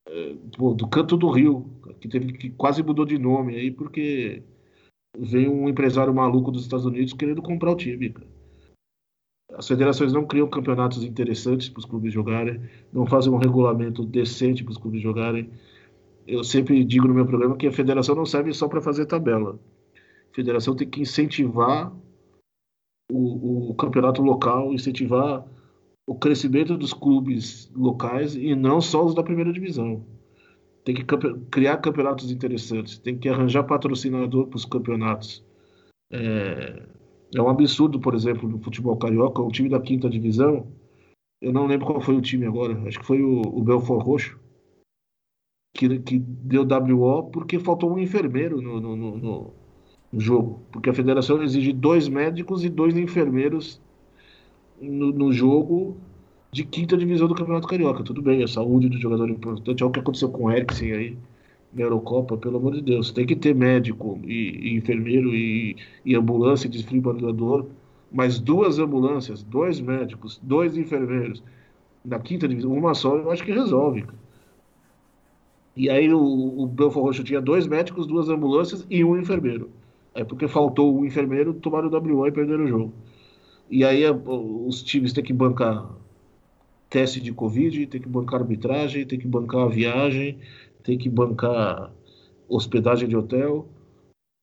é, 0.08 0.34
do, 0.56 0.74
do 0.74 0.88
Canto 0.88 1.16
do 1.16 1.28
Rio, 1.28 1.66
que 2.00 2.08
teve 2.08 2.32
que 2.34 2.50
quase 2.50 2.84
mudou 2.84 3.04
de 3.04 3.18
nome 3.18 3.56
aí 3.56 3.70
porque 3.72 4.44
veio 5.18 5.52
um 5.52 5.68
empresário 5.68 6.14
maluco 6.14 6.52
dos 6.52 6.62
Estados 6.62 6.86
Unidos 6.86 7.12
querendo 7.12 7.42
comprar 7.42 7.72
o 7.72 7.76
time, 7.76 8.10
cara. 8.10 8.39
As 9.56 9.66
federações 9.66 10.12
não 10.12 10.24
criam 10.24 10.48
campeonatos 10.48 11.02
interessantes 11.02 11.68
para 11.68 11.80
os 11.80 11.84
clubes 11.84 12.12
jogarem, 12.12 12.60
não 12.92 13.06
fazem 13.06 13.32
um 13.32 13.36
regulamento 13.36 14.04
decente 14.04 14.62
para 14.62 14.72
os 14.72 14.78
clubes 14.78 15.02
jogarem. 15.02 15.50
Eu 16.26 16.44
sempre 16.44 16.84
digo 16.84 17.08
no 17.08 17.14
meu 17.14 17.26
programa 17.26 17.56
que 17.56 17.66
a 17.66 17.72
federação 17.72 18.14
não 18.14 18.24
serve 18.24 18.52
só 18.52 18.68
para 18.68 18.80
fazer 18.80 19.06
tabela. 19.06 19.58
A 20.30 20.34
federação 20.34 20.76
tem 20.76 20.88
que 20.88 21.00
incentivar 21.00 21.92
o, 23.10 23.70
o 23.70 23.74
campeonato 23.74 24.22
local, 24.22 24.72
incentivar 24.72 25.44
o 26.06 26.14
crescimento 26.14 26.76
dos 26.76 26.92
clubes 26.92 27.70
locais 27.74 28.34
e 28.34 28.54
não 28.54 28.80
só 28.80 29.04
os 29.04 29.14
da 29.14 29.22
primeira 29.22 29.52
divisão. 29.52 30.04
Tem 30.84 30.94
que 30.94 31.04
criar 31.50 31.76
campeonatos 31.78 32.30
interessantes, 32.30 32.98
tem 32.98 33.18
que 33.18 33.28
arranjar 33.28 33.64
patrocinador 33.64 34.46
para 34.46 34.56
os 34.56 34.64
campeonatos. 34.64 35.44
É, 36.10 36.82
é 37.34 37.40
um 37.40 37.48
absurdo, 37.48 38.00
por 38.00 38.14
exemplo, 38.14 38.48
no 38.48 38.58
futebol 38.58 38.96
carioca, 38.96 39.42
um 39.42 39.48
time 39.48 39.68
da 39.68 39.80
quinta 39.80 40.08
divisão, 40.08 40.66
eu 41.40 41.52
não 41.52 41.66
lembro 41.66 41.86
qual 41.86 42.00
foi 42.00 42.16
o 42.16 42.20
time 42.20 42.46
agora, 42.46 42.80
acho 42.86 42.98
que 42.98 43.06
foi 43.06 43.22
o, 43.22 43.40
o 43.40 43.62
Belfort 43.62 44.04
Roxo, 44.04 44.38
que, 45.74 45.98
que 46.00 46.18
deu 46.18 46.66
WO 46.66 47.30
porque 47.30 47.58
faltou 47.58 47.92
um 47.92 47.98
enfermeiro 47.98 48.60
no, 48.60 48.80
no, 48.80 48.96
no, 48.96 49.16
no, 50.12 50.20
jogo. 50.20 50.60
Porque 50.72 50.90
a 50.90 50.94
federação 50.94 51.42
exige 51.42 51.72
dois 51.72 52.08
médicos 52.08 52.64
e 52.64 52.68
dois 52.68 52.96
enfermeiros 52.96 53.80
no, 54.80 55.12
no 55.12 55.32
jogo 55.32 55.96
de 56.52 56.64
quinta 56.64 56.96
divisão 56.96 57.28
do 57.28 57.34
Campeonato 57.34 57.68
Carioca. 57.68 58.02
Tudo 58.02 58.20
bem, 58.20 58.42
a 58.42 58.48
saúde 58.48 58.88
do 58.88 58.98
jogador 58.98 59.28
é 59.28 59.32
importante. 59.32 59.82
É 59.82 59.86
o 59.86 59.90
que 59.90 60.00
aconteceu 60.00 60.28
com 60.28 60.44
o 60.44 60.50
Eriksen 60.50 60.92
aí 60.92 61.18
na 61.72 61.82
Eurocopa, 61.82 62.36
pelo 62.36 62.56
amor 62.58 62.74
de 62.74 62.82
Deus. 62.82 63.10
Tem 63.10 63.26
que 63.26 63.36
ter 63.36 63.54
médico 63.54 64.20
e, 64.24 64.70
e 64.70 64.76
enfermeiro 64.76 65.34
e, 65.34 65.76
e 66.04 66.14
ambulância 66.14 66.66
e 66.66 66.70
desfibrilador, 66.70 67.66
mas 68.10 68.38
duas 68.38 68.78
ambulâncias, 68.78 69.42
dois 69.42 69.80
médicos, 69.80 70.40
dois 70.42 70.76
enfermeiros, 70.76 71.42
na 72.04 72.18
quinta 72.18 72.48
divisão, 72.48 72.72
uma 72.72 72.94
só, 72.94 73.16
eu 73.16 73.30
acho 73.30 73.44
que 73.44 73.52
resolve. 73.52 74.04
E 75.76 75.88
aí 75.88 76.12
o, 76.12 76.20
o 76.20 76.66
Belfort 76.66 77.04
Roxo 77.04 77.24
tinha 77.24 77.40
dois 77.40 77.66
médicos, 77.66 78.06
duas 78.06 78.28
ambulâncias 78.28 78.86
e 78.90 79.04
um 79.04 79.18
enfermeiro. 79.18 79.70
É 80.14 80.24
porque 80.24 80.48
faltou 80.48 80.98
o 80.98 81.06
enfermeiro, 81.06 81.54
tomaram 81.54 81.88
o 81.88 81.96
WO 81.96 82.26
e 82.26 82.32
perderam 82.32 82.64
o 82.64 82.68
jogo. 82.68 82.92
E 83.70 83.84
aí 83.84 84.02
os 84.10 84.82
times 84.82 85.12
têm 85.12 85.22
que 85.22 85.32
bancar 85.32 85.88
teste 86.88 87.20
de 87.20 87.32
Covid, 87.32 87.86
tem 87.86 88.00
que 88.00 88.08
bancar 88.08 88.40
arbitragem, 88.40 89.06
tem 89.06 89.18
que 89.18 89.28
bancar 89.28 89.62
a 89.62 89.68
viagem, 89.68 90.38
tem 90.82 90.98
que 90.98 91.08
bancar 91.08 91.92
hospedagem 92.48 93.08
de 93.08 93.16
hotel. 93.16 93.68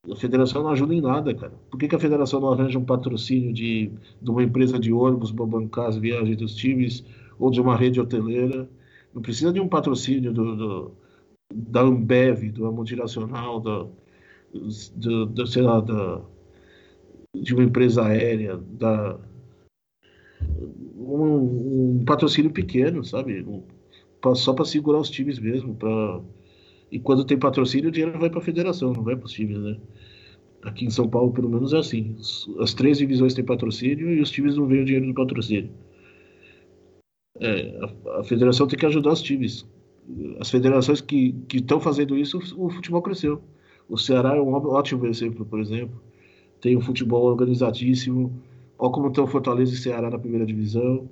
A 0.09 0.15
federação 0.15 0.63
não 0.63 0.69
ajuda 0.69 0.93
em 0.93 1.01
nada, 1.01 1.33
cara. 1.33 1.53
Por 1.69 1.77
que, 1.77 1.87
que 1.87 1.95
a 1.95 1.99
federação 1.99 2.39
não 2.39 2.53
arranja 2.53 2.79
um 2.79 2.85
patrocínio 2.85 3.53
de, 3.53 3.91
de 4.21 4.29
uma 4.29 4.43
empresa 4.43 4.79
de 4.79 4.93
ônibus 4.93 5.31
para 5.31 5.45
bancar 5.45 5.87
as 5.87 5.97
viagens 5.97 6.37
dos 6.37 6.55
times 6.55 7.03
ou 7.37 7.51
de 7.51 7.59
uma 7.59 7.75
rede 7.75 7.99
hoteleira? 7.99 8.69
Não 9.13 9.21
precisa 9.21 9.51
de 9.51 9.59
um 9.59 9.67
patrocínio 9.67 10.31
do, 10.31 10.55
do 10.55 10.91
da 11.53 11.81
Ambev, 11.81 12.51
da 12.51 12.71
multinacional, 12.71 13.59
da, 13.59 13.87
do, 14.95 15.25
do, 15.25 15.47
sei 15.47 15.61
lá, 15.61 15.79
da, 15.79 16.21
de 17.35 17.53
uma 17.53 17.63
empresa 17.63 18.05
aérea, 18.05 18.57
da, 18.57 19.17
um, 20.95 21.99
um 21.99 22.05
patrocínio 22.05 22.51
pequeno, 22.51 23.03
sabe? 23.03 23.45
Pra, 24.21 24.35
só 24.35 24.53
para 24.53 24.65
segurar 24.65 24.99
os 24.99 25.09
times 25.09 25.39
mesmo, 25.39 25.75
para 25.75 26.21
E 26.91 26.99
quando 26.99 27.25
tem 27.25 27.37
patrocínio, 27.37 27.89
o 27.89 27.91
dinheiro 27.91 28.19
vai 28.19 28.29
para 28.29 28.39
a 28.39 28.43
federação, 28.43 28.93
não 28.93 29.03
vai 29.03 29.15
para 29.15 29.25
os 29.25 29.33
times, 29.33 29.57
né? 29.57 29.77
Aqui 30.63 30.85
em 30.85 30.89
São 30.89 31.07
Paulo, 31.07 31.31
pelo 31.31 31.49
menos, 31.49 31.73
é 31.73 31.77
assim. 31.77 32.15
As 32.59 32.73
três 32.73 32.97
divisões 32.97 33.33
têm 33.33 33.45
patrocínio 33.45 34.11
e 34.11 34.21
os 34.21 34.31
times 34.31 34.55
não 34.57 34.65
veem 34.65 34.81
o 34.81 34.85
dinheiro 34.85 35.07
do 35.07 35.13
patrocínio. 35.13 35.71
É, 37.39 37.79
a, 37.81 38.19
a, 38.19 38.23
federação 38.23 38.67
tem 38.67 38.77
que 38.77 38.85
ajudar 38.85 39.11
os 39.11 39.21
times. 39.21 39.65
As 40.39 40.49
federações 40.49 41.01
que 41.01 41.35
estão 41.53 41.79
fazendo 41.79 42.17
isso, 42.17 42.39
o 42.57 42.69
futebol 42.69 43.01
cresceu. 43.01 43.41
O 43.89 43.97
Ceará 43.97 44.35
é 44.35 44.41
um 44.41 44.53
ótimo 44.53 45.05
exemplo, 45.05 45.45
por 45.45 45.59
exemplo. 45.59 46.01
Tem 46.59 46.75
um 46.75 46.81
futebol 46.81 47.23
organizadíssimo. 47.25 48.33
Olha 48.77 48.91
como 48.91 49.07
estão 49.07 49.27
Fortaleza 49.27 49.73
e 49.73 49.77
Ceará 49.77 50.09
na 50.09 50.19
primeira 50.19 50.45
divisão. 50.45 51.09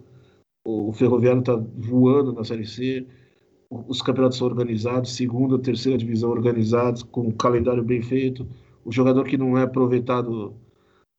O 0.66 0.92
Ferroviário 0.92 1.42
está 1.42 1.56
voando 1.78 2.34
na 2.34 2.44
Série 2.44 2.66
C. 2.66 3.06
Os 3.70 4.02
campeonatos 4.02 4.40
são 4.40 4.48
organizados, 4.48 5.16
segunda, 5.16 5.60
terceira 5.60 5.96
divisão 5.96 6.32
organizados, 6.32 7.04
com 7.04 7.22
um 7.22 7.32
calendário 7.32 7.84
bem 7.84 8.02
feito. 8.02 8.48
O 8.84 8.92
jogador 8.92 9.26
que 9.26 9.38
não 9.38 9.56
é 9.58 9.62
aproveitado 9.62 10.56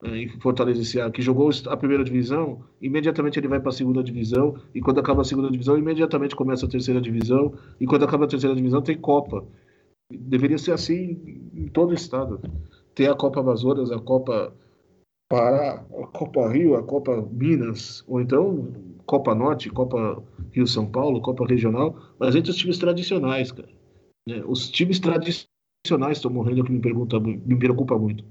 é, 0.03 0.19
em 0.19 0.29
Fortaleza 0.41 0.83
e 0.83 0.85
Ceará, 0.85 1.11
que 1.11 1.23
jogou 1.23 1.51
a 1.69 1.77
primeira 1.77 2.03
divisão, 2.03 2.61
imediatamente 2.83 3.39
ele 3.39 3.49
vai 3.49 3.61
para 3.61 3.71
a 3.71 3.73
segunda 3.73 4.03
divisão, 4.03 4.57
e 4.75 4.81
quando 4.81 4.99
acaba 4.99 5.23
a 5.23 5.25
segunda 5.25 5.51
divisão, 5.51 5.79
imediatamente 5.79 6.35
começa 6.35 6.67
a 6.67 6.69
terceira 6.69 7.01
divisão, 7.01 7.55
e 7.81 7.87
quando 7.87 8.05
acaba 8.05 8.25
a 8.25 8.29
terceira 8.29 8.55
divisão, 8.55 8.83
tem 8.83 8.99
Copa. 8.99 9.45
Deveria 10.11 10.59
ser 10.59 10.73
assim 10.73 11.41
em 11.55 11.69
todo 11.69 11.91
o 11.91 11.95
estado. 11.95 12.41
Tem 12.95 13.07
a 13.07 13.15
Copa 13.15 13.41
Amazonas, 13.41 13.91
a 13.91 13.99
Copa 13.99 14.53
Pará, 15.29 15.85
a 16.03 16.07
Copa 16.09 16.49
Rio, 16.49 16.77
a 16.77 16.83
Copa 16.83 17.29
Minas, 17.33 18.05
ou 18.07 18.21
então 18.21 18.73
Copa 19.07 19.35
Norte, 19.35 19.71
Copa 19.71 20.23
Rio 20.53 20.67
São 20.67 20.87
Paulo, 20.87 21.21
Copa 21.21 21.47
Regional, 21.47 21.97
mas 22.19 22.35
entre 22.35 22.51
os 22.51 22.57
times 22.57 22.79
tradicionais, 22.79 23.53
cara. 23.53 23.69
Né? 24.27 24.43
Os 24.47 24.69
times 24.69 24.99
tradicionais 24.99 26.19
estão 26.19 26.31
morrendo, 26.31 26.65
que 26.65 26.73
me, 26.73 26.81
pergunta, 26.81 27.19
me 27.21 27.57
preocupa 27.57 27.97
muito. 27.97 28.25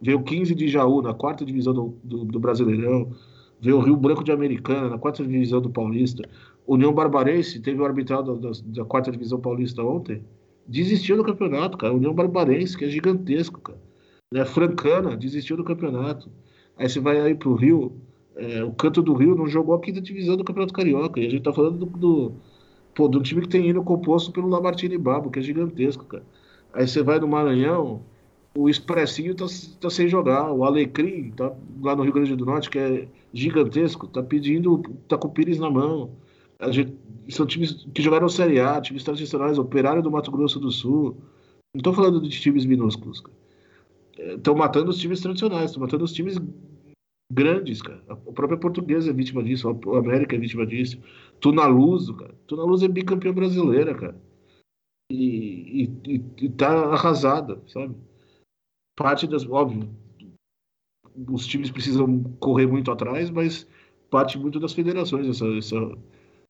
Veio 0.00 0.18
o 0.18 0.22
15 0.22 0.54
de 0.54 0.68
Jaú, 0.68 1.02
na 1.02 1.14
quarta 1.14 1.44
divisão 1.44 1.72
do, 1.72 1.98
do, 2.04 2.24
do 2.24 2.38
Brasileirão. 2.38 3.12
Veio 3.60 3.78
o 3.78 3.80
Rio 3.80 3.96
Branco 3.96 4.22
de 4.22 4.30
Americana, 4.30 4.90
na 4.90 4.98
quarta 4.98 5.24
divisão 5.24 5.60
do 5.60 5.70
Paulista. 5.70 6.22
União 6.66 6.92
Barbarense, 6.92 7.60
teve 7.60 7.80
o 7.80 7.84
arbitral 7.84 8.22
da, 8.22 8.34
da, 8.34 8.50
da 8.64 8.84
quarta 8.84 9.10
divisão 9.10 9.40
paulista 9.40 9.82
ontem 9.82 10.22
desistiu 10.68 11.16
do 11.16 11.24
campeonato, 11.24 11.78
cara. 11.78 11.94
União 11.94 12.12
Barbarense, 12.12 12.76
que 12.76 12.84
é 12.84 12.88
gigantesco, 12.88 13.58
cara. 13.60 13.80
Né? 14.30 14.44
Francana 14.44 15.16
desistiu 15.16 15.56
do 15.56 15.64
campeonato. 15.64 16.30
Aí 16.76 16.88
você 16.88 17.00
vai 17.00 17.18
aí 17.18 17.34
pro 17.34 17.54
Rio, 17.54 17.96
é, 18.38 18.62
o 18.62 18.70
Canto 18.72 19.02
do 19.02 19.14
Rio 19.14 19.34
não 19.34 19.48
jogou 19.48 19.74
a 19.74 19.80
quinta 19.80 20.00
divisão 20.00 20.36
do 20.36 20.44
Campeonato 20.44 20.72
Carioca. 20.72 21.20
E 21.20 21.26
a 21.26 21.30
gente 21.30 21.42
tá 21.42 21.52
falando 21.52 21.84
do, 21.84 21.86
do, 21.86 22.32
pô, 22.94 23.08
do 23.08 23.20
time 23.20 23.42
que 23.42 23.48
tem 23.48 23.68
hino 23.68 23.82
composto 23.82 24.30
pelo 24.30 24.48
Lamartine 24.48 24.96
Babo, 24.96 25.30
que 25.30 25.40
é 25.40 25.42
gigantesco, 25.42 26.04
cara. 26.04 26.22
Aí 26.72 26.86
você 26.86 27.02
vai 27.02 27.18
no 27.18 27.26
Maranhão, 27.26 28.02
o 28.56 28.68
Expressinho 28.68 29.34
tá, 29.34 29.46
tá 29.80 29.90
sem 29.90 30.06
jogar. 30.06 30.52
O 30.52 30.64
Alecrim, 30.64 31.32
tá 31.32 31.52
lá 31.82 31.96
no 31.96 32.04
Rio 32.04 32.12
Grande 32.12 32.36
do 32.36 32.46
Norte, 32.46 32.70
que 32.70 32.78
é 32.78 33.08
gigantesco, 33.34 34.06
tá 34.06 34.22
pedindo, 34.22 34.82
tá 35.08 35.18
com 35.18 35.26
o 35.26 35.30
Pires 35.32 35.58
na 35.58 35.68
mão. 35.68 36.12
A 36.60 36.70
gente, 36.70 36.94
são 37.30 37.44
times 37.44 37.86
que 37.92 38.02
jogaram 38.02 38.28
Série 38.28 38.60
A, 38.60 38.80
times 38.80 39.02
tradicionais, 39.02 39.58
Operário 39.58 40.02
do 40.02 40.10
Mato 40.12 40.30
Grosso 40.30 40.60
do 40.60 40.70
Sul. 40.70 41.16
Não 41.74 41.80
estou 41.80 41.92
falando 41.92 42.20
de 42.20 42.40
times 42.40 42.64
minúsculos. 42.64 43.22
Estão 44.16 44.54
é, 44.54 44.58
matando 44.58 44.90
os 44.90 44.98
times 44.98 45.20
tradicionais, 45.20 45.70
estão 45.70 45.82
matando 45.82 46.04
os 46.04 46.12
times 46.12 46.38
grandes, 47.30 47.82
cara. 47.82 48.02
A 48.08 48.16
própria 48.16 48.58
Portuguesa 48.58 49.10
é 49.10 49.12
vítima 49.12 49.42
disso, 49.42 49.68
a 49.68 49.98
América 49.98 50.36
é 50.36 50.38
vítima 50.38 50.66
disso. 50.66 51.00
Tunaluso, 51.40 52.14
cara. 52.14 52.34
Tunaluso 52.46 52.84
é 52.84 52.88
bicampeão 52.88 53.34
brasileira, 53.34 53.94
cara. 53.94 54.16
E, 55.10 55.84
e, 55.84 56.14
e, 56.14 56.24
e 56.44 56.48
tá 56.50 56.92
arrasada, 56.92 57.62
sabe? 57.66 57.94
Parte 58.96 59.26
das. 59.26 59.46
Óbvio, 59.48 59.88
os 61.30 61.46
times 61.46 61.70
precisam 61.70 62.22
correr 62.40 62.66
muito 62.66 62.90
atrás, 62.90 63.30
mas 63.30 63.66
parte 64.10 64.38
muito 64.38 64.60
das 64.60 64.72
federações 64.72 65.26
essa, 65.26 65.46
essa 65.56 65.98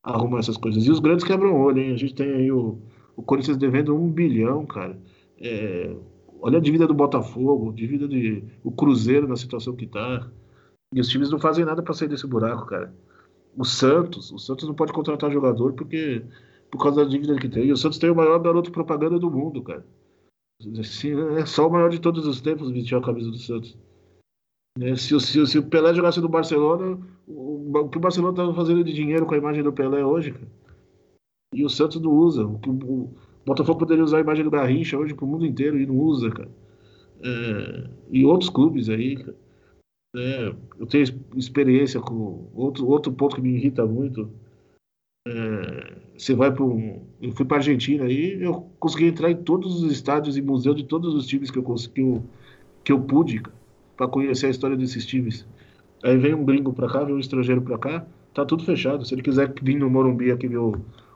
arrumar 0.03 0.41
essas 0.41 0.57
coisas. 0.57 0.85
E 0.85 0.91
os 0.91 1.01
grandes 1.01 1.25
quebram 1.25 1.55
o 1.55 1.61
olho, 1.61 1.81
hein? 1.81 1.93
A 1.93 1.97
gente 1.97 2.15
tem 2.15 2.31
aí 2.31 2.51
o, 2.51 2.79
o 3.17 3.23
Corinthians 3.23 3.57
devendo 3.57 3.95
um 3.95 4.11
bilhão, 4.11 4.67
cara. 4.67 4.99
É, 5.41 5.95
olha 6.41 6.59
a 6.59 6.61
dívida 6.61 6.87
do 6.87 6.95
Botafogo, 6.95 7.73
dívida 7.73 8.09
de 8.09 8.43
o 8.65 8.71
Cruzeiro 8.71 9.29
na 9.29 9.37
situação 9.37 9.77
que 9.77 9.87
tá. 9.87 10.31
E 10.95 11.01
os 11.01 11.09
times 11.09 11.31
não 11.31 11.39
fazem 11.39 11.65
nada 11.65 11.83
para 11.83 11.95
sair 11.95 12.09
desse 12.09 12.27
buraco, 12.27 12.67
cara. 12.67 12.95
O 13.57 13.65
Santos, 13.65 14.31
o 14.33 14.39
Santos 14.39 14.67
não 14.67 14.75
pode 14.75 14.93
contratar 14.93 15.31
jogador 15.31 15.73
porque 15.75 16.25
por 16.71 16.83
causa 16.83 17.05
da 17.05 17.11
dívida 17.11 17.37
que 17.37 17.49
tem. 17.49 17.67
E 17.67 17.73
o 17.73 17.77
Santos 17.77 17.99
tem 17.99 18.11
o 18.11 18.15
maior 18.15 18.39
garoto 18.39 18.71
propaganda 18.71 19.19
do 19.19 19.31
mundo, 19.31 19.63
cara. 19.63 19.85
Assim, 20.79 21.13
é 21.37 21.47
só 21.47 21.69
o 21.69 21.71
maior 21.71 21.89
de 21.89 22.01
todos 22.01 22.27
os 22.27 22.41
tempos 22.41 22.71
vestir 22.71 22.97
a 22.97 23.01
camisa 23.01 23.31
do 23.31 23.39
Santos. 23.39 23.77
Né? 24.79 24.97
Se, 24.97 25.19
se, 25.21 25.47
se, 25.47 25.59
o 25.59 25.63
Pelé 25.63 25.95
jogasse 25.95 26.21
no 26.21 26.29
Barcelona, 26.29 26.99
o, 27.27 27.71
o 27.79 27.89
que 27.89 27.99
o 27.99 28.01
Barcelona 28.01 28.33
está 28.33 28.55
fazendo 28.55 28.83
de 28.85 28.93
dinheiro 28.93 29.27
com 29.27 29.35
a 29.35 29.39
imagem 29.39 29.63
do 29.63 29.73
Pelé 29.73 30.05
hoje, 30.05 30.33
cara? 30.33 30.49
E 31.55 31.65
o 31.65 31.69
Santos 31.69 32.01
não 32.01 32.11
usa. 32.11 32.47
O, 32.47 32.55
o 32.55 33.15
Botafogo 33.47 33.79
poderia 33.79 34.05
usar 34.05 34.19
a 34.19 34.21
imagem 34.21 34.45
do 34.45 34.51
Garrincha 34.51 34.99
hoje 34.99 35.15
para 35.15 35.25
o 35.25 35.29
mundo 35.29 35.47
inteiro 35.47 35.79
e 35.79 35.87
não 35.87 35.97
usa, 35.97 36.31
cara. 36.31 36.51
É, 37.21 37.91
e 38.11 38.25
outros 38.25 38.51
clubes 38.51 38.89
aí, 38.89 39.17
cara. 39.17 39.37
É, 40.19 40.53
eu 40.81 40.87
tenho 40.87 41.05
experiência 41.37 42.01
com 42.01 42.51
outro, 42.53 42.89
outro 42.89 43.13
ponto 43.13 43.37
que 43.37 43.43
me 43.43 43.55
irrita 43.55 43.87
muito. 43.87 44.29
É, 45.27 45.97
você 46.17 46.35
vai 46.35 46.53
para 46.53 46.65
um. 46.65 47.07
Eu 47.23 47.33
fui 47.33 47.45
para 47.45 47.59
Argentina 47.59 48.11
e 48.11 48.43
eu 48.43 48.69
consegui 48.81 49.07
entrar 49.07 49.31
em 49.31 49.37
todos 49.37 49.83
os 49.83 49.93
estádios 49.93 50.37
e 50.37 50.43
museus 50.43 50.75
de 50.75 50.85
todos 50.85 51.15
os 51.15 51.27
times 51.27 51.51
que 51.51 51.59
eu, 51.59 51.77
eu, 51.95 52.25
que 52.83 52.93
eu 52.93 53.01
pude, 53.01 53.43
para 53.97 54.09
conhecer 54.09 54.47
a 54.47 54.51
história 54.51 54.77
desses 54.77 55.07
times. 55.07 55.47
Aí 56.03 56.17
vem 56.17 56.35
um 56.35 56.45
gringo 56.45 56.73
para 56.73 56.89
cá, 56.89 57.05
vem 57.05 57.15
um 57.15 57.21
estrangeiro 57.21 57.63
para 57.63 57.79
cá, 57.79 58.07
tá 58.35 58.45
tudo 58.45 58.65
fechado. 58.65 59.05
Se 59.05 59.15
ele 59.15 59.23
quiser 59.23 59.53
vir 59.63 59.77
no 59.77 59.89
Morumbi 59.89 60.33
aqui 60.33 60.49
ver 60.49 60.59
o, 60.59 60.73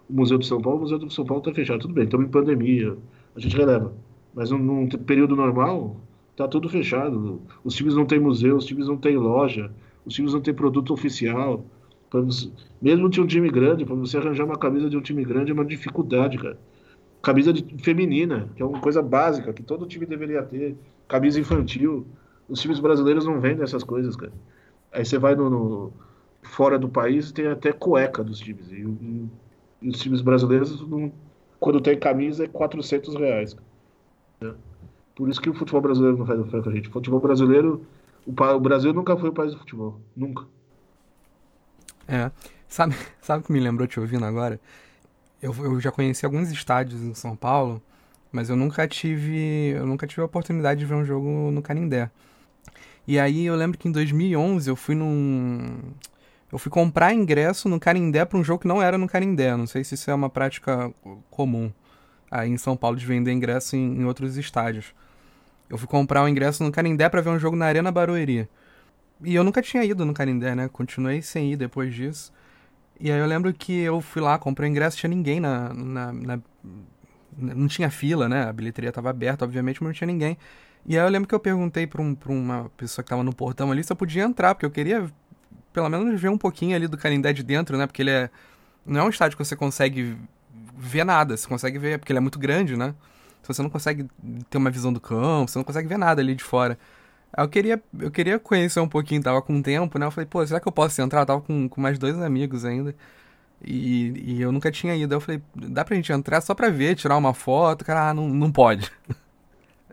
o 0.09 0.13
Museu 0.13 0.39
do 0.39 0.45
São 0.45 0.61
Paulo, 0.61 0.79
o 0.79 0.83
Museu 0.83 0.99
do 0.99 1.11
São 1.11 1.25
Paulo 1.25 1.43
tá 1.43 1.53
fechado. 1.53 1.81
Tudo 1.81 1.95
bem, 1.95 2.05
estamos 2.05 2.27
em 2.27 2.31
pandemia, 2.31 2.97
a 3.35 3.41
gente 3.41 3.57
releva. 3.57 3.93
Mas 4.35 4.51
num, 4.51 4.59
num 4.59 4.89
período 4.89 5.35
normal, 5.35 5.97
tá 6.37 6.49
tudo 6.49 6.69
fechado. 6.69 7.41
Os 7.65 7.75
times 7.75 7.95
não 7.95 8.07
têm 8.07 8.21
museu, 8.21 8.57
os 8.57 8.65
times 8.65 8.89
não 8.89 8.97
têm 8.97 9.17
loja, 9.17 9.71
os 10.05 10.15
times 10.15 10.33
não 10.33 10.41
têm 10.41 10.55
produto 10.55 10.93
oficial. 10.93 11.65
Você, 12.11 12.51
mesmo 12.81 13.09
de 13.09 13.21
um 13.21 13.27
time 13.27 13.51
grande, 13.51 13.85
para 13.85 13.95
você 13.95 14.19
arranjar 14.19 14.45
uma 14.45 14.59
camisa 14.59 14.91
de 14.91 14.97
um 14.97 15.01
time 15.01 15.25
grande 15.25 15.51
é 15.51 15.55
uma 15.55 15.65
dificuldade, 15.65 16.39
cara. 16.39 16.59
Camisa 17.23 17.53
de, 17.53 17.65
feminina, 17.83 18.51
que 18.55 18.63
é 18.63 18.67
uma 18.67 18.81
coisa 18.81 19.01
básica, 19.01 19.53
que 19.53 19.63
todo 19.63 19.87
time 19.87 20.05
deveria 20.05 20.43
ter. 20.43 20.77
Camisa 21.09 21.41
infantil. 21.41 22.07
Os 22.49 22.61
times 22.61 22.81
brasileiros 22.81 23.25
não 23.25 23.41
vendem 23.41 23.63
essas 23.63 23.85
coisas, 23.85 24.17
cara. 24.17 24.33
Aí 24.93 25.05
você 25.05 25.19
vai 25.19 25.35
no, 25.35 25.49
no 25.49 25.93
fora 26.43 26.79
do 26.79 26.89
país 26.89 27.33
tem 27.33 27.47
até 27.47 27.73
cueca 27.73 28.23
dos 28.23 28.39
times. 28.41 28.71
E, 28.71 28.83
e, 28.83 29.29
e 29.83 29.89
os 29.89 30.01
times 30.01 30.21
brasileiros, 30.21 30.87
não, 30.87 31.13
quando 31.59 31.81
tem 31.81 31.99
camisa, 31.99 32.45
é 32.45 32.49
400 32.49 33.15
reais. 33.15 33.57
Cara. 34.41 34.57
Por 35.15 35.29
isso 35.29 35.41
que 35.41 35.51
o 35.51 35.55
futebol 35.55 35.81
brasileiro 35.81 36.17
não 36.17 36.27
faz 36.27 36.41
oferta 36.41 36.71
a 36.71 36.73
gente. 36.73 36.89
O 36.89 36.93
futebol 36.93 37.21
brasileiro, 37.21 37.85
o, 38.27 38.31
o, 38.31 38.61
Brasil 38.61 38.93
nunca 38.93 39.17
foi 39.17 39.29
o 39.29 39.33
país 39.33 39.53
do 39.53 39.59
futebol. 39.59 40.01
Nunca. 40.17 40.45
É. 42.09 42.31
Sabe, 42.69 42.95
sabe 43.21 43.43
o 43.43 43.47
que 43.47 43.53
me 43.53 43.61
lembrou 43.61 43.87
te 43.87 44.01
ouvindo 44.01 44.25
agora? 44.25 44.61
Eu, 45.41 45.55
eu 45.65 45.81
já 45.81 45.91
conheci 45.91 46.25
alguns 46.25 46.51
estádios 46.51 47.03
em 47.03 47.15
São 47.15 47.37
Paulo, 47.37 47.83
mas 48.31 48.49
eu 48.49 48.57
nunca 48.57 48.87
tive, 48.89 49.75
eu 49.77 49.87
nunca 49.87 50.07
tive 50.07 50.23
a 50.23 50.27
oportunidade 50.27 50.81
de 50.81 50.87
ver 50.87 50.95
um 50.95 51.05
jogo 51.05 51.51
no 51.51 51.61
Canindé. 51.61 52.11
E 53.07 53.19
aí 53.19 53.45
eu 53.45 53.57
lembro 53.57 53.77
que 53.77 53.89
em 53.89 53.93
2011 53.93 54.71
eu 54.71 54.77
fui 54.77 54.95
num. 54.95 55.79
Eu 56.51 56.59
fui 56.59 56.71
comprar 56.71 57.13
ingresso 57.13 57.69
no 57.69 57.81
Carindé 57.81 58.25
para 58.25 58.39
um 58.39 58.45
jogo 58.45 58.61
que 58.61 58.69
não 58.69 58.81
era 58.81 58.97
no 58.99 59.09
Carindé. 59.09 59.57
Não 59.57 59.67
sei 59.67 59.83
se 59.83 59.95
isso 59.95 60.11
é 60.11 60.15
uma 60.15 60.29
prática 60.31 60.93
comum 61.31 61.73
aí 62.33 62.51
em 62.51 62.57
São 62.57 62.77
Paulo 62.77 62.97
de 62.97 63.05
vender 63.05 63.31
ingresso 63.31 63.77
em, 63.77 64.01
em 64.01 64.05
outros 64.05 64.39
estádios. 64.39 64.95
Eu 65.69 65.77
fui 65.77 65.87
comprar 65.87 66.25
um 66.25 66.29
ingresso 66.29 66.65
no 66.65 66.73
Carindé 66.73 67.09
para 67.09 67.21
ver 67.21 67.31
um 67.31 67.39
jogo 67.39 67.57
na 67.57 67.67
Arena 67.67 67.93
Barueri. 67.93 68.49
E 69.23 69.35
eu 69.35 69.45
nunca 69.45 69.61
tinha 69.61 69.85
ido 69.85 70.05
no 70.05 70.15
Carindé, 70.15 70.55
né? 70.55 70.69
Continuei 70.69 71.23
sem 71.23 71.53
ir 71.53 71.57
depois 71.57 71.95
disso. 71.95 72.33
E 72.99 73.11
aí 73.11 73.19
eu 73.19 73.27
lembro 73.27 73.53
que 73.53 73.81
eu 73.81 74.01
fui 74.01 74.23
lá, 74.23 74.39
comprei 74.39 74.69
o 74.69 74.71
ingresso, 74.71 74.97
tinha 74.97 75.11
ninguém 75.11 75.41
na, 75.41 75.73
na, 75.75 76.13
na 76.13 76.41
não 77.37 77.69
tinha 77.69 77.91
fila, 77.91 78.29
né? 78.29 78.45
A 78.45 78.53
bilheteria 78.53 78.89
estava 78.89 79.11
aberta, 79.11 79.45
obviamente, 79.45 79.83
mas 79.83 79.89
não 79.89 79.95
tinha 79.95 80.07
ninguém. 80.07 80.37
E 80.87 80.99
aí 80.99 81.05
eu 81.05 81.11
lembro 81.11 81.29
que 81.29 81.35
eu 81.35 81.41
perguntei 81.41 81.87
pra, 81.87 82.03
um, 82.03 82.15
pra 82.15 82.33
uma 82.33 82.71
pessoa 82.77 83.03
que 83.03 83.11
tava 83.11 83.23
no 83.23 83.35
portão 83.35 83.71
ali 83.71 83.85
se 83.85 83.93
eu 83.93 83.97
podia 83.97 84.25
entrar, 84.25 84.55
porque 84.55 84.67
eu 84.67 84.71
queria 84.71 85.11
pelo 85.73 85.89
menos 85.89 86.21
ver 86.21 86.29
um 86.29 86.39
pouquinho 86.39 86.77
ali 86.77 86.87
do 86.87 86.99
Canindé 86.99 87.33
de 87.33 87.43
dentro, 87.43 87.77
né? 87.77 87.87
Porque 87.87 88.03
ele 88.03 88.11
é. 88.11 88.31
Não 88.85 89.01
é 89.01 89.05
um 89.05 89.09
estádio 89.09 89.37
que 89.37 89.45
você 89.45 89.57
consegue 89.57 90.17
ver 90.87 91.05
nada, 91.05 91.37
você 91.37 91.47
consegue 91.49 91.79
ver, 91.79 91.99
porque 91.99 92.13
ele 92.13 92.19
é 92.19 92.21
muito 92.21 92.39
grande, 92.39 92.77
né? 92.77 92.95
Então 93.41 93.55
você 93.55 93.63
não 93.63 93.71
consegue 93.71 94.09
ter 94.51 94.59
uma 94.59 94.71
visão 94.71 94.93
do 94.93 95.01
campo, 95.01 95.51
você 95.51 95.59
não 95.59 95.65
consegue 95.65 95.89
ver 95.89 95.99
nada 95.99 96.21
ali 96.21 96.35
de 96.35 96.45
fora. 96.45 96.79
Eu 97.37 97.49
queria, 97.49 97.83
eu 97.99 98.11
queria 98.11 98.39
conhecer 98.39 98.81
um 98.81 98.89
pouquinho, 98.89 99.23
tava 99.23 99.41
com 99.43 99.63
tempo, 99.63 99.99
né? 99.99 100.07
Eu 100.07 100.11
falei, 100.11 100.27
pô, 100.27 100.47
será 100.47 100.61
que 100.61 100.69
eu 100.69 100.73
posso 100.73 101.01
entrar? 101.01 101.21
Eu 101.23 101.27
tava 101.27 101.41
com, 101.41 101.69
com 101.69 101.81
mais 101.81 101.99
dois 101.99 102.21
amigos 102.21 102.65
ainda. 102.65 102.95
E, 103.65 104.35
e, 104.37 104.43
eu 104.43 104.53
nunca 104.53 104.71
tinha 104.71 104.95
ido. 104.97 105.15
Eu 105.15 105.21
falei, 105.21 105.43
dá 105.55 105.85
pra 105.85 105.97
gente 105.97 106.13
entrar 106.13 106.41
só 106.41 106.55
pra 106.55 106.69
ver, 106.69 106.97
tirar 106.97 107.17
uma 107.17 107.33
foto? 107.35 107.85
Cara, 107.85 108.11
ah, 108.11 108.15
não, 108.15 108.29
não 108.29 108.51
pode. 108.53 108.91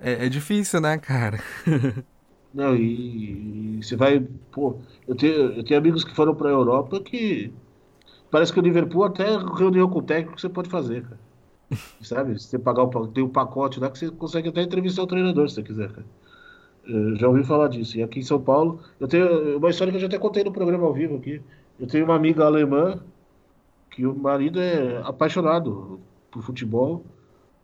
É, 0.02 0.28
é 0.28 0.30
difícil, 0.30 0.80
né, 0.80 0.98
cara? 0.98 1.44
Não, 2.54 2.76
e, 2.76 3.78
e, 3.80 3.84
você 3.84 3.96
vai. 3.96 4.26
Pô, 4.52 4.78
eu 5.08 5.16
tenho, 5.16 5.52
eu 5.54 5.64
tenho 5.64 5.80
amigos 5.80 6.04
que 6.04 6.16
foram 6.16 6.34
pra 6.34 6.50
Europa 6.50 7.00
que. 7.00 7.52
Parece 8.32 8.54
que 8.54 8.60
o 8.60 8.62
Liverpool 8.62 9.04
até 9.04 9.38
reunião 9.38 9.90
com 9.90 10.00
o 10.00 10.04
técnico 10.04 10.40
você 10.40 10.50
pode 10.50 10.70
fazer, 10.70 11.04
cara. 11.04 11.20
Sabe? 12.02 12.40
Você 12.40 12.58
pagar 12.60 12.84
o 12.84 13.08
tem 13.08 13.24
um 13.24 13.30
pacote 13.30 13.80
lá 13.80 13.90
que 13.90 13.98
você 13.98 14.10
consegue 14.12 14.50
até 14.50 14.62
entrevistar 14.62 15.04
o 15.04 15.08
treinador 15.08 15.50
se 15.50 15.56
você 15.56 15.64
quiser, 15.64 15.90
cara. 15.90 16.06
Eu 16.88 17.16
já 17.16 17.28
ouvi 17.28 17.44
falar 17.44 17.68
disso. 17.68 17.98
E 17.98 18.04
aqui 18.04 18.20
em 18.20 18.24
São 18.24 18.42
Paulo, 18.42 18.80
eu 19.00 19.08
tenho 19.08 19.58
uma 19.58 19.70
história 19.70 19.92
que 19.92 19.98
eu 19.98 20.02
já 20.02 20.08
até 20.08 20.18
contei 20.18 20.44
no 20.44 20.52
programa 20.52 20.86
ao 20.86 20.94
vivo 20.94 21.18
aqui. 21.18 21.42
Eu 21.80 21.88
tenho 21.88 22.06
uma 22.06 22.16
amiga 22.16 22.46
alemã 22.46 23.00
que 23.92 24.06
o 24.06 24.16
marido 24.16 24.60
é 24.60 25.02
apaixonado 25.04 26.00
por 26.32 26.42
futebol. 26.42 27.04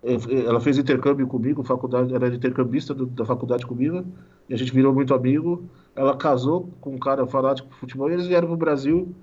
Ela 0.03 0.59
fez 0.59 0.77
intercâmbio 0.77 1.25
comigo, 1.27 1.63
faculdade, 1.63 2.13
era 2.13 2.27
intercambista 2.27 2.93
do, 2.93 3.07
da 3.07 3.25
faculdade 3.25 3.65
comigo, 3.65 4.05
e 4.47 4.53
a 4.53 4.57
gente 4.57 4.71
virou 4.71 4.93
muito 4.93 5.15
amigo. 5.15 5.63
Ela 5.95 6.15
casou 6.15 6.69
com 6.79 6.91
um 6.91 6.99
cara 6.99 7.25
fanático 7.25 7.67
por 7.69 7.77
futebol 7.77 8.09
e 8.09 8.13
eles 8.13 8.27
vieram 8.27 8.47
para 8.47 8.53
o 8.53 8.57
Brasil, 8.57 9.15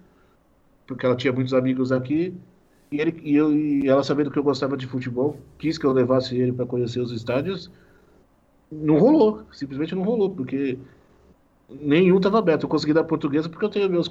porque 0.93 1.07
ela 1.07 1.17
tinha 1.17 1.33
muitos 1.33 1.55
amigos 1.55 1.93
aqui. 1.93 2.35
E, 2.91 3.01
ele, 3.01 3.21
e, 3.23 3.35
eu, 3.35 3.53
e 3.53 3.89
ela, 3.89 4.03
sabendo 4.03 4.31
que 4.31 4.39
eu 4.39 4.43
gostava 4.43 4.77
de 4.77 4.87
futebol, 4.87 5.37
quis 5.59 5.79
que 5.79 5.87
eu 5.87 5.93
levasse 5.93 6.37
ele 6.37 6.53
para 6.53 6.67
conhecer 6.67 7.01
os 7.01 7.11
estádios. 7.11 7.71
Não 8.71 8.99
rolou, 8.99 9.43
simplesmente 9.53 9.95
não 9.95 10.03
rolou, 10.03 10.31
porque 10.31 10.79
nenhum 11.69 12.17
estava 12.17 12.39
aberto. 12.39 12.65
Eu 12.65 12.69
consegui 12.69 12.93
dar 12.93 13.05
portuguesa 13.05 13.49
porque 13.49 13.65
eu 13.65 13.71
tenho 13.71 13.91
meus 13.91 14.11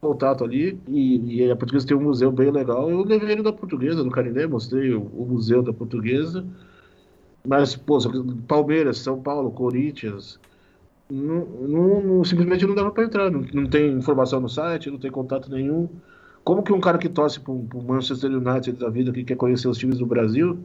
contato 0.00 0.44
ali 0.44 0.78
e, 0.86 1.42
e, 1.42 1.50
a 1.50 1.56
portuguesa 1.56 1.86
tem 1.86 1.96
um 1.96 2.02
museu 2.02 2.30
bem 2.30 2.50
legal. 2.50 2.90
Eu 2.90 3.02
levei 3.04 3.32
ele 3.32 3.42
da 3.42 3.52
portuguesa, 3.52 4.04
no 4.04 4.10
Canindé, 4.10 4.46
mostrei 4.46 4.92
o, 4.92 5.02
o, 5.02 5.26
museu 5.26 5.62
da 5.62 5.72
portuguesa. 5.72 6.44
Mas, 7.46 7.74
pô, 7.76 7.98
Palmeiras, 8.46 8.98
São 8.98 9.20
Paulo, 9.20 9.50
Corinthians, 9.50 10.38
não, 11.10 11.44
não, 11.46 12.02
não 12.02 12.24
simplesmente 12.24 12.66
não 12.66 12.74
dava 12.74 12.90
para 12.90 13.04
entrar. 13.04 13.30
Não, 13.30 13.44
não, 13.52 13.66
tem 13.66 13.92
informação 13.92 14.40
no 14.40 14.48
site, 14.48 14.90
não 14.90 14.98
tem 14.98 15.10
contato 15.10 15.50
nenhum. 15.50 15.88
Como 16.48 16.62
que 16.62 16.72
um 16.72 16.80
cara 16.80 16.96
que 16.96 17.10
torce 17.10 17.38
para 17.38 17.52
o 17.52 17.82
Manchester 17.86 18.30
United 18.30 18.78
da 18.78 18.88
vida, 18.88 19.12
que 19.12 19.22
quer 19.22 19.36
conhecer 19.36 19.68
os 19.68 19.76
times 19.76 19.98
do 19.98 20.06
Brasil, 20.06 20.58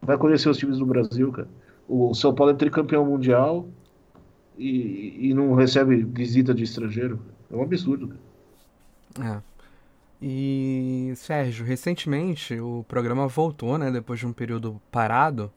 vai 0.00 0.16
conhecer 0.16 0.48
os 0.48 0.56
times 0.56 0.78
do 0.78 0.86
Brasil, 0.86 1.30
cara? 1.30 1.46
O 1.86 2.14
São 2.14 2.34
Paulo 2.34 2.52
é 2.52 2.56
tricampeão 2.56 3.04
mundial 3.04 3.68
e, 4.56 5.28
e 5.28 5.34
não 5.34 5.54
recebe 5.54 6.02
visita 6.04 6.54
de 6.54 6.64
estrangeiro. 6.64 7.20
É 7.52 7.54
um 7.54 7.60
absurdo, 7.60 8.16
cara. 9.18 9.36
É. 9.36 9.42
E, 10.22 11.12
Sérgio, 11.16 11.66
recentemente 11.66 12.58
o 12.58 12.82
programa 12.88 13.28
voltou, 13.28 13.76
né, 13.76 13.90
depois 13.90 14.18
de 14.18 14.26
um 14.26 14.32
período 14.32 14.80
parado. 14.90 15.52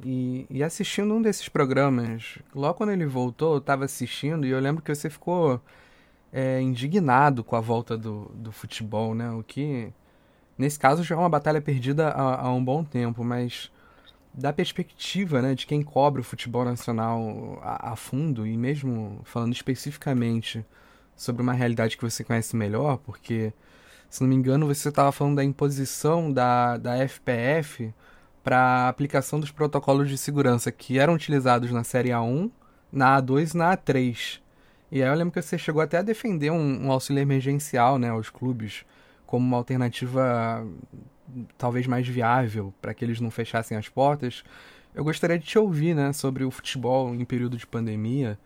E, 0.00 0.46
e 0.48 0.62
assistindo 0.62 1.12
um 1.12 1.20
desses 1.20 1.48
programas, 1.48 2.38
logo 2.54 2.74
quando 2.74 2.90
ele 2.90 3.04
voltou, 3.04 3.54
eu 3.54 3.58
estava 3.58 3.84
assistindo 3.84 4.46
e 4.46 4.50
eu 4.50 4.60
lembro 4.60 4.80
que 4.80 4.94
você 4.94 5.10
ficou 5.10 5.60
é, 6.32 6.60
indignado 6.60 7.42
com 7.42 7.56
a 7.56 7.60
volta 7.60 7.96
do, 7.96 8.30
do 8.34 8.52
futebol, 8.52 9.14
né? 9.14 9.30
O 9.32 9.42
que, 9.42 9.92
nesse 10.56 10.78
caso, 10.78 11.02
já 11.02 11.14
é 11.14 11.18
uma 11.18 11.28
batalha 11.28 11.60
perdida 11.60 12.08
há, 12.08 12.46
há 12.46 12.52
um 12.52 12.64
bom 12.64 12.84
tempo, 12.84 13.24
mas 13.24 13.70
da 14.32 14.52
perspectiva 14.52 15.42
né, 15.42 15.54
de 15.54 15.66
quem 15.66 15.82
cobre 15.82 16.20
o 16.20 16.24
futebol 16.24 16.64
nacional 16.64 17.58
a, 17.62 17.92
a 17.92 17.96
fundo, 17.96 18.46
e 18.46 18.56
mesmo 18.56 19.20
falando 19.24 19.52
especificamente 19.52 20.64
sobre 21.16 21.42
uma 21.42 21.52
realidade 21.52 21.96
que 21.96 22.02
você 22.02 22.24
conhece 22.24 22.56
melhor, 22.56 22.98
porque, 22.98 23.52
se 24.08 24.22
não 24.22 24.28
me 24.28 24.34
engano, 24.36 24.66
você 24.66 24.88
estava 24.88 25.12
falando 25.12 25.36
da 25.36 25.44
imposição 25.44 26.32
da, 26.32 26.76
da 26.76 26.96
FPF 27.06 27.92
para 28.42 28.88
aplicação 28.88 29.38
dos 29.38 29.50
protocolos 29.50 30.08
de 30.08 30.16
segurança 30.16 30.72
que 30.72 30.98
eram 30.98 31.14
utilizados 31.14 31.70
na 31.70 31.84
série 31.84 32.10
A1, 32.10 32.50
na 32.90 33.20
A2 33.20 33.54
e 33.54 33.56
na 33.56 33.76
A3. 33.76 34.40
E 34.90 35.02
aí 35.02 35.08
eu 35.08 35.14
lembro 35.14 35.32
que 35.32 35.42
você 35.42 35.56
chegou 35.56 35.80
até 35.80 35.98
a 35.98 36.02
defender 36.02 36.50
um, 36.50 36.86
um 36.86 36.92
auxílio 36.92 37.20
emergencial 37.20 37.98
né, 37.98 38.10
aos 38.10 38.28
clubes 38.28 38.84
como 39.26 39.46
uma 39.46 39.56
alternativa 39.56 40.66
talvez 41.56 41.86
mais 41.86 42.08
viável 42.08 42.74
para 42.82 42.92
que 42.92 43.04
eles 43.04 43.20
não 43.20 43.30
fechassem 43.30 43.76
as 43.76 43.88
portas. 43.88 44.42
Eu 44.94 45.04
gostaria 45.04 45.38
de 45.38 45.46
te 45.46 45.58
ouvir 45.58 45.94
né, 45.94 46.12
sobre 46.12 46.44
o 46.44 46.50
futebol 46.50 47.14
em 47.14 47.24
período 47.24 47.56
de 47.56 47.66
pandemia 47.66 48.38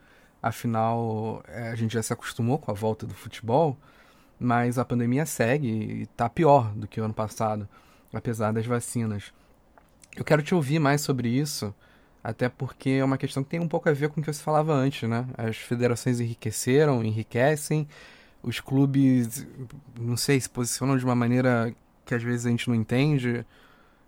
Afinal, 0.45 1.43
é, 1.49 1.71
a 1.71 1.75
gente 1.75 1.95
já 1.95 2.03
se 2.03 2.13
acostumou 2.13 2.59
com 2.59 2.71
a 2.71 2.75
volta 2.75 3.07
do 3.07 3.15
futebol, 3.15 3.79
mas 4.39 4.79
a 4.79 4.85
pandemia 4.85 5.25
segue 5.25 5.69
e 5.69 6.03
está 6.03 6.29
pior 6.29 6.71
do 6.75 6.87
que 6.87 7.01
o 7.01 7.05
ano 7.05 7.15
passado, 7.15 7.67
apesar 8.13 8.53
das 8.53 8.67
vacinas. 8.67 9.33
Eu 10.15 10.23
quero 10.23 10.43
te 10.43 10.55
ouvir 10.55 10.79
mais 10.79 11.01
sobre 11.01 11.31
isso, 11.31 11.75
até 12.25 12.49
porque 12.49 12.89
é 12.89 13.05
uma 13.05 13.19
questão 13.19 13.45
que 13.45 13.51
tem 13.51 13.61
um 13.61 13.69
pouco 13.69 13.87
a 13.87 13.93
ver 13.93 14.09
com 14.09 14.19
o 14.19 14.25
que 14.25 14.33
você 14.33 14.43
falava 14.43 14.73
antes, 14.73 15.07
né? 15.07 15.27
As 15.37 15.59
federações 15.59 16.21
enriqueceram, 16.21 17.05
enriquecem, 17.05 17.87
os 18.43 18.61
clubes, 18.61 19.47
não 20.01 20.17
sei, 20.17 20.41
se 20.41 20.49
posicionam 20.49 20.97
de 20.97 21.05
uma 21.05 21.15
maneira 21.15 21.75
que 22.07 22.15
às 22.15 22.23
vezes 22.23 22.47
a 22.47 22.51
gente 22.51 22.67
não 22.67 22.75
entende. 22.75 23.45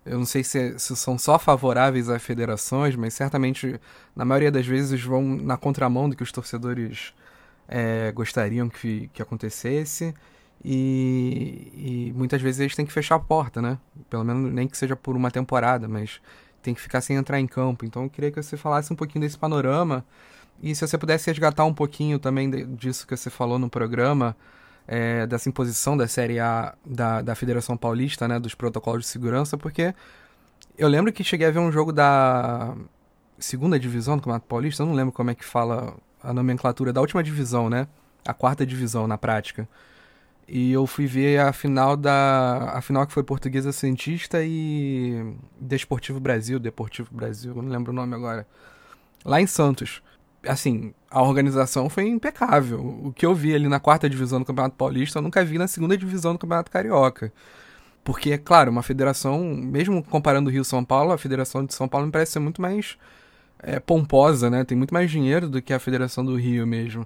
Eu 0.03 0.17
não 0.17 0.25
sei 0.25 0.43
se, 0.43 0.79
se, 0.79 0.95
são 0.95 1.17
só 1.19 1.37
favoráveis 1.37 2.09
às 2.09 2.23
federações, 2.23 2.95
mas 2.95 3.13
certamente, 3.13 3.79
na 4.15 4.25
maioria 4.25 4.51
das 4.51 4.65
vezes, 4.65 4.99
vão 5.03 5.21
na 5.23 5.55
contramão 5.55 6.09
do 6.09 6.15
que 6.15 6.23
os 6.23 6.31
torcedores 6.31 7.13
é, 7.67 8.11
gostariam 8.13 8.67
que, 8.67 9.09
que 9.13 9.21
acontecesse. 9.21 10.13
E, 10.63 12.09
e, 12.09 12.13
muitas 12.15 12.41
vezes 12.41 12.61
eles 12.61 12.75
têm 12.75 12.85
que 12.85 12.91
fechar 12.91 13.15
a 13.15 13.19
porta, 13.19 13.61
né? 13.61 13.77
Pelo 14.09 14.23
menos 14.23 14.51
nem 14.51 14.67
que 14.67 14.75
seja 14.75 14.95
por 14.95 15.15
uma 15.15 15.29
temporada, 15.29 15.87
mas 15.87 16.19
tem 16.67 16.73
que 16.73 16.81
ficar 16.81 16.99
sem 16.99 17.15
entrar 17.15 17.39
em 17.39 17.47
campo. 17.47 17.85
Então 17.85 18.03
eu 18.03 18.09
queria 18.09 18.29
que 18.29 18.43
você 18.43 18.57
falasse 18.57 18.91
um 18.91 18.95
pouquinho 18.95 19.21
desse 19.21 19.37
panorama. 19.37 20.03
E 20.61 20.75
se 20.75 20.85
você 20.85 20.97
pudesse 20.97 21.29
resgatar 21.29 21.63
um 21.63 21.73
pouquinho 21.73 22.19
também 22.19 22.49
disso 22.75 23.07
que 23.07 23.15
você 23.15 23.29
falou 23.29 23.57
no 23.57 23.69
programa, 23.69 24.35
é, 24.85 25.25
dessa 25.25 25.47
imposição 25.47 25.95
da 25.95 26.07
Série 26.09 26.39
A 26.39 26.75
da, 26.85 27.21
da 27.21 27.35
Federação 27.35 27.77
Paulista, 27.77 28.27
né, 28.27 28.37
dos 28.37 28.53
protocolos 28.53 29.03
de 29.03 29.07
segurança, 29.07 29.57
porque 29.57 29.95
eu 30.77 30.89
lembro 30.89 31.13
que 31.13 31.23
cheguei 31.23 31.47
a 31.47 31.51
ver 31.51 31.59
um 31.59 31.71
jogo 31.71 31.93
da 31.93 32.75
segunda 33.39 33.79
divisão 33.79 34.17
do 34.17 34.21
Campeonato 34.21 34.47
Paulista, 34.47 34.83
eu 34.83 34.87
não 34.87 34.93
lembro 34.93 35.13
como 35.13 35.31
é 35.31 35.35
que 35.35 35.45
fala 35.45 35.95
a 36.21 36.33
nomenclatura 36.33 36.91
da 36.91 36.99
última 36.99 37.23
divisão, 37.23 37.69
né? 37.69 37.87
A 38.25 38.33
quarta 38.33 38.65
divisão 38.65 39.07
na 39.07 39.17
prática. 39.17 39.69
E 40.47 40.71
eu 40.71 40.87
fui 40.87 41.05
ver 41.05 41.39
a 41.39 41.51
final 41.51 41.97
da. 41.97 42.71
A 42.73 42.81
final 42.81 43.05
que 43.05 43.13
foi 43.13 43.23
Portuguesa 43.23 43.71
Cientista 43.71 44.39
e 44.43 45.35
Desportivo 45.59 46.19
Brasil, 46.19 46.57
Deportivo 46.59 47.09
Brasil, 47.11 47.53
não 47.55 47.69
lembro 47.69 47.91
o 47.91 47.95
nome 47.95 48.15
agora. 48.15 48.47
Lá 49.25 49.41
em 49.41 49.47
Santos 49.47 50.01
assim, 50.45 50.93
a 51.09 51.21
organização 51.21 51.89
foi 51.89 52.07
impecável. 52.07 52.79
O 53.03 53.13
que 53.13 53.25
eu 53.25 53.33
vi 53.33 53.53
ali 53.53 53.67
na 53.67 53.79
quarta 53.79 54.09
divisão 54.09 54.39
do 54.39 54.45
Campeonato 54.45 54.75
Paulista, 54.75 55.19
eu 55.19 55.23
nunca 55.23 55.43
vi 55.43 55.57
na 55.57 55.67
segunda 55.67 55.97
divisão 55.97 56.33
do 56.33 56.39
Campeonato 56.39 56.71
Carioca. 56.71 57.31
Porque, 58.03 58.31
é 58.31 58.37
claro, 58.37 58.71
uma 58.71 58.83
federação, 58.83 59.43
mesmo 59.43 60.03
comparando 60.03 60.49
o 60.49 60.53
Rio 60.53 60.63
São 60.63 60.83
Paulo, 60.83 61.11
a 61.11 61.17
Federação 61.17 61.65
de 61.65 61.73
São 61.73 61.87
Paulo 61.87 62.05
me 62.05 62.11
parece 62.11 62.33
ser 62.33 62.39
muito 62.39 62.61
mais 62.61 62.97
é, 63.59 63.79
pomposa, 63.79 64.49
né? 64.49 64.63
Tem 64.63 64.77
muito 64.77 64.93
mais 64.93 65.11
dinheiro 65.11 65.49
do 65.49 65.61
que 65.61 65.73
a 65.73 65.79
Federação 65.79 66.25
do 66.25 66.35
Rio 66.35 66.65
mesmo. 66.65 67.05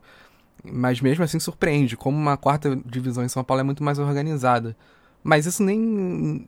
Mas 0.63 1.01
mesmo 1.01 1.23
assim 1.23 1.39
surpreende, 1.39 1.97
como 1.97 2.17
uma 2.17 2.37
quarta 2.37 2.75
divisão 2.85 3.23
em 3.23 3.29
São 3.29 3.43
Paulo 3.43 3.61
é 3.61 3.63
muito 3.63 3.83
mais 3.83 3.99
organizada. 3.99 4.75
Mas 5.23 5.45
isso 5.45 5.63
nem 5.63 5.79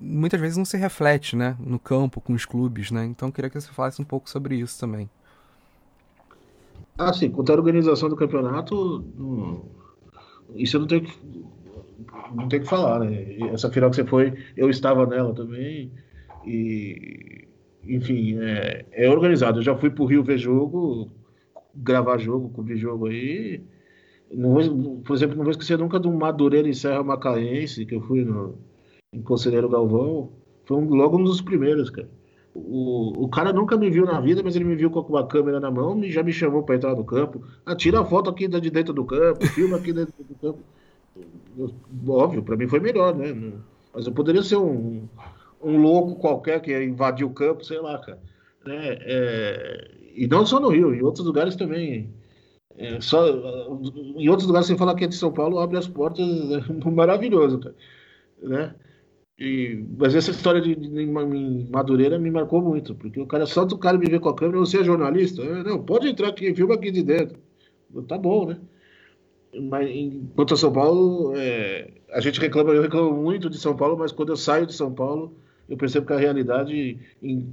muitas 0.01 0.39
vezes 0.39 0.57
não 0.57 0.65
se 0.65 0.77
reflete, 0.77 1.35
né, 1.35 1.55
no 1.59 1.77
campo 1.79 2.19
com 2.19 2.33
os 2.33 2.45
clubes, 2.45 2.89
né? 2.91 3.05
Então 3.05 3.29
eu 3.29 3.33
queria 3.33 3.49
que 3.49 3.59
você 3.59 3.71
falasse 3.71 4.01
um 4.01 4.05
pouco 4.05 4.29
sobre 4.29 4.55
isso 4.55 4.79
também. 4.79 5.09
Ah, 6.97 7.11
sim, 7.13 7.29
quanto 7.29 7.51
à 7.51 7.55
organização 7.55 8.09
do 8.09 8.15
campeonato, 8.15 9.03
isso 10.55 10.77
eu 10.77 10.81
não 10.81 10.87
tenho 10.87 11.03
que, 11.03 11.45
não 12.35 12.47
tenho 12.47 12.63
que 12.63 12.69
falar, 12.69 12.99
né? 12.99 13.35
Essa 13.51 13.69
final 13.71 13.89
que 13.89 13.95
você 13.95 14.05
foi, 14.05 14.33
eu 14.55 14.69
estava 14.69 15.05
nela 15.05 15.33
também, 15.33 15.91
e 16.45 17.47
enfim, 17.85 18.37
é, 18.39 18.85
é 18.91 19.09
organizado. 19.09 19.59
Eu 19.59 19.63
já 19.63 19.75
fui 19.75 19.89
para 19.89 20.03
o 20.03 20.05
Rio 20.07 20.23
ver 20.23 20.37
jogo, 20.37 21.11
gravar 21.75 22.17
jogo, 22.17 22.49
cobrir 22.49 22.77
jogo 22.77 23.07
aí. 23.07 23.61
Não 24.33 24.53
vou, 24.53 25.01
por 25.05 25.15
exemplo, 25.15 25.35
não 25.35 25.43
vou 25.43 25.51
esquecer 25.51 25.77
nunca 25.77 25.99
do 25.99 26.11
Madureira 26.11 26.67
em 26.67 26.73
Serra 26.73 27.03
Macaense, 27.03 27.85
que 27.85 27.95
eu 27.95 28.01
fui 28.01 28.23
no, 28.23 28.55
em 29.13 29.21
Conselheiro 29.21 29.69
Galvão. 29.69 30.31
Foi 30.65 30.77
um, 30.77 30.89
logo 30.89 31.17
um 31.17 31.23
dos 31.23 31.41
primeiros, 31.41 31.89
cara. 31.89 32.09
O, 32.55 33.23
o 33.25 33.27
cara 33.29 33.51
nunca 33.51 33.75
me 33.75 33.89
viu 33.89 34.05
na 34.05 34.19
vida, 34.19 34.41
mas 34.43 34.55
ele 34.55 34.65
me 34.65 34.75
viu 34.75 34.91
com 34.91 34.99
uma 35.01 35.25
câmera 35.25 35.59
na 35.59 35.71
mão 35.71 36.03
e 36.03 36.11
já 36.11 36.21
me 36.21 36.31
chamou 36.31 36.63
para 36.63 36.75
entrar 36.75 36.95
no 36.95 37.03
campo. 37.03 37.43
Ah, 37.65 37.75
tira 37.75 37.99
a 37.99 38.05
foto 38.05 38.29
aqui 38.29 38.47
de 38.47 38.69
dentro 38.69 38.93
do 38.93 39.03
campo, 39.03 39.45
filma 39.47 39.77
aqui 39.77 39.91
dentro 39.91 40.13
do 40.23 40.35
campo. 40.35 40.59
Óbvio, 42.07 42.43
para 42.43 42.55
mim 42.55 42.67
foi 42.67 42.79
melhor, 42.79 43.15
né? 43.15 43.53
Mas 43.93 44.05
eu 44.05 44.13
poderia 44.13 44.43
ser 44.43 44.57
um, 44.57 45.07
um 45.61 45.77
louco 45.77 46.15
qualquer 46.15 46.61
que 46.61 46.71
ia 46.71 46.83
invadir 46.83 47.25
o 47.25 47.31
campo, 47.31 47.63
sei 47.63 47.79
lá, 47.79 47.97
cara. 47.99 48.19
É, 48.65 48.97
é, 49.01 49.91
e 50.15 50.27
não 50.27 50.45
só 50.45 50.59
no 50.59 50.69
Rio, 50.69 50.93
em 50.93 51.01
outros 51.01 51.25
lugares 51.25 51.55
também. 51.55 52.09
É, 52.77 52.99
só, 53.01 53.27
em 54.17 54.29
outros 54.29 54.47
lugares, 54.47 54.67
você 54.67 54.75
fala 54.75 54.95
que 54.95 55.03
é 55.03 55.07
de 55.07 55.15
São 55.15 55.31
Paulo, 55.31 55.59
abre 55.59 55.77
as 55.77 55.87
portas, 55.87 56.25
é 56.25 56.89
maravilhoso, 56.89 57.59
cara. 57.59 57.75
né? 58.41 58.75
E, 59.37 59.83
mas 59.97 60.15
essa 60.15 60.31
história 60.31 60.61
de, 60.61 60.75
de, 60.75 60.89
de, 60.89 61.05
Madureira 61.71 62.19
me 62.19 62.29
marcou 62.29 62.61
muito, 62.61 62.95
porque 62.95 63.19
o 63.19 63.25
cara 63.27 63.45
só 63.45 63.65
do 63.65 63.77
cara 63.77 63.97
me 63.97 64.09
ver 64.09 64.19
com 64.19 64.29
a 64.29 64.35
câmera, 64.35 64.59
você 64.59 64.79
é 64.79 64.83
jornalista? 64.83 65.41
É, 65.41 65.63
não, 65.63 65.83
pode 65.83 66.07
entrar 66.07 66.29
aqui, 66.29 66.53
filma 66.53 66.75
aqui 66.75 66.91
de 66.91 67.03
dentro. 67.03 67.37
Tá 68.07 68.17
bom, 68.17 68.47
né? 68.47 68.59
Mas 69.69 69.89
enquanto 69.89 70.53
a 70.53 70.57
São 70.57 70.71
Paulo, 70.71 71.33
é, 71.35 71.91
a 72.11 72.19
gente 72.19 72.39
reclama, 72.39 72.71
eu 72.71 72.81
reclamo 72.81 73.13
muito 73.21 73.49
de 73.49 73.57
São 73.57 73.75
Paulo, 73.75 73.97
mas 73.97 74.11
quando 74.11 74.29
eu 74.31 74.37
saio 74.37 74.65
de 74.65 74.73
São 74.73 74.91
Paulo, 74.93 75.35
eu 75.69 75.77
percebo 75.77 76.05
que 76.07 76.13
a 76.13 76.17
realidade 76.17 76.99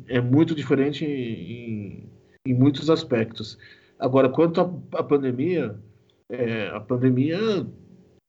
é 0.09 0.21
muito 0.21 0.55
diferente 0.55 1.05
em, 1.05 2.09
em 2.47 2.55
muitos 2.55 2.89
aspectos. 2.89 3.59
Agora, 4.01 4.31
quanto 4.31 4.83
à 4.95 5.03
pandemia, 5.05 5.79
é, 6.31 6.69
a 6.69 6.81
pandemia 6.81 7.67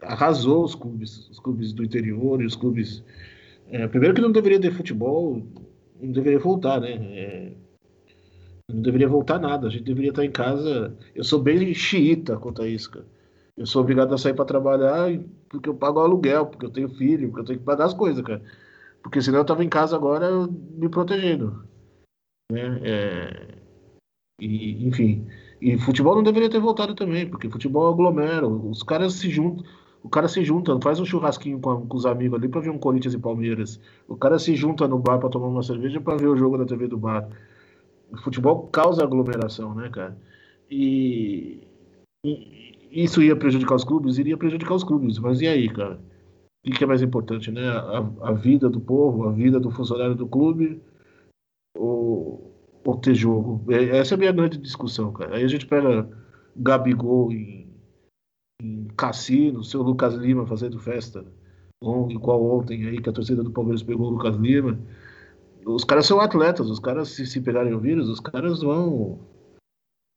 arrasou 0.01 0.65
os 0.65 0.75
clubes, 0.75 1.29
os 1.29 1.39
clubes 1.39 1.71
do 1.71 1.83
interior 1.83 2.41
e 2.41 2.45
os 2.45 2.55
clubes. 2.57 3.01
É, 3.69 3.87
primeiro 3.87 4.13
que 4.13 4.21
não 4.21 4.33
deveria 4.33 4.59
ter 4.59 4.73
futebol, 4.73 5.41
não 5.99 6.11
deveria 6.11 6.39
voltar, 6.39 6.81
né? 6.81 6.91
É, 6.91 7.53
não 8.69 8.81
deveria 8.81 9.07
voltar 9.07 9.39
nada. 9.39 9.67
A 9.67 9.69
gente 9.69 9.83
deveria 9.83 10.09
estar 10.09 10.25
em 10.25 10.31
casa. 10.31 10.93
Eu 11.15 11.23
sou 11.23 11.41
bem 11.41 11.73
xiita 11.73 12.35
quanto 12.35 12.61
a 12.61 12.67
isso, 12.67 12.91
cara. 12.91 13.05
Eu 13.55 13.65
sou 13.65 13.81
obrigado 13.81 14.13
a 14.13 14.17
sair 14.17 14.33
para 14.33 14.45
trabalhar 14.45 15.09
porque 15.47 15.69
eu 15.69 15.75
pago 15.75 15.99
aluguel, 15.99 16.47
porque 16.47 16.65
eu 16.65 16.69
tenho 16.69 16.89
filho, 16.89 17.29
porque 17.29 17.41
eu 17.41 17.45
tenho 17.45 17.59
que 17.59 17.65
pagar 17.65 17.85
as 17.85 17.93
coisas, 17.93 18.21
cara. 18.23 18.41
Porque 19.01 19.21
senão 19.21 19.39
eu 19.39 19.43
estava 19.43 19.63
em 19.63 19.69
casa 19.69 19.95
agora 19.95 20.47
me 20.47 20.89
protegendo. 20.89 21.63
Né? 22.51 22.81
É... 22.83 23.57
E, 24.41 24.85
enfim. 24.85 25.27
E 25.61 25.77
futebol 25.77 26.15
não 26.15 26.23
deveria 26.23 26.49
ter 26.49 26.59
voltado 26.59 26.95
também, 26.95 27.29
porque 27.29 27.49
futebol 27.49 27.87
aglomera. 27.87 28.47
Os 28.47 28.81
caras 28.81 29.13
se 29.13 29.29
juntam. 29.29 29.63
O 30.03 30.09
cara 30.09 30.27
se 30.27 30.43
junta, 30.43 30.79
faz 30.81 30.99
um 30.99 31.05
churrasquinho 31.05 31.59
com, 31.59 31.85
com 31.85 31.95
os 31.95 32.07
amigos 32.07 32.39
ali 32.39 32.49
para 32.49 32.61
ver 32.61 32.71
um 32.71 32.79
Corinthians 32.79 33.13
e 33.13 33.19
Palmeiras. 33.19 33.79
O 34.07 34.15
cara 34.17 34.39
se 34.39 34.55
junta 34.55 34.87
no 34.87 34.97
bar 34.97 35.19
para 35.19 35.29
tomar 35.29 35.47
uma 35.47 35.61
cerveja 35.61 36.01
para 36.01 36.17
ver 36.17 36.27
o 36.27 36.35
jogo 36.35 36.57
da 36.57 36.65
TV 36.65 36.87
do 36.87 36.97
bar. 36.97 37.29
O 38.11 38.17
futebol 38.17 38.67
causa 38.67 39.03
aglomeração, 39.03 39.75
né, 39.75 39.89
cara? 39.89 40.17
E, 40.69 41.61
e 42.25 42.71
isso 42.91 43.21
ia 43.21 43.35
prejudicar 43.35 43.75
os 43.75 43.83
clubes? 43.83 44.17
Iria 44.17 44.35
prejudicar 44.35 44.73
os 44.73 44.83
clubes, 44.83 45.19
mas 45.19 45.39
e 45.39 45.47
aí, 45.47 45.69
cara? 45.69 45.99
O 46.65 46.71
que 46.71 46.83
é 46.83 46.87
mais 46.87 47.03
importante, 47.03 47.51
né? 47.51 47.67
A, 47.67 48.29
a 48.29 48.31
vida 48.31 48.67
do 48.69 48.81
povo, 48.81 49.27
a 49.27 49.31
vida 49.31 49.59
do 49.59 49.69
funcionário 49.69 50.15
do 50.15 50.27
clube 50.27 50.81
ou, 51.77 52.50
ou 52.83 52.97
ter 52.97 53.15
jogo? 53.15 53.63
É, 53.71 53.97
essa 53.97 54.13
é 54.13 54.15
a 54.15 54.19
minha 54.19 54.31
grande 54.31 54.57
discussão, 54.57 55.11
cara. 55.11 55.35
Aí 55.35 55.43
a 55.43 55.47
gente 55.47 55.65
pega 55.65 56.09
Gabigol 56.55 57.31
em 57.31 57.61
em 58.61 58.87
cassino, 58.95 59.63
seu 59.63 59.81
Lucas 59.81 60.13
Lima 60.13 60.45
fazendo 60.45 60.79
festa, 60.79 61.25
igual 62.09 62.43
ontem 62.43 62.87
aí 62.87 63.01
que 63.01 63.09
a 63.09 63.13
torcida 63.13 63.43
do 63.43 63.51
Palmeiras 63.51 63.81
pegou 63.81 64.07
o 64.07 64.11
Lucas 64.11 64.35
Lima. 64.35 64.79
Os 65.65 65.83
caras 65.83 66.05
são 66.05 66.19
atletas, 66.19 66.69
os 66.69 66.79
caras, 66.79 67.09
se, 67.09 67.25
se 67.25 67.41
pegarem 67.41 67.73
o 67.73 67.79
vírus, 67.79 68.07
os 68.07 68.19
caras 68.19 68.61
vão. 68.61 69.19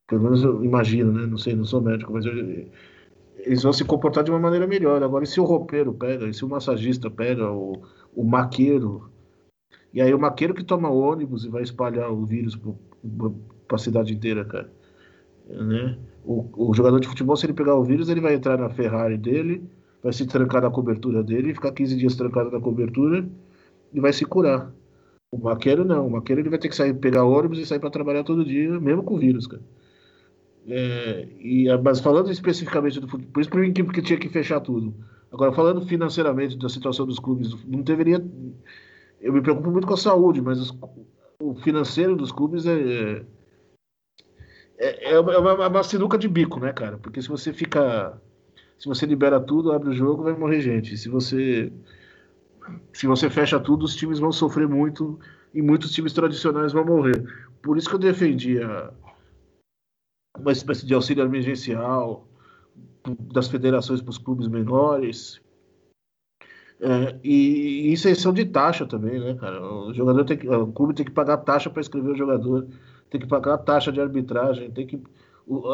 Pelo 0.07 0.23
menos 0.23 0.43
eu 0.43 0.62
imagino, 0.62 1.12
né? 1.12 1.27
Não 1.27 1.39
sei, 1.39 1.55
não 1.55 1.65
sou 1.65 1.81
médico, 1.81 2.12
mas 2.12 2.27
eu, 2.27 2.35
eles 3.39 3.62
vão 3.62 3.73
se 3.73 3.85
comportar 3.85 4.23
de 4.23 4.31
uma 4.31 4.39
maneira 4.39 4.66
melhor. 4.66 5.03
Agora, 5.03 5.24
e 5.24 5.27
se 5.27 5.41
o 5.41 5.45
roupeiro 5.45 5.95
pega, 5.95 6.28
e 6.28 6.35
se 6.35 6.45
o 6.45 6.49
massagista 6.49 7.11
pega, 7.11 7.51
o, 7.51 7.82
o 8.15 8.24
maqueiro, 8.24 9.11
e 9.94 10.02
aí 10.02 10.12
o 10.12 10.18
maqueiro 10.18 10.52
que 10.52 10.64
toma 10.64 10.90
ônibus 10.90 11.44
e 11.44 11.48
vai 11.48 11.62
espalhar 11.62 12.10
o 12.10 12.26
vírus 12.26 12.58
para 13.66 13.76
a 13.76 13.78
cidade 13.78 14.12
inteira, 14.12 14.44
cara. 14.44 14.70
Né? 15.48 15.96
O, 16.24 16.70
o, 16.70 16.74
jogador 16.74 16.98
de 16.98 17.06
futebol, 17.06 17.36
se 17.36 17.46
ele 17.46 17.52
pegar 17.52 17.76
o 17.76 17.84
vírus, 17.84 18.08
ele 18.08 18.20
vai 18.20 18.34
entrar 18.34 18.58
na 18.58 18.68
Ferrari 18.68 19.16
dele, 19.16 19.62
vai 20.02 20.12
se 20.12 20.26
trancar 20.26 20.62
na 20.62 20.70
cobertura 20.70 21.22
dele, 21.22 21.54
ficar 21.54 21.72
15 21.72 21.96
dias 21.96 22.16
trancado 22.16 22.50
na 22.50 22.60
cobertura 22.60 23.24
e 23.92 24.00
vai 24.00 24.12
se 24.12 24.24
curar. 24.24 24.72
O 25.30 25.38
maqueiro 25.38 25.84
não, 25.84 26.06
o 26.06 26.10
maqueiro 26.10 26.40
ele 26.40 26.50
vai 26.50 26.58
ter 26.58 26.68
que 26.68 26.76
sair, 26.76 26.94
pegar 26.94 27.24
ônibus 27.24 27.58
e 27.58 27.66
sair 27.66 27.78
para 27.78 27.90
trabalhar 27.90 28.24
todo 28.24 28.44
dia, 28.44 28.80
mesmo 28.80 29.02
com 29.02 29.18
vírus, 29.18 29.46
cara. 29.46 29.62
É, 30.66 31.28
e, 31.40 31.66
mas 31.82 32.00
falando 32.00 32.30
especificamente 32.30 32.98
do 32.98 33.06
futebol, 33.06 33.32
por 33.32 33.40
isso 33.40 33.50
por 33.50 33.92
que 33.92 34.02
tinha 34.02 34.18
que 34.18 34.28
fechar 34.28 34.60
tudo. 34.60 34.94
Agora, 35.30 35.52
falando 35.52 35.84
financeiramente 35.86 36.56
da 36.56 36.68
situação 36.68 37.06
dos 37.06 37.18
clubes, 37.18 37.52
não 37.66 37.82
deveria. 37.82 38.24
Eu 39.24 39.32
me 39.32 39.40
preocupo 39.40 39.70
muito 39.70 39.86
com 39.86 39.94
a 39.94 39.96
saúde, 39.96 40.42
mas 40.42 40.60
os, 40.60 40.78
o 41.40 41.55
financeiro 41.55 42.14
dos 42.14 42.30
clubes 42.30 42.66
é, 42.66 42.74
é 42.74 43.24
é, 44.76 45.12
é, 45.12 45.18
uma, 45.18 45.32
é 45.32 45.66
uma 45.68 45.82
sinuca 45.82 46.18
de 46.18 46.28
bico, 46.28 46.60
né, 46.60 46.72
cara? 46.72 46.98
Porque 46.98 47.22
se 47.22 47.28
você 47.28 47.52
fica. 47.52 48.20
Se 48.78 48.86
você 48.88 49.06
libera 49.06 49.40
tudo, 49.40 49.72
abre 49.72 49.90
o 49.90 49.94
jogo, 49.94 50.24
vai 50.24 50.34
morrer 50.34 50.60
gente. 50.60 50.96
Se 50.98 51.09
você. 51.09 51.72
Se 52.92 53.06
você 53.06 53.30
fecha 53.30 53.60
tudo, 53.60 53.84
os 53.84 53.94
times 53.94 54.18
vão 54.18 54.32
sofrer 54.32 54.68
muito 54.68 55.18
e 55.52 55.62
muitos 55.62 55.92
times 55.92 56.12
tradicionais 56.12 56.72
vão 56.72 56.84
morrer. 56.84 57.24
Por 57.62 57.78
isso 57.78 57.88
que 57.88 57.94
eu 57.94 58.01
defendia 58.01 58.90
uma 60.38 60.52
espécie 60.52 60.84
de 60.84 60.94
auxílio 60.94 61.24
emergencial 61.24 62.26
das 63.32 63.48
federações 63.48 64.01
para 64.01 64.10
os 64.10 64.18
clubes 64.18 64.48
menores. 64.48 65.40
É, 66.80 67.16
e, 67.22 67.88
e 67.88 67.92
isenção 67.92 68.32
de 68.32 68.44
taxa 68.44 68.84
também, 68.84 69.18
né, 69.20 69.34
cara? 69.34 69.64
O 69.64 69.94
jogador 69.94 70.24
tem 70.24 70.36
que, 70.36 70.48
o 70.48 70.66
clube 70.68 70.94
tem 70.94 71.06
que 71.06 71.12
pagar 71.12 71.38
taxa 71.38 71.70
para 71.70 71.80
escrever 71.80 72.10
o 72.10 72.16
jogador 72.16 72.66
tem 73.10 73.20
que 73.20 73.28
pagar 73.28 73.59
taxa 73.59 73.92
de 73.92 74.01
arbitragem, 74.01 74.70
tem 74.72 74.86
que 74.86 75.01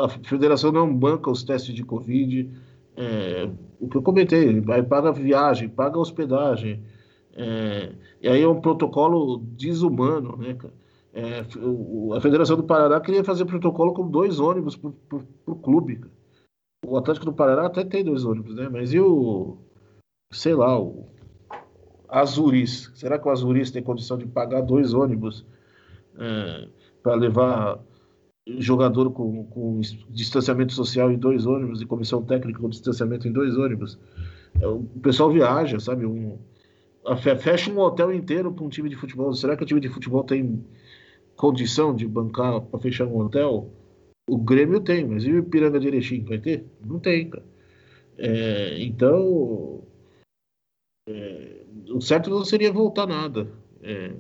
a 0.03 0.09
federação 0.09 0.71
não 0.71 0.95
banca 0.95 1.31
os 1.31 1.43
testes 1.43 1.75
de 1.75 1.83
covid, 1.83 2.51
é, 2.97 3.49
o 3.81 3.89
que 3.89 3.97
eu 3.97 4.03
comentei, 4.03 4.61
paga 4.83 5.11
viagem, 5.11 5.69
paga 5.69 5.99
hospedagem, 5.99 6.83
é, 7.35 7.93
e 8.21 8.29
aí 8.29 8.43
é 8.43 8.49
um 8.49 8.61
protocolo 8.61 9.39
desumano, 9.57 10.37
né, 10.37 10.57
é, 11.13 11.45
o, 11.59 12.13
a 12.15 12.21
Federação 12.21 12.57
do 12.57 12.63
Paraná 12.65 13.01
queria 13.01 13.25
fazer 13.25 13.45
protocolo 13.45 13.93
com 13.93 14.09
dois 14.09 14.39
ônibus 14.39 14.77
por 14.77 15.57
clube. 15.61 16.01
O 16.87 16.97
Atlético 16.97 17.27
do 17.27 17.33
Paraná 17.33 17.67
até 17.67 17.85
tem 17.85 18.05
dois 18.05 18.25
ônibus, 18.25 18.55
né? 18.55 18.69
Mas 18.71 18.93
e 18.93 19.01
o, 19.01 19.59
sei 20.31 20.55
lá, 20.55 20.81
o 20.81 21.07
Azuris? 22.09 22.91
Será 22.95 23.19
que 23.19 23.27
o 23.27 23.31
Azuris 23.31 23.71
tem 23.71 23.83
condição 23.83 24.17
de 24.17 24.27
pagar 24.27 24.63
dois 24.63 24.95
ônibus? 24.95 25.45
É, 26.19 26.69
para 27.03 27.15
levar 27.15 27.81
jogador 28.59 29.11
com, 29.13 29.45
com, 29.45 29.81
distanciamento 30.09 30.73
social 30.73 31.11
em 31.11 31.17
dois 31.17 31.47
ônibus 31.47 31.81
e 31.81 31.87
comissão 31.87 32.23
técnica 32.23 32.61
com 32.61 32.69
distanciamento 32.69 33.29
em 33.29 33.33
dois 33.33 33.57
ônibus. 33.57 33.99
É, 34.61 34.67
o 34.67 34.83
pessoal 35.03 35.31
viaja, 35.31 35.79
sabe? 35.79 36.05
Um, 36.07 36.39
fecha 37.39 37.71
um 37.71 37.79
hotel 37.79 38.13
inteiro 38.13 38.53
para 38.53 38.65
um 38.65 38.69
time 38.69 38.89
de 38.89 38.97
futebol. 38.97 39.33
Será 39.35 39.57
que 39.57 39.63
o 39.63 39.67
time 39.67 39.81
de 39.81 39.89
futebol 39.89 40.25
tem 40.25 40.65
condição 41.37 41.95
de 41.95 42.07
bancar 42.07 42.61
para 42.61 42.81
fechar 42.81 43.07
um 43.07 43.19
hotel? 43.19 43.71
O 44.29 44.37
Grêmio 44.37 44.81
tem, 44.81 45.07
mas 45.07 45.25
e 45.25 45.33
o 45.33 45.45
Piranga 45.45 45.81
de 45.81 45.89
Erechim 45.89 46.25
vai 46.25 46.39
ter? 46.39 46.67
Não 46.85 46.99
tem, 46.99 47.31
cara. 47.31 47.45
É, 48.19 48.77
então, 48.83 49.83
é, 51.09 51.65
o 51.89 52.01
certo 52.01 52.31
não 52.31 52.45
seria 52.45 52.73
voltar 52.73 53.07
nada. 53.07 53.53
É, 53.83 54.15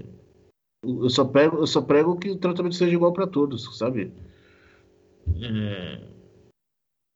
eu 0.82 1.10
só, 1.10 1.24
pego, 1.24 1.58
eu 1.58 1.66
só 1.66 1.82
prego 1.82 2.18
que 2.18 2.30
o 2.30 2.38
tratamento 2.38 2.74
seja 2.74 2.94
igual 2.94 3.12
para 3.12 3.26
todos, 3.26 3.76
sabe? 3.76 4.12
É... 5.42 6.08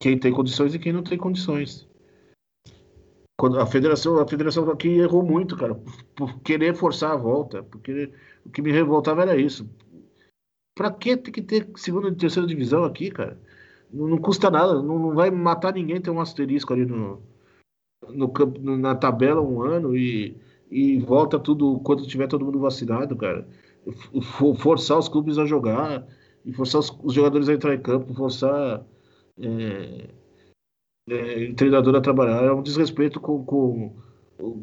Quem 0.01 0.19
tem 0.19 0.33
condições 0.33 0.75
e 0.75 0.79
quem 0.79 0.93
não 0.93 1.03
tem 1.03 1.17
condições. 1.17 1.89
Quando 3.39 3.59
a 3.59 3.67
federação, 3.67 4.19
a 4.19 4.29
federação 4.29 4.71
aqui 4.71 4.89
errou 4.89 5.23
muito, 5.23 5.57
cara, 5.57 5.75
por, 5.75 6.05
por 6.15 6.41
querer 6.41 6.75
forçar 6.75 7.13
a 7.13 7.17
volta, 7.17 7.63
porque 7.63 8.13
o 8.45 8.51
que 8.51 8.63
me 8.63 8.71
revoltava 8.71 9.23
era 9.23 9.37
isso. 9.37 9.69
Pra 10.77 10.91
que 10.91 11.17
tem 11.17 11.33
que 11.33 11.43
ter 11.43 11.71
segunda 11.77 12.09
e 12.09 12.15
terceira 12.15 12.47
divisão 12.47 12.85
aqui, 12.85 13.11
cara? 13.11 13.41
Não, 13.91 14.09
não 14.09 14.19
custa 14.19 14.51
nada, 14.51 14.75
não, 14.75 14.99
não, 14.99 15.15
vai 15.15 15.31
matar 15.31 15.73
ninguém 15.73 16.01
ter 16.01 16.11
um 16.11 16.21
asterisco 16.21 16.73
ali 16.73 16.85
no, 16.85 17.23
no, 18.11 18.77
na 18.77 18.95
tabela 18.95 19.41
um 19.41 19.63
ano 19.63 19.97
e 19.97 20.37
e 20.75 20.99
volta 20.99 21.39
tudo 21.39 21.79
quando 21.85 22.05
tiver 22.05 22.27
todo 22.27 22.45
mundo 22.45 22.59
vacinado, 22.59 23.15
cara. 23.15 23.47
forçar 24.59 24.99
os 24.99 25.09
clubes 25.09 25.39
a 25.39 25.47
jogar 25.47 26.05
e 26.45 26.53
forçar 26.53 26.81
os, 26.81 26.93
os 27.03 27.15
jogadores 27.15 27.49
a 27.49 27.55
entrar 27.55 27.75
em 27.75 27.81
campo, 27.81 28.13
forçar 28.13 28.85
é, 29.39 30.09
é, 31.09 31.49
o 31.51 31.55
treinador 31.55 31.95
a 31.95 32.01
trabalhar. 32.01 32.43
É 32.43 32.53
um 32.53 32.61
desrespeito 32.61 33.21
com, 33.21 33.45
com, 33.45 33.95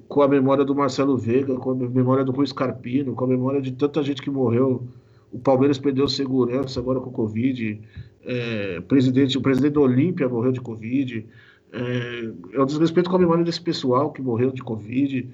com 0.06 0.22
a 0.22 0.28
memória 0.28 0.66
do 0.66 0.76
Marcelo 0.76 1.18
Veiga, 1.18 1.56
com 1.56 1.72
a 1.72 1.76
memória 1.76 2.26
do 2.26 2.34
Rui 2.34 2.46
Scarpino, 2.46 3.16
com 3.16 3.24
a 3.24 3.28
memória 3.28 3.62
de 3.62 3.72
tanta 3.72 4.04
gente 4.04 4.22
que 4.22 4.30
morreu. 4.30 4.86
O 5.32 5.40
Palmeiras 5.40 5.80
perdeu 5.80 6.10
segurança 6.10 6.78
agora 6.80 7.00
com 7.00 7.10
o 7.10 7.14
Covid. 7.14 7.80
É, 8.24 8.82
presidente, 8.82 9.38
o 9.38 9.42
presidente 9.42 9.76
da 9.76 9.80
Olímpia 9.82 10.28
morreu 10.28 10.52
de 10.52 10.60
Covid. 10.60 11.26
É, 11.72 12.56
é 12.56 12.62
um 12.62 12.66
desrespeito 12.66 13.10
com 13.10 13.16
a 13.16 13.20
memória 13.20 13.44
desse 13.44 13.62
pessoal 13.62 14.12
que 14.12 14.22
morreu 14.22 14.52
de 14.52 14.62
Covid 14.62 15.30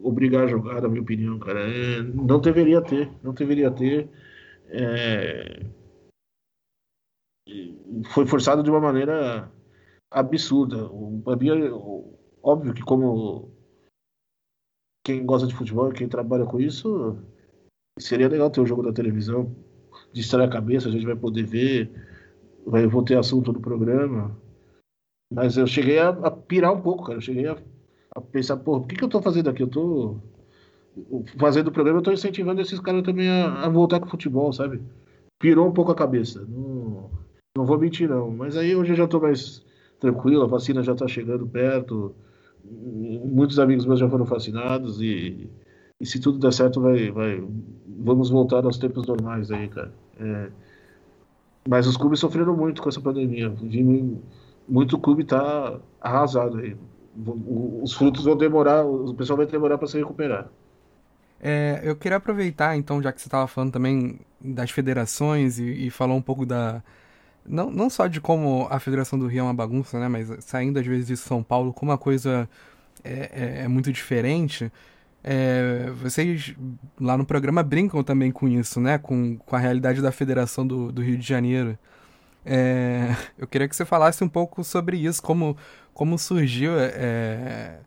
obrigar 0.00 0.44
a 0.44 0.48
jogar, 0.48 0.80
na 0.80 0.88
minha 0.88 1.02
opinião, 1.02 1.38
cara. 1.38 1.60
É, 1.60 2.02
não 2.02 2.40
deveria 2.40 2.80
ter, 2.80 3.10
não 3.22 3.32
deveria 3.32 3.70
ter. 3.70 4.08
É, 4.66 5.66
foi 8.12 8.26
forçado 8.26 8.62
de 8.62 8.70
uma 8.70 8.80
maneira 8.80 9.50
absurda. 10.10 10.86
O, 10.86 11.22
minha, 11.24 11.72
óbvio 12.42 12.74
que 12.74 12.82
como 12.82 13.50
quem 15.04 15.24
gosta 15.24 15.46
de 15.46 15.54
futebol, 15.54 15.90
quem 15.90 16.08
trabalha 16.08 16.44
com 16.44 16.60
isso, 16.60 17.18
seria 17.98 18.28
legal 18.28 18.50
ter 18.50 18.60
o 18.60 18.62
um 18.62 18.66
jogo 18.66 18.82
da 18.82 18.92
televisão, 18.92 19.54
distrair 20.12 20.46
a 20.46 20.50
cabeça, 20.50 20.88
a 20.88 20.92
gente 20.92 21.06
vai 21.06 21.16
poder 21.16 21.44
ver, 21.44 21.90
vai, 22.66 22.86
vou 22.86 23.02
ter 23.02 23.16
assunto 23.16 23.52
do 23.52 23.60
programa. 23.60 24.36
Mas 25.30 25.56
eu 25.56 25.66
cheguei 25.66 25.98
a, 25.98 26.08
a 26.08 26.30
pirar 26.30 26.72
um 26.72 26.80
pouco, 26.80 27.04
cara. 27.04 27.18
Eu 27.18 27.22
cheguei 27.22 27.46
a, 27.46 27.56
a 28.14 28.20
pensar, 28.20 28.56
pô, 28.56 28.76
o 28.76 28.86
que, 28.86 28.96
que 28.96 29.04
eu 29.04 29.08
tô 29.08 29.20
fazendo 29.20 29.50
aqui? 29.50 29.62
Eu 29.62 29.68
tô 29.68 30.16
fazendo 31.36 31.68
o 31.68 31.72
programa, 31.72 31.98
eu 31.98 32.02
tô 32.02 32.12
incentivando 32.12 32.60
esses 32.60 32.80
caras 32.80 33.02
também 33.02 33.28
a, 33.28 33.64
a 33.64 33.68
voltar 33.68 34.00
com 34.00 34.06
o 34.06 34.10
futebol, 34.10 34.52
sabe? 34.52 34.80
Pirou 35.38 35.68
um 35.68 35.72
pouco 35.72 35.92
a 35.92 35.94
cabeça. 35.94 36.44
Não, 36.48 37.10
não 37.56 37.64
vou 37.64 37.78
mentir, 37.78 38.08
não. 38.08 38.30
Mas 38.30 38.56
aí 38.56 38.74
hoje 38.74 38.92
eu 38.92 38.96
já 38.96 39.06
tô 39.06 39.20
mais 39.20 39.64
tranquilo, 40.00 40.42
a 40.42 40.46
vacina 40.46 40.82
já 40.82 40.94
tá 40.94 41.06
chegando 41.06 41.46
perto. 41.46 42.14
Muitos 42.64 43.58
amigos 43.58 43.86
meus 43.86 44.00
já 44.00 44.08
foram 44.08 44.24
vacinados 44.24 45.00
e, 45.00 45.48
e 46.00 46.06
se 46.06 46.20
tudo 46.20 46.38
der 46.38 46.52
certo, 46.52 46.80
vai, 46.80 47.10
vai, 47.10 47.42
vamos 47.86 48.30
voltar 48.30 48.64
aos 48.64 48.78
tempos 48.78 49.06
normais 49.06 49.50
aí, 49.50 49.68
cara. 49.68 49.92
É, 50.18 50.50
mas 51.68 51.86
os 51.86 51.96
clubes 51.96 52.18
sofreram 52.18 52.56
muito 52.56 52.82
com 52.82 52.88
essa 52.88 53.00
pandemia. 53.00 53.54
Muito 54.68 54.98
clube 54.98 55.24
tá 55.24 55.78
arrasado 56.00 56.58
aí. 56.58 56.76
Os 57.82 57.94
frutos 57.94 58.24
vão 58.24 58.36
demorar, 58.36 58.84
o 58.84 59.14
pessoal 59.14 59.36
vai 59.36 59.46
demorar 59.46 59.78
para 59.78 59.88
se 59.88 59.98
recuperar. 59.98 60.48
É, 61.40 61.80
eu 61.84 61.96
queria 61.96 62.16
aproveitar, 62.16 62.76
então, 62.76 63.02
já 63.02 63.12
que 63.12 63.20
você 63.20 63.28
estava 63.28 63.46
falando 63.46 63.72
também 63.72 64.20
das 64.40 64.70
federações 64.70 65.58
e, 65.58 65.86
e, 65.86 65.90
falou 65.90 66.16
um 66.16 66.22
pouco 66.22 66.44
da. 66.44 66.82
Não, 67.46 67.70
não 67.70 67.88
só 67.88 68.06
de 68.06 68.20
como 68.20 68.66
a 68.70 68.78
Federação 68.78 69.18
do 69.18 69.26
Rio 69.26 69.40
é 69.40 69.42
uma 69.44 69.54
bagunça, 69.54 69.98
né? 69.98 70.08
Mas 70.08 70.28
saindo 70.44 70.78
às 70.78 70.86
vezes 70.86 71.06
de 71.06 71.16
São 71.16 71.42
Paulo, 71.42 71.72
como 71.72 71.92
a 71.92 71.98
coisa 71.98 72.48
é, 73.04 73.60
é, 73.60 73.64
é 73.64 73.68
muito 73.68 73.92
diferente. 73.92 74.70
É, 75.24 75.90
vocês 76.00 76.54
lá 77.00 77.16
no 77.16 77.24
programa 77.24 77.62
brincam 77.62 78.02
também 78.02 78.30
com 78.30 78.48
isso, 78.48 78.80
né? 78.80 78.98
Com, 78.98 79.38
com 79.38 79.56
a 79.56 79.58
realidade 79.58 80.02
da 80.02 80.12
Federação 80.12 80.66
do, 80.66 80.92
do 80.92 81.02
Rio 81.02 81.16
de 81.16 81.26
Janeiro. 81.26 81.78
É, 82.50 83.14
eu 83.36 83.46
queria 83.46 83.68
que 83.68 83.76
você 83.76 83.84
falasse 83.84 84.24
um 84.24 84.28
pouco 84.28 84.64
sobre 84.64 84.96
isso, 84.96 85.22
como, 85.22 85.54
como 85.92 86.18
surgiu 86.18 86.72
é, 86.78 87.78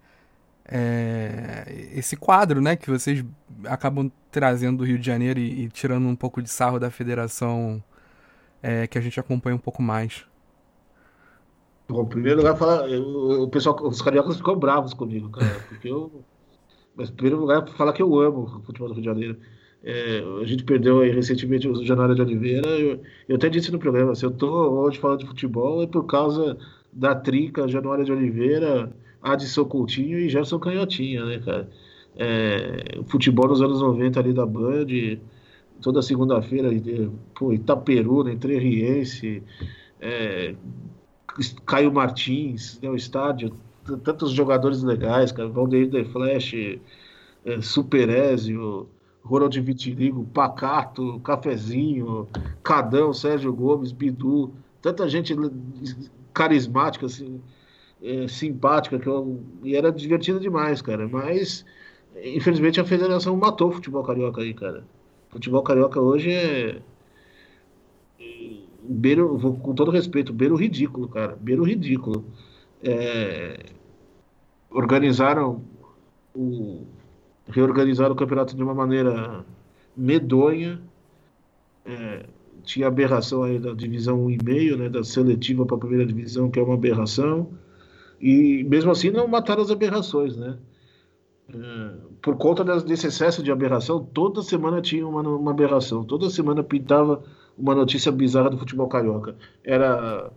é, 0.65 1.89
esse 1.95 2.15
quadro, 2.15 2.61
né, 2.61 2.75
que 2.75 2.87
vocês 2.87 3.25
acabam 3.65 4.11
trazendo 4.29 4.77
do 4.77 4.83
Rio 4.83 4.99
de 4.99 5.05
Janeiro 5.05 5.39
e, 5.39 5.63
e 5.63 5.69
tirando 5.69 6.07
um 6.07 6.15
pouco 6.15 6.43
de 6.43 6.49
sarro 6.49 6.79
da 6.79 6.91
federação 6.91 7.83
é, 8.61 8.85
que 8.85 8.99
a 8.99 9.01
gente 9.01 9.19
acompanha 9.19 9.55
um 9.55 9.59
pouco 9.59 9.81
mais. 9.81 10.25
Bom, 11.89 12.03
em 12.03 12.09
primeiro 12.09 12.37
lugar, 12.37 12.55
fala, 12.55 12.87
eu, 12.87 13.41
o 13.41 13.49
pessoal, 13.49 13.75
os 13.81 13.99
cariocas 13.99 14.37
ficam 14.37 14.55
bravos 14.55 14.93
comigo, 14.93 15.29
cara, 15.31 15.59
porque 15.67 15.89
eu. 15.89 16.23
Mas, 16.95 17.09
em 17.09 17.13
primeiro 17.13 17.39
lugar, 17.39 17.67
falar 17.69 17.93
que 17.93 18.01
eu 18.01 18.19
amo 18.19 18.43
o 18.43 18.61
futebol 18.61 18.89
do 18.89 18.93
Rio 18.93 19.01
de 19.01 19.09
Janeiro. 19.09 19.39
É, 19.83 20.23
a 20.41 20.45
gente 20.45 20.63
perdeu 20.63 20.99
aí 20.99 21.09
recentemente 21.09 21.67
o 21.67 21.83
Januário 21.83 22.15
de 22.15 22.21
Oliveira. 22.21 22.69
Eu, 22.69 23.01
eu 23.27 23.35
até 23.35 23.49
disse 23.49 23.71
no 23.71 23.79
programa: 23.79 24.13
se 24.15 24.25
eu 24.25 24.31
tô 24.31 24.47
hoje 24.47 24.99
falando 24.99 25.19
de 25.19 25.27
futebol 25.27 25.81
é 25.83 25.87
por 25.87 26.05
causa 26.05 26.57
da 26.93 27.15
trinca 27.15 27.67
Januário 27.67 28.05
de 28.05 28.11
Oliveira, 28.11 28.91
Adson 29.21 29.65
Coutinho 29.65 30.19
e 30.19 30.29
Gerson 30.29 30.59
Canhotinha, 30.59 31.25
né, 31.25 31.39
cara? 31.39 31.69
É, 32.15 32.99
futebol 33.07 33.47
nos 33.47 33.61
anos 33.61 33.81
90 33.81 34.19
ali 34.19 34.33
da 34.33 34.45
Band, 34.45 34.87
toda 35.81 36.01
segunda-feira, 36.01 36.69
pô, 37.33 37.53
Itaperuna, 37.53 38.31
Entre 38.31 38.57
Riense, 38.59 39.41
é, 39.99 40.53
Caio 41.65 41.91
Martins, 41.91 42.79
né, 42.81 42.89
o 42.89 42.95
estádio, 42.95 43.55
tantos 44.03 44.31
jogadores 44.31 44.83
legais, 44.83 45.31
cara, 45.31 45.47
Valdeir 45.47 45.89
The 45.89 46.03
Flash, 46.05 46.53
é, 47.45 47.61
Superézio, 47.61 48.89
Ronald 49.23 49.59
Vitiligo, 49.61 50.25
Pacato, 50.33 51.19
Cafezinho, 51.19 52.27
Cadão, 52.63 53.13
Sérgio 53.13 53.53
Gomes, 53.53 53.91
Bidu, 53.91 54.51
tanta 54.81 55.07
gente 55.07 55.35
carismática, 56.33 57.05
assim, 57.05 57.41
é, 58.01 58.27
simpática, 58.27 58.97
que 58.97 59.07
eu, 59.07 59.43
e 59.63 59.75
era 59.75 59.91
divertida 59.91 60.39
demais, 60.39 60.81
cara. 60.81 61.07
Mas, 61.07 61.63
infelizmente, 62.23 62.81
a 62.81 62.85
federação 62.85 63.35
matou 63.37 63.69
o 63.69 63.73
futebol 63.73 64.03
carioca 64.03 64.41
aí, 64.41 64.53
cara. 64.53 64.83
O 65.29 65.33
futebol 65.33 65.61
carioca 65.63 65.99
hoje 66.01 66.31
é. 66.31 66.81
Beiro, 68.83 69.39
com 69.61 69.75
todo 69.75 69.91
respeito, 69.91 70.33
beiro 70.33 70.55
ridículo, 70.55 71.07
cara. 71.07 71.37
Beiro 71.39 71.63
ridículo. 71.63 72.25
É, 72.83 73.65
organizaram 74.71 75.63
o. 76.35 76.85
Reorganizaram 77.51 78.13
o 78.13 78.17
campeonato 78.17 78.55
de 78.55 78.63
uma 78.63 78.73
maneira 78.73 79.45
medonha. 79.95 80.81
É, 81.85 82.25
tinha 82.63 82.87
aberração 82.87 83.43
aí 83.43 83.59
da 83.59 83.73
divisão 83.73 84.27
1,5, 84.27 84.77
né, 84.77 84.89
da 84.89 85.03
seletiva 85.03 85.65
para 85.65 85.75
a 85.75 85.79
primeira 85.79 86.05
divisão, 86.05 86.49
que 86.49 86.59
é 86.59 86.63
uma 86.63 86.75
aberração. 86.75 87.49
E 88.19 88.63
mesmo 88.63 88.91
assim 88.91 89.09
não 89.09 89.27
mataram 89.27 89.61
as 89.61 89.71
aberrações, 89.71 90.37
né? 90.37 90.57
É, 91.53 91.91
por 92.21 92.37
conta 92.37 92.63
desse 92.81 93.07
excesso 93.07 93.43
de 93.43 93.51
aberração, 93.51 94.03
toda 94.13 94.41
semana 94.41 94.81
tinha 94.81 95.05
uma, 95.07 95.21
uma 95.21 95.51
aberração, 95.51 96.03
toda 96.03 96.29
semana 96.29 96.63
pintava 96.63 97.23
uma 97.57 97.75
notícia 97.75 98.11
bizarra 98.11 98.49
do 98.49 98.57
futebol 98.57 98.87
carioca. 98.87 99.35
Era 99.63 100.31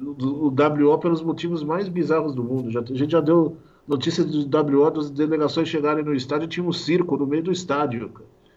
o, 0.00 0.48
WO 0.48 0.98
pelos 0.98 1.22
motivos 1.22 1.62
mais 1.62 1.88
bizarros 1.88 2.34
do 2.34 2.42
mundo. 2.42 2.70
Já, 2.70 2.80
a 2.80 2.84
gente 2.84 3.10
já 3.10 3.20
deu 3.20 3.56
notícia 3.88 4.24
do 4.24 4.38
WO 4.40 4.90
das 4.90 5.10
delegações 5.10 5.68
chegarem 5.68 6.04
no 6.04 6.14
estádio, 6.14 6.46
tinha 6.46 6.66
um 6.66 6.72
circo 6.72 7.16
no 7.16 7.26
meio 7.26 7.42
do 7.42 7.52
estádio, 7.52 8.12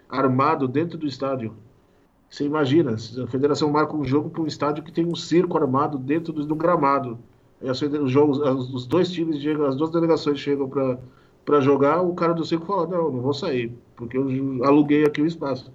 armado 0.09 0.67
dentro 0.67 0.97
do 0.97 1.07
estádio. 1.07 1.55
Você 2.29 2.45
imagina, 2.45 2.93
a 2.93 3.27
federação 3.27 3.71
marca 3.71 3.95
um 3.95 4.05
jogo 4.05 4.29
para 4.29 4.41
um 4.41 4.47
estádio 4.47 4.83
que 4.83 4.91
tem 4.91 5.05
um 5.05 5.15
circo 5.15 5.57
armado 5.57 5.97
dentro 5.97 6.31
do, 6.31 6.45
do 6.45 6.55
gramado 6.55 7.17
os 7.61 8.11
jogos, 8.11 8.39
os 8.39 8.87
dois 8.87 9.11
times 9.11 9.39
chegam, 9.39 9.65
as 9.65 9.75
duas 9.75 9.91
delegações 9.91 10.39
chegam 10.39 10.69
para 11.45 11.61
jogar, 11.61 12.01
o 12.01 12.13
cara 12.15 12.33
do 12.33 12.43
circo 12.43 12.65
fala, 12.65 12.87
não, 12.87 13.11
não 13.11 13.21
vou 13.21 13.33
sair, 13.33 13.71
porque 13.95 14.17
eu 14.17 14.63
aluguei 14.63 15.05
aqui 15.05 15.21
o 15.21 15.27
espaço. 15.27 15.71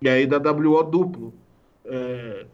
E 0.00 0.08
aí 0.08 0.26
dá 0.26 0.38
WO 0.38 0.82
duplo. 0.84 1.34
É, 1.84 2.46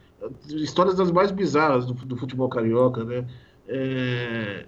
histórias 0.49 0.97
das 0.97 1.11
mais 1.11 1.31
bizarras 1.31 1.85
do, 1.85 1.93
do 1.93 2.17
futebol 2.17 2.49
carioca, 2.49 3.05
né? 3.05 3.27
É, 3.69 4.67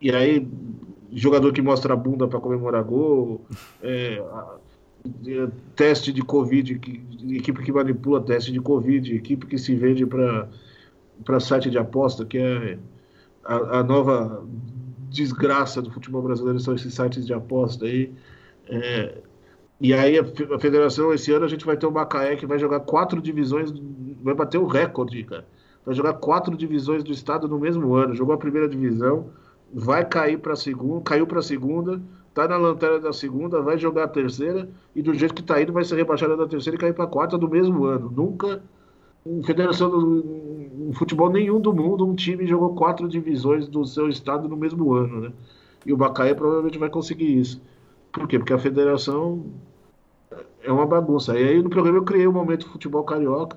e 0.00 0.10
aí, 0.10 0.48
jogador 1.12 1.52
que 1.52 1.62
mostra 1.62 1.94
a 1.94 1.96
bunda 1.96 2.26
para 2.26 2.40
comemorar 2.40 2.82
gol, 2.82 3.44
é, 3.82 4.22
teste 5.74 6.12
de 6.12 6.22
Covid, 6.22 6.78
que, 6.78 7.02
equipe 7.36 7.62
que 7.62 7.72
manipula 7.72 8.20
teste 8.20 8.52
de 8.52 8.60
Covid, 8.60 9.14
equipe 9.14 9.46
que 9.46 9.58
se 9.58 9.74
vende 9.74 10.06
para 10.06 10.48
para 11.24 11.38
site 11.38 11.70
de 11.70 11.78
aposta, 11.78 12.24
que 12.24 12.38
é 12.38 12.78
a, 13.44 13.80
a, 13.80 13.82
nova 13.82 14.44
desgraça 15.10 15.82
do 15.82 15.90
futebol 15.90 16.22
brasileiro, 16.22 16.58
são 16.60 16.74
esses 16.74 16.94
sites 16.94 17.26
de 17.26 17.34
aposta 17.34 17.84
aí. 17.84 18.12
É, 18.66 19.18
e 19.80 19.92
aí 19.92 20.18
a, 20.18 20.22
a, 20.22 20.58
federação, 20.58 21.12
esse 21.12 21.32
ano 21.32 21.44
a 21.44 21.48
gente 21.48 21.64
vai 21.64 21.76
ter 21.76 21.86
o 21.86 21.92
Macaé 21.92 22.36
que 22.36 22.46
vai 22.46 22.58
jogar 22.58 22.80
quatro 22.80 23.20
divisões, 23.20 23.72
vai 24.22 24.34
bater 24.34 24.58
o 24.58 24.66
recorde, 24.66 25.22
cara. 25.24 25.46
Vai 25.84 25.94
jogar 25.94 26.14
quatro 26.14 26.56
divisões 26.56 27.02
do 27.02 27.10
estado 27.10 27.48
no 27.48 27.58
mesmo 27.58 27.94
ano. 27.94 28.14
Jogou 28.14 28.34
a 28.34 28.38
primeira 28.38 28.68
divisão, 28.68 29.30
vai 29.72 30.04
cair 30.04 30.38
para 30.38 30.56
segunda, 30.56 31.02
caiu 31.02 31.26
para 31.26 31.42
segunda, 31.42 32.00
tá 32.34 32.46
na 32.46 32.56
lanterna 32.56 32.98
da 32.98 33.12
segunda, 33.12 33.60
vai 33.62 33.78
jogar 33.78 34.04
a 34.04 34.08
terceira 34.08 34.68
e 34.94 35.02
do 35.02 35.14
jeito 35.14 35.34
que 35.34 35.42
tá 35.42 35.60
indo 35.60 35.72
vai 35.72 35.84
ser 35.84 35.96
rebaixada 35.96 36.36
da 36.36 36.46
terceira 36.46 36.76
e 36.76 36.80
cair 36.80 36.94
para 36.94 37.06
quarta 37.06 37.38
do 37.38 37.48
mesmo 37.48 37.84
ano. 37.84 38.10
Nunca 38.10 38.62
em 39.24 39.42
federação 39.42 39.90
do 39.90 40.60
em 40.88 40.92
futebol 40.92 41.30
nenhum 41.30 41.60
do 41.60 41.72
mundo 41.72 42.06
um 42.06 42.14
time 42.14 42.46
jogou 42.46 42.74
quatro 42.74 43.08
divisões 43.08 43.68
do 43.68 43.84
seu 43.84 44.08
estado 44.08 44.48
no 44.48 44.56
mesmo 44.56 44.92
ano, 44.94 45.20
né? 45.20 45.32
E 45.84 45.92
o 45.92 45.96
Bacaia 45.96 46.34
provavelmente 46.34 46.78
vai 46.78 46.90
conseguir 46.90 47.38
isso. 47.38 47.60
Por 48.12 48.26
quê? 48.26 48.38
Porque 48.38 48.52
a 48.52 48.58
federação 48.58 49.44
é 50.62 50.72
uma 50.72 50.86
bagunça. 50.86 51.38
E 51.38 51.48
aí 51.48 51.62
no 51.62 51.70
programa 51.70 51.98
eu 51.98 52.04
criei 52.04 52.26
o 52.26 52.30
um 52.30 52.32
momento 52.32 52.68
futebol 52.68 53.04
carioca, 53.04 53.56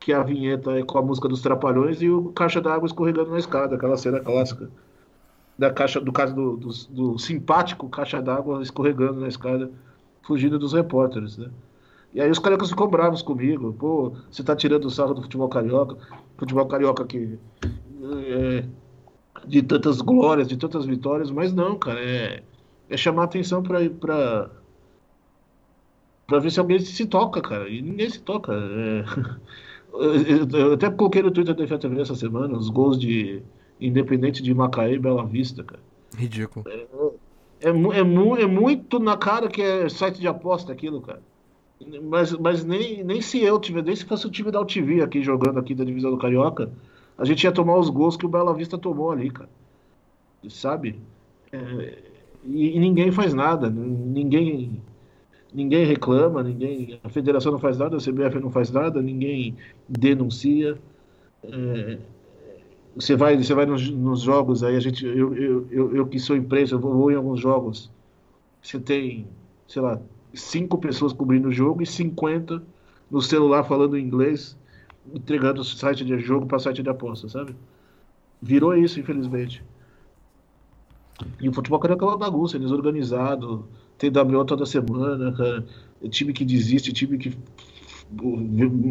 que 0.00 0.12
a 0.12 0.22
vinheta 0.22 0.72
é 0.72 0.82
com 0.82 0.98
a 0.98 1.02
música 1.02 1.28
dos 1.28 1.40
Trapalhões 1.40 2.02
e 2.02 2.10
o 2.10 2.32
caixa 2.32 2.60
d'água 2.60 2.86
escorregando 2.86 3.30
na 3.30 3.38
escada, 3.38 3.76
aquela 3.76 3.96
cena 3.96 4.20
clássica 4.20 4.70
da 5.58 5.70
caixa 5.70 6.00
do 6.00 6.12
caso 6.12 6.34
do, 6.34 6.56
do, 6.56 6.68
do 6.90 7.18
simpático 7.18 7.88
caixa 7.88 8.20
d'água 8.20 8.62
escorregando 8.62 9.20
na 9.20 9.28
escada, 9.28 9.70
fugindo 10.22 10.58
dos 10.58 10.72
repórteres, 10.72 11.38
né? 11.38 11.50
E 12.12 12.20
aí 12.20 12.30
os 12.30 12.38
cariocas 12.38 12.70
ficam 12.70 12.88
bravos 12.88 13.22
comigo. 13.22 13.74
Pô, 13.74 14.12
você 14.30 14.42
tá 14.42 14.56
tirando 14.56 14.86
o 14.86 14.90
sarro 14.90 15.14
do 15.14 15.22
futebol 15.22 15.48
carioca. 15.48 15.96
Futebol 16.38 16.66
carioca 16.66 17.04
que. 17.04 17.38
É, 18.02 18.64
de 19.46 19.62
tantas 19.62 20.00
glórias, 20.00 20.48
de 20.48 20.56
tantas 20.56 20.86
vitórias, 20.86 21.30
mas 21.30 21.52
não, 21.52 21.78
cara. 21.78 22.00
É, 22.00 22.42
é 22.88 22.96
chamar 22.96 23.24
atenção 23.24 23.62
pra, 23.62 23.78
pra, 23.90 24.50
pra 26.26 26.38
ver 26.38 26.50
se 26.50 26.58
alguém 26.58 26.78
se 26.78 27.06
toca, 27.06 27.40
cara. 27.42 27.68
E 27.68 27.82
ninguém 27.82 28.08
se 28.08 28.20
toca. 28.20 28.52
É, 28.54 29.04
eu, 30.58 30.72
até 30.72 30.90
coloquei 30.90 31.22
no 31.22 31.30
Twitter 31.30 31.54
da 31.54 31.66
FTV 31.66 32.00
essa 32.00 32.14
semana 32.14 32.56
os 32.56 32.68
gols 32.70 32.98
de 32.98 33.42
Independente 33.80 34.42
de 34.42 34.54
Macaé 34.54 34.94
e 34.94 34.98
Bela 34.98 35.24
Vista, 35.24 35.62
cara. 35.62 35.82
Ridículo. 36.16 36.64
É, 36.68 36.86
É, 37.60 37.68
é, 37.68 38.42
é 38.42 38.46
muito 38.46 38.98
na 38.98 39.16
cara 39.16 39.48
que 39.48 39.62
é 39.62 39.88
site 39.88 40.20
de 40.20 40.28
aposta 40.28 40.72
aquilo, 40.72 41.00
cara. 41.00 41.22
Mas, 42.04 42.32
mas 42.32 42.64
nem, 42.64 43.04
nem 43.04 43.20
se 43.20 43.42
eu 43.42 43.60
tiver, 43.60 43.82
nem 43.82 43.94
se 43.94 44.04
fosse 44.04 44.26
o 44.26 44.30
time 44.30 44.50
da 44.50 44.60
UTV 44.60 45.02
aqui 45.02 45.22
jogando 45.22 45.58
aqui 45.58 45.74
da 45.74 45.84
divisão 45.84 46.10
do 46.10 46.18
Carioca, 46.18 46.70
a 47.18 47.24
gente 47.24 47.44
ia 47.44 47.52
tomar 47.52 47.76
os 47.76 47.90
gols 47.90 48.16
que 48.16 48.24
o 48.24 48.28
Bela 48.28 48.54
Vista 48.54 48.78
tomou 48.78 49.10
ali, 49.10 49.30
cara. 49.30 49.48
Sabe? 50.48 50.98
É, 51.52 51.98
e, 52.44 52.76
e, 52.76 52.78
ninguém 52.78 53.10
faz 53.10 53.34
nada, 53.34 53.68
ninguém 53.68 54.80
ninguém 55.52 55.84
reclama, 55.84 56.42
ninguém, 56.42 57.00
a 57.02 57.08
federação 57.08 57.52
não 57.52 57.58
faz 57.58 57.78
nada, 57.78 57.96
a 57.96 58.00
CBF 58.00 58.38
não 58.40 58.50
faz 58.50 58.70
nada, 58.70 59.00
ninguém 59.00 59.56
denuncia. 59.88 60.78
É, 61.42 61.98
você 62.96 63.14
vai, 63.14 63.36
você 63.36 63.52
vai 63.52 63.66
nos, 63.66 63.90
nos, 63.90 64.22
jogos 64.22 64.62
aí, 64.64 64.74
a 64.74 64.80
gente, 64.80 65.04
eu, 65.04 65.34
eu, 65.34 65.68
eu, 65.70 65.96
eu 65.96 66.06
que 66.06 66.18
sou 66.18 66.34
imprensa, 66.34 66.74
eu 66.74 66.80
vou, 66.80 67.10
em 67.10 67.14
alguns 67.14 67.38
jogos. 67.38 67.90
Você 68.62 68.80
tem, 68.80 69.26
sei 69.68 69.82
lá, 69.82 70.00
cinco 70.32 70.78
pessoas 70.78 71.12
cobrindo 71.12 71.48
o 71.48 71.52
jogo 71.52 71.82
e 71.82 71.86
50 71.86 72.62
no 73.10 73.20
celular 73.20 73.64
falando 73.64 73.98
inglês, 73.98 74.56
entregando 75.14 75.60
o 75.60 75.64
site 75.64 76.06
de 76.06 76.18
jogo 76.20 76.46
para 76.46 76.58
site 76.58 76.82
de 76.82 76.88
aposta, 76.88 77.28
sabe? 77.28 77.54
Virou 78.40 78.74
isso, 78.74 78.98
infelizmente. 78.98 79.62
E 81.38 81.48
o 81.50 81.52
futebol 81.52 81.78
carioca 81.78 82.04
é 82.04 82.08
uma 82.08 82.16
bagunça, 82.16 82.58
desorganizado, 82.58 83.68
tem 83.98 84.10
WO 84.10 84.44
toda 84.46 84.64
semana, 84.64 85.32
cara. 85.32 85.66
Time 86.08 86.32
que 86.32 86.46
desiste, 86.46 86.94
time 86.94 87.18
que. 87.18 87.36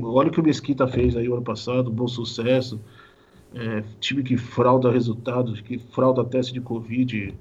Olha 0.04 0.30
o 0.30 0.32
que 0.32 0.40
o 0.40 0.44
Mesquita 0.44 0.88
fez 0.88 1.16
aí 1.16 1.28
o 1.28 1.34
ano 1.34 1.44
passado, 1.44 1.90
bom 1.90 2.08
sucesso 2.08 2.80
é, 3.56 3.84
time 4.00 4.22
que 4.22 4.36
frauda 4.38 4.92
resultados, 4.92 5.62
que 5.62 5.80
frauda 5.80 6.26
teste 6.26 6.54
de 6.54 6.60
Covid. 6.60 7.34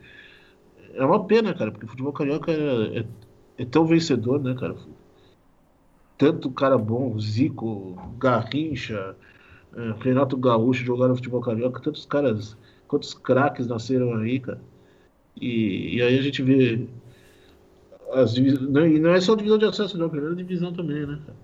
É 0.94 1.04
uma 1.04 1.24
pena, 1.24 1.52
cara, 1.52 1.72
porque 1.72 1.86
o 1.86 1.88
futebol 1.88 2.12
carioca 2.12 2.52
é, 2.52 3.00
é, 3.00 3.06
é 3.58 3.64
tão 3.64 3.84
vencedor, 3.84 4.40
né, 4.40 4.54
cara? 4.54 4.76
Tanto 6.16 6.50
cara 6.52 6.78
bom, 6.78 7.18
Zico, 7.18 7.96
Garrincha, 8.18 9.16
é, 9.76 9.94
Renato 10.00 10.36
Gaúcho 10.36 10.84
jogaram 10.84 11.16
futebol 11.16 11.40
carioca, 11.40 11.80
tantos 11.80 12.06
caras, 12.06 12.56
quantos 12.86 13.12
craques 13.12 13.66
nasceram 13.66 14.14
aí, 14.14 14.38
cara. 14.38 14.60
E, 15.40 15.96
e 15.96 16.02
aí 16.02 16.16
a 16.18 16.22
gente 16.22 16.42
vê. 16.42 16.86
As, 18.12 18.36
não, 18.36 18.86
e 18.86 19.00
não 19.00 19.10
é 19.10 19.20
só 19.20 19.34
divisão 19.34 19.58
de 19.58 19.64
acesso, 19.64 19.98
não, 19.98 20.06
a 20.06 20.10
primeira 20.10 20.36
divisão 20.36 20.72
também, 20.72 21.04
né, 21.04 21.18
cara? 21.26 21.43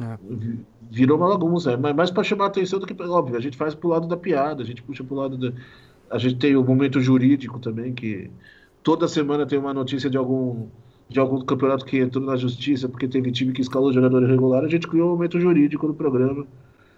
É. 0.00 0.18
Virou 0.90 1.16
uma 1.16 1.28
bagunça, 1.28 1.72
é 1.72 1.76
mais 1.76 2.10
para 2.10 2.22
chamar 2.22 2.44
a 2.44 2.48
atenção 2.48 2.78
do 2.78 2.86
que, 2.86 3.02
óbvio, 3.02 3.36
a 3.36 3.40
gente 3.40 3.56
faz 3.56 3.74
pro 3.74 3.88
lado 3.88 4.06
da 4.06 4.16
piada, 4.16 4.62
a 4.62 4.66
gente 4.66 4.82
puxa 4.82 5.02
pro 5.02 5.16
lado 5.16 5.36
da. 5.36 5.52
A 6.10 6.18
gente 6.18 6.36
tem 6.36 6.54
o 6.54 6.62
momento 6.62 7.00
jurídico 7.00 7.58
também, 7.58 7.92
que 7.92 8.30
toda 8.82 9.08
semana 9.08 9.44
tem 9.44 9.58
uma 9.58 9.74
notícia 9.74 10.08
de 10.08 10.16
algum 10.16 10.68
de 11.08 11.20
algum 11.20 11.40
campeonato 11.40 11.84
que 11.84 11.98
entrou 11.98 12.24
na 12.24 12.36
justiça 12.36 12.88
porque 12.88 13.06
teve 13.06 13.30
time 13.30 13.52
que 13.52 13.60
escalou 13.60 13.92
jogador 13.92 14.22
irregular, 14.22 14.64
a 14.64 14.68
gente 14.68 14.88
criou 14.88 15.08
um 15.08 15.12
momento 15.12 15.38
jurídico 15.40 15.86
no 15.86 15.94
programa. 15.94 16.46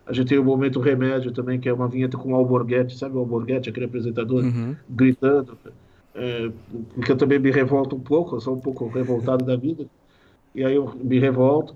A 0.06 0.12
gente 0.14 0.28
tem 0.28 0.38
o 0.38 0.44
momento 0.44 0.80
remédio 0.80 1.30
também, 1.30 1.60
que 1.60 1.68
é 1.68 1.72
uma 1.72 1.86
vinheta 1.86 2.16
com 2.16 2.32
o 2.32 2.34
Alborguete, 2.34 2.96
sabe 2.96 3.14
o 3.14 3.18
Alborguete, 3.18 3.68
aquele 3.68 3.84
apresentador, 3.84 4.42
uhum. 4.42 4.74
gritando. 4.88 5.58
É, 6.14 6.50
porque 6.94 7.12
eu 7.12 7.16
também 7.16 7.38
me 7.38 7.50
revolto 7.50 7.94
um 7.94 8.00
pouco, 8.00 8.36
eu 8.36 8.40
sou 8.40 8.56
um 8.56 8.60
pouco 8.60 8.88
revoltado 8.88 9.44
da 9.44 9.54
vida. 9.54 9.84
E 10.54 10.64
aí 10.64 10.74
eu 10.74 10.94
me 11.04 11.18
revolto. 11.18 11.74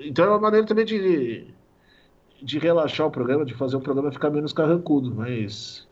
Então 0.00 0.24
é 0.24 0.28
uma 0.28 0.38
maneira 0.38 0.66
também 0.66 0.84
de, 0.84 1.46
de 2.42 2.58
relaxar 2.58 3.06
o 3.06 3.10
programa, 3.10 3.44
de 3.44 3.54
fazer 3.54 3.76
o 3.76 3.80
programa 3.80 4.12
ficar 4.12 4.30
menos 4.30 4.52
carrancudo. 4.52 5.12
Mas 5.14 5.86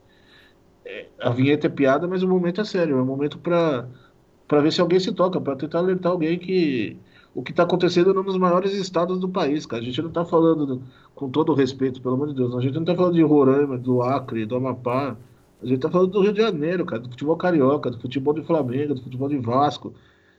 é, 0.84 1.06
a 1.20 1.30
vinheta 1.30 1.66
é 1.66 1.70
piada, 1.70 2.06
mas 2.06 2.22
o 2.22 2.28
momento 2.28 2.60
é 2.60 2.64
sério. 2.64 2.98
É 2.98 3.02
um 3.02 3.06
momento 3.06 3.38
para 3.38 4.60
ver 4.60 4.72
se 4.72 4.80
alguém 4.80 5.00
se 5.00 5.12
toca, 5.12 5.40
para 5.40 5.56
tentar 5.56 5.78
alertar 5.78 6.12
alguém 6.12 6.38
que 6.38 6.96
o 7.34 7.42
que 7.42 7.50
está 7.50 7.62
acontecendo 7.62 8.10
é 8.10 8.20
um 8.20 8.24
dos 8.24 8.36
maiores 8.36 8.72
estados 8.74 9.18
do 9.18 9.28
país, 9.28 9.64
cara. 9.66 9.82
A 9.82 9.84
gente 9.84 10.00
não 10.02 10.08
está 10.08 10.24
falando, 10.24 10.66
do, 10.66 10.82
com 11.14 11.30
todo 11.30 11.54
respeito, 11.54 12.00
pelo 12.02 12.14
amor 12.14 12.28
de 12.28 12.34
Deus, 12.34 12.54
a 12.54 12.60
gente 12.60 12.74
não 12.74 12.82
está 12.82 12.94
falando 12.94 13.14
de 13.14 13.22
Roraima, 13.22 13.78
do 13.78 14.02
Acre, 14.02 14.44
do 14.44 14.56
Amapá. 14.56 15.16
A 15.62 15.64
gente 15.64 15.76
está 15.76 15.90
falando 15.90 16.10
do 16.10 16.20
Rio 16.20 16.32
de 16.32 16.42
Janeiro, 16.42 16.84
cara, 16.84 17.00
do 17.00 17.08
futebol 17.08 17.36
carioca, 17.36 17.90
do 17.90 17.98
futebol 17.98 18.34
de 18.34 18.42
Flamengo, 18.42 18.94
do 18.94 19.02
futebol 19.02 19.28
de 19.28 19.38
Vasco, 19.38 19.94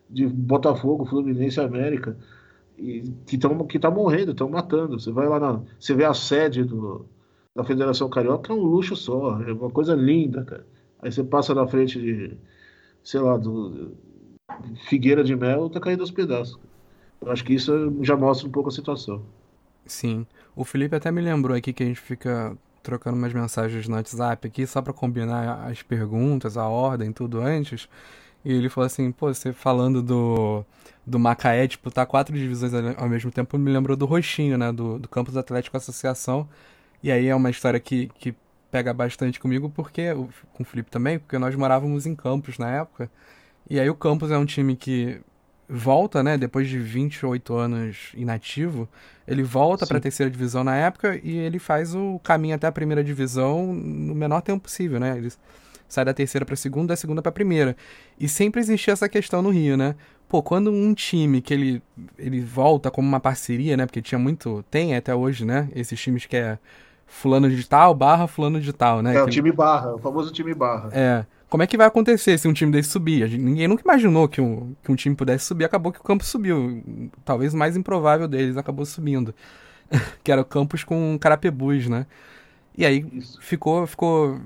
de 0.09 0.27
Botafogo, 0.27 1.05
Fluminense 1.05 1.59
América 1.59 2.15
que 2.75 3.35
estão 3.35 3.65
que 3.65 3.79
tá 3.79 3.89
morrendo, 3.89 4.31
estão 4.31 4.49
matando. 4.49 4.99
Você 4.99 5.11
vai 5.11 5.27
lá 5.27 5.39
na, 5.39 5.61
você 5.79 5.93
vê 5.93 6.05
a 6.05 6.13
sede 6.13 6.63
do, 6.63 7.05
da 7.55 7.63
Federação 7.63 8.09
Carioca, 8.09 8.51
é 8.51 8.55
um 8.55 8.63
luxo 8.63 8.95
só, 8.95 9.41
é 9.41 9.53
uma 9.53 9.69
coisa 9.69 9.95
linda, 9.95 10.43
cara. 10.43 10.65
Aí 11.01 11.11
você 11.11 11.23
passa 11.23 11.53
na 11.53 11.67
frente 11.67 11.99
de, 11.99 12.37
sei 13.03 13.19
lá, 13.19 13.37
do 13.37 13.91
Figueira 14.87 15.23
de 15.23 15.35
Mel, 15.35 15.69
tá 15.69 15.79
caindo 15.79 16.01
aos 16.01 16.11
pedaços. 16.11 16.57
Eu 17.21 17.31
acho 17.31 17.43
que 17.43 17.53
isso 17.53 17.93
já 18.01 18.15
mostra 18.15 18.47
um 18.47 18.51
pouco 18.51 18.69
a 18.69 18.71
situação. 18.71 19.23
Sim. 19.85 20.25
O 20.55 20.63
Felipe 20.63 20.95
até 20.95 21.11
me 21.11 21.21
lembrou 21.21 21.55
aqui 21.55 21.73
que 21.73 21.83
a 21.83 21.85
gente 21.85 21.99
fica 21.99 22.57
trocando 22.81 23.17
umas 23.17 23.33
mensagens 23.33 23.87
no 23.87 23.95
WhatsApp 23.95 24.47
aqui 24.47 24.67
só 24.67 24.81
para 24.81 24.93
combinar 24.93 25.65
as 25.65 25.81
perguntas, 25.81 26.57
a 26.57 26.67
ordem, 26.67 27.11
tudo 27.11 27.39
antes. 27.39 27.87
E 28.43 28.51
ele 28.51 28.69
falou 28.69 28.85
assim, 28.85 29.11
pô, 29.11 29.33
você 29.33 29.53
falando 29.53 30.01
do, 30.01 30.65
do 31.05 31.19
Macaé 31.19 31.67
disputar 31.67 32.05
quatro 32.05 32.35
divisões 32.35 32.73
ao 32.97 33.09
mesmo 33.09 33.31
tempo, 33.31 33.57
me 33.57 33.71
lembrou 33.71 33.95
do 33.97 34.05
Roxinho, 34.05 34.57
né? 34.57 34.71
Do, 34.71 34.99
do 34.99 35.07
Campus 35.07 35.35
Atlético 35.35 35.75
Associação. 35.75 36.47
E 37.01 37.11
aí 37.11 37.27
é 37.27 37.35
uma 37.35 37.49
história 37.49 37.79
que, 37.79 38.09
que 38.17 38.33
pega 38.71 38.93
bastante 38.93 39.39
comigo, 39.39 39.69
porque 39.69 40.13
com 40.53 40.63
o 40.63 40.65
Felipe 40.65 40.89
também, 40.89 41.19
porque 41.19 41.37
nós 41.37 41.53
morávamos 41.55 42.05
em 42.05 42.15
Campos 42.15 42.57
na 42.57 42.69
época. 42.69 43.11
E 43.69 43.79
aí 43.79 43.89
o 43.89 43.95
Campos 43.95 44.31
é 44.31 44.37
um 44.37 44.45
time 44.45 44.75
que 44.75 45.21
volta, 45.67 46.21
né, 46.21 46.37
depois 46.37 46.67
de 46.67 46.77
28 46.77 47.53
anos 47.55 48.11
inativo, 48.13 48.87
ele 49.27 49.43
volta 49.43 49.87
para 49.87 49.97
a 49.97 50.01
terceira 50.01 50.29
divisão 50.29 50.63
na 50.63 50.75
época 50.75 51.19
e 51.23 51.37
ele 51.37 51.57
faz 51.57 51.95
o 51.95 52.19
caminho 52.23 52.55
até 52.55 52.67
a 52.67 52.71
primeira 52.71 53.03
divisão 53.03 53.73
no 53.73 54.13
menor 54.13 54.41
tempo 54.41 54.63
possível, 54.63 54.99
né? 54.99 55.17
Ele 55.17 55.31
sai 55.87 56.03
da 56.05 56.13
terceira 56.13 56.45
para 56.45 56.55
segunda, 56.55 56.87
da 56.87 56.95
segunda 56.95 57.21
para 57.21 57.31
primeira. 57.31 57.77
E 58.19 58.27
sempre 58.27 58.59
existia 58.59 58.93
essa 58.93 59.07
questão 59.07 59.41
no 59.41 59.49
Rio, 59.49 59.77
né? 59.77 59.95
Pô, 60.33 60.41
quando 60.41 60.71
um 60.71 60.95
time 60.95 61.43
que 61.43 61.53
ele, 61.53 61.83
ele 62.17 62.41
volta 62.41 62.89
como 62.89 63.07
uma 63.07 63.19
parceria, 63.19 63.77
né? 63.77 63.85
Porque 63.85 64.01
tinha 64.01 64.17
muito, 64.17 64.65
tem 64.71 64.95
até 64.95 65.13
hoje, 65.13 65.45
né? 65.45 65.69
Esses 65.75 66.01
times 66.01 66.25
que 66.25 66.35
é 66.35 66.57
fulano 67.05 67.47
de 67.47 67.69
tal 67.69 67.93
barra 67.93 68.25
fulano 68.25 68.59
de 68.59 68.73
tal, 68.73 69.03
né? 69.03 69.15
É, 69.15 69.21
o 69.21 69.29
time 69.29 69.51
barra, 69.51 69.93
o 69.93 69.99
famoso 69.99 70.33
time 70.33 70.55
barra. 70.55 70.89
É. 70.91 71.23
Como 71.47 71.61
é 71.61 71.67
que 71.67 71.77
vai 71.77 71.85
acontecer 71.85 72.35
se 72.39 72.47
um 72.47 72.53
time 72.53 72.71
desse 72.71 72.89
subir? 72.89 73.29
Ninguém 73.37 73.67
nunca 73.67 73.83
imaginou 73.83 74.27
que 74.27 74.41
um, 74.41 74.73
que 74.83 74.91
um 74.91 74.95
time 74.95 75.15
pudesse 75.15 75.45
subir, 75.45 75.65
acabou 75.65 75.91
que 75.91 75.99
o 75.99 76.03
Campos 76.03 76.29
subiu. 76.29 76.81
Talvez 77.23 77.53
o 77.53 77.57
mais 77.57 77.77
improvável 77.77 78.27
deles 78.27 78.57
acabou 78.57 78.87
subindo. 78.87 79.35
que 80.23 80.31
era 80.31 80.41
o 80.41 80.45
Campos 80.45 80.83
com 80.83 81.15
Carapebus, 81.21 81.87
né? 81.87 82.07
E 82.77 82.85
aí 82.85 83.05
Isso. 83.13 83.39
ficou, 83.41 83.85
ficou. 83.85 84.39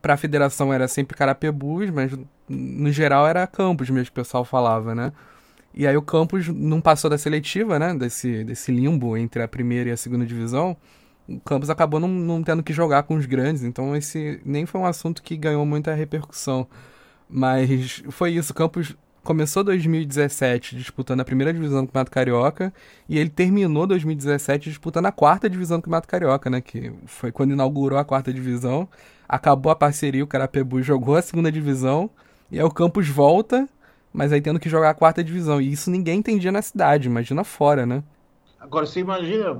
Pra 0.00 0.16
federação 0.16 0.72
era 0.72 0.88
sempre 0.88 1.16
Carapebus, 1.16 1.90
mas 1.90 2.12
no 2.48 2.90
geral 2.90 3.26
era 3.26 3.46
Campos 3.46 3.90
mesmo 3.90 4.06
que 4.06 4.10
o 4.12 4.22
pessoal 4.22 4.44
falava, 4.44 4.94
né? 4.94 5.12
E 5.74 5.86
aí 5.86 5.96
o 5.96 6.02
Campos 6.02 6.48
não 6.48 6.80
passou 6.80 7.10
da 7.10 7.18
seletiva, 7.18 7.78
né? 7.78 7.94
Desse, 7.94 8.44
desse 8.44 8.70
limbo 8.70 9.16
entre 9.16 9.42
a 9.42 9.48
primeira 9.48 9.90
e 9.90 9.92
a 9.92 9.96
segunda 9.96 10.24
divisão. 10.24 10.76
O 11.28 11.40
Campos 11.40 11.68
acabou 11.68 11.98
não, 11.98 12.08
não 12.08 12.42
tendo 12.42 12.62
que 12.62 12.72
jogar 12.72 13.02
com 13.04 13.16
os 13.16 13.26
grandes, 13.26 13.62
então 13.64 13.96
esse 13.96 14.40
nem 14.44 14.66
foi 14.66 14.80
um 14.80 14.86
assunto 14.86 15.22
que 15.22 15.36
ganhou 15.36 15.64
muita 15.66 15.94
repercussão. 15.94 16.66
Mas 17.28 18.02
foi 18.10 18.32
isso, 18.32 18.52
o 18.52 18.54
Campos 18.54 18.94
começou 19.24 19.64
2017 19.64 20.76
disputando 20.76 21.20
a 21.20 21.24
primeira 21.24 21.52
divisão 21.52 21.82
do 21.82 21.88
Campeonato 21.88 22.10
Carioca 22.10 22.72
e 23.08 23.18
ele 23.18 23.30
terminou 23.30 23.86
2017 23.86 24.68
disputando 24.68 25.06
a 25.06 25.12
quarta 25.12 25.50
divisão 25.50 25.78
do 25.78 25.82
Campeonato 25.82 26.06
Carioca, 26.06 26.50
né? 26.50 26.60
Que 26.60 26.92
foi 27.06 27.32
quando 27.32 27.52
inaugurou 27.52 27.98
a 27.98 28.04
quarta 28.04 28.32
divisão. 28.32 28.88
Acabou 29.28 29.72
a 29.72 29.76
parceria, 29.76 30.22
o 30.22 30.26
Carapebu 30.26 30.82
jogou 30.82 31.16
a 31.16 31.22
segunda 31.22 31.50
divisão 31.50 32.10
e 32.52 32.58
aí 32.58 32.64
o 32.64 32.70
Campos 32.70 33.08
volta, 33.08 33.68
mas 34.12 34.32
aí 34.32 34.40
tendo 34.40 34.60
que 34.60 34.68
jogar 34.68 34.90
a 34.90 34.94
quarta 34.94 35.24
divisão. 35.24 35.60
E 35.60 35.72
isso 35.72 35.90
ninguém 35.90 36.18
entendia 36.18 36.52
na 36.52 36.62
cidade, 36.62 37.08
imagina 37.08 37.42
fora, 37.42 37.86
né? 37.86 38.04
Agora, 38.60 38.86
você 38.86 39.00
imagina 39.00 39.58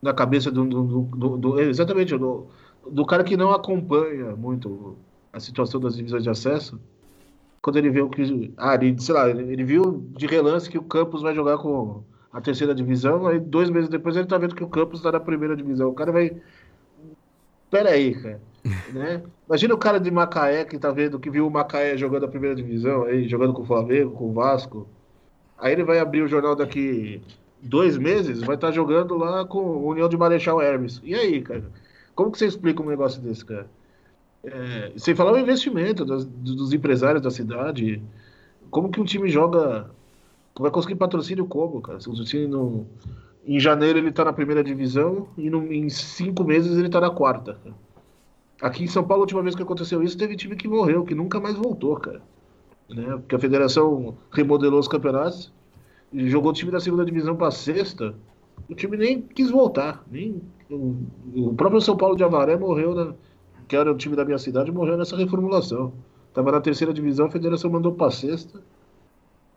na 0.00 0.12
cabeça 0.12 0.50
do, 0.50 0.64
do, 0.64 1.02
do, 1.02 1.36
do 1.38 1.60
exatamente 1.60 2.16
do, 2.16 2.46
do 2.90 3.06
cara 3.06 3.24
que 3.24 3.36
não 3.36 3.50
acompanha 3.50 4.36
muito 4.36 4.96
a 5.32 5.40
situação 5.40 5.80
das 5.80 5.96
divisões 5.96 6.22
de 6.22 6.30
acesso 6.30 6.78
quando 7.62 7.76
ele 7.76 7.90
viu 7.90 8.10
que. 8.10 8.52
Ah, 8.56 8.74
ele, 8.74 9.00
sei 9.00 9.14
lá, 9.14 9.30
ele 9.30 9.64
viu 9.64 10.04
de 10.16 10.26
relance 10.26 10.68
que 10.68 10.76
o 10.76 10.82
Campos 10.82 11.22
vai 11.22 11.32
jogar 11.32 11.58
com 11.58 12.02
a 12.32 12.40
terceira 12.40 12.74
divisão, 12.74 13.26
aí 13.26 13.38
dois 13.38 13.70
meses 13.70 13.88
depois 13.88 14.16
ele 14.16 14.26
tá 14.26 14.36
vendo 14.36 14.54
que 14.54 14.64
o 14.64 14.68
Campos 14.68 15.00
tá 15.00 15.12
na 15.12 15.20
primeira 15.20 15.56
divisão. 15.56 15.88
O 15.88 15.94
cara 15.94 16.10
vai. 16.10 16.36
Pera 17.70 17.90
aí, 17.90 18.14
cara. 18.20 18.40
né? 18.92 19.22
Imagina 19.46 19.74
o 19.74 19.78
cara 19.78 19.98
de 20.00 20.10
Macaé 20.10 20.64
que 20.64 20.78
tá 20.78 20.90
vendo 20.90 21.20
que 21.20 21.30
viu 21.30 21.46
o 21.46 21.50
Macaé 21.50 21.96
jogando 21.96 22.24
a 22.24 22.28
primeira 22.28 22.54
divisão, 22.56 23.04
aí, 23.04 23.28
jogando 23.28 23.52
com 23.52 23.62
o 23.62 23.66
Flamengo, 23.66 24.10
com 24.10 24.30
o 24.30 24.32
Vasco. 24.32 24.88
Aí 25.56 25.72
ele 25.72 25.84
vai 25.84 26.00
abrir 26.00 26.22
o 26.22 26.28
jornal 26.28 26.56
daqui 26.56 27.22
dois 27.60 27.96
meses, 27.96 28.40
vai 28.40 28.56
estar 28.56 28.68
tá 28.68 28.72
jogando 28.72 29.16
lá 29.16 29.44
com 29.44 29.60
o 29.60 29.90
União 29.90 30.08
de 30.08 30.16
Marechal 30.16 30.60
Hermes. 30.60 31.00
E 31.04 31.14
aí, 31.14 31.40
cara? 31.40 31.64
Como 32.14 32.32
que 32.32 32.38
você 32.38 32.46
explica 32.46 32.82
um 32.82 32.88
negócio 32.88 33.22
desse, 33.22 33.44
cara? 33.44 33.68
É, 34.44 34.92
sem 34.96 35.14
falar 35.14 35.32
o 35.32 35.38
investimento 35.38 36.04
das, 36.04 36.24
dos 36.24 36.72
empresários 36.72 37.22
da 37.22 37.30
cidade. 37.30 38.02
Como 38.70 38.90
que 38.90 39.00
um 39.00 39.04
time 39.04 39.28
joga. 39.28 39.90
Vai 40.58 40.70
conseguir 40.70 40.96
patrocínio 40.96 41.46
como, 41.46 41.80
cara? 41.80 42.00
Se 42.00 42.08
o 42.08 42.24
time 42.24 42.46
não, 42.46 42.86
em 43.46 43.58
janeiro 43.58 43.98
ele 43.98 44.12
tá 44.12 44.24
na 44.24 44.32
primeira 44.32 44.62
divisão 44.62 45.28
e 45.38 45.48
no, 45.48 45.72
em 45.72 45.88
cinco 45.88 46.44
meses 46.44 46.76
ele 46.76 46.88
tá 46.88 47.00
na 47.00 47.10
quarta. 47.10 47.58
Aqui 48.60 48.84
em 48.84 48.88
São 48.88 49.02
Paulo, 49.02 49.22
a 49.22 49.24
última 49.24 49.42
vez 49.42 49.54
que 49.54 49.62
aconteceu 49.62 50.02
isso, 50.02 50.16
teve 50.16 50.36
time 50.36 50.54
que 50.54 50.68
morreu, 50.68 51.04
que 51.04 51.14
nunca 51.14 51.40
mais 51.40 51.56
voltou, 51.56 51.96
cara. 51.96 52.20
Né? 52.88 53.16
Porque 53.16 53.34
a 53.34 53.38
federação 53.38 54.16
remodelou 54.30 54.78
os 54.78 54.88
campeonatos 54.88 55.50
jogou 56.14 56.50
o 56.50 56.54
time 56.54 56.70
da 56.70 56.80
segunda 56.80 57.04
divisão 57.04 57.36
para 57.36 57.50
sexta. 57.50 58.14
O 58.68 58.74
time 58.74 58.96
nem 58.96 59.20
quis 59.20 59.50
voltar. 59.50 60.04
Nem, 60.10 60.40
o, 60.70 60.96
o 61.34 61.54
próprio 61.54 61.80
São 61.80 61.96
Paulo 61.96 62.16
de 62.16 62.24
Avaré 62.24 62.56
morreu 62.56 62.94
na, 62.94 63.14
que 63.72 63.76
era 63.76 63.90
o 63.90 63.96
time 63.96 64.14
da 64.14 64.22
minha 64.22 64.36
cidade, 64.36 64.70
morreu 64.70 64.98
nessa 64.98 65.16
reformulação. 65.16 65.94
Tava 66.34 66.52
na 66.52 66.60
terceira 66.60 66.92
divisão, 66.92 67.24
a 67.24 67.30
federação 67.30 67.70
mandou 67.70 67.90
pra 67.90 68.10
sexta, 68.10 68.60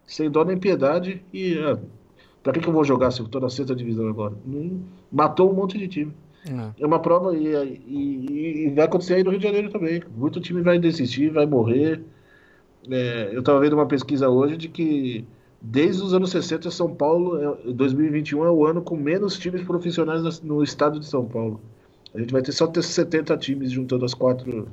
sem 0.07 0.31
dó 0.31 0.45
nem 0.45 0.57
piedade, 0.57 1.21
e 1.33 1.57
pra 2.41 2.53
que, 2.53 2.61
que 2.61 2.69
eu 2.69 2.71
vou 2.71 2.85
jogar 2.85 3.11
se 3.11 3.19
eu 3.19 3.27
tô 3.27 3.41
na 3.41 3.49
sexta 3.49 3.75
divisão 3.75 4.07
agora? 4.07 4.33
matou 5.11 5.51
um 5.51 5.53
monte 5.53 5.77
de 5.77 5.89
time. 5.89 6.13
É, 6.47 6.83
é 6.83 6.87
uma 6.87 6.99
prova 6.99 7.35
e, 7.35 7.45
e, 7.85 8.67
e, 8.67 8.73
vai 8.73 8.85
acontecer 8.85 9.15
aí 9.15 9.23
no 9.25 9.31
Rio 9.31 9.39
de 9.39 9.47
Janeiro 9.47 9.69
também. 9.69 10.01
Muito 10.15 10.39
time 10.39 10.61
vai 10.61 10.79
desistir, 10.79 11.29
vai 11.29 11.45
morrer. 11.45 12.01
É, 12.89 13.31
eu 13.33 13.41
estava 13.41 13.59
vendo 13.59 13.73
uma 13.73 13.85
pesquisa 13.85 14.29
hoje 14.29 14.55
de 14.55 14.69
que 14.69 15.27
desde 15.61 16.01
os 16.01 16.13
anos 16.13 16.29
60 16.29 16.71
São 16.71 16.95
Paulo, 16.95 17.57
2021 17.65 18.45
é, 18.45 18.47
é 18.47 18.49
o 18.49 18.65
ano 18.65 18.81
com 18.81 18.95
menos 18.95 19.37
times 19.37 19.61
profissionais 19.63 20.39
no 20.39 20.63
estado 20.63 21.01
de 21.01 21.05
São 21.05 21.25
Paulo. 21.25 21.59
A 22.15 22.19
gente 22.19 22.31
vai 22.31 22.41
ter 22.41 22.53
só 22.53 22.65
ter 22.65 22.81
70 22.81 23.35
times 23.37 23.71
juntando 23.71 24.05
as 24.05 24.13
quatro 24.13 24.69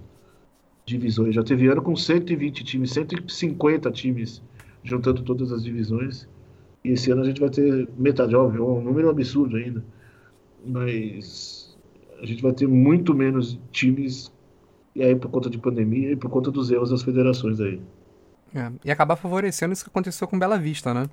divisões. 0.86 1.34
Já 1.34 1.42
teve 1.42 1.66
ano 1.66 1.82
com 1.82 1.96
120 1.96 2.62
times, 2.62 2.92
150 2.92 3.90
times 3.90 4.40
juntando 4.84 5.22
todas 5.22 5.50
as 5.50 5.64
divisões. 5.64 6.28
E 6.84 6.90
esse 6.90 7.10
ano 7.10 7.22
a 7.22 7.24
gente 7.24 7.40
vai 7.40 7.50
ter 7.50 7.88
metade, 7.98 8.36
óbvio, 8.36 8.68
um 8.68 8.80
número 8.80 9.10
absurdo 9.10 9.56
ainda. 9.56 9.84
Mas 10.64 11.76
a 12.20 12.26
gente 12.26 12.40
vai 12.40 12.52
ter 12.52 12.68
muito 12.68 13.12
menos 13.12 13.58
times, 13.72 14.32
e 14.94 15.02
aí 15.02 15.16
por 15.16 15.28
conta 15.28 15.50
de 15.50 15.58
pandemia 15.58 16.12
e 16.12 16.16
por 16.16 16.30
conta 16.30 16.48
dos 16.48 16.70
erros 16.70 16.90
das 16.90 17.02
federações 17.02 17.58
aí. 17.58 17.80
É, 18.54 18.70
e 18.84 18.90
acabar 18.90 19.16
favorecendo 19.16 19.72
isso 19.72 19.82
que 19.82 19.90
aconteceu 19.90 20.28
com 20.28 20.38
Bela 20.38 20.58
Vista, 20.58 20.94
né? 20.94 21.06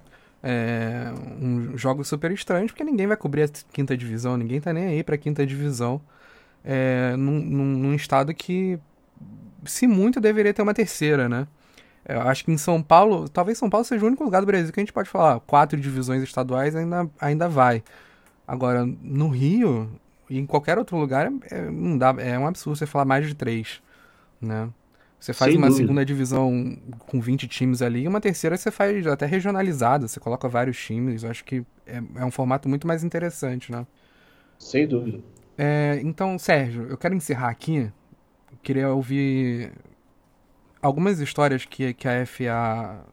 É, 0.43 1.11
um 1.41 1.75
jogo 1.75 2.03
super 2.03 2.31
estranho, 2.31 2.67
porque 2.67 2.83
ninguém 2.83 3.07
vai 3.07 3.17
cobrir 3.17 3.43
a 3.43 3.47
quinta 3.73 3.97
divisão, 3.97 4.37
ninguém 4.37 4.61
tá 4.61 4.71
nem 4.71 4.85
aí 4.85 5.03
pra 5.03 5.17
quinta 5.17 5.43
divisão 5.45 5.99
é, 6.63 7.15
num, 7.15 7.39
num, 7.39 7.93
estado 7.93 8.33
que, 8.33 8.79
se 9.65 9.87
muito, 9.87 10.19
deveria 10.19 10.53
ter 10.53 10.61
uma 10.61 10.73
terceira, 10.73 11.29
né? 11.29 11.47
Eu 12.05 12.21
acho 12.21 12.43
que 12.43 12.51
em 12.51 12.57
São 12.57 12.81
Paulo, 12.81 13.29
talvez 13.29 13.57
São 13.57 13.69
Paulo 13.69 13.85
seja 13.85 14.03
o 14.03 14.07
único 14.07 14.23
lugar 14.23 14.39
do 14.41 14.45
Brasil 14.45 14.73
que 14.73 14.79
a 14.79 14.83
gente 14.83 14.93
pode 14.93 15.09
falar, 15.09 15.39
quatro 15.41 15.79
divisões 15.79 16.23
estaduais 16.23 16.75
ainda, 16.75 17.09
ainda 17.19 17.47
vai. 17.47 17.83
Agora, 18.47 18.85
no 18.85 19.27
Rio 19.27 19.89
e 20.29 20.39
em 20.39 20.45
qualquer 20.45 20.77
outro 20.77 20.97
lugar, 20.97 21.31
é, 21.51 21.69
não 21.69 21.97
dá, 21.97 22.15
é 22.17 22.37
um 22.37 22.47
absurdo 22.47 22.77
você 22.77 22.85
falar 22.85 23.05
mais 23.05 23.27
de 23.27 23.35
três, 23.35 23.81
né? 24.41 24.69
Você 25.19 25.33
faz 25.33 25.51
Sem 25.51 25.57
uma 25.57 25.67
dúvida. 25.67 25.85
segunda 25.85 26.05
divisão 26.05 26.77
com 26.99 27.19
20 27.19 27.47
times 27.47 27.81
ali, 27.81 28.03
e 28.03 28.07
uma 28.07 28.21
terceira 28.21 28.55
você 28.55 28.71
faz 28.71 29.05
até 29.05 29.25
regionalizada, 29.25 30.07
você 30.07 30.19
coloca 30.19 30.47
vários 30.47 30.77
times. 30.81 31.23
Eu 31.23 31.29
acho 31.29 31.43
que 31.43 31.63
é, 31.85 32.01
é 32.15 32.25
um 32.25 32.31
formato 32.31 32.69
muito 32.69 32.87
mais 32.87 33.03
interessante, 33.03 33.69
né? 33.69 33.85
Sem 34.57 34.87
dúvida. 34.87 35.19
É, 35.61 35.99
então, 36.05 36.39
Sérgio, 36.39 36.87
eu 36.89 36.97
quero 36.97 37.13
encerrar 37.13 37.49
aqui. 37.49 37.91
queria 38.63 38.89
ouvir 38.89 39.73
algumas 40.81 41.19
histórias 41.19 41.65
que, 41.65 41.93
que 41.93 42.07
a 42.07 42.25
FA 42.25 43.03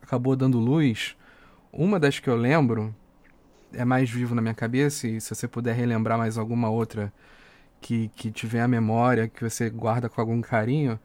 acabou 0.00 0.36
dando 0.36 0.60
luz. 0.60 1.16
Uma 1.72 1.98
das 1.98 2.20
que 2.20 2.30
eu 2.30 2.36
lembro 2.36 2.94
é 3.72 3.84
mais 3.84 4.08
vivo 4.08 4.32
na 4.32 4.40
minha 4.40 4.54
cabeça, 4.54 5.08
e 5.08 5.20
se 5.20 5.34
você 5.34 5.48
puder 5.48 5.74
relembrar 5.74 6.16
mais 6.16 6.38
alguma 6.38 6.70
outra 6.70 7.12
que, 7.80 8.08
que 8.14 8.30
tiver 8.30 8.60
a 8.60 8.68
memória, 8.68 9.26
que 9.26 9.42
você 9.42 9.68
guarda 9.68 10.08
com 10.08 10.20
algum 10.20 10.40
carinho. 10.40 11.00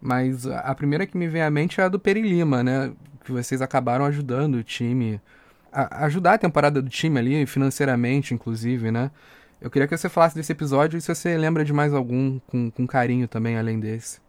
Mas 0.00 0.46
a 0.46 0.72
primeira 0.76 1.08
que 1.08 1.18
me 1.18 1.26
vem 1.26 1.42
à 1.42 1.50
mente 1.50 1.80
é 1.80 1.84
a 1.84 1.88
do 1.88 1.98
Peri 1.98 2.22
Lima, 2.22 2.62
né? 2.62 2.92
Que 3.24 3.32
vocês 3.32 3.60
acabaram 3.60 4.04
ajudando 4.04 4.56
o 4.56 4.62
time. 4.62 5.20
A 5.72 6.04
ajudar 6.06 6.34
a 6.34 6.38
temporada 6.38 6.80
do 6.80 6.88
time 6.88 7.18
ali, 7.18 7.46
financeiramente, 7.46 8.32
inclusive, 8.32 8.92
né? 8.92 9.10
Eu 9.60 9.70
queria 9.70 9.88
que 9.88 9.96
você 9.96 10.08
falasse 10.08 10.34
desse 10.34 10.52
episódio 10.52 10.98
e 10.98 11.00
se 11.00 11.14
você 11.14 11.36
lembra 11.36 11.64
de 11.64 11.72
mais 11.72 11.94
algum 11.94 12.38
com, 12.40 12.70
com 12.70 12.86
carinho 12.86 13.26
também, 13.26 13.56
além 13.56 13.80
desse. 13.80 14.20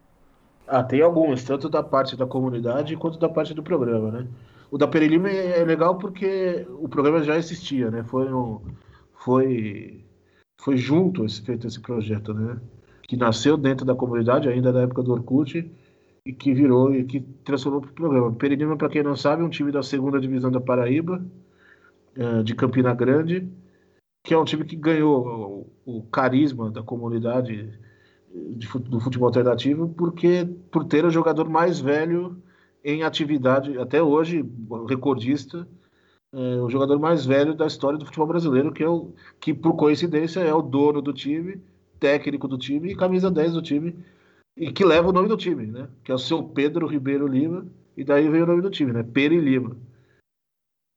Ah, 0.66 0.82
tem 0.82 1.00
alguns, 1.00 1.44
tanto 1.44 1.68
da 1.68 1.82
parte 1.82 2.16
da 2.16 2.26
comunidade 2.26 2.96
quanto 2.96 3.18
da 3.18 3.28
parte 3.28 3.54
do 3.54 3.62
programa, 3.62 4.10
né? 4.10 4.26
O 4.70 4.76
da 4.76 4.86
Perilima 4.86 5.30
é 5.30 5.64
legal 5.64 5.96
porque 5.96 6.66
o 6.78 6.88
programa 6.88 7.22
já 7.22 7.36
existia, 7.36 7.90
né? 7.90 8.04
Foi, 8.04 8.30
um, 8.32 8.60
foi, 9.14 10.04
foi 10.60 10.76
junto 10.76 11.24
esse, 11.24 11.40
feito 11.42 11.66
esse 11.66 11.80
projeto, 11.80 12.34
né? 12.34 12.58
Que 13.02 13.16
nasceu 13.16 13.56
dentro 13.56 13.86
da 13.86 13.94
comunidade, 13.94 14.48
ainda 14.48 14.70
na 14.70 14.82
época 14.82 15.02
do 15.02 15.12
Orkut, 15.12 15.70
e 16.24 16.32
que 16.32 16.52
virou 16.52 16.94
e 16.94 17.04
que 17.04 17.20
transformou 17.44 17.80
para 17.80 17.90
o 17.90 17.94
programa. 17.94 18.32
Perilima, 18.32 18.76
para 18.76 18.90
quem 18.90 19.02
não 19.02 19.16
sabe, 19.16 19.42
é 19.42 19.46
um 19.46 19.50
time 19.50 19.72
da 19.72 19.82
segunda 19.82 20.20
divisão 20.20 20.50
da 20.50 20.60
Paraíba, 20.60 21.24
eh, 22.14 22.42
de 22.42 22.54
Campina 22.54 22.92
Grande, 22.94 23.48
que 24.22 24.34
é 24.34 24.38
um 24.38 24.44
time 24.44 24.64
que 24.64 24.76
ganhou 24.76 25.70
o, 25.84 26.02
carisma 26.02 26.70
da 26.70 26.82
comunidade 26.82 27.78
de, 28.30 28.68
do 28.78 29.00
futebol 29.00 29.28
alternativo 29.28 29.88
porque 29.96 30.46
por 30.70 30.84
ter 30.84 31.04
o 31.04 31.10
jogador 31.10 31.48
mais 31.48 31.80
velho 31.80 32.36
em 32.84 33.02
atividade 33.02 33.78
até 33.78 34.02
hoje 34.02 34.44
recordista 34.88 35.66
é, 36.32 36.60
o 36.60 36.68
jogador 36.68 36.98
mais 36.98 37.24
velho 37.24 37.54
da 37.54 37.66
história 37.66 37.98
do 37.98 38.04
futebol 38.04 38.26
brasileiro 38.26 38.72
que 38.72 38.82
é 38.82 38.88
o 38.88 39.12
que 39.40 39.54
por 39.54 39.74
coincidência 39.76 40.40
é 40.40 40.52
o 40.52 40.62
dono 40.62 41.00
do 41.00 41.12
time 41.12 41.62
técnico 41.98 42.46
do 42.46 42.58
time 42.58 42.92
e 42.92 42.96
camisa 42.96 43.30
10 43.30 43.54
do 43.54 43.62
time 43.62 43.96
e 44.56 44.70
que 44.72 44.84
leva 44.84 45.08
o 45.08 45.12
nome 45.12 45.28
do 45.28 45.36
time 45.36 45.66
né? 45.66 45.88
Que 46.04 46.12
é 46.12 46.14
o 46.14 46.18
seu 46.18 46.42
Pedro 46.42 46.86
Ribeiro 46.86 47.26
Lima 47.26 47.66
e 47.96 48.04
daí 48.04 48.28
veio 48.28 48.44
o 48.44 48.46
nome 48.46 48.62
do 48.62 48.70
time 48.70 48.92
né? 48.92 49.02
Peri 49.02 49.40
Lima 49.40 49.76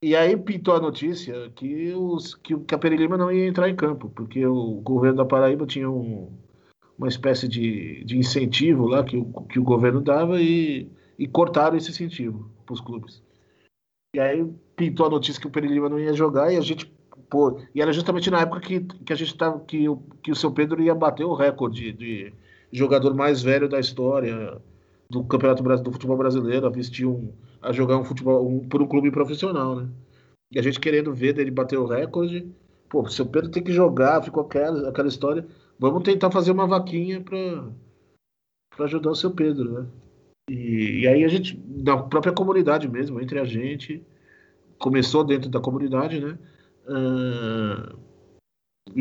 e 0.02 0.16
aí 0.16 0.36
pintou 0.36 0.76
a 0.76 0.80
notícia 0.80 1.50
que, 1.52 1.94
os, 1.94 2.34
que, 2.36 2.58
que 2.58 2.74
a 2.74 2.78
Perilima 2.78 3.18
não 3.18 3.32
ia 3.32 3.48
entrar 3.48 3.70
em 3.70 3.76
campo, 3.76 4.10
porque 4.10 4.46
o 4.46 4.82
governo 4.82 5.18
da 5.18 5.26
Paraíba 5.26 5.66
tinha 5.66 5.90
um, 5.90 6.32
uma 6.98 7.08
espécie 7.08 7.48
de, 7.48 8.04
de 8.04 8.18
incentivo 8.18 8.88
lá 8.88 9.04
que 9.04 9.18
o, 9.18 9.26
que 9.44 9.60
o 9.60 9.64
governo 9.64 10.02
dava 10.02 10.42
e, 10.42 10.90
e 11.20 11.28
cortaram 11.28 11.78
esse 11.78 11.92
incentivo 11.92 12.50
para 12.66 12.74
os 12.74 12.82
clubes. 12.82 13.22
E 14.16 14.20
aí 14.20 14.46
pintou 14.76 15.06
a 15.06 15.10
notícia 15.10 15.40
que 15.40 15.48
o 15.48 15.52
Perilima 15.52 15.88
não 15.88 16.00
ia 16.00 16.14
jogar 16.14 16.52
e 16.52 16.58
a 16.58 16.62
gente 16.62 16.92
pô, 17.30 17.60
e 17.74 17.82
era 17.82 17.94
justamente 17.94 18.30
na 18.30 18.42
época 18.42 18.60
que, 18.60 18.82
que 18.82 19.14
a 19.14 19.16
gente 19.16 19.38
tava 19.38 19.60
que, 19.62 19.86
que 20.22 20.32
o 20.32 20.36
seu 20.36 20.52
Pedro 20.52 20.82
ia 20.82 20.94
bater 20.94 21.24
o 21.24 21.34
recorde 21.34 21.94
de, 21.94 22.34
de 22.72 22.80
jogador 22.80 23.16
mais 23.16 23.42
velho 23.42 23.70
da 23.70 23.80
história 23.80 24.62
do 25.10 25.24
Campeonato 25.24 25.64
do 25.82 25.92
Futebol 25.92 26.18
Brasileiro, 26.18 26.68
a 26.68 26.70
vestir 26.70 27.06
um 27.06 27.32
a 27.62 27.72
jogar 27.72 27.98
um 27.98 28.04
futebol 28.04 28.48
um, 28.48 28.68
por 28.68 28.82
um 28.82 28.88
clube 28.88 29.12
profissional, 29.12 29.76
né? 29.76 29.90
E 30.52 30.60
a 30.60 30.62
gente 30.62 30.80
querendo 30.80 31.14
ver 31.14 31.34
dele 31.34 31.52
bater 31.52 31.78
o 31.78 31.86
recorde. 31.86 32.52
Pô, 32.90 33.08
seu 33.08 33.26
Pedro 33.26 33.50
tem 33.50 33.64
que 33.64 33.72
jogar, 33.72 34.22
ficou 34.22 34.44
aquela, 34.44 34.90
aquela 34.90 35.08
história. 35.08 35.46
Vamos 35.80 36.04
tentar 36.04 36.30
fazer 36.30 36.52
uma 36.52 36.68
vaquinha 36.68 37.22
para 37.22 38.86
ajudar 38.86 39.12
o 39.12 39.16
seu 39.16 39.32
Pedro, 39.32 39.72
né? 39.72 39.88
E, 40.50 41.02
e, 41.02 41.08
aí 41.08 41.24
a 41.24 41.28
gente, 41.28 41.58
na 41.68 41.98
própria 41.98 42.34
comunidade 42.34 42.88
mesmo, 42.90 43.22
entre 43.22 43.40
a 43.40 43.46
gente, 43.46 44.04
começou 44.78 45.24
dentro 45.24 45.50
da 45.50 45.62
comunidade, 45.62 46.20
né? 46.20 46.38
Uh, 46.86 47.98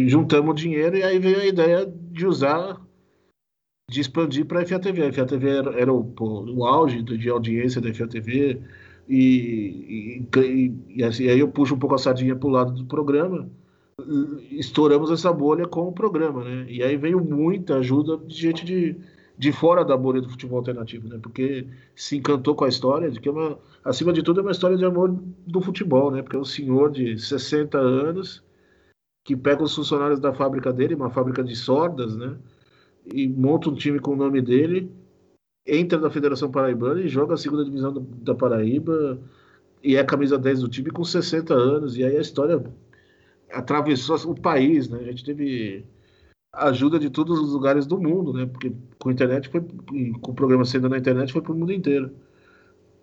juntamos 0.06 0.60
dinheiro 0.60 0.96
e 0.96 1.02
aí 1.02 1.18
veio 1.18 1.40
a 1.40 1.46
ideia 1.46 1.86
de 1.86 2.26
usar 2.26 2.80
de 3.90 4.00
expandir 4.00 4.46
para 4.46 4.62
a 4.62 4.66
FATV. 4.66 5.02
A 5.02 5.12
FATV 5.12 5.48
era, 5.48 5.80
era 5.80 5.92
o, 5.92 6.04
pô, 6.04 6.44
o, 6.44 6.64
auge 6.64 7.02
de 7.02 7.28
audiência 7.28 7.80
da 7.80 7.92
FATV, 7.92 8.62
e, 9.08 10.24
e, 10.32 10.38
e, 10.38 10.74
e, 10.96 11.04
assim, 11.04 11.28
aí 11.28 11.40
eu 11.40 11.48
puxo 11.48 11.74
um 11.74 11.78
pouco 11.78 11.96
a 11.96 11.98
sardinha 11.98 12.36
para 12.36 12.48
o 12.48 12.52
lado 12.52 12.72
do 12.72 12.84
programa. 12.84 13.50
Estouramos 14.52 15.10
essa 15.10 15.32
bolha 15.32 15.66
com 15.66 15.88
o 15.88 15.92
programa, 15.92 16.44
né? 16.44 16.66
E 16.68 16.84
aí 16.84 16.96
veio 16.96 17.20
muita 17.22 17.78
ajuda 17.78 18.16
de 18.18 18.34
gente 18.34 18.64
de, 18.64 18.96
de 19.36 19.50
fora 19.50 19.84
da 19.84 19.96
bolha 19.96 20.20
do 20.20 20.30
futebol 20.30 20.58
alternativo, 20.58 21.08
né? 21.08 21.18
Porque 21.20 21.66
se 21.96 22.16
encantou 22.16 22.54
com 22.54 22.64
a 22.64 22.68
história, 22.68 23.10
de 23.10 23.20
que 23.20 23.28
é 23.28 23.32
uma, 23.32 23.58
acima 23.84 24.12
de 24.12 24.22
tudo 24.22 24.38
é 24.40 24.42
uma 24.42 24.52
história 24.52 24.76
de 24.76 24.84
amor 24.84 25.12
do 25.44 25.60
futebol, 25.60 26.12
né? 26.12 26.22
Porque 26.22 26.36
é 26.36 26.40
um 26.40 26.44
senhor 26.44 26.92
de 26.92 27.18
60 27.18 27.76
anos 27.76 28.42
que 29.24 29.36
pega 29.36 29.64
os 29.64 29.74
funcionários 29.74 30.20
da 30.20 30.32
fábrica 30.32 30.72
dele, 30.72 30.94
uma 30.94 31.10
fábrica 31.10 31.42
de 31.42 31.56
sordas, 31.56 32.16
né? 32.16 32.36
E 33.06 33.28
monta 33.28 33.70
um 33.70 33.74
time 33.74 33.98
com 33.98 34.12
o 34.12 34.16
nome 34.16 34.40
dele, 34.40 34.90
entra 35.66 35.98
na 35.98 36.10
Federação 36.10 36.50
Paraibana 36.50 37.00
e 37.00 37.08
joga 37.08 37.34
a 37.34 37.38
segunda 37.38 37.64
divisão 37.64 37.92
da 38.22 38.34
Paraíba 38.34 39.18
e 39.82 39.96
é 39.96 40.00
a 40.00 40.04
camisa 40.04 40.38
10 40.38 40.60
do 40.60 40.68
time 40.68 40.90
com 40.90 41.04
60 41.04 41.54
anos. 41.54 41.96
E 41.96 42.04
aí 42.04 42.16
a 42.16 42.20
história 42.20 42.62
atravessou 43.52 44.16
o 44.30 44.40
país, 44.40 44.88
né? 44.88 44.98
A 45.00 45.04
gente 45.04 45.24
teve 45.24 45.84
ajuda 46.52 46.98
de 46.98 47.10
todos 47.10 47.38
os 47.38 47.52
lugares 47.52 47.86
do 47.86 47.98
mundo, 48.00 48.32
né? 48.32 48.46
Porque 48.46 48.72
com 48.98 49.08
a 49.08 49.12
internet 49.12 49.48
foi, 49.48 49.60
com 49.60 50.32
o 50.32 50.34
programa 50.34 50.64
sendo 50.64 50.88
na 50.88 50.98
internet 50.98 51.32
foi 51.32 51.42
para 51.42 51.52
o 51.52 51.56
mundo 51.56 51.72
inteiro. 51.72 52.10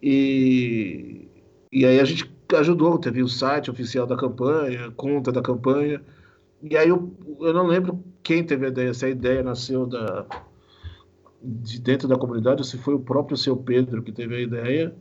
E, 0.01 1.27
e 1.71 1.85
aí 1.85 1.99
a 1.99 2.05
gente 2.05 2.29
ajudou, 2.55 2.97
teve 2.99 3.23
o 3.23 3.27
site 3.27 3.71
oficial 3.71 4.05
da 4.05 4.15
campanha, 4.15 4.91
conta 4.91 5.31
da 5.31 5.41
campanha. 5.41 6.01
E 6.61 6.75
aí 6.75 6.89
eu, 6.89 7.15
eu 7.39 7.53
não 7.53 7.67
lembro 7.67 8.03
quem 8.23 8.43
teve 8.43 8.65
a 8.65 8.69
ideia, 8.69 8.93
se 8.93 9.05
a 9.05 9.09
ideia 9.09 9.43
nasceu 9.43 9.85
da, 9.85 10.25
de 11.41 11.79
dentro 11.79 12.07
da 12.07 12.17
comunidade, 12.17 12.61
ou 12.61 12.65
se 12.65 12.77
foi 12.77 12.93
o 12.95 12.99
próprio 12.99 13.37
seu 13.37 13.55
Pedro 13.55 14.01
que 14.03 14.11
teve 14.11 14.35
a 14.35 14.41
ideia 14.41 14.95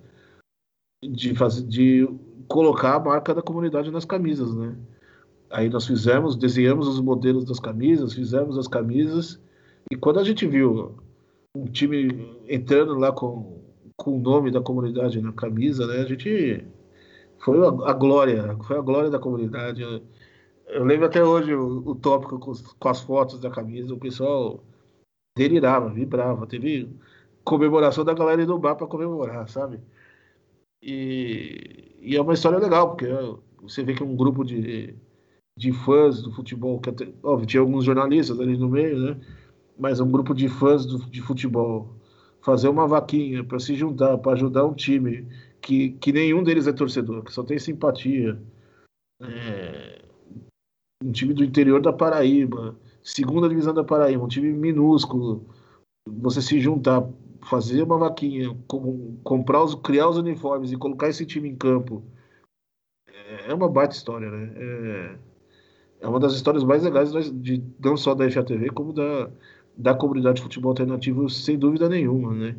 de 1.02 1.34
fazer 1.34 1.62
de 1.66 2.08
colocar 2.48 2.94
a 2.94 3.00
marca 3.00 3.34
da 3.34 3.42
comunidade 3.42 3.90
nas 3.90 4.04
camisas, 4.04 4.54
né? 4.54 4.76
Aí 5.50 5.68
nós 5.68 5.86
fizemos, 5.86 6.36
desenhamos 6.36 6.88
os 6.88 7.00
modelos 7.00 7.44
das 7.44 7.60
camisas, 7.60 8.12
fizemos 8.12 8.58
as 8.58 8.68
camisas, 8.68 9.40
e 9.90 9.96
quando 9.96 10.18
a 10.18 10.24
gente 10.24 10.46
viu 10.46 10.96
um 11.54 11.64
time 11.64 12.36
entrando 12.48 12.94
lá 12.94 13.12
com, 13.12 13.62
com 13.96 14.16
o 14.16 14.20
nome 14.20 14.50
da 14.50 14.60
comunidade 14.60 15.20
na 15.20 15.32
camisa, 15.32 15.86
né? 15.86 16.00
A 16.00 16.04
gente 16.04 16.64
foi 17.38 17.58
a, 17.64 17.90
a 17.90 17.92
glória, 17.92 18.56
foi 18.64 18.76
a 18.76 18.82
glória 18.82 19.10
da 19.10 19.18
comunidade. 19.18 19.82
Eu, 20.66 20.84
lembro 20.84 21.06
até 21.06 21.22
hoje 21.22 21.54
o, 21.54 21.90
o 21.90 21.94
tópico 21.94 22.38
com, 22.38 22.52
com, 22.78 22.88
as 22.88 23.00
fotos 23.00 23.40
da 23.40 23.50
camisa, 23.50 23.94
o 23.94 23.98
pessoal 23.98 24.62
delirava, 25.36 25.88
vibrava, 25.90 26.46
teve 26.46 26.88
comemoração 27.44 28.04
da 28.04 28.14
galera 28.14 28.44
do 28.44 28.58
bar 28.58 28.74
para 28.74 28.86
comemorar, 28.86 29.48
sabe? 29.48 29.80
E, 30.82 31.96
e, 32.00 32.16
é 32.16 32.20
uma 32.20 32.34
história 32.34 32.58
legal, 32.58 32.90
porque 32.90 33.06
você 33.62 33.84
vê 33.84 33.94
que 33.94 34.02
é 34.02 34.06
um 34.06 34.16
grupo 34.16 34.44
de, 34.44 34.94
de 35.56 35.72
fãs 35.72 36.22
do 36.22 36.32
futebol, 36.32 36.80
que 36.80 36.90
até, 36.90 37.12
óbvio, 37.22 37.46
tinha 37.46 37.60
alguns 37.60 37.84
jornalistas 37.84 38.40
ali 38.40 38.56
no 38.56 38.68
meio, 38.68 38.98
né? 38.98 39.20
Mas 39.78 40.00
um 40.00 40.10
grupo 40.10 40.34
de 40.34 40.48
fãs 40.48 40.86
do, 40.86 40.98
de 41.10 41.22
futebol 41.22 41.96
fazer 42.42 42.68
uma 42.68 42.86
vaquinha 42.86 43.44
para 43.44 43.58
se 43.58 43.74
juntar, 43.74 44.18
para 44.18 44.32
ajudar 44.32 44.64
um 44.64 44.74
time 44.74 45.26
que, 45.60 45.90
que 45.92 46.12
nenhum 46.12 46.42
deles 46.42 46.66
é 46.66 46.72
torcedor, 46.72 47.24
que 47.24 47.32
só 47.32 47.42
tem 47.42 47.58
simpatia. 47.58 48.40
É, 49.20 50.05
um 51.02 51.12
time 51.12 51.34
do 51.34 51.44
interior 51.44 51.80
da 51.80 51.92
Paraíba, 51.92 52.76
segunda 53.02 53.48
divisão 53.48 53.74
da 53.74 53.84
Paraíba, 53.84 54.24
um 54.24 54.28
time 54.28 54.52
minúsculo. 54.52 55.46
Você 56.08 56.40
se 56.40 56.60
juntar, 56.60 57.06
fazer 57.42 57.82
uma 57.82 57.98
vaquinha, 57.98 58.56
com, 58.66 59.16
comprar 59.22 59.62
os, 59.62 59.74
criar 59.74 60.08
os 60.08 60.16
uniformes 60.16 60.72
e 60.72 60.76
colocar 60.76 61.08
esse 61.08 61.26
time 61.26 61.48
em 61.48 61.56
campo, 61.56 62.02
é, 63.08 63.50
é 63.50 63.54
uma 63.54 63.68
baita 63.68 63.94
história, 63.94 64.30
né? 64.30 64.52
É, 64.56 65.18
é 66.00 66.08
uma 66.08 66.20
das 66.20 66.34
histórias 66.34 66.64
mais 66.64 66.82
legais 66.82 67.12
de, 67.32 67.62
não 67.82 67.96
só 67.96 68.14
da 68.14 68.30
FATV, 68.30 68.70
como 68.70 68.92
da, 68.92 69.30
da 69.76 69.94
comunidade 69.94 70.36
de 70.36 70.42
futebol 70.42 70.70
alternativo, 70.70 71.28
sem 71.28 71.58
dúvida 71.58 71.88
nenhuma, 71.88 72.32
né? 72.34 72.56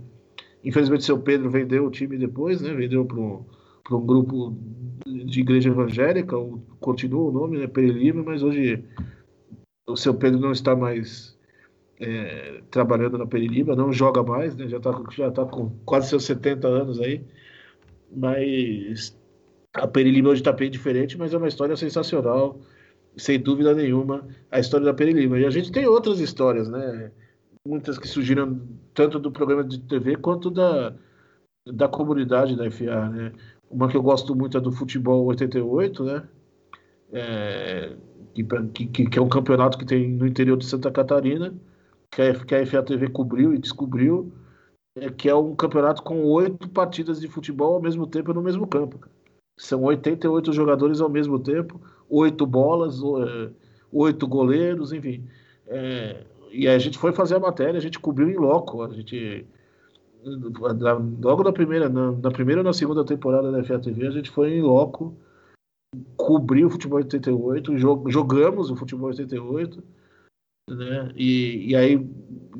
Infelizmente, 0.63 1.05
seu 1.05 1.19
Pedro 1.19 1.49
vendeu 1.49 1.85
o 1.85 1.91
time 1.91 2.17
depois, 2.17 2.61
né? 2.61 2.73
Vendeu 2.73 3.05
para 3.05 3.39
um, 3.91 3.95
um 3.95 4.05
grupo 4.05 4.55
de 5.05 5.41
igreja 5.41 5.69
evangélica, 5.69 6.35
continua 6.79 7.29
o 7.29 7.31
nome, 7.31 7.59
né? 7.59 7.67
Perilima, 7.67 8.23
mas 8.23 8.43
hoje 8.43 8.83
o 9.87 9.95
seu 9.95 10.13
Pedro 10.13 10.39
não 10.39 10.51
está 10.51 10.75
mais 10.75 11.37
é, 11.99 12.61
trabalhando 12.69 13.17
na 13.17 13.25
Perilima, 13.25 13.75
não 13.75 13.91
joga 13.91 14.23
mais, 14.23 14.55
né? 14.55 14.67
Já 14.67 14.77
está 14.77 15.03
já 15.11 15.31
tá 15.31 15.45
com 15.45 15.69
quase 15.85 16.09
seus 16.09 16.25
70 16.25 16.67
anos 16.67 16.99
aí. 16.99 17.21
Mas 18.15 19.17
a 19.73 19.87
Perilima 19.87 20.29
hoje 20.29 20.41
está 20.41 20.51
bem 20.51 20.71
diferente, 20.71 21.17
mas 21.17 21.33
é 21.33 21.37
uma 21.37 21.47
história 21.47 21.75
sensacional, 21.75 22.59
sem 23.17 23.39
dúvida 23.39 23.73
nenhuma, 23.73 24.27
a 24.51 24.59
história 24.59 24.85
da 24.85 24.93
Perilima. 24.93 25.39
E 25.39 25.45
a 25.45 25.49
gente 25.49 25.71
tem 25.71 25.87
outras 25.87 26.19
histórias, 26.19 26.69
né? 26.69 27.11
muitas 27.67 27.99
que 27.99 28.07
surgiram 28.07 28.59
tanto 28.93 29.19
do 29.19 29.31
programa 29.31 29.63
de 29.63 29.79
TV 29.79 30.15
quanto 30.15 30.49
da, 30.49 30.95
da 31.67 31.87
comunidade 31.87 32.55
da 32.55 32.71
FA, 32.71 33.09
né? 33.09 33.33
Uma 33.69 33.87
que 33.87 33.97
eu 33.97 34.01
gosto 34.01 34.35
muito 34.35 34.57
é 34.57 34.61
do 34.61 34.71
Futebol 34.71 35.25
88, 35.25 36.03
né? 36.03 36.23
É, 37.11 37.95
que, 38.73 38.85
que, 38.87 39.05
que, 39.09 39.19
é 39.19 39.21
um 39.21 39.29
campeonato 39.29 39.77
que 39.77 39.85
tem 39.85 40.09
no 40.09 40.27
interior 40.27 40.57
de 40.57 40.65
Santa 40.65 40.91
Catarina, 40.91 41.53
que 42.11 42.21
a, 42.21 42.33
que 42.33 42.55
a 42.55 42.65
FA 42.65 42.83
TV 42.83 43.09
cobriu 43.09 43.53
e 43.53 43.57
descobriu, 43.57 44.31
é, 44.95 45.09
que 45.09 45.29
é 45.29 45.35
um 45.35 45.55
campeonato 45.55 46.03
com 46.03 46.23
oito 46.25 46.69
partidas 46.69 47.19
de 47.19 47.27
futebol 47.27 47.75
ao 47.75 47.81
mesmo 47.81 48.07
tempo 48.07 48.33
no 48.33 48.41
mesmo 48.41 48.67
campo. 48.67 48.99
São 49.57 49.83
88 49.83 50.53
jogadores 50.53 51.01
ao 51.01 51.09
mesmo 51.09 51.39
tempo, 51.39 51.81
oito 52.09 52.45
bolas, 52.45 52.99
é, 53.01 53.49
oito 53.91 54.27
goleiros, 54.27 54.93
enfim. 54.93 55.23
É, 55.67 56.23
e 56.51 56.67
a 56.67 56.77
gente 56.77 56.97
foi 56.97 57.11
fazer 57.11 57.35
a 57.35 57.39
matéria, 57.39 57.77
a 57.77 57.81
gente 57.81 57.99
cobriu 57.99 58.29
em 58.29 58.35
loco, 58.35 58.83
a 58.83 58.89
gente 58.93 59.45
logo 61.21 61.43
na 61.43 61.53
primeira, 61.53 61.89
na, 61.89 62.11
na 62.11 62.31
primeira 62.31 62.61
ou 62.61 62.65
na 62.65 62.73
segunda 62.73 63.05
temporada 63.05 63.51
da 63.51 63.63
FATV, 63.63 64.07
a 64.07 64.11
gente 64.11 64.29
foi 64.29 64.55
em 64.55 64.61
loco, 64.61 65.15
cobriu 66.15 66.67
o 66.67 66.69
futebol 66.69 66.97
88, 66.97 67.77
jogamos 68.09 68.69
o 68.69 68.75
futebol 68.75 69.07
88, 69.07 69.83
né? 70.69 71.11
E, 71.15 71.71
e 71.71 71.75
aí 71.75 72.09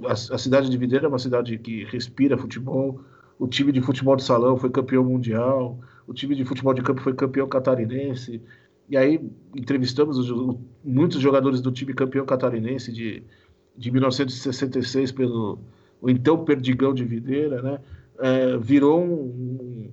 a, 0.06 0.12
a 0.14 0.38
cidade 0.38 0.70
de 0.70 0.78
Videira 0.78 1.06
é 1.06 1.10
uma 1.10 1.20
cidade 1.20 1.58
que 1.58 1.84
respira 1.86 2.38
futebol. 2.38 3.02
O 3.40 3.48
time 3.48 3.72
de 3.72 3.82
futebol 3.82 4.16
de 4.16 4.24
salão 4.24 4.58
foi 4.58 4.70
campeão 4.70 5.04
mundial, 5.04 5.80
o 6.08 6.14
time 6.14 6.36
de 6.36 6.46
futebol 6.46 6.74
de 6.74 6.82
campo 6.82 7.02
foi 7.02 7.14
campeão 7.14 7.48
catarinense. 7.48 8.42
E 8.90 8.96
aí 8.96 9.20
entrevistamos 9.56 10.18
os, 10.18 10.58
muitos 10.84 11.20
jogadores 11.20 11.62
do 11.62 11.72
time 11.72 11.94
campeão 11.94 12.26
catarinense 12.26 12.92
de 12.92 13.24
de 13.78 13.92
1966 13.92 15.12
pelo 15.12 15.60
o 16.02 16.10
então 16.10 16.44
Perdigão 16.44 16.94
de 16.94 17.04
Videira, 17.04 17.62
né? 17.62 17.80
É, 18.20 18.58
virou 18.58 19.04
um, 19.04 19.12
um, 19.12 19.92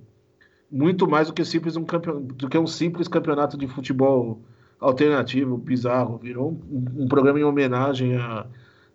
muito 0.71 1.07
mais 1.07 1.27
do 1.27 1.33
que 1.33 1.45
simples 1.45 1.75
um 1.75 1.83
campeon, 1.83 2.21
do 2.21 2.49
que 2.49 2.57
um 2.57 2.65
simples 2.65 3.07
campeonato 3.07 3.57
de 3.57 3.67
futebol 3.67 4.41
alternativo 4.79 5.57
bizarro. 5.57 6.17
Virou 6.17 6.51
um, 6.51 7.03
um 7.03 7.07
programa 7.07 7.39
em 7.39 7.43
homenagem 7.43 8.17
a, 8.17 8.47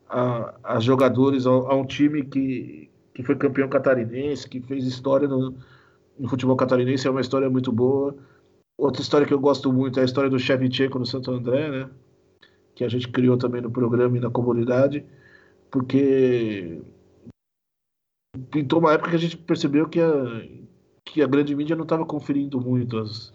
a, 0.08 0.54
a 0.64 0.80
jogadores, 0.80 1.46
a, 1.46 1.50
a, 1.50 1.74
um 1.76 1.86
time 1.86 2.24
que, 2.24 2.90
que 3.14 3.22
foi 3.22 3.36
campeão 3.36 3.68
catarinense, 3.68 4.48
que 4.48 4.60
fez 4.60 4.84
história 4.84 5.28
no, 5.28 5.54
no 6.18 6.28
futebol 6.28 6.56
catarinense. 6.56 7.06
É 7.06 7.10
uma 7.10 7.20
história 7.20 7.48
muito 7.48 7.70
boa. 7.70 8.16
Outra 8.76 9.02
história 9.02 9.26
que 9.26 9.34
eu 9.34 9.40
gosto 9.40 9.72
muito 9.72 9.98
é 9.98 10.02
a 10.02 10.06
história 10.06 10.30
do 10.30 10.38
Shevchenko 10.38 10.98
no 10.98 11.06
Santo 11.06 11.30
André, 11.30 11.70
né? 11.70 11.90
que 12.80 12.84
a 12.84 12.88
gente 12.88 13.08
criou 13.08 13.36
também 13.36 13.60
no 13.60 13.70
programa 13.70 14.16
e 14.16 14.20
na 14.20 14.30
comunidade, 14.30 15.04
porque 15.70 16.80
pintou 18.50 18.78
uma 18.78 18.92
época 18.92 19.10
que 19.10 19.16
a 19.16 19.20
gente 19.20 19.36
percebeu 19.36 19.88
que 19.88 20.00
a, 20.00 20.12
que 21.04 21.22
a 21.22 21.26
grande 21.26 21.54
mídia 21.54 21.76
não 21.76 21.82
estava 21.82 22.04
conferindo 22.04 22.60
muito 22.60 22.98
as, 22.98 23.32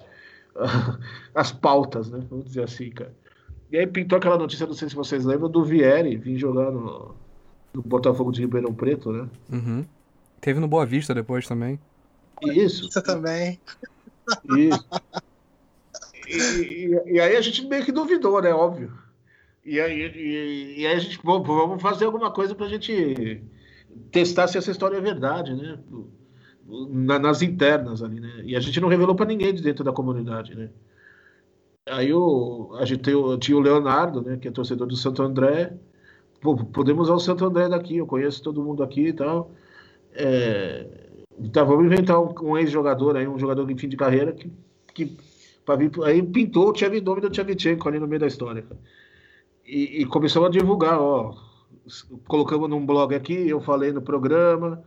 as 1.33 1.51
pautas, 1.51 2.09
né? 2.09 2.23
Vamos 2.29 2.45
dizer 2.45 2.63
assim, 2.63 2.89
cara. 2.89 3.13
E 3.71 3.77
aí 3.77 3.87
pintou 3.87 4.17
aquela 4.17 4.37
notícia, 4.37 4.65
não 4.65 4.73
sei 4.73 4.87
se 4.89 4.95
vocês 4.95 5.25
lembram, 5.25 5.49
do 5.49 5.63
Vieri 5.63 6.15
vir 6.15 6.37
jogar 6.37 6.71
no, 6.71 7.15
no 7.73 7.81
Botafogo 7.81 8.31
de 8.31 8.41
Ribeirão 8.41 8.73
Preto, 8.73 9.11
né? 9.11 9.27
Uhum. 9.51 9.85
Teve 10.39 10.59
no 10.59 10.67
Boa 10.67 10.85
Vista 10.85 11.13
depois 11.13 11.47
também. 11.47 11.79
Isso. 12.43 12.89
Você 12.91 13.01
também. 13.01 13.59
Isso. 14.57 14.85
E, 16.27 16.37
e, 16.37 17.13
e, 17.13 17.19
aí 17.19 17.35
a 17.35 17.41
gente 17.41 17.65
meio 17.67 17.83
que 17.83 17.91
duvidou, 17.91 18.41
né? 18.41 18.51
Óbvio. 18.51 18.91
E 19.63 19.79
aí, 19.79 20.01
e, 20.15 20.81
e 20.81 20.87
aí 20.87 20.95
a 20.95 20.99
gente, 20.99 21.19
bom, 21.23 21.41
vamos 21.41 21.81
fazer 21.81 22.05
alguma 22.05 22.31
coisa 22.31 22.53
para 22.53 22.65
a 22.65 22.69
gente 22.69 23.43
testar 24.11 24.47
se 24.47 24.57
essa 24.57 24.71
história 24.71 24.97
é 24.97 25.01
verdade, 25.01 25.53
né? 25.53 25.79
Na, 26.89 27.19
nas 27.19 27.41
internas 27.41 28.01
ali, 28.01 28.19
né? 28.19 28.41
E 28.43 28.55
a 28.55 28.59
gente 28.59 28.79
não 28.79 28.89
revelou 28.89 29.15
para 29.15 29.25
ninguém 29.25 29.53
de 29.53 29.61
dentro 29.61 29.83
da 29.83 29.91
comunidade, 29.91 30.55
né? 30.55 30.69
Aí 31.87 32.11
o, 32.11 32.75
a 32.79 32.85
gente 32.85 33.01
tem, 33.01 33.39
tinha 33.39 33.57
o 33.57 33.61
Leonardo, 33.61 34.21
né? 34.21 34.37
Que 34.37 34.47
é 34.47 34.51
torcedor 34.51 34.87
do 34.87 34.95
Santo 34.95 35.21
André. 35.21 35.73
Pô, 36.41 36.55
podemos 36.55 37.09
usar 37.09 37.15
o 37.15 37.19
Santo 37.19 37.45
André 37.45 37.69
daqui, 37.69 37.97
eu 37.97 38.07
conheço 38.07 38.41
todo 38.41 38.63
mundo 38.63 38.83
aqui 38.83 39.07
e 39.07 39.13
tal. 39.13 39.51
É, 40.13 40.87
então 41.39 41.65
vamos 41.65 41.85
inventar 41.85 42.19
um, 42.21 42.33
um 42.41 42.57
ex-jogador 42.57 43.17
aí, 43.17 43.27
um 43.27 43.37
jogador 43.37 43.65
de 43.65 43.75
fim 43.75 43.89
de 43.89 43.97
carreira 43.97 44.31
que, 44.31 44.51
que 44.93 45.17
para 45.65 45.75
vir, 45.75 45.91
aí 46.03 46.21
pintou 46.21 46.69
o 46.69 46.73
Tchevindome 46.73 47.21
do 47.21 47.29
Tchevchenko 47.29 47.87
ali 47.89 47.99
no 47.99 48.07
meio 48.07 48.19
da 48.19 48.27
história. 48.27 48.65
E, 49.65 50.01
e 50.01 50.05
começamos 50.05 50.47
a 50.49 50.51
divulgar, 50.51 50.99
ó. 50.99 51.33
Colocamos 52.27 52.69
num 52.69 52.85
blog 52.85 53.13
aqui, 53.13 53.47
eu 53.49 53.61
falei 53.61 53.91
no 53.91 54.01
programa, 54.01 54.83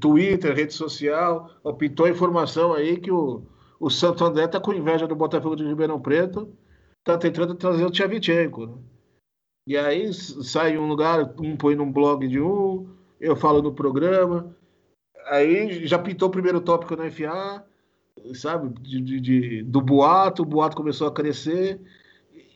Twitter, 0.00 0.54
rede 0.54 0.74
social, 0.74 1.50
pintou 1.78 2.06
a 2.06 2.10
informação 2.10 2.72
aí 2.72 2.98
que 2.98 3.10
o, 3.10 3.42
o 3.78 3.90
Santo 3.90 4.24
André 4.24 4.46
tá 4.46 4.60
com 4.60 4.72
inveja 4.72 5.06
do 5.06 5.16
Botafogo 5.16 5.56
de 5.56 5.64
Ribeirão 5.64 6.00
Preto, 6.00 6.48
tá 7.04 7.16
tentando 7.16 7.54
trazer 7.54 7.84
o 7.84 7.90
Tchevchenko, 7.90 8.66
né? 8.66 8.74
E 9.66 9.76
aí 9.76 10.14
sai 10.14 10.78
um 10.78 10.88
lugar, 10.88 11.34
um 11.38 11.54
põe 11.54 11.74
num 11.74 11.92
blog 11.92 12.26
de 12.26 12.40
um, 12.40 12.88
eu 13.20 13.36
falo 13.36 13.60
no 13.60 13.74
programa, 13.74 14.56
aí 15.26 15.86
já 15.86 15.98
pintou 15.98 16.28
o 16.28 16.32
primeiro 16.32 16.58
tópico 16.58 16.96
na 16.96 17.10
FA, 17.10 17.62
sabe, 18.34 18.70
de, 18.80 19.00
de, 19.00 19.20
de, 19.20 19.62
do 19.64 19.82
boato, 19.82 20.42
o 20.42 20.46
boato 20.46 20.74
começou 20.74 21.06
a 21.06 21.12
crescer, 21.12 21.80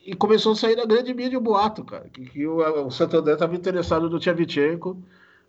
e 0.05 0.13
começou 0.15 0.51
a 0.51 0.55
sair 0.55 0.75
na 0.75 0.85
grande 0.85 1.13
mídia 1.13 1.37
o 1.37 1.41
boato, 1.41 1.83
cara, 1.83 2.09
que, 2.11 2.25
que 2.25 2.45
o, 2.45 2.57
o 2.57 3.17
André 3.17 3.33
estava 3.33 3.55
interessado 3.55 4.09
no 4.09 4.19
Tchevchenko. 4.19 5.01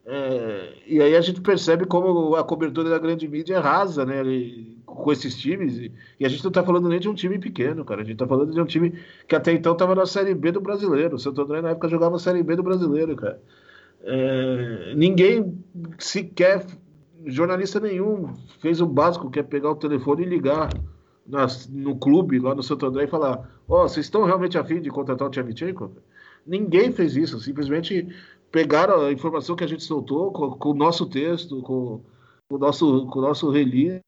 É, 0.07 0.75
e 0.87 1.01
aí 1.01 1.17
a 1.17 1.21
gente 1.21 1.41
percebe 1.41 1.87
como 1.87 2.37
a 2.37 2.45
cobertura 2.45 2.91
da 2.91 2.99
grande 2.99 3.27
mídia 3.27 3.55
é 3.55 3.59
rasa, 3.59 4.05
né? 4.05 4.23
com 4.85 5.11
esses 5.11 5.37
times. 5.37 5.79
E, 5.79 5.93
e 6.21 6.27
a 6.27 6.29
gente 6.29 6.45
não 6.45 6.51
está 6.51 6.63
falando 6.63 6.89
nem 6.89 7.01
de 7.01 7.09
um 7.09 7.15
time 7.15 7.39
pequeno, 7.39 7.85
cara. 7.85 8.03
A 8.03 8.05
gente 8.05 8.15
está 8.15 8.27
falando 8.27 8.53
de 8.53 8.61
um 8.61 8.67
time 8.67 8.93
que 9.27 9.35
até 9.35 9.53
então 9.53 9.73
estava 9.73 9.95
na 9.95 10.07
Série 10.07 10.35
B 10.35 10.53
do 10.53 10.61
brasileiro. 10.61 11.17
O 11.17 11.19
Santo 11.19 11.41
André 11.43 11.61
na 11.61 11.71
época 11.71 11.89
jogava 11.89 12.17
a 12.17 12.19
Série 12.21 12.43
B 12.43 12.55
do 12.55 12.63
brasileiro, 12.63 13.17
cara. 13.17 13.41
É, 14.03 14.95
ninguém 14.95 15.59
sequer, 15.99 16.65
jornalista 17.25 17.81
nenhum, 17.81 18.35
fez 18.61 18.81
o 18.81 18.87
básico, 18.87 19.31
que 19.31 19.41
é 19.41 19.43
pegar 19.43 19.71
o 19.71 19.77
telefone 19.77 20.23
e 20.23 20.29
ligar 20.29 20.69
no 21.27 21.97
clube 21.97 22.39
lá 22.39 22.55
no 22.55 22.63
Santo 22.63 22.87
André 22.87 23.05
e 23.05 23.09
falar: 23.09 23.51
Ó, 23.69 23.85
oh, 23.85 23.89
vocês 23.89 24.07
estão 24.07 24.25
realmente 24.25 24.59
afim 24.59 24.81
de 24.81 24.91
contratar 24.91 25.29
o 25.29 25.31
Tchevchenko? 25.31 25.91
Ninguém 26.47 26.93
fez 26.93 27.17
isso, 27.17 27.41
simplesmente 27.41 28.07
pegaram 28.51 29.07
a 29.07 29.13
informação 29.13 29.57
que 29.57 29.65
a 29.65 29.67
gente 29.67 29.83
soltou 29.83 30.31
com, 30.31 30.51
com 30.51 30.71
o 30.71 30.75
nosso 30.75 31.07
texto, 31.07 31.63
com, 31.63 32.05
com, 32.49 32.57
o 32.57 32.59
nosso, 32.59 33.07
com 33.07 33.19
o 33.19 33.23
nosso 33.23 33.51
release, 33.51 34.01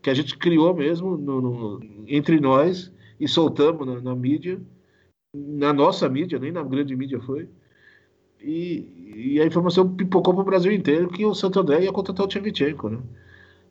que 0.00 0.08
a 0.08 0.14
gente 0.14 0.38
criou 0.38 0.74
mesmo 0.74 1.16
no, 1.16 1.40
no, 1.40 1.80
entre 2.06 2.40
nós 2.40 2.92
e 3.18 3.26
soltamos 3.26 3.86
na, 3.86 4.00
na, 4.00 4.14
mídia, 4.14 4.60
na 5.34 5.72
nossa 5.72 6.08
mídia, 6.08 6.38
nem 6.38 6.52
na 6.52 6.62
grande 6.62 6.94
mídia 6.94 7.20
foi. 7.20 7.48
E, 8.40 9.34
e 9.34 9.40
a 9.40 9.46
informação 9.46 9.94
pipocou 9.94 10.34
para 10.34 10.42
o 10.42 10.46
Brasil 10.46 10.70
inteiro 10.70 11.08
que 11.08 11.24
o 11.24 11.34
Santo 11.34 11.58
André 11.60 11.82
ia 11.82 11.92
contratar 11.92 12.26
o 12.26 12.28
Tchevchenko, 12.28 12.88
né? 12.88 12.98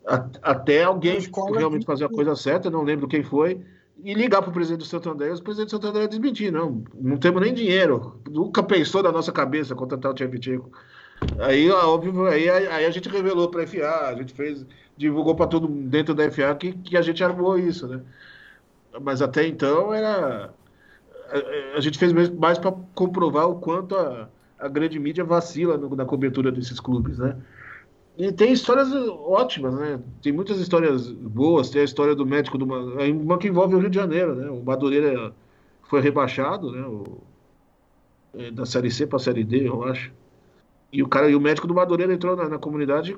Até 0.05 0.84
alguém 0.84 1.19
realmente 1.55 1.85
fazer 1.85 2.05
a 2.05 2.09
coisa 2.09 2.35
certa, 2.35 2.69
não 2.69 2.84
lembro 2.84 3.07
quem 3.07 3.23
foi, 3.23 3.61
e 4.03 4.13
ligar 4.13 4.41
para 4.41 4.51
o 4.51 4.53
presidente 4.53 4.80
do 4.80 4.85
Santo 4.85 5.09
André, 5.09 5.31
o 5.31 5.41
presidente 5.41 5.69
do 5.69 5.71
Santo 5.71 5.88
André 5.88 6.07
desmentir, 6.07 6.51
não, 6.51 6.84
não 6.93 7.17
temos 7.17 7.41
nem 7.41 7.53
dinheiro, 7.53 8.19
nunca 8.30 8.61
pensou 8.61 9.01
da 9.01 9.11
nossa 9.11 9.31
cabeça 9.31 9.75
contratar 9.75 10.11
o 10.11 10.13
Tchevchenko. 10.13 10.69
Aí, 11.39 11.69
óbvio, 11.69 12.25
aí, 12.25 12.49
aí 12.49 12.85
a 12.85 12.91
gente 12.91 13.07
revelou 13.07 13.49
para 13.49 13.63
a 13.63 13.67
FA, 13.67 14.07
a 14.07 14.15
gente 14.15 14.34
fez, 14.34 14.65
divulgou 14.97 15.35
para 15.35 15.47
todo 15.47 15.67
dentro 15.67 16.13
da 16.13 16.30
FA 16.30 16.53
que, 16.55 16.73
que 16.73 16.97
a 16.97 17.01
gente 17.01 17.23
armou 17.23 17.57
isso, 17.57 17.88
né? 17.88 18.01
Mas 19.01 19.21
até 19.21 19.47
então 19.47 19.93
era. 19.93 20.53
A, 21.30 21.77
a 21.77 21.81
gente 21.81 21.97
fez 21.97 22.11
mais 22.11 22.59
para 22.59 22.73
comprovar 22.93 23.49
o 23.49 23.55
quanto 23.55 23.95
a, 23.95 24.27
a 24.59 24.67
grande 24.67 24.99
mídia 24.99 25.23
vacila 25.23 25.77
no, 25.77 25.95
na 25.95 26.05
cobertura 26.05 26.51
desses 26.51 26.80
clubes, 26.80 27.17
né? 27.17 27.38
E 28.18 28.31
tem 28.31 28.52
histórias 28.52 28.91
ótimas, 28.91 29.73
né? 29.73 29.99
Tem 30.22 30.31
muitas 30.31 30.60
histórias 30.60 31.11
boas. 31.11 31.69
Tem 31.69 31.81
a 31.81 31.85
história 31.85 32.14
do 32.14 32.26
médico 32.26 32.57
do 32.57 32.65
uma 32.65 33.38
que 33.38 33.48
envolve 33.48 33.76
o 33.76 33.80
Rio 33.80 33.90
de 33.90 33.95
Janeiro, 33.95 34.35
né? 34.35 34.49
O 34.49 34.64
Madureira 34.64 35.34
foi 35.84 35.99
rebaixado, 35.99 36.72
né? 36.72 36.81
O, 36.85 37.22
é, 38.35 38.52
da 38.52 38.65
série 38.65 38.91
C 38.91 39.07
para 39.07 39.18
a 39.18 39.19
série 39.19 39.44
D, 39.44 39.68
eu 39.68 39.84
acho. 39.84 40.11
E 40.91 41.02
o 41.02 41.07
cara 41.07 41.30
e 41.30 41.35
o 41.35 41.41
médico 41.41 41.65
do 41.65 41.73
Madureira 41.73 42.14
entrou 42.14 42.35
na, 42.35 42.48
na 42.48 42.60
comunidade. 42.60 43.18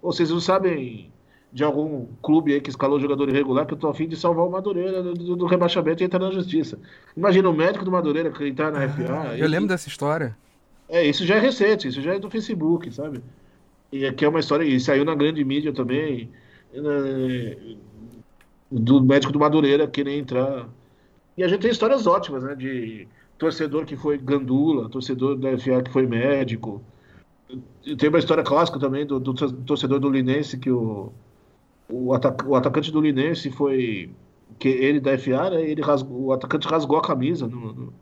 Ou 0.00 0.10
vocês 0.10 0.30
não 0.30 0.40
sabem 0.40 1.12
de 1.52 1.64
algum 1.64 2.06
clube 2.22 2.54
aí 2.54 2.60
que 2.60 2.70
escalou 2.70 3.00
jogador 3.00 3.28
irregular 3.28 3.66
que 3.66 3.74
eu 3.74 3.78
tô 3.78 3.88
afim 3.88 4.08
de 4.08 4.16
salvar 4.16 4.46
o 4.46 4.50
Madureira 4.50 5.02
do, 5.02 5.14
do, 5.14 5.36
do 5.36 5.46
rebaixamento 5.46 6.02
e 6.02 6.06
entrar 6.06 6.20
na 6.20 6.30
justiça. 6.30 6.78
Imagina 7.14 7.50
o 7.50 7.52
médico 7.52 7.84
do 7.84 7.90
Madureira 7.90 8.30
que 8.30 8.46
entrar 8.46 8.70
na 8.70 8.84
ah, 8.84 8.88
FA. 8.88 9.36
Eu 9.36 9.48
lembro 9.48 9.68
dessa 9.68 9.88
história. 9.88 10.36
É, 10.88 11.04
isso 11.04 11.26
já 11.26 11.36
é 11.36 11.38
recente, 11.38 11.88
isso 11.88 12.00
já 12.00 12.14
é 12.14 12.18
do 12.18 12.30
Facebook, 12.30 12.90
sabe? 12.92 13.20
E 13.92 14.06
aqui 14.06 14.24
é 14.24 14.28
uma 14.28 14.40
história, 14.40 14.64
e 14.64 14.78
saiu 14.78 15.04
na 15.04 15.14
grande 15.14 15.44
mídia 15.44 15.72
também, 15.72 16.30
né, 16.72 17.56
do 18.70 19.02
médico 19.02 19.32
do 19.32 19.38
Madureira 19.38 19.88
querer 19.88 20.16
entrar. 20.16 20.68
E 21.36 21.42
a 21.42 21.48
gente 21.48 21.62
tem 21.62 21.70
histórias 21.70 22.06
ótimas, 22.06 22.44
né? 22.44 22.54
De 22.54 23.08
torcedor 23.38 23.84
que 23.84 23.96
foi 23.96 24.18
gandula, 24.18 24.88
torcedor 24.88 25.36
da 25.36 25.56
FA 25.58 25.82
que 25.82 25.90
foi 25.90 26.06
médico. 26.06 26.82
Tem 27.98 28.08
uma 28.08 28.18
história 28.18 28.44
clássica 28.44 28.78
também 28.78 29.04
do, 29.06 29.18
do 29.18 29.34
torcedor 29.34 29.98
do 29.98 30.10
Linense 30.10 30.58
que 30.58 30.70
o, 30.70 31.12
o, 31.88 32.14
o, 32.46 32.54
atacante 32.54 32.92
do 32.92 33.00
Linense 33.00 33.50
foi. 33.50 34.10
que 34.58 34.68
ele 34.68 35.00
da 35.00 35.18
FA, 35.18 35.50
né, 35.50 35.62
ele 35.62 35.82
rasgou, 35.82 36.26
o 36.26 36.32
atacante 36.32 36.68
rasgou 36.68 36.98
a 36.98 37.02
camisa 37.02 37.48
no, 37.48 37.72
no, 37.72 37.92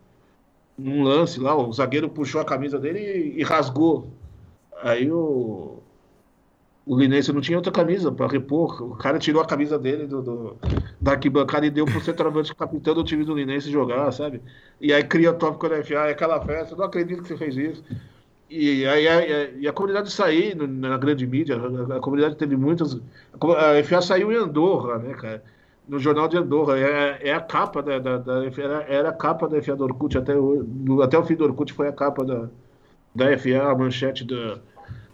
num 0.77 1.03
lance 1.03 1.39
lá, 1.39 1.55
o 1.55 1.71
zagueiro 1.73 2.09
puxou 2.09 2.41
a 2.41 2.45
camisa 2.45 2.77
dele 2.77 2.99
e, 2.99 3.39
e 3.39 3.43
rasgou. 3.43 4.07
Aí 4.81 5.11
o, 5.11 5.81
o 6.85 6.97
Linense 6.97 7.31
não 7.31 7.41
tinha 7.41 7.57
outra 7.57 7.71
camisa 7.71 8.11
para 8.11 8.27
repor. 8.27 8.81
O 8.81 8.95
cara 8.95 9.19
tirou 9.19 9.41
a 9.41 9.45
camisa 9.45 9.77
dele 9.77 10.07
do, 10.07 10.21
do 10.21 10.57
da 10.99 11.11
arquibancada 11.11 11.65
e 11.65 11.69
deu 11.69 11.85
pro 11.85 12.01
centroavante 12.01 12.55
capitão 12.55 12.93
do 12.95 13.03
time 13.03 13.23
do 13.23 13.35
Linense 13.35 13.69
jogar, 13.69 14.11
sabe? 14.11 14.41
E 14.81 14.91
aí 14.91 15.03
cria 15.03 15.33
tópico 15.33 15.69
da 15.69 15.83
FA, 15.83 16.07
é 16.07 16.11
aquela 16.11 16.43
festa. 16.43 16.75
não 16.75 16.85
acredito 16.85 17.21
que 17.21 17.27
você 17.27 17.37
fez 17.37 17.55
isso. 17.55 17.83
E 18.49 18.85
aí 18.87 19.07
a, 19.07 19.49
e 19.51 19.67
a 19.67 19.73
comunidade 19.73 20.09
sair 20.11 20.55
na 20.55 20.97
grande 20.97 21.27
mídia, 21.27 21.55
a, 21.57 21.97
a, 21.97 21.99
comunidade 21.99 22.35
teve 22.35 22.57
muitas. 22.57 22.95
A 22.95 23.83
FA 23.83 24.01
saiu 24.01 24.31
em 24.31 24.35
Andorra, 24.35 24.97
né, 24.97 25.13
cara? 25.13 25.43
No 25.87 25.99
jornal 25.99 26.27
de 26.27 26.37
Andorra. 26.37 26.79
É, 26.79 27.29
é 27.29 27.33
a 27.33 27.39
capa 27.39 27.83
da, 27.83 27.99
da, 27.99 28.17
da 28.17 28.51
FA, 28.51 28.61
era, 28.87 29.09
a 29.09 29.13
capa 29.13 29.47
da 29.47 29.61
FA 29.61 29.75
do 29.75 29.83
Orkut, 29.83 30.17
até 30.17 30.35
o, 30.35 31.01
até 31.03 31.19
o 31.19 31.23
fim 31.23 31.35
do 31.35 31.43
Orkut 31.43 31.71
foi 31.71 31.87
a 31.87 31.93
capa 31.93 32.25
da, 32.25 32.49
da 33.13 33.37
FA, 33.37 33.71
a 33.71 33.75
manchete 33.75 34.23
da 34.23 34.59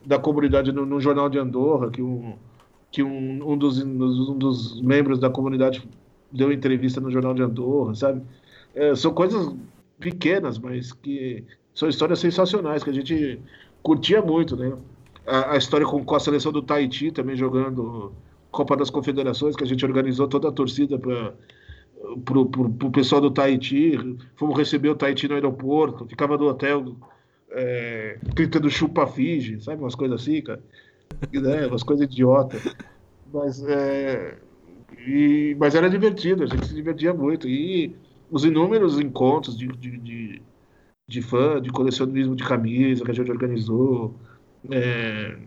da 0.05 0.19
comunidade 0.19 0.71
no, 0.71 0.85
no, 0.85 1.01
jornal 1.01 1.29
de 1.29 1.39
Andorra, 1.39 1.89
que 1.89 2.01
um, 2.01 2.35
que 2.91 3.01
um, 3.01 3.51
um, 3.51 3.57
dos, 3.57 3.81
um 3.81 4.37
dos 4.37 4.79
membros 4.81 5.19
da 5.19 5.29
comunidade 5.29 5.87
deu 6.31 6.51
entrevista 6.51 7.01
no 7.01 7.09
jornal 7.09 7.33
de 7.33 7.41
Andorra, 7.41 7.95
sabe? 7.95 8.21
É, 8.73 8.95
são 8.95 9.13
coisas 9.13 9.53
pequenas, 9.99 10.59
mas 10.59 10.91
que 10.91 11.43
são 11.73 11.89
histórias 11.89 12.19
sensacionais 12.19 12.83
que 12.83 12.89
a 12.89 12.93
gente 12.93 13.39
curtia 13.81 14.21
muito, 14.21 14.55
né? 14.55 14.73
A, 15.25 15.53
a 15.53 15.57
história 15.57 15.85
com, 15.85 16.03
com, 16.03 16.15
a 16.15 16.19
seleção 16.19 16.51
do 16.51 16.61
Tahiti 16.61 17.11
também 17.11 17.35
jogando 17.35 18.13
Copa 18.51 18.77
das 18.77 18.89
Confederações, 18.89 19.55
que 19.55 19.63
a 19.63 19.67
gente 19.67 19.83
organizou 19.83 20.27
toda 20.27 20.49
a 20.49 20.51
torcida 20.51 20.99
para 20.99 21.33
pro 22.23 22.91
pessoal 22.91 23.19
do 23.19 23.31
Tahiti, 23.31 23.97
fomos 24.35 24.55
receber 24.55 24.89
o 24.89 24.95
Tahiti 24.95 25.27
no 25.27 25.33
aeroporto, 25.33 26.05
ficava 26.05 26.37
no 26.37 26.47
hotel 26.47 26.95
é, 27.55 28.19
gritando 28.35 28.69
chupa 28.69 29.07
Fiji, 29.07 29.61
sabe? 29.61 29.81
Umas 29.81 29.95
coisas 29.95 30.21
assim, 30.21 30.41
cara. 30.41 30.61
Né? 31.31 31.65
Umas 31.67 31.83
coisas 31.83 32.05
idiotas. 32.05 32.61
Mas, 33.33 33.63
é, 33.63 34.37
e, 35.07 35.55
mas 35.57 35.73
era 35.73 35.89
divertido, 35.89 36.43
a 36.43 36.47
gente 36.47 36.67
se 36.67 36.73
divertia 36.73 37.13
muito. 37.13 37.47
E 37.47 37.95
os 38.29 38.43
inúmeros 38.43 38.99
encontros 38.99 39.57
de, 39.57 39.67
de, 39.67 39.97
de, 39.97 40.41
de 41.07 41.21
fã, 41.21 41.61
de 41.61 41.69
colecionismo 41.69 42.35
de 42.35 42.43
camisa 42.43 43.05
que 43.05 43.11
a 43.11 43.13
gente 43.13 43.31
organizou, 43.31 44.15
é, 44.69 45.37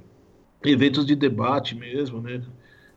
eventos 0.65 1.05
de 1.05 1.15
debate 1.15 1.75
mesmo, 1.75 2.21
né? 2.21 2.43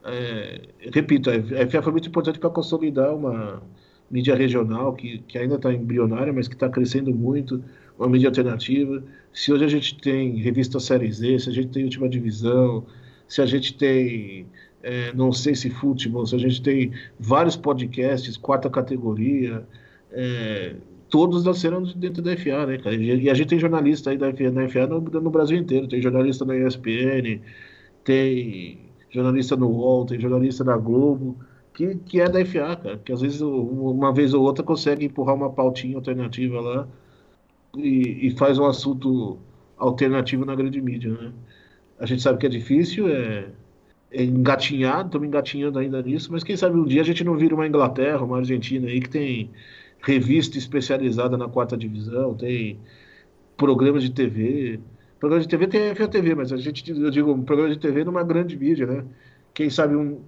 É, 0.03 0.61
repito, 0.93 1.29
a 1.29 1.69
FA 1.69 1.81
foi 1.81 1.91
muito 1.91 2.07
importante 2.07 2.39
para 2.39 2.49
consolidar 2.49 3.13
uma 3.13 3.61
mídia 4.09 4.35
regional 4.35 4.93
que, 4.93 5.19
que 5.19 5.37
ainda 5.37 5.55
está 5.55 5.71
embrionária, 5.71 6.33
mas 6.33 6.47
que 6.47 6.55
está 6.55 6.69
crescendo 6.69 7.13
muito 7.13 7.63
uma 8.01 8.09
mídia 8.09 8.29
alternativa. 8.29 9.03
Se 9.31 9.53
hoje 9.53 9.63
a 9.63 9.67
gente 9.67 9.97
tem 9.99 10.35
revista 10.37 10.79
Série 10.79 11.11
Z, 11.11 11.39
se 11.39 11.49
a 11.49 11.53
gente 11.53 11.69
tem 11.69 11.83
Última 11.83 12.09
Divisão, 12.09 12.83
se 13.27 13.41
a 13.41 13.45
gente 13.45 13.75
tem, 13.75 14.47
é, 14.81 15.13
não 15.13 15.31
sei 15.31 15.55
se 15.55 15.69
futebol, 15.69 16.25
se 16.25 16.35
a 16.35 16.39
gente 16.39 16.61
tem 16.61 16.91
vários 17.19 17.55
podcasts, 17.55 18.35
quarta 18.37 18.69
categoria, 18.69 19.65
é, 20.11 20.75
todos 21.09 21.43
nasceram 21.43 21.83
dentro 21.83 22.21
da 22.23 22.35
FA, 22.35 22.65
né, 22.65 22.77
cara? 22.77 22.95
E 22.95 23.29
a 23.29 23.33
gente 23.33 23.49
tem 23.49 23.59
jornalista 23.59 24.09
aí 24.09 24.17
da 24.17 24.33
FA, 24.33 24.51
da 24.51 24.67
FA 24.67 24.87
no, 24.87 24.99
no 24.99 25.29
Brasil 25.29 25.57
inteiro, 25.57 25.87
tem 25.87 26.01
jornalista 26.01 26.43
na 26.43 26.57
ESPN, 26.57 27.39
tem 28.03 28.79
jornalista 29.11 29.55
no 29.55 29.69
UOL, 29.69 30.05
tem 30.05 30.19
jornalista 30.19 30.63
na 30.63 30.75
Globo, 30.75 31.37
que, 31.73 31.95
que 31.95 32.19
é 32.19 32.27
da 32.27 32.43
FA, 32.45 32.75
cara, 32.75 32.97
que 32.97 33.13
às 33.13 33.21
vezes 33.21 33.41
uma 33.41 34.11
vez 34.11 34.33
ou 34.33 34.43
outra 34.43 34.63
consegue 34.63 35.05
empurrar 35.05 35.35
uma 35.35 35.51
pautinha 35.51 35.95
alternativa 35.95 36.59
lá 36.59 36.87
e, 37.77 38.27
e, 38.27 38.31
faz 38.31 38.57
um 38.59 38.65
assunto 38.65 39.37
alternativo 39.77 40.45
na 40.45 40.55
grande 40.55 40.81
mídia, 40.81 41.11
né? 41.11 41.31
A 41.99 42.05
gente 42.05 42.21
sabe 42.21 42.39
que 42.39 42.45
é 42.45 42.49
difícil, 42.49 43.07
é, 43.07 43.49
é 44.11 44.23
engatinhar, 44.23 45.05
estamos 45.05 45.27
engatinhando 45.27 45.79
ainda 45.79 46.01
nisso, 46.01 46.31
mas 46.31 46.43
quem 46.43 46.57
sabe 46.57 46.77
um 46.77 46.85
dia 46.85 47.01
a 47.01 47.05
gente 47.05 47.23
não 47.23 47.37
vira 47.37 47.55
uma 47.55 47.67
Inglaterra, 47.67 48.23
uma 48.23 48.37
Argentina 48.37 48.87
aí 48.87 48.99
que 48.99 49.09
tem 49.09 49.49
revista 50.01 50.57
especializada 50.57 51.37
na 51.37 51.47
quarta 51.47 51.77
divisão, 51.77 52.33
tem 52.33 52.79
programas 53.55 54.03
de 54.03 54.11
TV. 54.11 54.79
Programa 55.19 55.43
de 55.43 55.47
TV 55.47 55.67
tem 55.67 55.95
FATV, 55.95 56.35
mas 56.35 56.51
a 56.51 56.57
gente, 56.57 56.89
eu 56.89 57.11
digo, 57.11 57.31
um 57.31 57.43
programa 57.43 57.71
de 57.71 57.79
TV 57.79 58.03
numa 58.03 58.23
grande 58.23 58.57
mídia, 58.57 58.87
né? 58.87 59.05
Quem 59.53 59.69
sabe 59.69 59.95
um, 59.95 60.19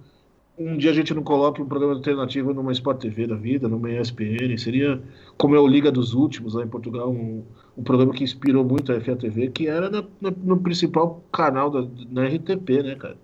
um 0.56 0.76
dia 0.76 0.90
a 0.90 0.94
gente 0.94 1.12
não 1.12 1.22
coloque 1.22 1.60
um 1.60 1.66
programa 1.66 1.94
alternativo 1.94 2.54
numa 2.54 2.72
Sport 2.72 3.00
TV 3.00 3.26
da 3.26 3.34
vida, 3.34 3.68
numa 3.68 3.90
ESPN, 3.90 4.56
seria 4.56 5.02
como 5.36 5.56
é 5.56 5.60
o 5.60 5.66
Liga 5.66 5.90
dos 5.90 6.14
Últimos 6.14 6.54
lá 6.54 6.62
em 6.62 6.68
Portugal, 6.68 7.10
um, 7.10 7.42
um 7.76 7.82
programa 7.82 8.12
que 8.12 8.22
inspirou 8.22 8.64
muito 8.64 8.92
a 8.92 9.00
FATV, 9.00 9.50
que 9.50 9.66
era 9.66 9.90
na, 9.90 10.04
na, 10.20 10.30
no 10.30 10.60
principal 10.60 11.22
canal 11.32 11.70
da 11.70 11.88
na 12.10 12.26
RTP, 12.26 12.82
né, 12.82 12.94
cara? 12.94 13.16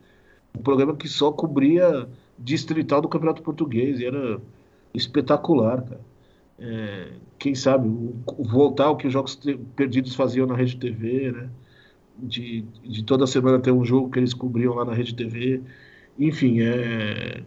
Um 0.59 0.63
programa 0.63 0.97
que 0.97 1.09
só 1.09 1.31
cobria 1.31 2.09
distrital 2.37 3.01
do 3.01 3.09
Campeonato 3.09 3.43
Português, 3.43 4.01
e 4.01 4.07
era 4.07 4.41
espetacular, 4.93 5.83
cara. 5.83 6.01
É, 6.59 7.13
quem 7.39 7.55
sabe 7.55 7.89
voltar 8.39 8.87
ao 8.87 8.97
que 8.97 9.07
os 9.07 9.13
jogos 9.13 9.41
perdidos 9.77 10.15
faziam 10.15 10.47
na 10.47 10.57
Rede 10.57 10.77
TV, 10.77 11.33
né? 11.33 11.49
De, 12.19 12.63
de 12.85 13.03
toda 13.05 13.27
semana 13.27 13.59
ter 13.61 13.71
um 13.71 13.85
jogo 13.85 14.11
que 14.11 14.19
eles 14.19 14.35
cobriam 14.35 14.75
lá 14.75 14.85
na 14.85 14.93
Rede 14.93 15.15
TV. 15.15 15.63
Enfim, 16.21 16.61
é, 16.61 17.43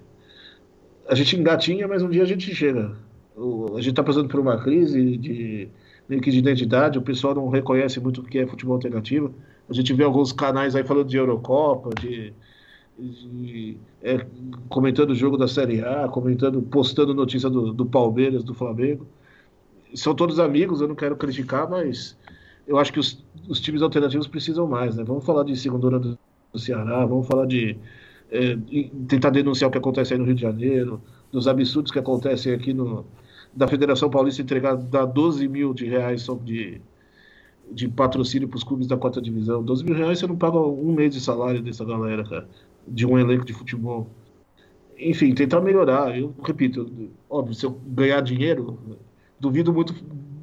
a 1.07 1.13
gente 1.13 1.37
engatinha, 1.37 1.87
mas 1.87 2.01
um 2.01 2.09
dia 2.09 2.23
a 2.23 2.25
gente 2.25 2.53
chega. 2.55 2.97
O, 3.35 3.75
a 3.77 3.81
gente 3.81 3.91
está 3.91 4.03
passando 4.03 4.27
por 4.27 4.39
uma 4.39 4.57
crise 4.57 5.15
de 5.15 5.69
meio 6.09 6.19
de 6.19 6.37
identidade, 6.37 6.97
o 6.97 7.01
pessoal 7.01 7.35
não 7.35 7.49
reconhece 7.49 7.99
muito 7.99 8.21
o 8.21 8.23
que 8.23 8.39
é 8.39 8.47
futebol 8.47 8.75
alternativo. 8.75 9.33
A 9.69 9.73
gente 9.73 9.93
vê 9.93 10.03
alguns 10.03 10.33
canais 10.33 10.75
aí 10.75 10.83
falando 10.83 11.07
de 11.07 11.17
Eurocopa, 11.17 11.91
de, 12.01 12.33
de 12.97 13.77
é, 14.01 14.25
comentando 14.69 15.11
o 15.11 15.15
jogo 15.15 15.37
da 15.37 15.47
Série 15.47 15.81
A, 15.81 16.07
comentando, 16.07 16.61
postando 16.63 17.13
notícia 17.13 17.49
do, 17.51 17.71
do 17.71 17.85
Palmeiras, 17.85 18.43
do 18.43 18.55
Flamengo. 18.55 19.07
São 19.93 20.15
todos 20.15 20.39
amigos, 20.39 20.81
eu 20.81 20.87
não 20.87 20.95
quero 20.95 21.15
criticar, 21.15 21.69
mas 21.69 22.17
eu 22.67 22.79
acho 22.79 22.91
que 22.91 22.99
os, 22.99 23.23
os 23.47 23.61
times 23.61 23.83
alternativos 23.83 24.27
precisam 24.27 24.67
mais, 24.67 24.95
né? 24.95 25.03
Vamos 25.03 25.23
falar 25.23 25.43
de 25.43 25.55
segunda 25.55 25.99
do 25.99 26.17
Ceará, 26.57 27.05
vamos 27.05 27.27
falar 27.27 27.45
de 27.45 27.77
é, 28.33 28.57
tentar 29.07 29.29
denunciar 29.29 29.69
o 29.69 29.71
que 29.71 29.77
acontece 29.77 30.13
aí 30.13 30.19
no 30.19 30.25
Rio 30.25 30.33
de 30.33 30.41
Janeiro, 30.41 30.99
dos 31.31 31.47
absurdos 31.47 31.91
que 31.91 31.99
acontecem 31.99 32.51
aqui 32.51 32.73
no, 32.73 33.05
da 33.53 33.67
Federação 33.67 34.09
Paulista 34.09 34.41
entregar 34.41 34.75
dar 34.75 35.05
12 35.05 35.47
mil 35.47 35.71
de 35.71 35.85
reais 35.85 36.27
de, 36.43 36.81
de 37.71 37.87
patrocínio 37.87 38.47
para 38.47 38.57
os 38.57 38.63
clubes 38.63 38.87
da 38.87 38.97
quarta 38.97 39.21
divisão. 39.21 39.63
12 39.63 39.85
mil 39.85 39.93
reais 39.93 40.17
você 40.17 40.25
não 40.25 40.35
paga 40.35 40.57
um 40.57 40.91
mês 40.93 41.13
de 41.13 41.21
salário 41.21 41.61
dessa 41.61 41.85
galera, 41.85 42.23
cara, 42.23 42.49
de 42.87 43.05
um 43.05 43.19
elenco 43.19 43.45
de 43.45 43.53
futebol. 43.53 44.09
Enfim, 44.97 45.35
tentar 45.35 45.61
melhorar. 45.61 46.17
Eu 46.17 46.33
repito, 46.43 46.91
óbvio, 47.29 47.53
se 47.53 47.65
eu 47.67 47.71
ganhar 47.85 48.21
dinheiro, 48.21 48.79
duvido 49.39 49.71
muito 49.71 49.93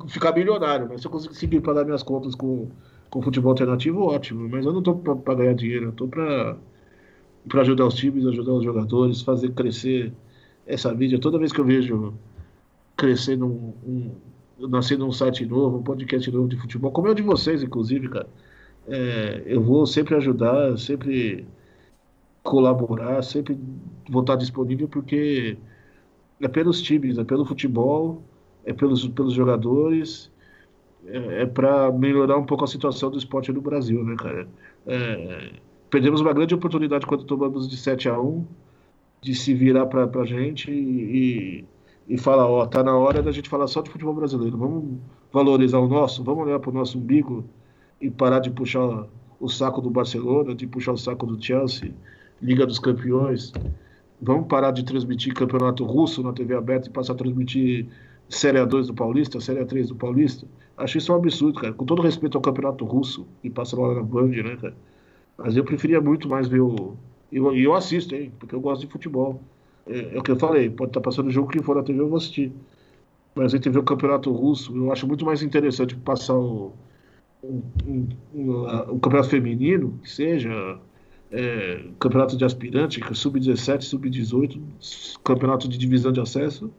ficar 0.06 0.32
milionário, 0.32 0.86
mas 0.88 1.00
se 1.00 1.08
eu 1.08 1.10
conseguir 1.10 1.60
pagar 1.60 1.84
minhas 1.84 2.04
contas 2.04 2.36
com, 2.36 2.68
com 3.10 3.20
futebol 3.20 3.50
alternativo, 3.50 4.02
ótimo. 4.02 4.48
Mas 4.48 4.64
eu 4.64 4.72
não 4.72 4.78
estou 4.78 4.96
para 4.96 5.34
ganhar 5.34 5.54
dinheiro, 5.54 5.86
eu 5.86 5.90
estou 5.90 6.06
para 6.06 6.56
ajudar 7.54 7.86
os 7.86 7.94
times, 7.94 8.26
ajudar 8.26 8.52
os 8.52 8.64
jogadores, 8.64 9.22
fazer 9.22 9.52
crescer 9.52 10.12
essa 10.66 10.92
mídia. 10.94 11.18
Toda 11.18 11.38
vez 11.38 11.52
que 11.52 11.60
eu 11.60 11.64
vejo 11.64 12.14
crescer 12.96 13.36
num, 13.36 13.74
um, 13.86 14.10
nascer 14.68 14.98
num 14.98 15.12
site 15.12 15.44
novo, 15.46 15.78
um 15.78 15.82
podcast 15.82 16.30
novo 16.30 16.48
de 16.48 16.56
futebol, 16.56 16.92
como 16.92 17.08
é 17.08 17.10
o 17.10 17.14
de 17.14 17.22
vocês, 17.22 17.62
inclusive, 17.62 18.08
cara. 18.08 18.28
É, 18.86 19.42
eu 19.46 19.62
vou 19.62 19.86
sempre 19.86 20.14
ajudar, 20.16 20.76
sempre 20.78 21.46
colaborar, 22.42 23.22
sempre 23.22 23.58
vou 24.08 24.22
estar 24.22 24.36
disponível, 24.36 24.88
porque 24.88 25.56
é 26.40 26.48
pelos 26.48 26.80
times, 26.82 27.18
é 27.18 27.24
pelo 27.24 27.44
futebol, 27.44 28.22
é 28.64 28.72
pelos, 28.72 29.06
pelos 29.08 29.34
jogadores, 29.34 30.30
é, 31.06 31.42
é 31.42 31.46
para 31.46 31.90
melhorar 31.92 32.36
um 32.38 32.44
pouco 32.44 32.64
a 32.64 32.66
situação 32.66 33.10
do 33.10 33.18
esporte 33.18 33.52
no 33.52 33.60
Brasil, 33.60 34.02
né, 34.04 34.16
cara? 34.16 34.48
É, 34.86 35.52
perdemos 35.90 36.20
uma 36.20 36.32
grande 36.32 36.54
oportunidade 36.54 37.04
quando 37.04 37.24
tomamos 37.24 37.68
de 37.68 37.76
7 37.76 38.08
a 38.08 38.18
1 38.18 38.46
de 39.20 39.34
se 39.34 39.52
virar 39.52 39.86
para 39.86 40.04
a 40.04 40.24
gente 40.24 40.70
e, 40.70 41.64
e 42.08 42.16
fala, 42.16 42.46
ó, 42.46 42.64
tá 42.64 42.82
na 42.82 42.96
hora 42.96 43.22
da 43.22 43.32
gente 43.32 43.48
falar 43.48 43.66
só 43.66 43.82
de 43.82 43.90
futebol 43.90 44.14
brasileiro. 44.14 44.56
Vamos 44.56 44.98
valorizar 45.32 45.78
o 45.78 45.88
nosso, 45.88 46.24
vamos 46.24 46.46
olhar 46.46 46.58
para 46.58 46.70
o 46.70 46.72
nosso 46.72 46.98
umbigo 46.98 47.44
e 48.00 48.10
parar 48.10 48.38
de 48.38 48.50
puxar 48.50 49.06
o 49.38 49.48
saco 49.48 49.80
do 49.80 49.90
Barcelona, 49.90 50.54
de 50.54 50.66
puxar 50.66 50.92
o 50.92 50.96
saco 50.96 51.26
do 51.26 51.42
Chelsea, 51.42 51.92
Liga 52.40 52.64
dos 52.66 52.78
Campeões. 52.78 53.52
Vamos 54.22 54.46
parar 54.46 54.70
de 54.70 54.84
transmitir 54.84 55.34
campeonato 55.34 55.84
russo 55.84 56.22
na 56.22 56.32
TV 56.32 56.54
aberta 56.54 56.88
e 56.88 56.90
passar 56.90 57.12
a 57.12 57.16
transmitir 57.16 57.86
Série 58.28 58.58
A2 58.58 58.86
do 58.86 58.94
Paulista, 58.94 59.40
Série 59.40 59.60
A3 59.60 59.88
do 59.88 59.96
Paulista. 59.96 60.46
Acho 60.76 60.98
isso 60.98 61.12
um 61.12 61.16
absurdo, 61.16 61.60
cara. 61.60 61.72
Com 61.74 61.84
todo 61.84 62.00
respeito 62.00 62.38
ao 62.38 62.42
campeonato 62.42 62.84
russo 62.84 63.26
e 63.42 63.50
passa 63.50 63.78
lá 63.78 63.94
na 63.94 64.02
Band, 64.02 64.28
né, 64.28 64.56
cara? 64.56 64.74
Mas 65.42 65.56
eu 65.56 65.64
preferia 65.64 66.00
muito 66.00 66.28
mais 66.28 66.46
ver 66.46 66.60
o. 66.60 66.96
E 67.32 67.36
eu, 67.36 67.56
eu 67.56 67.74
assisto, 67.74 68.14
hein? 68.14 68.30
Porque 68.38 68.54
eu 68.54 68.60
gosto 68.60 68.82
de 68.82 68.92
futebol. 68.92 69.40
É, 69.86 70.14
é, 70.14 70.18
o 70.18 70.22
que 70.22 70.30
eu 70.30 70.36
falei, 70.36 70.68
pode 70.68 70.90
estar 70.90 71.00
passando 71.00 71.28
o 71.28 71.30
jogo 71.30 71.48
que 71.48 71.62
for 71.62 71.76
na 71.76 71.82
TV, 71.82 71.98
eu 71.98 72.08
vou 72.08 72.18
assistir. 72.18 72.52
Mas 73.34 73.54
a 73.54 73.56
gente 73.56 73.70
vê 73.70 73.78
o 73.78 73.82
campeonato 73.82 74.30
russo, 74.32 74.76
eu 74.76 74.92
acho 74.92 75.06
muito 75.06 75.24
mais 75.24 75.42
interessante 75.42 75.96
passar 75.96 76.34
o, 76.34 76.72
um, 77.42 77.62
um, 77.86 78.08
um, 78.34 78.64
o 78.90 79.00
campeonato 79.00 79.30
feminino, 79.30 79.98
que 80.02 80.10
seja, 80.10 80.78
é, 81.30 81.84
campeonato 81.98 82.36
de 82.36 82.44
aspirante, 82.44 83.00
é 83.02 83.14
sub-17, 83.14 83.82
sub-18, 83.82 84.60
campeonato 85.24 85.68
de 85.68 85.78
divisão 85.78 86.12
de 86.12 86.20
acesso, 86.20 86.70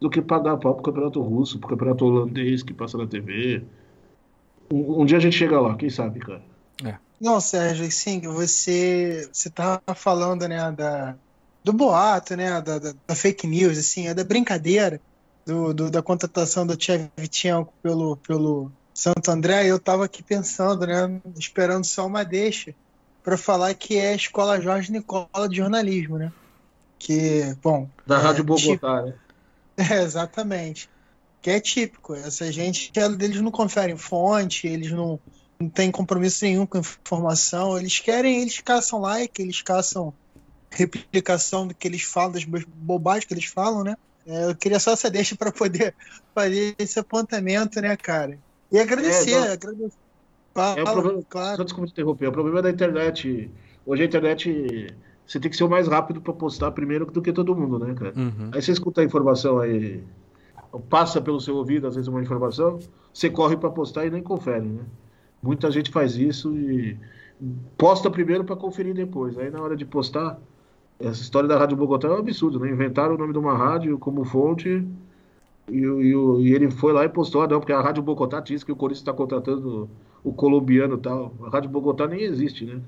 do 0.00 0.10
que 0.10 0.20
pagar 0.20 0.58
pau 0.58 0.74
pro 0.74 0.84
campeonato 0.84 1.20
russo, 1.20 1.58
pro 1.58 1.70
campeonato 1.70 2.04
holandês 2.04 2.62
que 2.62 2.74
passa 2.74 2.98
na 2.98 3.06
TV. 3.06 3.62
Um, 4.72 5.02
um 5.02 5.06
dia 5.06 5.16
a 5.16 5.20
gente 5.20 5.36
chega 5.36 5.58
lá, 5.58 5.74
quem 5.74 5.88
sabe, 5.88 6.20
cara. 6.20 6.42
É. 6.84 7.03
Não, 7.20 7.40
Sérgio, 7.40 7.90
sim, 7.90 8.20
você 8.20 9.28
você 9.32 9.48
tava 9.48 9.94
falando, 9.94 10.46
né, 10.48 10.70
da, 10.72 11.14
do 11.62 11.72
boato, 11.72 12.36
né, 12.36 12.60
da, 12.60 12.78
da, 12.78 12.94
da, 13.06 13.14
fake 13.14 13.46
news, 13.46 13.78
assim, 13.78 14.08
é 14.08 14.14
da 14.14 14.24
brincadeira 14.24 15.00
do, 15.46 15.72
do 15.72 15.90
da 15.90 16.02
contratação 16.02 16.66
do 16.66 16.76
Tchevchenko 16.76 17.72
pelo, 17.82 18.16
pelo 18.16 18.70
Santo 18.92 19.30
André, 19.30 19.66
eu 19.66 19.76
estava 19.76 20.04
aqui 20.04 20.22
pensando, 20.22 20.86
né, 20.86 21.20
esperando 21.38 21.84
só 21.84 22.06
uma 22.06 22.24
deixa 22.24 22.74
para 23.22 23.38
falar 23.38 23.74
que 23.74 23.96
é 23.96 24.10
a 24.10 24.16
Escola 24.16 24.60
Jorge 24.60 24.92
Nicola 24.92 25.48
de 25.48 25.56
jornalismo, 25.56 26.18
né? 26.18 26.30
Que, 26.98 27.56
bom... 27.62 27.88
Da 28.06 28.18
é, 28.18 28.22
Rádio 28.22 28.44
Bogotá, 28.44 29.02
né? 29.02 29.14
É, 29.76 30.02
exatamente. 30.02 30.88
Que 31.42 31.50
é 31.50 31.58
típico. 31.58 32.14
Essa 32.14 32.52
gente, 32.52 32.92
eles 32.94 33.40
não 33.40 33.50
conferem 33.50 33.96
fonte, 33.96 34.68
eles 34.68 34.92
não, 34.92 35.18
não 35.64 35.70
têm 35.70 35.90
compromisso 35.90 36.44
nenhum 36.44 36.66
com 36.66 36.78
informação, 36.78 37.76
eles 37.78 37.98
querem, 37.98 38.42
eles 38.42 38.60
caçam 38.60 39.00
like, 39.00 39.40
eles 39.40 39.62
caçam 39.62 40.12
replicação 40.70 41.66
do 41.66 41.74
que 41.74 41.86
eles 41.86 42.02
falam, 42.02 42.32
das 42.32 42.44
bobagens 42.44 43.24
que 43.24 43.34
eles 43.34 43.46
falam, 43.46 43.84
né? 43.84 43.96
É, 44.26 44.50
eu 44.50 44.54
queria 44.54 44.80
só 44.80 44.92
essa 44.92 45.10
deixa 45.10 45.36
para 45.36 45.52
poder 45.52 45.94
fazer 46.34 46.74
esse 46.78 46.98
apontamento, 46.98 47.80
né, 47.80 47.96
cara? 47.96 48.38
E 48.72 48.78
agradecer, 48.78 49.32
é, 49.32 49.52
agradecer. 49.52 49.96
Fala, 50.52 50.78
é 50.78 50.82
o 50.82 50.92
problema, 50.92 51.22
claro. 51.28 51.56
Só 51.56 51.64
desculpa 51.64 51.86
te 51.88 51.92
interromper, 51.92 52.24
é 52.26 52.28
o 52.28 52.32
problema 52.32 52.62
da 52.62 52.70
internet. 52.70 53.50
Hoje 53.84 54.02
a 54.02 54.06
internet 54.06 54.94
você 55.26 55.40
tem 55.40 55.50
que 55.50 55.56
ser 55.56 55.64
o 55.64 55.68
mais 55.68 55.88
rápido 55.88 56.20
para 56.20 56.32
postar 56.32 56.70
primeiro 56.72 57.06
do 57.06 57.22
que 57.22 57.32
todo 57.32 57.54
mundo, 57.54 57.78
né, 57.78 57.94
cara? 57.94 58.12
Uhum. 58.16 58.50
Aí 58.52 58.62
você 58.62 58.72
escuta 58.72 59.00
a 59.00 59.04
informação 59.04 59.58
aí, 59.58 60.02
passa 60.88 61.20
pelo 61.20 61.40
seu 61.40 61.56
ouvido, 61.56 61.86
às 61.86 61.94
vezes, 61.94 62.08
uma 62.08 62.22
informação, 62.22 62.78
você 63.12 63.30
corre 63.30 63.56
para 63.56 63.70
postar 63.70 64.06
e 64.06 64.10
nem 64.10 64.22
confere, 64.22 64.66
né? 64.66 64.82
Muita 65.44 65.70
gente 65.70 65.90
faz 65.90 66.16
isso 66.16 66.56
e 66.56 66.96
posta 67.76 68.10
primeiro 68.10 68.44
para 68.44 68.56
conferir 68.56 68.94
depois. 68.94 69.36
Aí 69.36 69.50
na 69.50 69.60
hora 69.60 69.76
de 69.76 69.84
postar, 69.84 70.38
essa 70.98 71.20
história 71.20 71.46
da 71.46 71.58
Rádio 71.58 71.76
Bogotá 71.76 72.08
é 72.08 72.10
um 72.12 72.18
absurdo, 72.18 72.58
né? 72.58 72.70
Inventaram 72.70 73.14
o 73.14 73.18
nome 73.18 73.34
de 73.34 73.38
uma 73.38 73.54
rádio 73.54 73.98
como 73.98 74.24
fonte 74.24 74.86
e, 75.68 75.76
e, 75.76 76.12
e 76.40 76.54
ele 76.54 76.70
foi 76.70 76.94
lá 76.94 77.04
e 77.04 77.08
postou, 77.10 77.42
ah, 77.42 77.46
não, 77.46 77.60
porque 77.60 77.72
a 77.72 77.80
Rádio 77.82 78.02
Bogotá 78.02 78.40
diz 78.40 78.64
que 78.64 78.72
o 78.72 78.76
Corinthians 78.76 79.02
está 79.02 79.12
contratando 79.12 79.88
o 80.22 80.32
colombiano 80.32 80.96
e 80.96 81.00
tal. 81.00 81.34
A 81.44 81.50
Rádio 81.50 81.68
Bogotá 81.68 82.06
nem 82.06 82.22
existe, 82.22 82.64
né? 82.64 82.80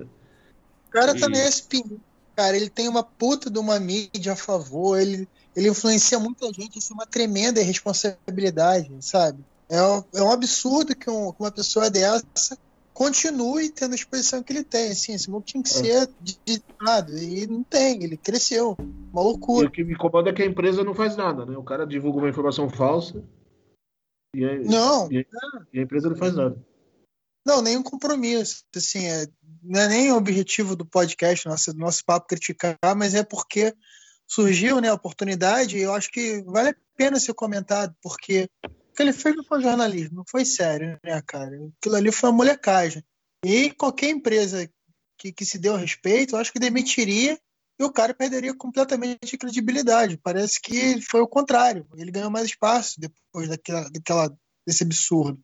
O 0.89 0.91
cara 0.91 1.15
e... 1.15 1.20
também 1.20 1.43
é 1.43 1.49
espinho. 1.49 2.01
Cara, 2.35 2.57
ele 2.57 2.70
tem 2.70 2.89
uma 2.89 3.03
puta 3.03 3.51
de 3.51 3.59
uma 3.59 3.78
mídia 3.81 4.33
a 4.33 4.37
favor, 4.37 4.99
ele, 4.99 5.27
ele 5.55 5.70
influencia 5.70 6.19
muita 6.19 6.47
gente, 6.53 6.78
isso 6.78 6.93
é 6.93 6.95
uma 6.95 7.07
tremenda 7.07 7.62
responsabilidade, 7.62 8.91
sabe? 9.01 9.43
É, 9.68 9.76
é 10.18 10.22
um 10.22 10.30
absurdo 10.30 10.94
que 10.94 11.10
um, 11.10 11.32
uma 11.38 11.51
pessoa 11.51 11.90
dessa 11.90 12.56
continue 12.93 13.68
tendo 13.68 13.93
a 13.93 13.94
exposição 13.94 14.43
que 14.43 14.52
ele 14.52 14.64
tem. 14.64 14.90
Assim, 14.90 15.12
esse 15.12 15.28
maluco 15.28 15.47
tinha 15.47 15.62
que 15.62 15.68
é. 15.68 15.72
ser 15.72 16.10
ditado. 16.44 17.16
E 17.18 17.47
não 17.47 17.62
tem, 17.62 18.02
ele 18.02 18.16
cresceu. 18.16 18.76
Uma 19.12 19.22
loucura. 19.22 19.66
E 19.66 19.68
o 19.68 19.70
que 19.70 19.84
me 19.84 19.93
incomoda 19.93 20.30
é 20.30 20.32
que 20.32 20.43
a 20.43 20.47
empresa 20.47 20.82
não 20.82 20.94
faz 20.94 21.16
nada, 21.16 21.44
né? 21.44 21.56
O 21.56 21.62
cara 21.62 21.86
divulga 21.86 22.18
uma 22.18 22.28
informação 22.28 22.68
falsa 22.70 23.22
e 24.34 24.44
a, 24.44 24.59
não, 24.59 25.10
e 25.10 25.18
a, 25.18 25.24
e 25.72 25.78
a 25.78 25.82
empresa 25.82 26.09
não 26.09 26.16
faz 26.16 26.34
nada. 26.34 26.56
Não, 27.47 27.62
nenhum 27.62 27.82
compromisso. 27.82 28.64
Assim, 28.74 29.06
é, 29.06 29.26
não 29.62 29.80
é 29.80 29.88
nem 29.88 30.12
o 30.12 30.16
objetivo 30.16 30.74
do 30.74 30.84
podcast, 30.84 31.47
nosso, 31.47 31.72
do 31.72 31.78
nosso 31.78 32.05
papo 32.05 32.26
criticar, 32.26 32.76
mas 32.97 33.14
é 33.14 33.22
porque 33.22 33.74
surgiu 34.26 34.80
né, 34.80 34.88
a 34.88 34.94
oportunidade 34.94 35.78
e 35.78 35.82
eu 35.82 35.94
acho 35.94 36.10
que 36.10 36.43
vale 36.43 36.70
a 36.70 36.76
pena 36.97 37.20
ser 37.20 37.34
comentado, 37.34 37.94
porque 38.02 38.48
que 38.97 39.02
ele 39.02 39.12
fez 39.12 39.36
não 39.36 39.44
foi 39.44 39.62
jornalismo, 39.62 40.16
não 40.16 40.24
foi 40.27 40.44
sério, 40.44 40.98
né, 41.05 41.23
cara? 41.27 41.55
Aquilo 41.78 41.97
ali 41.97 42.10
foi 42.10 42.31
uma 42.31 42.36
molecagem. 42.36 43.05
E 43.44 43.70
qualquer 43.73 44.09
empresa 44.09 44.68
que, 45.18 45.32
que 45.32 45.44
se 45.44 45.59
deu 45.59 45.74
a 45.74 45.78
respeito, 45.78 46.35
eu 46.35 46.40
acho 46.40 46.52
que 46.52 46.59
demitiria 46.59 47.39
e 47.78 47.85
o 47.85 47.93
cara 47.93 48.14
perderia 48.14 48.55
completamente 48.56 49.35
a 49.35 49.39
credibilidade. 49.39 50.16
Parece 50.16 50.60
que 50.60 51.01
foi 51.02 51.20
o 51.20 51.28
contrário. 51.28 51.86
Ele 51.97 52.10
ganhou 52.10 52.31
mais 52.31 52.47
espaço 52.47 52.98
depois 52.98 53.48
daquela, 53.48 53.89
daquela 53.90 54.39
desse 54.66 54.82
absurdo. 54.82 55.40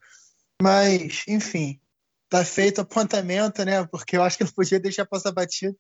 Mas, 0.61 1.23
enfim, 1.29 1.79
tá 2.31 2.45
feito 2.45 2.81
apontamento, 2.81 3.63
né? 3.65 3.87
Porque 3.87 4.17
eu 4.17 4.23
acho 4.23 4.39
que 4.39 4.45
não 4.45 4.53
podia 4.53 4.81
deixar 4.81 5.05
passar 5.05 5.31
batido, 5.31 5.77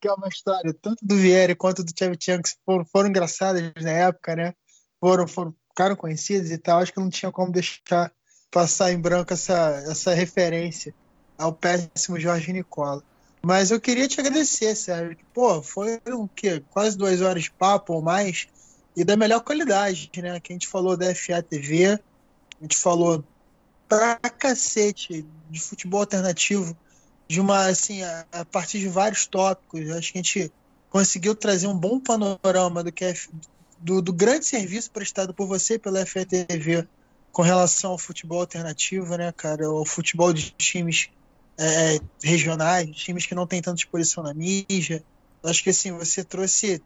que 0.00 0.08
é 0.08 0.12
uma 0.12 0.28
história 0.28 0.74
tanto 0.80 1.04
do 1.04 1.16
Vieira 1.16 1.54
quanto 1.54 1.84
do 1.84 1.92
Tchevchenko 1.92 2.44
que 2.44 2.50
foram, 2.64 2.84
foram 2.86 3.08
engraçadas 3.10 3.62
na 3.82 3.90
época, 3.90 4.34
né? 4.34 4.54
foram, 5.02 5.26
foram 5.26 5.54
ficaram 5.72 5.96
conhecidas 5.96 6.50
e 6.50 6.58
tal, 6.58 6.80
acho 6.80 6.92
que 6.92 7.00
não 7.00 7.08
tinha 7.08 7.32
como 7.32 7.50
deixar 7.50 8.12
passar 8.50 8.92
em 8.92 9.00
branco 9.00 9.32
essa, 9.32 9.82
essa 9.88 10.14
referência 10.14 10.94
ao 11.38 11.52
péssimo 11.52 12.20
Jorge 12.20 12.52
Nicola. 12.52 13.02
Mas 13.42 13.70
eu 13.70 13.80
queria 13.80 14.06
te 14.06 14.20
agradecer, 14.20 14.76
Sérgio. 14.76 15.16
Pô, 15.34 15.60
foram 15.62 16.22
o 16.22 16.28
quê? 16.28 16.62
Quase 16.70 16.96
duas 16.96 17.20
horas 17.22 17.44
de 17.44 17.50
papo 17.50 17.94
ou 17.94 18.02
mais 18.02 18.46
e 18.94 19.02
da 19.02 19.16
melhor 19.16 19.40
qualidade, 19.40 20.10
né? 20.18 20.38
Que 20.38 20.52
a 20.52 20.54
gente 20.54 20.68
falou 20.68 20.96
da 20.96 21.12
FA 21.14 21.42
TV, 21.42 21.86
a 21.86 21.98
gente 22.62 22.76
falou 22.76 23.24
pra 23.88 24.16
cacete 24.16 25.26
de 25.50 25.60
futebol 25.60 26.00
alternativo, 26.00 26.76
de 27.26 27.40
uma, 27.40 27.66
assim, 27.66 28.02
a, 28.02 28.26
a 28.30 28.44
partir 28.44 28.78
de 28.78 28.88
vários 28.88 29.26
tópicos. 29.26 29.90
Acho 29.90 30.12
que 30.12 30.18
a 30.18 30.22
gente 30.22 30.52
conseguiu 30.90 31.34
trazer 31.34 31.66
um 31.66 31.76
bom 31.76 31.98
panorama 31.98 32.84
do 32.84 32.92
que 32.92 33.04
é, 33.04 33.14
do, 33.82 34.00
do 34.00 34.12
grande 34.12 34.46
serviço 34.46 34.90
prestado 34.90 35.34
por 35.34 35.46
você 35.46 35.78
pela 35.78 36.06
FATV 36.06 36.86
com 37.32 37.42
relação 37.42 37.92
ao 37.92 37.98
futebol 37.98 38.40
alternativo, 38.40 39.16
né, 39.16 39.32
cara? 39.32 39.70
O 39.70 39.84
futebol 39.84 40.32
de 40.32 40.50
times 40.52 41.08
é, 41.58 41.98
regionais, 42.22 42.90
times 42.94 43.26
que 43.26 43.34
não 43.34 43.46
têm 43.46 43.60
tanta 43.60 43.80
exposição 43.80 44.22
na 44.22 44.32
mídia. 44.32 45.02
Acho 45.42 45.62
que 45.62 45.70
assim, 45.70 45.90
você 45.92 46.22
trouxe 46.22 46.82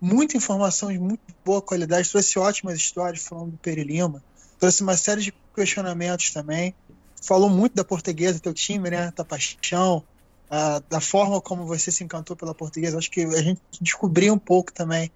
muita 0.00 0.36
informação 0.36 0.92
de 0.92 0.98
muito 0.98 1.22
boa 1.44 1.60
qualidade, 1.60 2.08
trouxe 2.08 2.38
ótimas 2.38 2.76
histórias 2.76 3.24
falando 3.24 3.52
do 3.52 3.56
Peri 3.58 3.82
Lima, 3.82 4.22
trouxe 4.58 4.82
uma 4.82 4.96
série 4.96 5.22
de 5.22 5.34
questionamentos 5.54 6.30
também. 6.30 6.74
Falou 7.22 7.48
muito 7.48 7.74
da 7.74 7.84
portuguesa, 7.84 8.38
teu 8.38 8.54
time, 8.54 8.90
né? 8.90 9.12
Da 9.16 9.24
paixão, 9.24 10.04
a, 10.48 10.80
da 10.88 11.00
forma 11.00 11.40
como 11.40 11.66
você 11.66 11.90
se 11.90 12.04
encantou 12.04 12.36
pela 12.36 12.54
portuguesa. 12.54 12.98
Acho 12.98 13.10
que 13.10 13.22
a 13.22 13.42
gente 13.42 13.60
descobriu 13.80 14.34
um 14.34 14.38
pouco 14.38 14.72
também, 14.72 15.10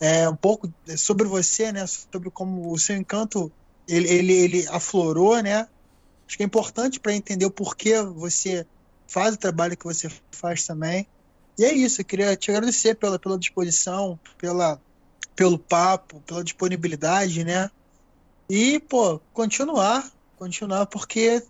é, 0.00 0.28
um 0.28 0.36
pouco 0.36 0.72
sobre 0.96 1.26
você, 1.26 1.72
né? 1.72 1.86
Sobre 1.86 2.30
como 2.30 2.72
o 2.72 2.78
seu 2.78 2.96
encanto 2.96 3.50
ele, 3.88 4.08
ele, 4.08 4.32
ele 4.32 4.68
aflorou, 4.68 5.40
né? 5.42 5.68
Acho 6.26 6.36
que 6.36 6.42
é 6.42 6.46
importante 6.46 6.98
para 6.98 7.14
entender 7.14 7.46
o 7.46 7.50
porquê 7.50 8.02
você 8.02 8.66
faz 9.06 9.34
o 9.34 9.38
trabalho 9.38 9.76
que 9.76 9.84
você 9.84 10.10
faz 10.32 10.66
também. 10.66 11.06
E 11.58 11.64
é 11.64 11.72
isso, 11.72 12.00
eu 12.00 12.04
queria 12.04 12.36
te 12.36 12.50
agradecer 12.50 12.96
pela, 12.96 13.18
pela 13.18 13.38
disposição, 13.38 14.18
pela, 14.36 14.80
pelo 15.34 15.58
papo, 15.58 16.20
pela 16.26 16.44
disponibilidade, 16.44 17.44
né? 17.44 17.70
E, 18.48 18.78
pô, 18.80 19.20
continuar, 19.32 20.10
continuar, 20.36 20.86
porque 20.86 21.42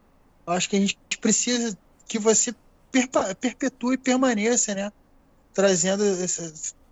acho 0.47 0.68
que 0.68 0.77
a 0.77 0.81
gente 0.81 0.98
precisa 1.20 1.77
que 2.06 2.18
você 2.18 2.55
perpetue 3.40 3.94
e 3.94 3.98
permaneça, 3.98 4.74
né? 4.74 4.93
Trazendo 5.52 6.05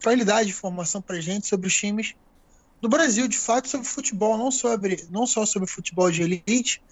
essa 0.05 0.11
qualidade 0.11 0.49
de 0.49 0.55
informação 0.55 1.01
para 1.01 1.21
gente 1.21 1.47
sobre 1.47 1.67
os 1.67 1.75
times 1.75 2.15
do 2.81 2.89
Brasil, 2.89 3.27
de 3.27 3.39
fato, 3.39 3.69
sobre 3.69 3.87
futebol, 3.87 4.37
não, 4.37 4.51
sobre, 4.51 5.07
não 5.11 5.27
só 5.27 5.47
sobre 5.47 5.67
futebol 5.67 6.11
de 6.11 6.23
elite, 6.23 6.83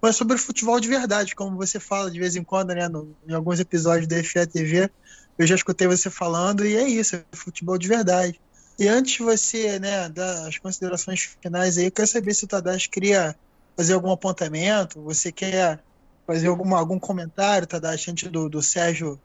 mas 0.00 0.14
sobre 0.14 0.38
futebol 0.38 0.78
de 0.78 0.88
verdade, 0.88 1.34
como 1.34 1.56
você 1.56 1.80
fala 1.80 2.10
de 2.10 2.20
vez 2.20 2.36
em 2.36 2.44
quando, 2.44 2.72
né? 2.72 2.88
No, 2.88 3.14
em 3.26 3.32
alguns 3.32 3.58
episódios 3.58 4.06
da 4.06 4.22
FA 4.22 4.46
TV, 4.46 4.88
eu 5.36 5.46
já 5.46 5.54
escutei 5.56 5.88
você 5.88 6.08
falando, 6.08 6.64
e 6.64 6.76
é 6.76 6.88
isso, 6.88 7.16
é 7.16 7.24
futebol 7.32 7.76
de 7.76 7.88
verdade. 7.88 8.40
E 8.78 8.86
antes 8.86 9.14
de 9.14 9.22
você, 9.22 9.78
né, 9.78 10.08
dar 10.08 10.46
as 10.46 10.56
considerações 10.56 11.36
finais 11.42 11.76
aí, 11.76 11.86
eu 11.86 11.92
quero 11.92 12.06
saber 12.06 12.32
se 12.32 12.44
o 12.44 12.48
Tadashi 12.48 12.88
queria 12.88 13.36
fazer 13.76 13.94
algum 13.94 14.10
apontamento, 14.10 15.02
você 15.02 15.32
quer 15.32 15.82
fazer 16.26 16.46
alguma, 16.46 16.78
algum 16.78 16.98
comentário, 16.98 17.66
Tadashi, 17.66 18.10
antes 18.10 18.30
do, 18.30 18.48
do 18.48 18.62
Sérgio 18.62 19.20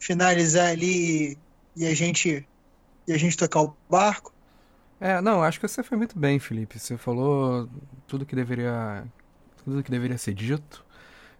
finalizar 0.00 0.70
ali 0.70 1.36
e, 1.76 1.86
a 1.86 1.94
gente 1.94 2.48
e 3.08 3.12
a 3.12 3.18
gente 3.18 3.36
tocar 3.36 3.62
o 3.62 3.76
barco? 3.88 4.32
É, 5.00 5.20
não, 5.20 5.42
acho 5.42 5.60
que 5.60 5.68
você 5.68 5.82
foi 5.82 5.96
muito 5.96 6.18
bem, 6.18 6.38
Felipe. 6.38 6.78
Você 6.78 6.96
falou 6.96 7.68
tudo 8.06 8.26
que 8.26 8.34
deveria 8.34 9.04
tudo 9.64 9.82
que 9.82 9.90
deveria 9.90 10.18
ser 10.18 10.34
dito. 10.34 10.84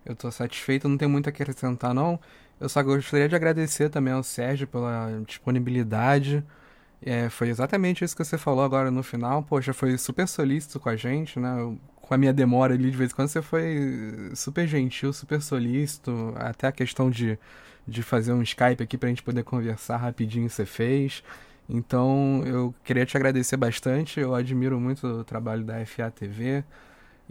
Eu 0.04 0.16
tô 0.16 0.30
satisfeito, 0.30 0.88
não 0.88 0.98
tem 0.98 1.08
muito 1.08 1.28
a 1.28 1.30
acrescentar 1.30 1.94
não. 1.94 2.20
Eu 2.60 2.68
só 2.68 2.82
gostaria 2.82 3.28
de 3.28 3.36
agradecer 3.36 3.90
também 3.90 4.12
ao 4.14 4.22
Sérgio 4.22 4.66
pela 4.68 5.22
disponibilidade. 5.26 6.44
É, 7.02 7.28
foi 7.30 7.48
exatamente 7.48 8.04
isso 8.04 8.16
que 8.16 8.24
você 8.24 8.38
falou 8.38 8.64
agora 8.64 8.90
no 8.90 9.02
final. 9.02 9.42
Poxa, 9.42 9.72
foi 9.72 9.96
super 9.98 10.26
solícito 10.28 10.80
com 10.80 10.88
a 10.88 10.96
gente, 10.96 11.38
né? 11.40 11.50
Com 11.96 12.14
a 12.14 12.18
minha 12.18 12.32
demora 12.32 12.74
ali 12.74 12.90
de 12.90 12.96
vez 12.96 13.12
em 13.12 13.14
quando, 13.14 13.28
você 13.28 13.42
foi 13.42 14.32
super 14.34 14.66
gentil, 14.66 15.12
super 15.12 15.40
solícito. 15.42 16.32
Até 16.36 16.68
a 16.68 16.72
questão 16.72 17.10
de, 17.10 17.38
de 17.86 18.02
fazer 18.02 18.32
um 18.32 18.42
Skype 18.42 18.82
aqui 18.82 18.98
pra 18.98 19.08
gente 19.08 19.22
poder 19.22 19.44
conversar 19.44 19.98
rapidinho 19.98 20.48
você 20.50 20.66
fez. 20.66 21.22
Então, 21.68 22.42
eu 22.46 22.74
queria 22.82 23.04
te 23.04 23.16
agradecer 23.16 23.56
bastante. 23.56 24.18
Eu 24.20 24.34
admiro 24.34 24.80
muito 24.80 25.06
o 25.06 25.24
trabalho 25.24 25.64
da 25.64 25.84
FA 25.84 26.10
TV. 26.10 26.64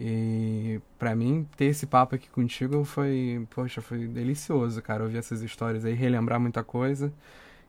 E 0.00 0.80
para 0.96 1.16
mim, 1.16 1.46
ter 1.56 1.64
esse 1.66 1.84
papo 1.84 2.14
aqui 2.14 2.30
contigo 2.30 2.84
foi, 2.84 3.44
poxa, 3.50 3.80
foi 3.80 4.06
delicioso, 4.06 4.80
cara, 4.80 5.02
ouvir 5.02 5.18
essas 5.18 5.42
histórias 5.42 5.84
aí, 5.84 5.92
relembrar 5.92 6.38
muita 6.38 6.62
coisa. 6.62 7.12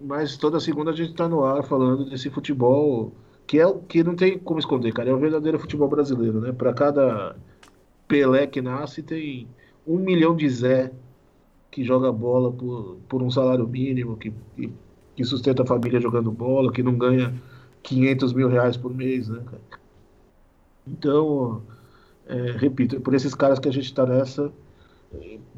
Mas 0.00 0.36
toda 0.36 0.60
segunda 0.60 0.90
a 0.90 0.94
gente 0.94 1.10
está 1.10 1.28
no 1.28 1.44
ar 1.44 1.64
falando 1.64 2.08
desse 2.08 2.30
futebol 2.30 3.12
que 3.46 3.58
é 3.58 3.66
o 3.66 3.78
que 3.78 4.04
não 4.04 4.14
tem 4.14 4.38
como 4.38 4.60
esconder, 4.60 4.92
cara. 4.92 5.08
É 5.08 5.12
o 5.12 5.18
verdadeiro 5.18 5.58
futebol 5.58 5.88
brasileiro, 5.88 6.40
né? 6.40 6.52
Para 6.52 6.74
cada 6.74 7.34
Pelé 8.06 8.46
que 8.46 8.60
nasce, 8.60 9.02
tem 9.02 9.48
um 9.86 9.98
milhão 9.98 10.36
de 10.36 10.48
Zé 10.50 10.92
que 11.70 11.82
joga 11.82 12.12
bola 12.12 12.52
por, 12.52 12.98
por 13.08 13.22
um 13.22 13.30
salário 13.30 13.66
mínimo, 13.66 14.18
que, 14.18 14.32
que, 14.54 14.70
que 15.18 15.24
sustenta 15.24 15.64
a 15.64 15.66
família 15.66 16.00
jogando 16.00 16.30
bola, 16.30 16.70
que 16.70 16.80
não 16.80 16.96
ganha 16.96 17.34
500 17.82 18.32
mil 18.32 18.48
reais 18.48 18.76
por 18.76 18.94
mês, 18.94 19.28
né, 19.28 19.42
cara? 19.44 19.62
Então, 20.86 21.60
é, 22.28 22.52
repito, 22.52 22.94
é 22.94 23.00
por 23.00 23.12
esses 23.14 23.34
caras 23.34 23.58
que 23.58 23.68
a 23.68 23.72
gente 23.72 23.86
está 23.86 24.06
nessa 24.06 24.52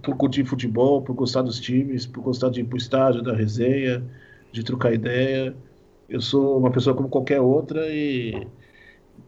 por 0.02 0.16
curtir 0.16 0.44
futebol, 0.46 1.02
por 1.02 1.12
gostar 1.12 1.42
dos 1.42 1.60
times, 1.60 2.06
por 2.06 2.22
gostar 2.22 2.48
de 2.48 2.60
ir 2.62 2.64
pro 2.64 2.78
estádio, 2.78 3.20
da 3.20 3.34
resenha, 3.34 4.02
de 4.50 4.64
trocar 4.64 4.94
ideia. 4.94 5.54
Eu 6.08 6.22
sou 6.22 6.56
uma 6.56 6.70
pessoa 6.70 6.96
como 6.96 7.10
qualquer 7.10 7.42
outra 7.42 7.86
e 7.86 8.46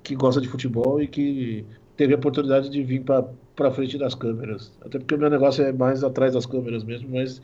que 0.03 0.15
gosta 0.15 0.41
de 0.41 0.49
futebol 0.49 1.03
e 1.03 1.07
que 1.07 1.67
teve 1.95 2.15
a 2.15 2.17
oportunidade 2.17 2.71
de 2.71 2.83
vir 2.83 3.05
para 3.05 3.71
frente 3.71 3.99
das 3.99 4.15
câmeras. 4.15 4.73
Até 4.81 4.99
porque 4.99 5.15
o 5.15 5.19
meu 5.19 5.29
negócio 5.29 5.63
é 5.63 5.75
mais 5.75 6.03
atrás 6.03 6.33
das 6.33 6.47
câmeras 6.47 6.85
mesmo, 6.85 7.11
mas 7.11 7.43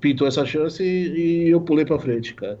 pintou 0.00 0.26
essa 0.26 0.44
chance 0.44 0.82
e, 0.82 1.46
e 1.46 1.50
eu 1.50 1.60
pulei 1.60 1.84
para 1.84 1.98
frente, 1.98 2.34
cara. 2.34 2.58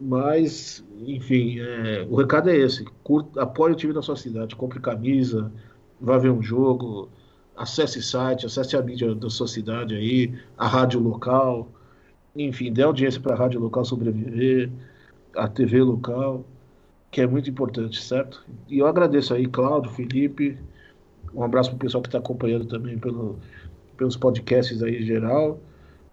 Mas, 0.00 0.84
enfim, 1.06 1.60
é, 1.60 2.06
o 2.08 2.16
recado 2.16 2.50
é 2.50 2.56
esse: 2.56 2.84
curta, 3.02 3.42
apoie 3.42 3.72
o 3.72 3.76
time 3.76 3.92
da 3.92 4.02
sua 4.02 4.16
cidade, 4.16 4.56
compre 4.56 4.80
camisa, 4.80 5.52
vá 6.00 6.18
ver 6.18 6.30
um 6.30 6.42
jogo, 6.42 7.08
acesse 7.56 8.02
site, 8.02 8.46
acesse 8.46 8.76
a 8.76 8.82
mídia 8.82 9.14
da 9.14 9.30
sua 9.30 9.46
cidade 9.46 9.94
aí, 9.94 10.34
a 10.58 10.66
rádio 10.66 11.00
local, 11.00 11.68
enfim, 12.34 12.72
dê 12.72 12.82
audiência 12.82 13.20
para 13.20 13.34
a 13.34 13.38
rádio 13.38 13.60
local 13.60 13.84
sobreviver, 13.84 14.70
a 15.36 15.48
TV 15.48 15.82
local, 15.82 16.44
que 17.10 17.20
é 17.20 17.26
muito 17.26 17.48
importante, 17.48 18.02
certo? 18.02 18.44
E 18.68 18.78
eu 18.78 18.86
agradeço 18.86 19.32
aí, 19.34 19.46
Cláudio, 19.46 19.90
Felipe, 19.92 20.58
um 21.32 21.42
abraço 21.42 21.70
para 21.70 21.76
o 21.76 21.78
pessoal 21.78 22.02
que 22.02 22.08
está 22.08 22.18
acompanhando 22.18 22.66
também 22.66 22.98
pelo, 22.98 23.38
pelos 23.96 24.16
podcasts 24.16 24.82
aí 24.82 25.02
em 25.02 25.06
geral. 25.06 25.60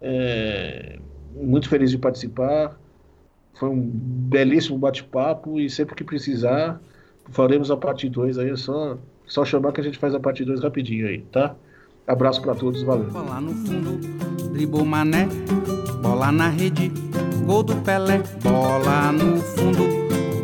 É, 0.02 0.98
muito 1.34 1.68
feliz 1.68 1.90
de 1.90 1.96
participar. 1.96 2.76
Foi 3.54 3.68
um 3.68 3.80
belíssimo 3.80 4.76
bate-papo 4.76 5.60
e 5.60 5.70
sempre 5.70 5.94
que 5.94 6.02
precisar, 6.02 6.80
faremos 7.30 7.70
a 7.70 7.76
parte 7.76 8.08
2 8.08 8.38
aí, 8.38 8.50
é 8.50 8.56
só, 8.56 8.98
só 9.26 9.44
chamar 9.44 9.72
que 9.72 9.80
a 9.80 9.84
gente 9.84 9.98
faz 9.98 10.14
a 10.14 10.20
parte 10.20 10.44
2 10.44 10.60
rapidinho 10.60 11.06
aí, 11.06 11.20
tá? 11.30 11.54
Abraço 12.06 12.42
para 12.42 12.54
todos, 12.54 12.82
valeu. 12.82 13.10
Bola 13.10 13.40
no 13.40 13.52
fundo, 13.52 14.00
dribou 14.52 14.84
mané, 14.84 15.28
bola 16.02 16.32
na 16.32 16.48
rede, 16.48 16.90
gol 17.46 17.62
do 17.62 17.76
Pelé, 17.76 18.22
bola 18.42 19.12
no 19.12 19.36
fundo, 19.40 19.84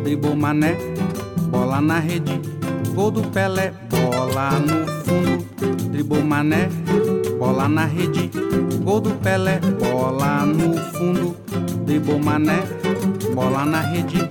dribou 0.03 0.35
mané, 0.35 0.77
bola 1.51 1.81
na 1.81 1.99
rede, 1.99 2.39
gol 2.95 3.11
do 3.11 3.21
Pelé, 3.23 3.73
bola 3.89 4.51
no 4.59 4.87
fundo, 5.03 5.89
dribou 5.91 6.23
mané, 6.23 6.69
bola 7.37 7.67
na 7.67 7.85
rede, 7.85 8.29
gol 8.83 9.01
do 9.01 9.11
Pelé, 9.15 9.59
bola 9.79 10.45
no 10.45 10.77
fundo, 10.93 11.35
dribou 11.85 12.19
mané, 12.19 12.59
bola 13.33 13.65
na 13.65 13.81
rede, 13.81 14.29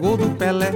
gol 0.00 0.16
do 0.16 0.28
Pelé, 0.36 0.72